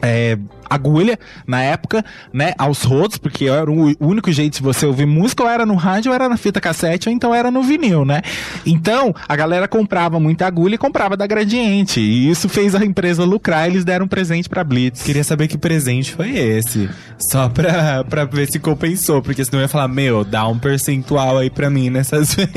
é, 0.00 0.38
agulha 0.68 1.18
na 1.46 1.62
época, 1.62 2.04
né, 2.32 2.52
aos 2.58 2.82
rodos, 2.82 3.18
porque 3.18 3.46
era 3.46 3.70
o 3.70 3.94
único 4.00 4.30
jeito 4.32 4.56
de 4.56 4.62
você 4.62 4.86
ouvir 4.86 5.06
música, 5.06 5.42
ou 5.42 5.48
era 5.48 5.64
no 5.66 5.74
rádio, 5.74 6.10
ou 6.10 6.14
era 6.14 6.28
na 6.28 6.36
fita 6.36 6.60
cassete, 6.60 7.08
ou 7.08 7.14
então 7.14 7.34
era 7.34 7.50
no 7.50 7.62
vinil, 7.62 8.04
né? 8.04 8.22
Então, 8.66 9.14
a 9.28 9.36
galera 9.36 9.66
comprava 9.68 10.18
muita 10.20 10.46
agulha 10.46 10.74
e 10.74 10.78
comprava 10.78 11.16
da 11.16 11.26
Gradiente, 11.26 12.00
e 12.00 12.30
isso 12.30 12.48
fez 12.48 12.74
a 12.74 12.84
empresa 12.84 13.24
lucrar, 13.24 13.68
eles 13.68 13.84
deram 13.84 14.04
um 14.06 14.08
presente 14.08 14.48
pra 14.48 14.62
Blitz. 14.64 15.02
Queria 15.02 15.24
saber 15.24 15.48
que 15.48 15.58
presente 15.58 16.12
foi 16.12 16.36
esse. 16.36 16.88
Só 17.30 17.48
pra, 17.48 18.04
pra 18.04 18.24
ver 18.24 18.50
se 18.50 18.58
compensou. 18.58 19.20
Porque 19.22 19.44
senão 19.44 19.58
eu 19.58 19.62
ia 19.64 19.68
falar, 19.68 19.88
meu, 19.88 20.24
dá 20.24 20.46
um 20.46 20.58
percentual 20.58 21.38
aí 21.38 21.50
pra 21.50 21.68
mim 21.68 21.90
nessas 21.90 22.34
vezes. 22.34 22.52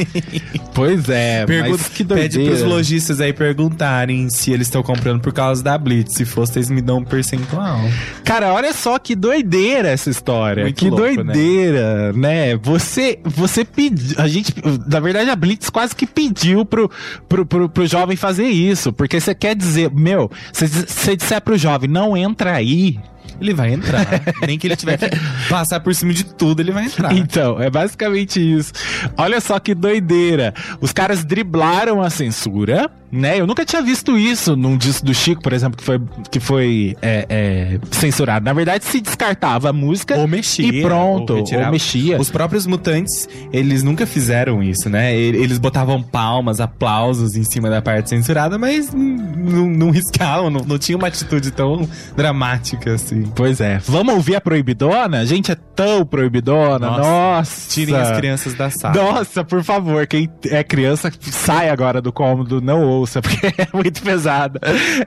Pois 0.73 1.09
é, 1.09 1.45
Pergunta, 1.45 1.77
mas 1.77 1.87
que 1.89 2.03
pede 2.05 2.37
doideira. 2.37 2.45
pros 2.57 2.61
lojistas 2.63 3.19
aí 3.19 3.33
perguntarem 3.33 4.29
se 4.29 4.51
eles 4.51 4.67
estão 4.67 4.83
comprando 4.83 5.19
por 5.21 5.33
causa 5.33 5.63
da 5.63 5.77
Blitz. 5.77 6.13
Se 6.15 6.25
fosse, 6.25 6.57
eles 6.59 6.69
me 6.69 6.81
dão 6.81 6.99
um 6.99 7.03
percentual. 7.03 7.79
Cara, 8.23 8.53
olha 8.53 8.73
só 8.73 8.97
que 8.99 9.15
doideira 9.15 9.89
essa 9.89 10.09
história. 10.09 10.63
Muito 10.63 10.77
que 10.77 10.89
louco, 10.89 11.23
né? 11.23 11.33
doideira, 11.33 12.13
né? 12.13 12.57
Você, 12.57 13.19
você 13.23 13.65
pediu. 13.65 14.15
A 14.17 14.27
gente, 14.27 14.53
na 14.87 14.99
verdade, 14.99 15.29
a 15.29 15.35
Blitz 15.35 15.69
quase 15.69 15.95
que 15.95 16.05
pediu 16.05 16.65
pro, 16.65 16.89
pro, 17.27 17.45
pro, 17.45 17.69
pro 17.69 17.85
jovem 17.87 18.15
fazer 18.15 18.47
isso. 18.47 18.93
Porque 18.93 19.19
você 19.19 19.35
quer 19.35 19.55
dizer, 19.55 19.91
meu, 19.91 20.29
se 20.53 20.67
você 20.67 21.15
disser 21.15 21.41
pro 21.41 21.57
jovem, 21.57 21.89
não 21.89 22.15
entra 22.15 22.53
aí. 22.53 22.99
Ele 23.41 23.53
vai 23.53 23.73
entrar. 23.73 24.07
Nem 24.45 24.57
que 24.57 24.67
ele 24.67 24.75
tiver 24.75 24.97
que 24.97 25.09
passar 25.49 25.79
por 25.79 25.93
cima 25.93 26.13
de 26.13 26.23
tudo, 26.23 26.61
ele 26.61 26.71
vai 26.71 26.85
entrar. 26.85 27.11
Então, 27.13 27.59
é 27.59 27.69
basicamente 27.69 28.39
isso. 28.39 28.71
Olha 29.17 29.41
só 29.41 29.59
que 29.59 29.73
doideira. 29.73 30.53
Os 30.79 30.91
caras 30.93 31.25
driblaram 31.25 32.01
a 32.01 32.09
censura, 32.09 32.89
né? 33.11 33.39
Eu 33.39 33.45
nunca 33.45 33.65
tinha 33.65 33.81
visto 33.81 34.17
isso 34.17 34.55
num 34.55 34.77
disco 34.77 35.05
do 35.05 35.13
Chico, 35.13 35.41
por 35.41 35.51
exemplo, 35.51 35.77
que 35.77 35.83
foi, 35.83 36.01
que 36.29 36.39
foi 36.39 36.97
é, 37.01 37.25
é, 37.29 37.79
censurado. 37.91 38.45
Na 38.45 38.53
verdade, 38.53 38.85
se 38.85 39.01
descartava 39.01 39.69
a 39.69 39.73
música 39.73 40.17
Ou 40.17 40.27
mexia. 40.27 40.67
e 40.67 40.81
pronto. 40.81 41.31
Ou, 41.31 41.39
retirava. 41.39 41.71
mexia. 41.71 42.19
Os 42.19 42.29
próprios 42.29 42.65
mutantes, 42.65 43.27
eles 43.51 43.83
nunca 43.83 44.05
fizeram 44.05 44.63
isso, 44.63 44.89
né? 44.89 45.15
Eles 45.15 45.57
botavam 45.57 46.01
palmas, 46.01 46.59
aplausos 46.59 47.35
em 47.35 47.43
cima 47.43 47.69
da 47.69 47.81
parte 47.81 48.09
censurada, 48.09 48.57
mas 48.57 48.93
não, 48.93 49.67
não 49.67 49.91
riscavam, 49.91 50.49
não, 50.49 50.61
não 50.61 50.77
tinha 50.77 50.97
uma 50.97 51.07
atitude 51.07 51.51
tão 51.51 51.87
dramática 52.15 52.93
assim. 52.93 53.30
Pois 53.35 53.61
é. 53.61 53.79
Vamos 53.85 54.13
ouvir 54.15 54.35
a 54.35 54.41
proibidona? 54.41 55.19
A 55.19 55.25
gente 55.25 55.51
é 55.51 55.55
tão 55.75 56.05
proibidona. 56.05 56.79
Nossa. 56.87 57.01
Nossa. 57.01 57.69
Tirem 57.69 57.95
as 57.95 58.11
crianças 58.11 58.53
da 58.53 58.69
sala. 58.69 58.93
Nossa, 58.95 59.43
por 59.43 59.63
favor, 59.63 60.05
quem 60.05 60.29
é 60.45 60.63
criança, 60.63 61.11
sai 61.19 61.69
agora 61.69 62.01
do 62.01 62.11
cômodo, 62.11 62.61
não 62.61 62.83
ouça, 62.83 63.21
porque 63.23 63.47
é 63.47 63.67
muito 63.73 64.01
pesada. 64.01 64.59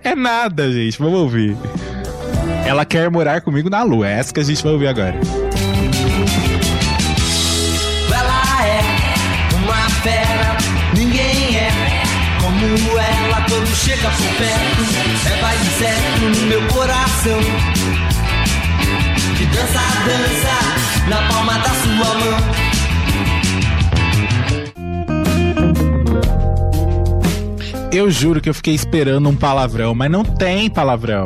É 0.03 0.15
nada, 0.15 0.71
gente, 0.73 0.99
vamos 0.99 1.19
ouvir. 1.21 1.57
Ela 2.67 2.85
quer 2.85 3.11
morar 3.11 3.41
comigo 3.43 3.69
na 3.69 3.83
lua, 3.83 4.09
é 4.09 4.19
essa 4.19 4.33
que 4.33 4.41
a 4.41 4.45
gente 4.45 4.63
vai 4.63 4.73
ouvir 4.73 4.89
agora. 4.89 5.15
Ela 8.13 8.67
é 8.67 8.81
uma 9.57 9.91
fera, 10.03 10.57
ninguém 10.97 11.57
é 11.59 11.69
como 12.41 12.99
ela 12.99 13.45
quando 13.49 13.67
chega 13.77 14.09
por 14.09 14.29
perto. 14.39 14.83
É 15.31 15.43
mais 15.43 15.61
certo 15.61 16.41
no 16.41 16.47
meu 16.47 16.67
coração. 16.69 17.74
Que 19.45 19.51
dança, 19.57 19.81
dança 20.07 20.57
na 21.11 21.29
palma 21.29 21.59
da 21.59 21.69
sua 21.69 22.15
mão. 22.15 22.39
Eu 27.93 28.11
juro 28.11 28.41
que 28.41 28.49
eu 28.49 28.55
fiquei 28.55 28.75
esperando 28.75 29.29
um 29.29 29.37
palavrão, 29.37 29.95
mas 29.95 30.11
não 30.11 30.25
tem 30.25 30.71
palavrão. 30.71 31.25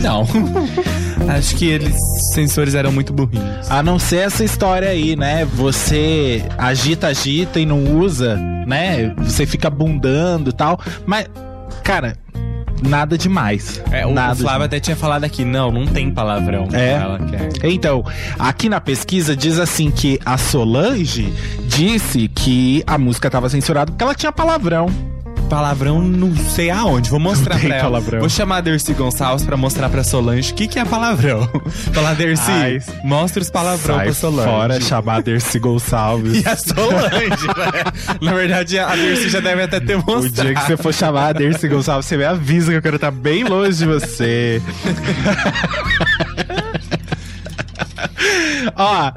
Não. 0.00 0.26
Acho 1.32 1.54
que 1.56 1.66
eles, 1.66 1.96
sensores, 2.34 2.74
eram 2.74 2.90
muito 2.90 3.12
burrinhos. 3.12 3.70
A 3.70 3.84
não 3.84 3.98
ser 3.98 4.26
essa 4.26 4.44
história 4.44 4.88
aí, 4.88 5.14
né? 5.14 5.44
Você 5.44 6.44
agita, 6.58 7.06
agita 7.06 7.60
e 7.60 7.66
não 7.66 7.96
usa, 7.98 8.36
né? 8.66 9.14
Você 9.18 9.46
fica 9.46 9.70
bundando 9.70 10.50
e 10.50 10.52
tal. 10.52 10.80
Mas, 11.06 11.26
cara, 11.84 12.16
nada 12.82 13.16
demais. 13.16 13.82
É, 13.90 14.06
o, 14.06 14.10
o 14.10 14.14
nada 14.14 14.34
Flávio 14.34 14.44
demais. 14.44 14.62
até 14.66 14.80
tinha 14.80 14.96
falado 14.96 15.24
aqui, 15.24 15.44
não, 15.44 15.70
não 15.70 15.86
tem 15.86 16.10
palavrão. 16.10 16.68
É. 16.72 16.92
Ela 16.92 17.18
quer. 17.18 17.48
Então, 17.70 18.04
aqui 18.38 18.68
na 18.68 18.80
pesquisa 18.80 19.36
diz 19.36 19.58
assim 19.58 19.90
que 19.90 20.18
a 20.24 20.36
Solange 20.38 21.32
disse 21.66 22.28
que 22.28 22.82
a 22.86 22.98
música 22.98 23.28
estava 23.28 23.48
censurada 23.48 23.90
porque 23.92 24.04
ela 24.04 24.14
tinha 24.14 24.32
palavrão. 24.32 24.88
Palavrão 25.48 26.02
não 26.02 26.34
sei 26.36 26.70
aonde. 26.70 27.08
Vou 27.08 27.20
mostrar 27.20 27.58
pra 27.58 27.68
ela. 27.76 27.84
palavrão. 27.84 28.18
Vou 28.20 28.28
chamar 28.28 28.56
a 28.56 28.60
Dercy 28.60 28.92
Gonçalves 28.94 29.44
pra 29.46 29.56
mostrar 29.56 29.88
pra 29.88 30.02
Solange 30.02 30.50
o 30.52 30.54
que, 30.54 30.66
que 30.66 30.78
é 30.78 30.84
palavrão. 30.84 31.48
Falar, 31.94 32.14
Dercy, 32.14 32.50
Ai. 32.50 32.78
mostra 33.04 33.40
os 33.42 33.48
palavrão 33.48 33.96
pra 34.00 34.12
Solange. 34.12 34.48
fora 34.50 34.80
chamar 34.80 35.16
a 35.16 35.20
Dercy 35.20 35.58
Gonçalves. 35.60 36.42
E 36.44 36.48
a 36.48 36.56
Solange, 36.56 37.46
né? 37.46 37.84
Na 38.20 38.34
verdade, 38.34 38.76
a 38.78 38.94
Dercy 38.96 39.28
já 39.28 39.40
deve 39.40 39.62
até 39.62 39.78
ter 39.80 39.94
O 39.96 40.04
mostrado. 40.04 40.32
dia 40.48 40.54
que 40.54 40.62
você 40.66 40.76
for 40.76 40.92
chamar 40.92 41.28
a 41.28 41.32
Dercy 41.32 41.68
Gonçalves, 41.68 42.06
você 42.06 42.16
me 42.16 42.24
avisa 42.24 42.72
que 42.72 42.78
eu 42.78 42.82
quero 42.82 42.96
estar 42.96 43.10
bem 43.12 43.44
longe 43.44 43.78
de 43.78 43.86
você. 43.86 44.60
Ó, 48.76 49.12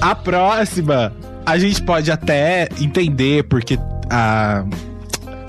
a 0.00 0.14
próxima, 0.14 1.12
a 1.46 1.56
gente 1.58 1.80
pode 1.82 2.10
até 2.10 2.68
entender 2.80 3.44
porque 3.44 3.78
a. 4.10 4.64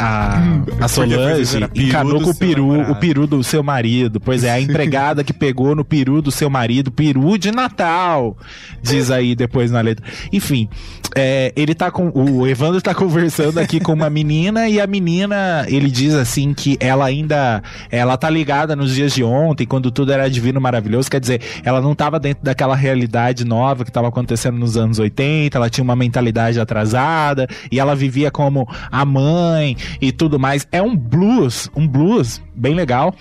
A, 0.02 0.42
a 0.80 0.88
Solange 0.88 1.60
encanou 1.76 2.22
com 2.22 2.32
o 2.32 2.36
peru, 2.36 2.68
namorado. 2.68 2.92
o 2.92 2.96
peru 2.96 3.28
do 3.28 3.44
seu 3.44 3.62
marido. 3.62 4.20
Pois 4.20 4.44
é, 4.44 4.50
a 4.50 4.60
empregada 4.62 5.24
que 5.24 5.32
pegou 5.32 5.76
no 5.76 5.86
peru 5.86 6.22
do 6.22 6.32
seu 6.32 6.50
marido, 6.50 6.92
peru 6.92 7.38
de 7.38 7.52
Natal, 7.52 8.36
diz 8.82 9.12
aí 9.12 9.36
depois 9.36 9.70
na 9.70 9.80
letra. 9.82 10.04
Enfim, 10.34 10.68
é, 11.16 11.54
ele 11.56 11.76
tá 11.76 11.92
com. 11.92 12.10
O 12.10 12.48
Evandro 12.48 12.82
tá 12.82 12.96
conversando 12.96 13.60
aqui 13.60 13.80
com 13.80 13.94
uma 13.94 14.10
menina 14.10 14.68
e 14.68 14.80
a 14.80 14.88
menina, 14.88 15.66
ele 15.68 15.92
diz 15.92 16.16
assim 16.16 16.54
que 16.54 16.78
ela 16.80 17.06
ainda. 17.06 17.62
Ela 17.92 18.18
tá 18.18 18.30
ligada 18.30 18.76
nos 18.76 18.96
dias 18.96 19.14
de 19.14 19.24
ontem, 19.24 19.68
quando 19.68 19.92
tudo 19.92 20.12
era 20.12 20.30
divino 20.30 20.60
maravilhoso. 20.60 21.12
Quer 21.12 21.20
dizer, 21.20 21.42
ela 21.64 21.82
não 21.82 21.94
tava 21.94 22.20
dentro 22.20 22.44
daquela 22.44 22.76
realidade 22.76 23.46
nova 23.46 23.86
que 23.86 23.92
tava 23.92 24.08
acontecendo 24.08 24.58
nos 24.58 24.78
anos 24.78 25.00
80, 25.00 25.58
ela 25.58 25.70
tinha 25.70 25.84
uma 25.84 25.96
mentalidade 25.96 26.60
atrasada 26.60 27.48
e 27.72 27.80
ela 27.80 27.96
vivia 27.96 28.32
como 28.32 28.68
a 28.92 29.06
mãe 29.06 29.76
e 30.00 30.12
tudo 30.12 30.40
mais. 30.40 30.68
É 30.72 30.82
um 30.82 30.96
blues, 30.96 31.70
um 31.76 31.88
blues 31.88 32.42
bem 32.56 32.74
legal. 32.74 33.14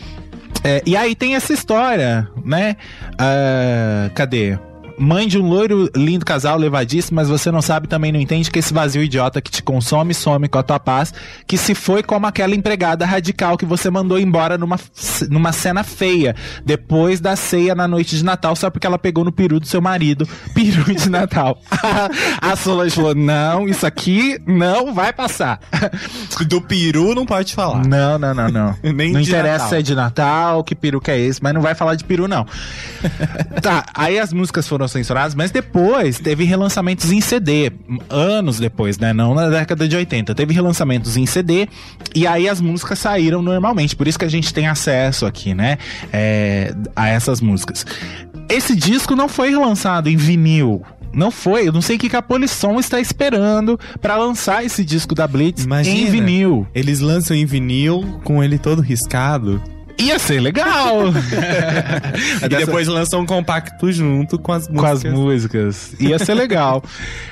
É, 0.63 0.83
e 0.85 0.97
aí 0.97 1.15
tem 1.15 1.35
essa 1.35 1.53
história, 1.53 2.29
né? 2.45 2.77
Ah, 3.19 4.11
cadê? 4.15 4.59
Mãe 5.01 5.27
de 5.27 5.39
um 5.39 5.49
loiro 5.49 5.91
lindo 5.97 6.27
casal 6.27 6.59
levadíssimo, 6.59 7.17
mas 7.17 7.29
você 7.29 7.51
não 7.51 7.63
sabe 7.63 7.89
também 7.89 8.13
não 8.13 8.21
entende 8.21 8.51
que 8.51 8.59
esse 8.59 8.75
vazio 8.75 9.03
idiota 9.03 9.41
que 9.41 9.51
te 9.51 9.63
consome 9.63 10.13
some 10.13 10.47
com 10.47 10.59
a 10.59 10.63
tua 10.63 10.79
paz, 10.79 11.15
que 11.47 11.57
se 11.57 11.75
foi 11.75 12.03
como 12.03 12.27
aquela 12.27 12.55
empregada 12.55 13.07
radical 13.07 13.57
que 13.57 13.65
você 13.65 13.89
mandou 13.89 14.19
embora 14.19 14.59
numa, 14.59 14.79
numa 15.31 15.53
cena 15.53 15.83
feia, 15.83 16.37
depois 16.67 17.19
da 17.19 17.35
ceia 17.35 17.75
na 17.75 17.89
noite 17.89 18.15
de 18.15 18.23
Natal, 18.23 18.55
só 18.55 18.69
porque 18.69 18.87
ela 18.87 18.99
pegou 18.99 19.25
no 19.25 19.33
peru 19.33 19.59
do 19.59 19.67
seu 19.67 19.81
marido, 19.81 20.29
peru 20.55 20.95
de 20.95 21.09
Natal. 21.09 21.59
a 22.43 22.55
Solange 22.55 22.95
falou: 22.95 23.15
não, 23.15 23.67
isso 23.67 23.87
aqui 23.87 24.39
não 24.47 24.93
vai 24.93 25.15
passar. 25.15 25.61
Do 26.47 26.61
peru 26.61 27.15
não 27.15 27.27
pode 27.27 27.55
falar. 27.55 27.87
Não, 27.87 28.19
não, 28.19 28.35
não, 28.35 28.49
não. 28.49 28.77
Nem 28.83 29.13
não 29.13 29.21
interessa 29.21 29.53
Natal. 29.53 29.69
se 29.69 29.77
é 29.77 29.83
de 29.83 29.95
Natal, 29.95 30.65
que 30.65 30.75
peru 30.75 31.01
que 31.01 31.11
é 31.11 31.19
esse, 31.19 31.43
mas 31.43 31.55
não 31.55 31.61
vai 31.61 31.75
falar 31.75 31.95
de 31.95 32.05
peru, 32.05 32.27
não. 32.27 32.47
tá, 33.63 33.85
aí 33.95 34.19
as 34.19 34.33
músicas 34.33 34.67
foram 34.67 34.90
censuradas, 34.91 35.35
mas 35.35 35.51
depois 35.51 36.19
teve 36.19 36.45
relançamentos 36.45 37.11
em 37.11 37.21
CD. 37.21 37.73
Anos 38.09 38.59
depois, 38.59 38.99
né? 38.99 39.13
Não 39.13 39.35
na 39.35 39.49
década 39.49 39.89
de 39.89 39.97
80. 39.97 40.35
Teve 40.35 40.55
relançamentos 40.55 41.17
em 41.17 41.27
CD 41.27 41.69
e 42.15 42.27
aí 42.27 42.49
as 42.49 42.61
músicas 42.61 42.99
saíram 42.99 43.43
normalmente. 43.43 43.97
Por 43.97 44.07
isso 44.07 44.19
que 44.19 44.25
a 44.25 44.31
gente 44.31 44.53
tem 44.53 44.67
acesso 44.67 45.27
aqui, 45.27 45.55
né? 45.55 45.79
é, 46.13 46.75
a 46.95 47.09
essas 47.09 47.41
músicas. 47.41 47.85
Esse 48.49 48.75
disco 48.75 49.15
não 49.15 49.29
foi 49.29 49.51
relançado 49.51 50.09
em 50.09 50.17
vinil. 50.17 50.83
Não 51.13 51.31
foi, 51.31 51.67
eu 51.67 51.73
não 51.73 51.83
sei 51.83 51.97
o 51.97 51.99
que, 51.99 52.09
que 52.09 52.15
a 52.15 52.23
Polisson 52.23 52.79
está 52.79 53.01
esperando 53.01 53.79
pra 54.01 54.17
lançar 54.17 54.65
esse 54.65 54.85
disco 54.85 55.13
da 55.13 55.27
Blitz 55.27 55.65
Imagina. 55.65 55.99
em 55.99 56.05
vinil. 56.11 56.67
Eles 56.73 57.01
lançam 57.01 57.37
em 57.37 57.45
vinil 57.45 58.21
com 58.23 58.45
ele 58.45 58.59
todo 58.59 58.81
riscado. 58.81 59.61
Ia 60.01 60.19
ser 60.19 60.41
legal. 60.41 60.97
E 62.43 62.49
depois 62.49 62.89
lançam 62.89 63.21
um 63.21 63.27
compacto 63.27 63.91
junto 63.93 64.39
com 64.39 64.53
as 64.53 64.67
com 64.67 64.85
as 64.85 65.05
músicas. 65.05 65.13
músicas. 65.13 65.95
Ia 66.01 66.19
ser 66.19 66.35
legal. 66.35 66.83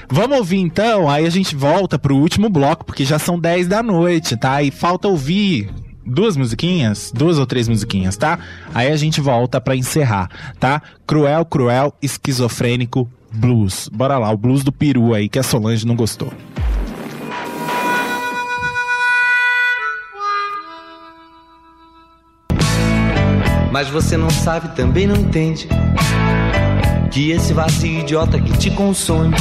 Vamos 0.09 0.39
ouvir 0.39 0.59
então, 0.59 1.09
aí 1.09 1.27
a 1.27 1.31
gente 1.31 1.55
volta 1.57 1.99
pro 1.99 2.17
último 2.17 2.49
bloco, 2.49 2.85
porque 2.85 3.05
já 3.05 3.19
são 3.19 3.39
10 3.39 3.67
da 3.67 3.83
noite, 3.83 4.37
tá? 4.37 4.63
E 4.63 4.71
falta 4.71 5.09
ouvir 5.09 5.71
duas 6.05 6.37
musiquinhas, 6.37 7.13
duas 7.15 7.39
ou 7.39 7.47
três 7.47 7.69
musiquinhas, 7.69 8.17
tá? 8.17 8.39
Aí 8.75 8.91
a 8.91 8.97
gente 8.97 9.21
volta 9.21 9.61
pra 9.61 9.77
encerrar, 9.77 10.31
tá? 10.59 10.81
Cruel, 11.07 11.45
cruel, 11.45 11.95
esquizofrênico, 12.01 13.09
blues. 13.33 13.89
Bora 13.93 14.19
lá, 14.19 14.31
o 14.31 14.37
blues 14.37 14.63
do 14.65 14.73
peru 14.73 15.15
aí 15.15 15.29
que 15.29 15.39
a 15.39 15.43
Solange 15.43 15.87
não 15.87 15.97
gostou. 15.97 16.33
Mas 23.79 23.89
você 23.91 24.17
não 24.17 24.29
sabe, 24.29 24.75
também 24.75 25.07
não 25.07 25.15
entende 25.15 25.69
Que 27.13 27.31
esse 27.31 27.53
vazio 27.53 28.01
idiota 28.01 28.41
que 28.41 28.51
te 28.59 28.73
consome 28.73 29.37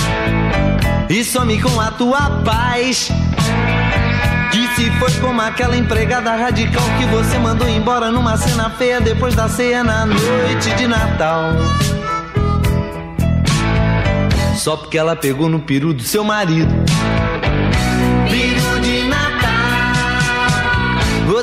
E 1.09 1.23
some 1.23 1.59
com 1.59 1.81
a 1.81 1.89
tua 1.89 2.43
paz. 2.45 3.09
Que 4.51 4.67
se 4.75 4.91
foi 4.99 5.11
como 5.21 5.41
aquela 5.41 5.75
empregada 5.75 6.35
radical 6.35 6.83
Que 6.99 7.05
você 7.07 7.39
mandou 7.39 7.67
embora 7.67 8.11
numa 8.11 8.37
cena 8.37 8.69
feia 8.69 9.01
Depois 9.01 9.33
da 9.33 9.49
ceia 9.49 9.83
na 9.83 10.05
noite 10.05 10.69
de 10.77 10.85
Natal. 10.87 11.53
Só 14.55 14.77
porque 14.77 14.99
ela 14.99 15.15
pegou 15.15 15.49
no 15.49 15.61
peru 15.61 15.95
do 15.95 16.03
seu 16.03 16.23
marido 16.23 16.71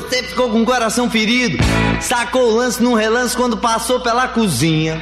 você 0.09 0.23
ficou 0.23 0.49
com 0.49 0.61
o 0.61 0.65
coração 0.65 1.09
ferido, 1.09 1.57
sacou 1.99 2.51
o 2.51 2.55
lance 2.55 2.81
num 2.81 2.93
relance 2.93 3.35
quando 3.35 3.57
passou 3.57 3.99
pela 3.99 4.27
cozinha. 4.27 4.99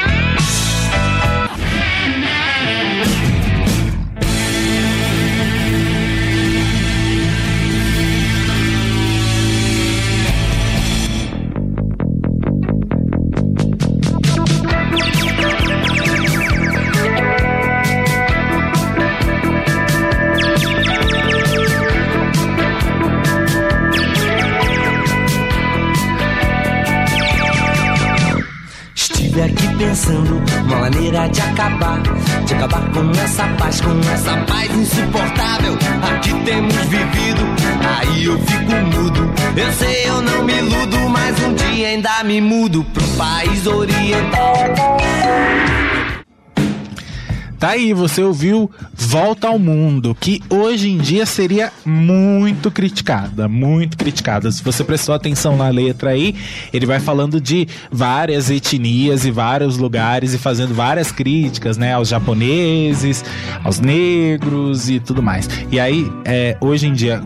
Aí, 47.73 47.93
você 47.93 48.23
ouviu 48.23 48.69
Volta 48.93 49.47
ao 49.47 49.59
Mundo, 49.59 50.15
que 50.19 50.41
hoje 50.49 50.89
em 50.89 50.97
dia 50.97 51.25
seria 51.25 51.71
muito 51.85 52.71
criticada, 52.71 53.47
muito 53.47 53.97
criticada. 53.97 54.51
Se 54.51 54.63
você 54.63 54.83
prestou 54.83 55.13
atenção 55.13 55.57
na 55.57 55.69
letra 55.69 56.11
aí, 56.11 56.35
ele 56.71 56.85
vai 56.85 56.99
falando 56.99 57.41
de 57.41 57.67
várias 57.91 58.49
etnias 58.49 59.25
e 59.25 59.31
vários 59.31 59.77
lugares 59.77 60.33
e 60.33 60.37
fazendo 60.37 60.73
várias 60.73 61.11
críticas, 61.11 61.77
né, 61.77 61.93
aos 61.93 62.07
japoneses, 62.07 63.25
aos 63.63 63.79
negros 63.79 64.89
e 64.89 64.99
tudo 64.99 65.21
mais. 65.21 65.49
E 65.71 65.79
aí, 65.79 66.09
é, 66.25 66.55
hoje 66.61 66.87
em 66.87 66.93
dia, 66.93 67.21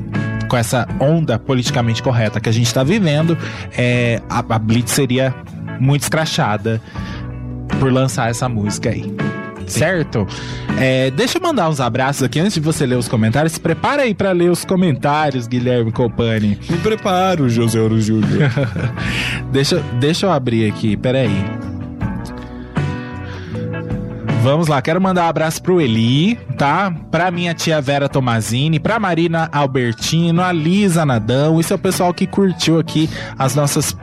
com 0.50 0.56
essa 0.56 0.88
onda 1.00 1.38
politicamente 1.38 2.02
correta 2.02 2.40
que 2.40 2.50
a 2.50 2.54
gente 2.54 2.74
tá 2.74 2.84
vivendo, 2.84 3.38
é, 3.78 4.22
a, 4.30 4.40
a 4.40 4.60
Blitz 4.60 4.92
seria 4.92 5.36
muito 5.80 6.04
escrachada 6.04 6.82
por 7.80 7.92
lançar 7.92 8.30
essa 8.30 8.48
música 8.48 8.90
aí. 8.90 9.27
Certo? 9.68 10.26
É, 10.80 11.12
deixa 11.12 11.38
eu 11.38 11.42
mandar 11.42 11.70
uns 11.70 11.80
abraços 11.80 12.24
aqui 12.24 12.40
antes 12.40 12.54
de 12.54 12.60
você 12.60 12.86
ler 12.86 12.98
os 12.98 13.08
comentários. 13.08 13.54
Se 13.54 13.60
prepara 13.60 14.04
aí 14.04 14.14
pra 14.14 14.32
ler 14.32 14.50
os 14.50 14.64
comentários, 14.64 15.48
Guilherme 15.48 15.92
Copani. 15.92 16.58
Me 16.70 16.78
preparo, 16.78 17.50
José 17.50 17.80
Ouro 17.80 18.00
Júnior. 18.00 18.52
Deixa, 19.52 19.82
deixa 20.00 20.26
eu 20.26 20.32
abrir 20.32 20.70
aqui, 20.70 20.96
peraí. 20.96 21.67
Vamos 24.48 24.70
lá, 24.70 24.82
quero 24.82 25.02
mandar 25.02 25.26
um 25.26 25.28
abraço 25.28 25.62
pro 25.62 25.82
Eli, 25.82 26.38
tá? 26.58 26.90
Pra 27.12 27.30
minha 27.30 27.54
tia 27.54 27.82
Vera 27.82 28.08
Tomazini, 28.08 28.80
pra 28.80 28.98
Marina 28.98 29.50
Albertino, 29.52 30.42
a 30.42 30.54
Lisa 30.54 31.06
Nadão. 31.06 31.60
Isso 31.60 31.74
é 31.74 31.76
o 31.76 31.80
pessoal 31.80 32.14
que 32.14 32.26
curtiu 32.26 32.80
aqui 32.80 33.10
as 33.38 33.54
nossas 33.56 33.94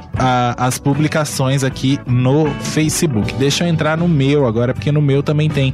as 0.58 0.78
publicações 0.78 1.64
aqui 1.64 1.98
no 2.06 2.50
Facebook. 2.60 3.32
Deixa 3.36 3.64
eu 3.64 3.68
entrar 3.68 3.96
no 3.96 4.06
meu 4.06 4.46
agora, 4.46 4.74
porque 4.74 4.92
no 4.92 5.00
meu 5.00 5.22
também 5.22 5.48
tem. 5.48 5.72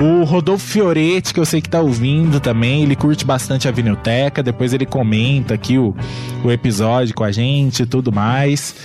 O 0.00 0.22
Rodolfo 0.22 0.64
Fioretti, 0.64 1.34
que 1.34 1.40
eu 1.40 1.44
sei 1.44 1.60
que 1.60 1.68
tá 1.68 1.80
ouvindo 1.80 2.38
também, 2.38 2.84
ele 2.84 2.94
curte 2.94 3.24
bastante 3.24 3.66
a 3.66 3.70
Vinilteca. 3.72 4.42
Depois 4.42 4.72
ele 4.72 4.86
comenta 4.86 5.54
aqui 5.54 5.76
o, 5.76 5.94
o 6.44 6.50
episódio 6.52 7.14
com 7.14 7.24
a 7.24 7.32
gente 7.32 7.82
e 7.82 7.86
tudo 7.86 8.12
mais. 8.12 8.76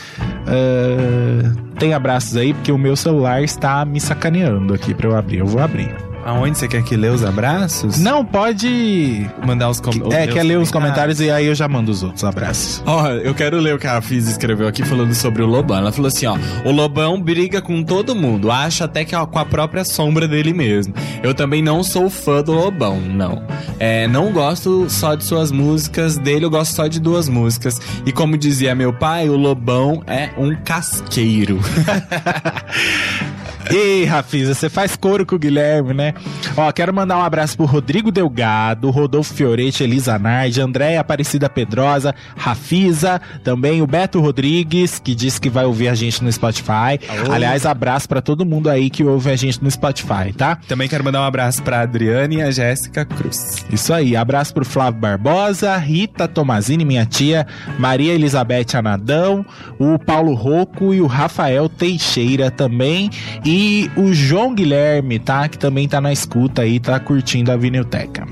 Ah, 0.48 1.53
tem 1.77 1.94
abraços 1.94 2.35
aí, 2.35 2.53
porque 2.53 2.72
o 2.72 2.77
meu 2.77 2.95
celular 2.95 3.44
está 3.44 3.85
me 3.85 3.99
sacaneando 3.99 4.73
aqui 4.73 4.94
pra 4.94 5.07
eu 5.07 5.15
abrir. 5.15 5.40
Eu 5.40 5.45
vou 5.45 5.61
abrir. 5.61 6.12
Aonde 6.25 6.57
você 6.57 6.67
quer 6.67 6.83
que 6.83 6.95
lê 6.95 7.09
os 7.09 7.23
abraços? 7.23 7.99
Não, 7.99 8.23
pode. 8.23 9.29
Mandar 9.45 9.69
os 9.69 9.79
comentários. 9.79 10.15
É, 10.15 10.27
quer 10.27 10.43
ler 10.43 10.57
os 10.57 10.71
comentários 10.71 11.19
e 11.19 11.29
aí 11.29 11.47
eu 11.47 11.55
já 11.55 11.67
mando 11.67 11.91
os 11.91 12.01
outros 12.01 12.23
abraços. 12.23 12.81
Ó, 12.85 13.07
eu 13.09 13.33
quero 13.33 13.59
ler 13.59 13.75
o 13.75 13.79
que 13.79 13.87
a 13.87 14.01
Fiz 14.01 14.27
escreveu 14.27 14.67
aqui 14.67 14.83
falando 14.83 15.13
sobre 15.13 15.41
o 15.41 15.45
Lobão. 15.45 15.77
Ela 15.77 15.91
falou 15.91 16.07
assim, 16.07 16.25
ó, 16.25 16.37
o 16.65 16.71
Lobão 16.71 17.21
briga 17.21 17.61
com 17.61 17.83
todo 17.83 18.15
mundo, 18.15 18.49
acha 18.49 18.85
até 18.85 19.03
que 19.03 19.13
é 19.13 19.25
com 19.25 19.39
a 19.39 19.45
própria 19.45 19.83
sombra 19.83 20.27
dele 20.27 20.53
mesmo. 20.53 20.93
Eu 21.21 21.33
também 21.33 21.61
não 21.61 21.83
sou 21.83 22.09
fã 22.09 22.41
do 22.41 22.53
Lobão, 22.53 22.99
não. 22.99 23.43
É, 23.79 24.07
não 24.07 24.31
gosto 24.31 24.89
só 24.89 25.15
de 25.15 25.25
suas 25.25 25.51
músicas, 25.51 26.17
dele 26.17 26.45
eu 26.45 26.49
gosto 26.49 26.73
só 26.73 26.87
de 26.87 26.99
duas 26.99 27.27
músicas. 27.27 27.79
E 28.05 28.11
como 28.11 28.37
dizia 28.37 28.73
meu 28.73 28.93
pai, 28.93 29.27
o 29.27 29.35
Lobão 29.35 30.03
é 30.07 30.29
um 30.37 30.55
casqueiro. 30.55 31.59
Ei, 33.69 34.06
Rafisa, 34.06 34.53
você 34.53 34.69
faz 34.69 34.95
coro 34.95 35.26
com 35.26 35.35
o 35.35 35.40
Guilherme, 35.40 35.94
né? 35.94 36.14
Ó, 36.56 36.72
quero 36.72 36.94
mandar 36.94 37.18
um 37.18 37.22
abraço 37.22 37.56
pro 37.57 37.65
Rodrigo 37.65 38.11
Delgado, 38.11 38.90
Rodolfo 38.90 39.34
Fioretti, 39.34 39.84
Elisa 39.84 40.19
Nardi, 40.19 40.61
Andréia 40.61 40.99
Aparecida 40.99 41.49
Pedrosa, 41.49 42.14
Rafisa, 42.35 43.22
também 43.44 43.81
o 43.81 43.88
Beto 43.88 44.19
Rodrigues, 44.19 44.99
que 44.99 45.15
disse 45.15 45.40
que 45.40 45.49
vai 45.49 45.65
ouvir 45.65 45.88
a 45.88 45.95
gente 45.95 46.23
no 46.23 46.31
Spotify. 46.31 46.99
Aliás, 47.31 47.65
abraço 47.65 48.07
pra 48.07 48.22
todo 48.22 48.45
mundo 48.45 48.69
aí 48.69 48.90
que 48.90 49.03
ouve 49.03 49.31
a 49.31 49.35
gente 49.35 49.64
no 49.64 49.72
Spotify, 49.72 50.34
tá? 50.35 50.57
também 50.68 50.88
quero 50.88 51.03
mandar 51.03 51.22
um 51.22 51.26
abraço 51.26 51.61
pra 51.64 51.81
Adriane 51.81 52.38
e 52.38 52.41
a 52.41 52.52
Jéssica 52.52 53.06
Cruz. 53.06 53.65
Isso 53.72 53.94
aí, 53.94 54.15
abraço 54.15 54.53
pro 54.53 54.65
Flávio 54.65 54.99
Barbosa, 54.99 55.76
Rita 55.77 56.27
Tomazini, 56.27 56.84
minha 56.85 57.06
tia, 57.06 57.45
Maria 57.77 58.14
Elizabeth 58.14 58.76
Anadão, 58.76 59.45
o 59.80 59.98
Paulo 59.99 60.34
Rocco 60.34 60.94
e 60.94 61.02
o 61.02 61.07
Rafael 61.07 61.69
Teixeira 61.69 62.49
também. 62.49 63.10
E 63.45 63.52
o 63.95 64.13
João 64.13 64.53
Guilherme, 64.53 65.19
tá? 65.19 65.47
Que 65.47 65.57
também 65.57 65.88
tá 65.88 65.99
na 65.99 66.11
escuta 66.11 66.61
aí, 66.61 66.80
tá 66.80 66.99
curtindo 66.99 67.51
a 67.51 67.57
Vinilteca. 67.57 68.25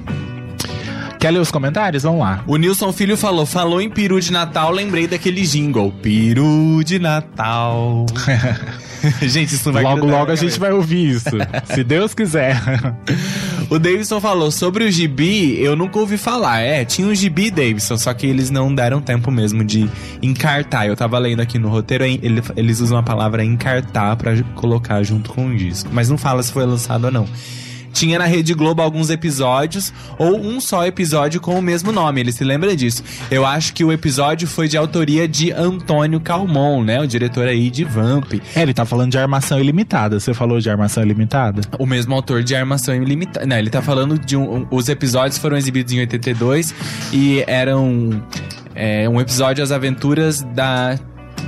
Quer 1.19 1.29
ler 1.29 1.39
os 1.39 1.51
comentários? 1.51 2.01
Vamos 2.01 2.21
lá. 2.21 2.43
O 2.47 2.57
Nilson 2.57 2.91
Filho 2.91 3.15
falou, 3.15 3.45
falou 3.45 3.79
em 3.79 3.89
peru 3.89 4.19
de 4.19 4.31
Natal, 4.31 4.71
lembrei 4.71 5.05
daquele 5.05 5.41
jingle. 5.41 5.91
Peru 6.01 6.83
de 6.83 6.97
Natal. 6.97 8.07
gente, 9.21 9.53
isso 9.53 9.71
não 9.71 9.73
vai 9.73 9.83
logo, 9.83 10.07
logo 10.07 10.31
a 10.31 10.35
gente 10.35 10.59
vai 10.59 10.71
ouvir 10.71 11.09
isso. 11.09 11.29
se 11.65 11.83
Deus 11.83 12.15
quiser. 12.15 12.59
O 13.71 13.79
Davidson 13.79 14.19
falou 14.19 14.51
sobre 14.51 14.83
o 14.83 14.91
gibi, 14.91 15.57
eu 15.63 15.77
nunca 15.77 15.97
ouvi 15.97 16.17
falar. 16.17 16.59
É, 16.59 16.83
tinha 16.83 17.07
um 17.07 17.15
gibi, 17.15 17.49
Davidson, 17.49 17.97
só 17.97 18.13
que 18.13 18.27
eles 18.27 18.49
não 18.49 18.73
deram 18.75 18.99
tempo 18.99 19.31
mesmo 19.31 19.63
de 19.63 19.89
encartar. 20.21 20.87
Eu 20.87 20.95
tava 20.97 21.17
lendo 21.17 21.39
aqui 21.39 21.57
no 21.57 21.69
roteiro, 21.69 22.03
ele- 22.03 22.43
eles 22.57 22.81
usam 22.81 22.97
a 22.97 23.03
palavra 23.03 23.45
encartar 23.45 24.17
pra 24.17 24.33
colocar 24.55 25.01
junto 25.03 25.31
com 25.31 25.47
o 25.47 25.55
disco. 25.55 25.89
Mas 25.93 26.09
não 26.09 26.17
fala 26.17 26.43
se 26.43 26.51
foi 26.51 26.65
lançado 26.65 27.05
ou 27.05 27.11
não. 27.11 27.25
Tinha 28.01 28.17
na 28.17 28.25
Rede 28.25 28.55
Globo 28.55 28.81
alguns 28.81 29.11
episódios, 29.11 29.93
ou 30.17 30.35
um 30.39 30.59
só 30.59 30.83
episódio 30.87 31.39
com 31.39 31.53
o 31.59 31.61
mesmo 31.61 31.91
nome, 31.91 32.19
ele 32.19 32.31
se 32.31 32.43
lembra 32.43 32.75
disso. 32.75 33.03
Eu 33.29 33.45
acho 33.45 33.75
que 33.75 33.83
o 33.83 33.91
episódio 33.91 34.47
foi 34.47 34.67
de 34.67 34.75
autoria 34.75 35.27
de 35.27 35.51
Antônio 35.51 36.19
Calmon, 36.19 36.83
né? 36.83 36.99
O 36.99 37.05
diretor 37.05 37.47
aí 37.47 37.69
de 37.69 37.83
Vamp. 37.83 38.33
É, 38.55 38.63
ele 38.63 38.73
tá 38.73 38.85
falando 38.85 39.11
de 39.11 39.19
armação 39.19 39.59
ilimitada. 39.59 40.19
Você 40.19 40.33
falou 40.33 40.59
de 40.59 40.67
armação 40.67 41.03
ilimitada? 41.03 41.61
O 41.77 41.85
mesmo 41.85 42.15
autor 42.15 42.41
de 42.41 42.55
Armação 42.55 42.95
Ilimitada. 42.95 43.45
Não, 43.45 43.55
ele 43.55 43.69
tá 43.69 43.83
falando 43.83 44.17
de 44.17 44.35
um. 44.35 44.61
um- 44.61 44.67
Os 44.71 44.89
episódios 44.89 45.37
foram 45.37 45.55
exibidos 45.55 45.93
em 45.93 45.99
82 45.99 46.73
e 47.13 47.43
eram. 47.45 48.23
é, 48.73 49.07
um 49.07 49.21
episódio 49.21 49.63
As 49.63 49.71
Aventuras 49.71 50.41
da. 50.55 50.97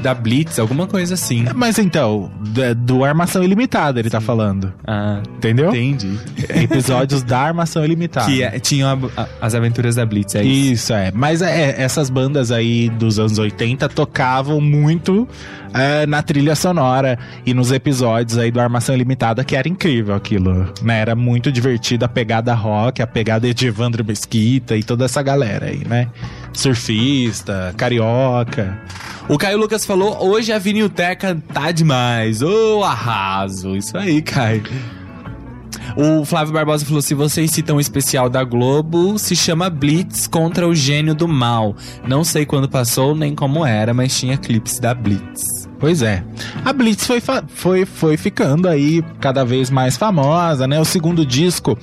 Da 0.04 0.14
Blitz, 0.14 0.60
alguma 0.60 0.86
coisa 0.86 1.14
assim. 1.14 1.46
Mas 1.56 1.80
então, 1.80 2.30
do, 2.40 2.76
do 2.76 3.04
armação 3.06 3.44
ilimitada 3.44 4.00
ele 4.00 4.10
tá 4.10 4.20
falando. 4.22 4.72
Ah, 4.86 5.22
Entendeu? 5.38 5.70
entendi. 5.70 6.20
Episódios 6.62 7.24
da 7.24 7.40
armação 7.40 7.84
ilimitada. 7.86 8.28
Que 8.28 8.44
é- 8.44 8.60
tinham 8.60 8.90
a- 9.16 9.22
a- 9.24 9.28
as 9.42 9.56
aventuras 9.56 9.96
da 9.96 10.06
Blitz, 10.06 10.36
é 10.36 10.44
isso. 10.44 10.74
Isso, 10.74 10.94
é. 10.94 11.12
Mas 11.14 11.42
é, 11.42 11.82
essas 11.82 12.10
bandas 12.10 12.52
aí 12.52 12.90
dos 12.90 13.18
anos 13.18 13.38
80 13.40 13.88
tocavam 13.90 14.60
muito 14.62 15.28
é, 15.74 16.06
na 16.06 16.22
trilha 16.22 16.56
sonora 16.56 17.18
e 17.46 17.54
nos 17.54 17.72
episódios 17.72 18.38
aí 18.38 18.52
do 18.52 18.60
Armação 18.60 18.94
Ilimitada, 18.94 19.44
que 19.44 19.56
era 19.56 19.68
incrível 19.68 20.14
aquilo, 20.14 20.72
né? 20.84 21.00
Era 21.00 21.16
muito 21.16 21.52
divertido 21.52 22.06
a 22.06 22.08
pegada 22.08 22.54
rock, 22.54 23.02
a 23.02 23.08
pegada 23.08 23.52
de 23.52 23.66
Evandro 23.68 24.06
Mesquita 24.06 24.76
e 24.78 24.84
toda 24.84 25.06
essa 25.06 25.24
galera 25.24 25.66
aí, 25.68 25.82
né? 25.88 26.10
Surfista, 26.54 27.74
carioca. 27.76 28.80
O 29.28 29.38
Caio 29.38 29.58
Lucas 29.58 29.86
falou: 29.86 30.18
hoje 30.26 30.52
a 30.52 30.60
vinilteca 30.60 31.42
tá 31.54 31.72
demais. 31.72 32.42
Ô, 32.42 32.84
arraso. 32.84 33.76
Isso 33.76 33.98
aí, 33.98 34.22
Caio. 34.22 34.64
O 35.96 36.26
Flávio 36.26 36.54
Barbosa 36.54 36.86
falou: 36.86 37.02
se 37.02 37.14
vocês 37.14 37.52
citam 37.52 37.78
o 37.78 37.80
especial 37.80 38.30
da 38.30 38.44
Globo, 38.44 39.18
se 39.20 39.36
chama 39.36 39.70
Blitz 39.70 40.28
contra 40.28 40.68
o 40.68 40.74
gênio 40.74 41.14
do 41.14 41.28
mal. 41.28 41.76
Não 42.08 42.24
sei 42.24 42.46
quando 42.46 42.68
passou 42.68 43.16
nem 43.16 43.36
como 43.36 43.66
era, 43.66 43.94
mas 43.94 44.18
tinha 44.18 44.38
clipes 44.38 44.80
da 44.80 44.94
Blitz. 44.94 45.68
Pois 45.80 46.02
é. 46.02 46.24
A 46.64 46.72
Blitz 46.72 47.06
foi, 47.06 47.22
foi, 47.48 47.86
foi 47.86 48.18
ficando 48.18 48.68
aí 48.68 49.04
cada 49.20 49.44
vez 49.44 49.70
mais 49.70 49.98
famosa, 49.98 50.68
né? 50.68 50.80
O 50.80 50.86
segundo 50.86 51.26
disco 51.26 51.78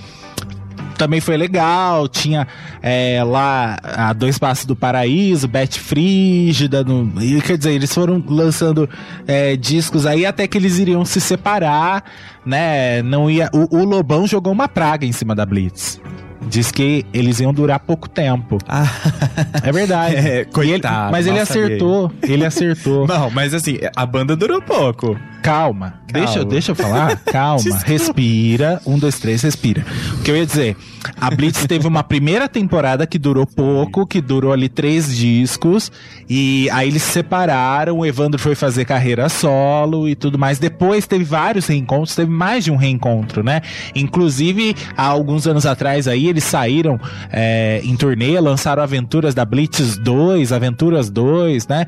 também 1.01 1.19
foi 1.19 1.37
legal. 1.39 2.07
Tinha 2.07 2.47
é, 2.83 3.23
lá 3.25 3.79
a 3.83 4.13
Dois 4.13 4.39
Passos 4.39 4.67
do 4.67 4.77
Paraíso, 4.77 5.49
Beth 5.49 5.73
Frígida. 5.79 6.85
No, 6.85 7.11
quer 7.41 7.57
dizer, 7.57 7.73
eles 7.73 7.93
foram 7.93 8.23
lançando 8.29 8.89
é, 9.27 9.57
discos 9.57 10.05
aí 10.05 10.27
até 10.27 10.47
que 10.47 10.59
eles 10.59 10.79
iriam 10.79 11.03
se 11.07 11.21
separar, 11.21 12.05
né? 12.45 13.03
Não 13.03 13.31
ia, 13.31 13.49
o, 13.55 13.79
o 13.79 13.85
Lobão 13.85 14.27
jogou 14.27 14.53
uma 14.53 14.69
praga 14.69 15.07
em 15.07 15.13
cima 15.13 15.35
da 15.35 15.47
Blitz. 15.47 15.99
Diz 16.49 16.71
que 16.73 17.07
eles 17.13 17.39
iam 17.41 17.53
durar 17.53 17.81
pouco 17.81 18.09
tempo. 18.09 18.59
É 19.63 19.73
verdade. 19.73 20.17
É, 20.17 20.21
E 20.21 20.29
ele- 20.39 20.45
coitado, 20.47 21.13
mas 21.13 21.27
ele 21.27 21.39
acertou. 21.39 22.11
Ele 22.23 22.45
acertou. 22.45 23.07
Não, 23.09 23.31
mas 23.31 23.53
assim, 23.55 23.79
a 23.95 24.07
banda 24.07 24.35
durou 24.35 24.61
pouco. 24.63 25.19
Calma, 25.43 26.00
deixa, 26.13 26.39
eu- 26.41 26.45
deixa 26.45 26.71
eu 26.73 26.75
falar. 26.77 27.17
Calma, 27.27 27.79
respira. 27.85 28.81
Um, 28.87 28.99
dois, 28.99 29.19
três, 29.19 29.43
respira. 29.43 29.85
O 30.19 30.23
que 30.23 30.31
eu 30.31 30.37
ia 30.37 30.47
dizer? 30.47 30.77
A 31.19 31.31
Blitz 31.31 31.65
teve 31.67 31.87
uma 31.87 32.03
primeira 32.03 32.47
temporada 32.49 33.07
que 33.07 33.19
durou 33.19 33.47
pouco, 33.47 34.07
que 34.07 34.21
durou 34.21 34.53
ali 34.53 34.69
três 34.69 35.17
discos. 35.17 35.91
E 36.29 36.69
aí 36.71 36.89
eles 36.89 37.03
se 37.03 37.13
separaram. 37.13 37.99
O 37.99 38.07
Evandro 38.07 38.39
foi 38.39 38.55
fazer 38.55 38.85
carreira 38.85 39.29
solo 39.29 40.09
e 40.09 40.15
tudo 40.15 40.39
mais. 40.39 40.59
Depois 40.59 41.07
teve 41.07 41.25
vários 41.25 41.67
reencontros, 41.67 42.15
teve 42.15 42.31
mais 42.31 42.65
de 42.65 42.71
um 42.71 42.77
reencontro, 42.77 43.43
né? 43.43 43.63
Inclusive, 43.95 44.75
há 44.97 45.05
alguns 45.07 45.47
anos 45.47 45.65
atrás 45.67 46.07
aí, 46.09 46.27
eles 46.27 46.45
saíram 46.45 46.99
é, 47.31 47.81
em 47.85 47.97
turnê, 47.97 48.39
lançaram 48.41 48.83
Aventuras 48.83 49.35
da 49.35 49.45
Blitz 49.45 49.97
2, 49.99 50.53
Aventuras 50.53 51.09
2, 51.11 51.67
né? 51.69 51.87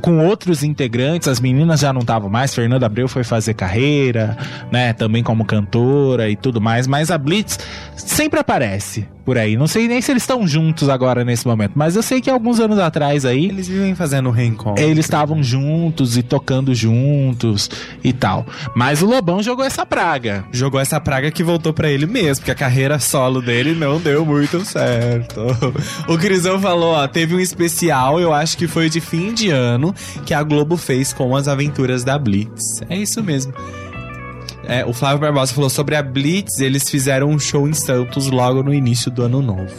Com 0.00 0.24
outros 0.26 0.62
integrantes, 0.62 1.28
as 1.28 1.40
meninas 1.40 1.80
já 1.80 1.92
não 1.92 2.00
estavam 2.00 2.30
mais. 2.30 2.54
Fernanda 2.54 2.86
Abreu 2.86 3.08
foi 3.08 3.24
fazer 3.24 3.54
carreira, 3.56 4.36
né? 4.70 4.92
Também 4.92 5.22
como 5.22 5.44
cantora 5.44 6.28
e 6.28 6.36
tudo 6.36 6.60
mais. 6.60 6.86
Mas 6.86 7.10
a 7.10 7.18
Blitz 7.18 7.58
sempre 7.96 8.38
aparece 8.38 9.08
por 9.26 9.36
aí. 9.36 9.56
Não 9.56 9.66
sei 9.66 9.88
nem 9.88 10.00
se 10.00 10.12
eles 10.12 10.22
estão 10.22 10.46
juntos 10.46 10.88
agora 10.88 11.24
nesse 11.24 11.44
momento, 11.46 11.72
mas 11.74 11.96
eu 11.96 12.02
sei 12.02 12.20
que 12.20 12.30
alguns 12.30 12.60
anos 12.60 12.78
atrás 12.78 13.24
aí. 13.24 13.46
Eles 13.46 13.66
vivem 13.66 13.94
fazendo 13.96 14.30
reencontro. 14.30 14.82
Eles 14.82 15.04
estavam 15.04 15.42
juntos 15.42 16.16
e 16.16 16.22
tocando 16.22 16.72
juntos 16.72 17.68
e 18.04 18.12
tal. 18.12 18.46
Mas 18.74 19.02
o 19.02 19.06
Lobão 19.06 19.42
jogou 19.42 19.64
essa 19.64 19.84
praga. 19.84 20.44
Jogou 20.52 20.78
essa 20.78 21.00
praga 21.00 21.30
que 21.32 21.42
voltou 21.42 21.72
pra 21.74 21.90
ele 21.90 22.06
mesmo, 22.06 22.36
porque 22.36 22.52
a 22.52 22.54
carreira 22.54 23.00
solo 23.00 23.42
dele 23.42 23.74
não 23.74 24.00
deu 24.00 24.24
muito 24.24 24.64
certo. 24.64 25.40
O 26.06 26.16
Crisão 26.16 26.60
falou, 26.60 26.94
ó, 26.94 27.08
teve 27.08 27.34
um 27.34 27.40
especial, 27.40 28.20
eu 28.20 28.32
acho 28.32 28.56
que 28.56 28.68
foi 28.68 28.88
de 28.88 29.00
fim 29.00 29.34
de 29.34 29.50
ano, 29.50 29.92
que 30.24 30.32
a 30.32 30.42
Globo 30.42 30.76
fez 30.76 31.12
com 31.12 31.34
as 31.34 31.48
aventuras 31.48 32.04
da 32.04 32.16
Blitz. 32.16 32.80
É 32.88 32.96
isso 32.96 33.22
mesmo. 33.22 33.52
É, 34.68 34.84
o 34.84 34.92
Flávio 34.92 35.20
Barbosa 35.20 35.54
falou 35.54 35.70
sobre 35.70 35.94
a 35.96 36.02
Blitz, 36.02 36.58
eles 36.60 36.90
fizeram 36.90 37.30
um 37.30 37.38
show 37.38 37.68
em 37.68 37.72
Santos 37.72 38.28
logo 38.30 38.62
no 38.62 38.74
início 38.74 39.10
do 39.10 39.22
ano 39.22 39.40
novo. 39.40 39.74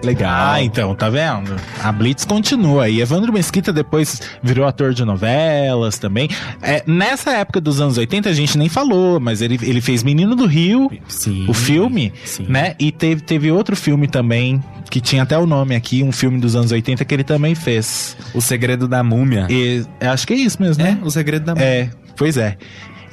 Legal. 0.00 0.30
Ah, 0.32 0.62
então, 0.62 0.94
tá 0.94 1.10
vendo? 1.10 1.56
A 1.82 1.90
Blitz 1.90 2.24
continua 2.24 2.84
aí. 2.84 3.00
Evandro 3.00 3.32
Mesquita 3.32 3.72
depois 3.72 4.22
virou 4.40 4.64
ator 4.64 4.94
de 4.94 5.04
novelas 5.04 5.98
também. 5.98 6.28
É, 6.62 6.84
nessa 6.86 7.32
época 7.32 7.60
dos 7.60 7.80
anos 7.80 7.98
80 7.98 8.28
a 8.28 8.32
gente 8.32 8.56
nem 8.56 8.68
falou, 8.68 9.18
mas 9.18 9.42
ele, 9.42 9.58
ele 9.60 9.80
fez 9.80 10.04
Menino 10.04 10.36
do 10.36 10.46
Rio, 10.46 10.88
Sim. 11.08 11.46
o 11.48 11.52
filme, 11.52 12.12
Sim. 12.24 12.46
né? 12.48 12.76
E 12.78 12.92
teve, 12.92 13.22
teve 13.22 13.50
outro 13.50 13.74
filme 13.74 14.06
também, 14.06 14.62
que 14.88 15.00
tinha 15.00 15.24
até 15.24 15.36
o 15.36 15.46
nome 15.46 15.74
aqui, 15.74 16.04
um 16.04 16.12
filme 16.12 16.38
dos 16.38 16.54
anos 16.54 16.70
80 16.70 17.04
que 17.04 17.12
ele 17.12 17.24
também 17.24 17.56
fez. 17.56 18.16
O 18.32 18.40
Segredo 18.40 18.86
da 18.86 19.02
Múmia. 19.02 19.48
E, 19.50 19.84
acho 20.00 20.28
que 20.28 20.32
é 20.32 20.36
isso 20.36 20.62
mesmo, 20.62 20.80
É, 20.80 20.92
né? 20.92 20.98
o 21.02 21.10
Segredo 21.10 21.44
da 21.44 21.54
Múmia. 21.56 21.66
É, 21.68 21.90
pois 22.16 22.36
é. 22.36 22.56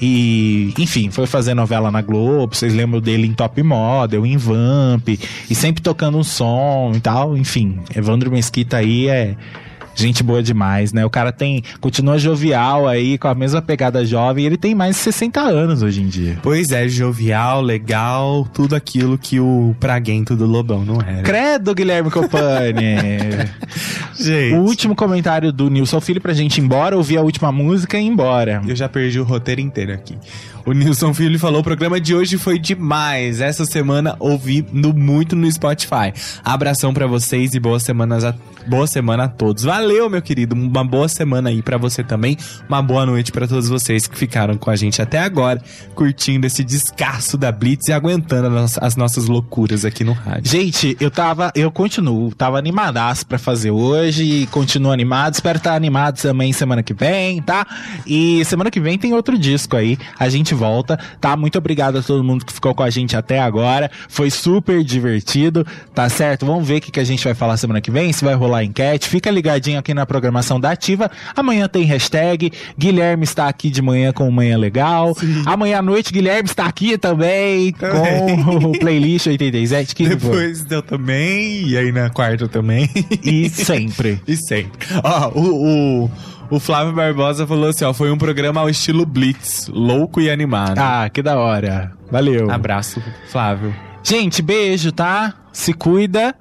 E, 0.02 0.74
enfim, 0.78 1.10
foi 1.10 1.26
fazer 1.26 1.54
novela 1.54 1.90
na 1.90 2.02
Globo, 2.02 2.56
vocês 2.56 2.74
lembram 2.74 3.00
dele 3.00 3.28
em 3.28 3.34
Top 3.34 3.62
Model, 3.62 4.26
em 4.26 4.38
Vamp, 4.38 5.08
e 5.10 5.56
sempre 5.56 5.82
tocando 5.82 6.18
um 6.18 6.24
som 6.24 6.92
e 6.96 7.00
tal, 7.00 7.38
enfim. 7.38 7.80
Evandro 7.96 8.32
Mesquita 8.32 8.78
aí 8.78 9.08
é 9.08 9.36
gente 9.96 10.22
boa 10.22 10.44
demais, 10.44 10.92
né? 10.94 11.06
O 11.06 11.10
cara 11.10 11.32
tem, 11.32 11.64
continua 11.80 12.20
jovial 12.20 12.88
aí, 12.88 13.18
com 13.18 13.28
a 13.28 13.36
mesma 13.36 13.62
pegada 13.62 14.06
jovem, 14.06 14.46
ele 14.46 14.58
tem 14.58 14.76
mais 14.76 14.96
de 14.96 15.02
60 15.02 15.42
anos 15.42 15.82
hoje 15.82 16.02
em 16.02 16.08
dia. 16.08 16.38
Pois 16.44 16.72
é, 16.72 16.88
jovial, 16.88 17.62
legal, 17.62 18.48
tudo 18.54 18.76
aquilo 18.76 19.18
que 19.18 19.40
o 19.40 19.76
praguento 19.80 20.36
do 20.36 20.46
Lobão 20.46 20.84
não 20.84 21.02
era. 21.02 21.24
Credo, 21.24 21.74
Guilherme 21.74 22.12
Copani! 22.12 22.96
Gente. 24.18 24.56
o 24.56 24.62
último 24.62 24.96
comentário 24.96 25.52
do 25.52 25.70
Nilson 25.70 26.00
Filho 26.00 26.22
pra 26.22 26.34
gente 26.34 26.58
ir 26.58 26.64
embora, 26.64 26.96
ouvir 26.96 27.18
a 27.18 27.22
última 27.22 27.52
música 27.52 27.98
e 27.98 28.04
ir 28.04 28.08
embora. 28.08 28.62
Eu 28.66 28.76
já 28.76 28.88
perdi 28.88 29.20
o 29.20 29.24
roteiro 29.24 29.60
inteiro 29.60 29.94
aqui. 29.94 30.18
O 30.66 30.74
Nilson 30.74 31.14
Filho 31.14 31.38
falou: 31.38 31.62
o 31.62 31.64
programa 31.64 32.02
de 32.02 32.16
hoje 32.16 32.38
foi 32.38 32.58
demais. 32.58 33.40
Essa 33.40 33.66
semana 33.66 34.16
ouvindo 34.20 34.94
muito 34.94 35.36
no 35.36 35.50
Spotify. 35.52 36.12
Abração 36.44 36.92
pra 36.92 37.06
vocês 37.06 37.54
e 37.54 37.60
boas 37.60 37.84
semanas 37.84 38.24
a, 38.24 38.34
boa 38.66 38.88
semana 38.88 39.26
a 39.26 39.28
todos. 39.28 39.64
Valeu, 39.64 39.85
meu 40.10 40.22
querido. 40.22 40.56
Uma 40.56 40.84
boa 40.84 41.08
semana 41.08 41.50
aí 41.50 41.62
pra 41.62 41.78
você 41.78 42.04
também. 42.04 42.38
Uma 42.68 42.82
boa 42.82 43.06
noite 43.06 43.32
pra 43.32 43.48
todos 43.48 43.70
vocês 43.70 44.08
que 44.08 44.18
ficaram 44.18 44.58
com 44.58 44.70
a 44.70 44.76
gente 44.76 45.02
até 45.02 45.20
agora, 45.20 45.62
curtindo 45.94 46.46
esse 46.46 46.64
descasso 46.64 47.38
da 47.38 47.52
Blitz 47.52 47.88
e 47.88 47.94
aguentando 47.94 48.58
as, 48.58 48.78
as 48.78 48.96
nossas 48.96 49.28
loucuras 49.28 49.86
aqui 49.86 50.04
no 50.04 50.14
rádio. 50.14 50.52
Gente, 50.52 50.98
eu 51.00 51.10
tava, 51.10 51.52
eu 51.56 51.72
continuo, 51.72 52.34
tava 52.34 52.58
animadaço 52.58 53.26
pra 53.26 53.38
fazer 53.38 53.72
hoje 53.72 54.24
e 54.24 54.48
continuo 54.48 54.92
animado. 54.92 55.34
Espero 55.36 55.58
estar 55.58 55.76
animado 55.76 56.22
também 56.22 56.52
semana 56.52 56.84
que 56.84 56.94
vem, 56.94 57.42
tá? 57.42 57.66
E 58.06 58.44
semana 58.46 58.72
que 58.72 58.80
vem 58.80 58.98
tem 58.98 59.14
outro 59.14 59.38
disco 59.38 59.76
aí. 59.76 59.98
A 60.20 60.30
gente 60.30 60.54
volta, 60.54 61.00
tá? 61.20 61.36
Muito 61.36 61.58
obrigado 61.58 61.98
a 61.98 62.02
todo 62.02 62.24
mundo 62.24 62.46
que 62.46 62.54
ficou 62.54 62.74
com 62.74 62.84
a 62.84 62.90
gente 62.90 63.16
até 63.16 63.40
agora. 63.40 63.90
Foi 64.10 64.30
super 64.30 64.84
divertido, 64.84 65.66
tá 65.94 66.10
certo? 66.10 66.46
Vamos 66.46 66.68
ver 66.68 66.78
o 66.78 66.82
que, 66.82 66.92
que 66.92 67.00
a 67.00 67.04
gente 67.04 67.24
vai 67.24 67.34
falar 67.34 67.58
semana 67.58 67.82
que 67.82 67.92
vem, 67.92 68.12
se 68.12 68.24
vai 68.24 68.34
rolar 68.34 68.64
enquete. 68.64 69.10
Fica 69.10 69.30
ligadinho 69.30 69.75
aqui 69.78 69.94
na 69.94 70.06
programação 70.06 70.60
da 70.60 70.72
Ativa. 70.72 71.10
Amanhã 71.36 71.68
tem 71.68 71.84
hashtag. 71.84 72.52
Guilherme 72.78 73.24
está 73.24 73.48
aqui 73.48 73.70
de 73.70 73.82
manhã 73.82 74.12
com 74.12 74.30
Manhã 74.32 74.58
Legal. 74.58 75.14
Amanhã 75.46 75.80
à 75.80 75.82
noite, 75.82 76.12
Guilherme 76.12 76.50
está 76.50 76.66
aqui 76.66 76.98
também, 76.98 77.72
com 77.74 78.70
o 78.70 78.80
playlist 78.80 79.28
87. 79.28 79.96
Que 79.96 80.06
foi? 80.06 80.16
Depois 80.16 80.72
eu 80.72 80.82
também, 80.82 81.68
e 81.68 81.78
aí 81.78 81.92
na 81.92 82.10
quarta 82.10 82.48
também. 82.48 82.90
E 83.24 83.50
sempre. 83.50 84.22
E 84.28 84.36
sempre. 84.36 84.72
Ó, 85.04 85.30
o, 85.36 86.04
o, 86.06 86.12
o 86.50 86.60
Flávio 86.60 86.94
Barbosa 86.94 87.46
falou 87.46 87.70
assim, 87.70 87.86
ó, 87.86 87.94
foi 87.94 88.12
um 88.12 88.18
programa 88.18 88.62
ao 88.62 88.70
estilo 88.70 89.06
Blitz, 89.06 89.68
louco 89.68 90.20
e 90.20 90.30
animado. 90.30 90.78
Ah, 90.80 91.10
que 91.12 91.22
da 91.22 91.38
hora. 91.38 91.92
Valeu. 92.12 92.50
Abraço, 92.50 93.02
Flávio. 93.30 93.74
Gente, 94.04 94.42
beijo, 94.42 94.92
tá? 94.92 95.34
Se 95.52 95.74
cuida. 95.74 96.36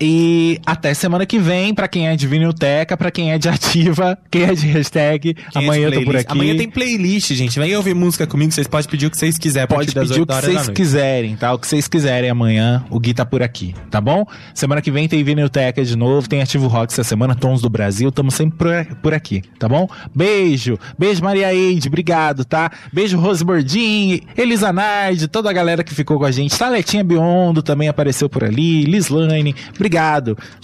E 0.00 0.58
até 0.64 0.94
semana 0.94 1.26
que 1.26 1.38
vem, 1.38 1.74
pra 1.74 1.86
quem 1.86 2.08
é 2.08 2.16
de 2.16 2.26
Vinilteca, 2.26 2.96
pra 2.96 3.10
quem 3.10 3.32
é 3.32 3.38
de 3.38 3.50
ativa, 3.50 4.16
quem 4.30 4.44
é 4.44 4.54
de 4.54 4.66
hashtag. 4.66 5.34
Quem 5.34 5.62
é 5.62 5.64
amanhã 5.64 5.90
de 5.90 5.96
eu 5.96 6.00
tô 6.00 6.06
por 6.06 6.16
aqui. 6.16 6.32
Amanhã 6.32 6.56
tem 6.56 6.70
playlist, 6.70 7.34
gente. 7.34 7.58
Vem 7.58 7.76
ouvir 7.76 7.94
música 7.94 8.26
comigo, 8.26 8.50
vocês 8.50 8.66
podem 8.66 8.88
pedir 8.88 9.06
o 9.06 9.10
que 9.10 9.18
vocês 9.18 9.36
quiserem. 9.36 9.68
Pode 9.68 9.92
pedir 9.92 10.18
o 10.18 10.20
8 10.20 10.26
que 10.26 10.40
vocês 10.40 10.68
quiserem, 10.70 11.36
tá? 11.36 11.52
O 11.52 11.58
que 11.58 11.66
vocês 11.66 11.86
quiserem 11.86 12.30
amanhã, 12.30 12.82
o 12.88 12.98
Gui 12.98 13.12
tá 13.12 13.26
por 13.26 13.42
aqui, 13.42 13.74
tá 13.90 14.00
bom? 14.00 14.24
Semana 14.54 14.80
que 14.80 14.90
vem 14.90 15.06
tem 15.06 15.22
Vinilteca 15.22 15.84
de 15.84 15.96
novo, 15.96 16.26
tem 16.26 16.40
Ativo 16.40 16.66
Rock 16.66 16.94
essa 16.94 17.04
semana, 17.04 17.34
Tons 17.34 17.60
do 17.60 17.68
Brasil, 17.68 18.10
tamo 18.10 18.30
sempre 18.30 18.86
por, 19.02 19.12
aqui, 19.12 19.42
tá 19.58 19.68
bom? 19.68 19.86
Beijo, 20.14 20.78
beijo 20.98 21.22
Maria 21.22 21.52
Eide, 21.54 21.88
obrigado, 21.88 22.42
tá? 22.42 22.70
Beijo 22.90 23.18
Rose 23.18 23.44
Bordin, 23.44 24.22
Elisa 24.34 24.72
Nard, 24.72 25.28
toda 25.28 25.50
a 25.50 25.52
galera 25.52 25.84
que 25.84 25.94
ficou 25.94 26.18
com 26.18 26.24
a 26.24 26.30
gente, 26.30 26.58
Taletinha 26.58 27.04
Biondo 27.04 27.62
também 27.62 27.88
apareceu 27.88 28.30
por 28.30 28.44
ali, 28.44 28.84
Lislane, 28.84 29.54
obrigado, 29.74 29.89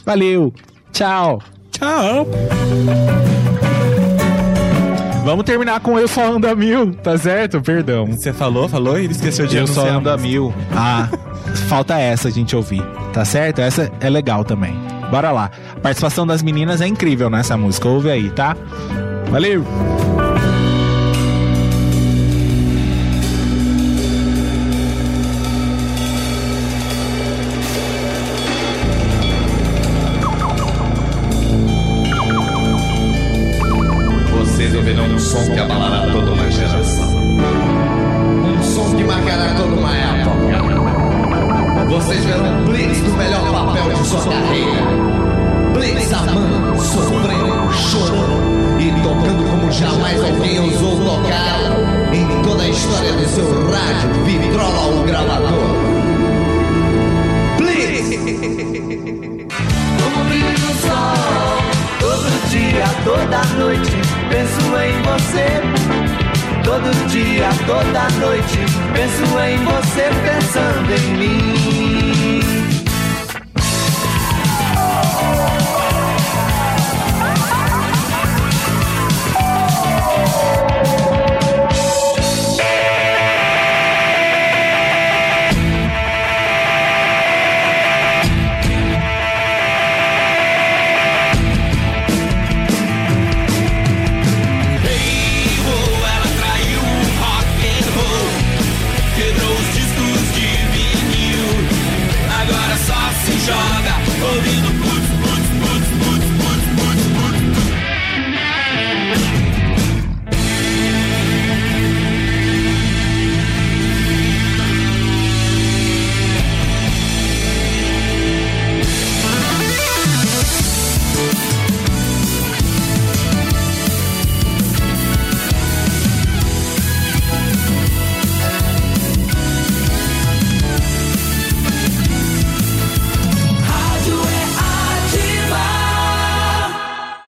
valeu, 0.04 0.52
tchau. 0.92 1.40
Tchau. 1.72 2.26
Vamos 5.24 5.44
terminar 5.44 5.80
com 5.80 5.98
Eu 5.98 6.06
Só 6.06 6.32
Ando 6.34 6.48
a 6.48 6.54
Mil, 6.54 6.94
tá 6.94 7.18
certo? 7.18 7.60
Perdão. 7.60 8.06
Você 8.06 8.32
falou, 8.32 8.68
falou 8.68 8.98
e 8.98 9.04
ele 9.04 9.12
esqueceu 9.12 9.46
de 9.46 9.56
Eu 9.56 9.66
só 9.66 9.80
anunciar. 9.80 9.98
ando 9.98 10.10
a 10.10 10.16
mil. 10.16 10.54
Ah, 10.74 11.08
falta 11.68 11.98
essa 11.98 12.28
a 12.28 12.30
gente 12.30 12.54
ouvir, 12.54 12.82
tá 13.12 13.24
certo? 13.24 13.60
Essa 13.60 13.90
é 14.00 14.08
legal 14.08 14.44
também. 14.44 14.74
Bora 15.10 15.32
lá. 15.32 15.50
A 15.76 15.80
participação 15.80 16.26
das 16.26 16.42
meninas 16.42 16.80
é 16.80 16.86
incrível 16.86 17.28
nessa 17.28 17.56
música. 17.56 17.88
Ouve 17.88 18.10
aí, 18.10 18.30
tá? 18.30 18.56
Valeu! 19.30 19.64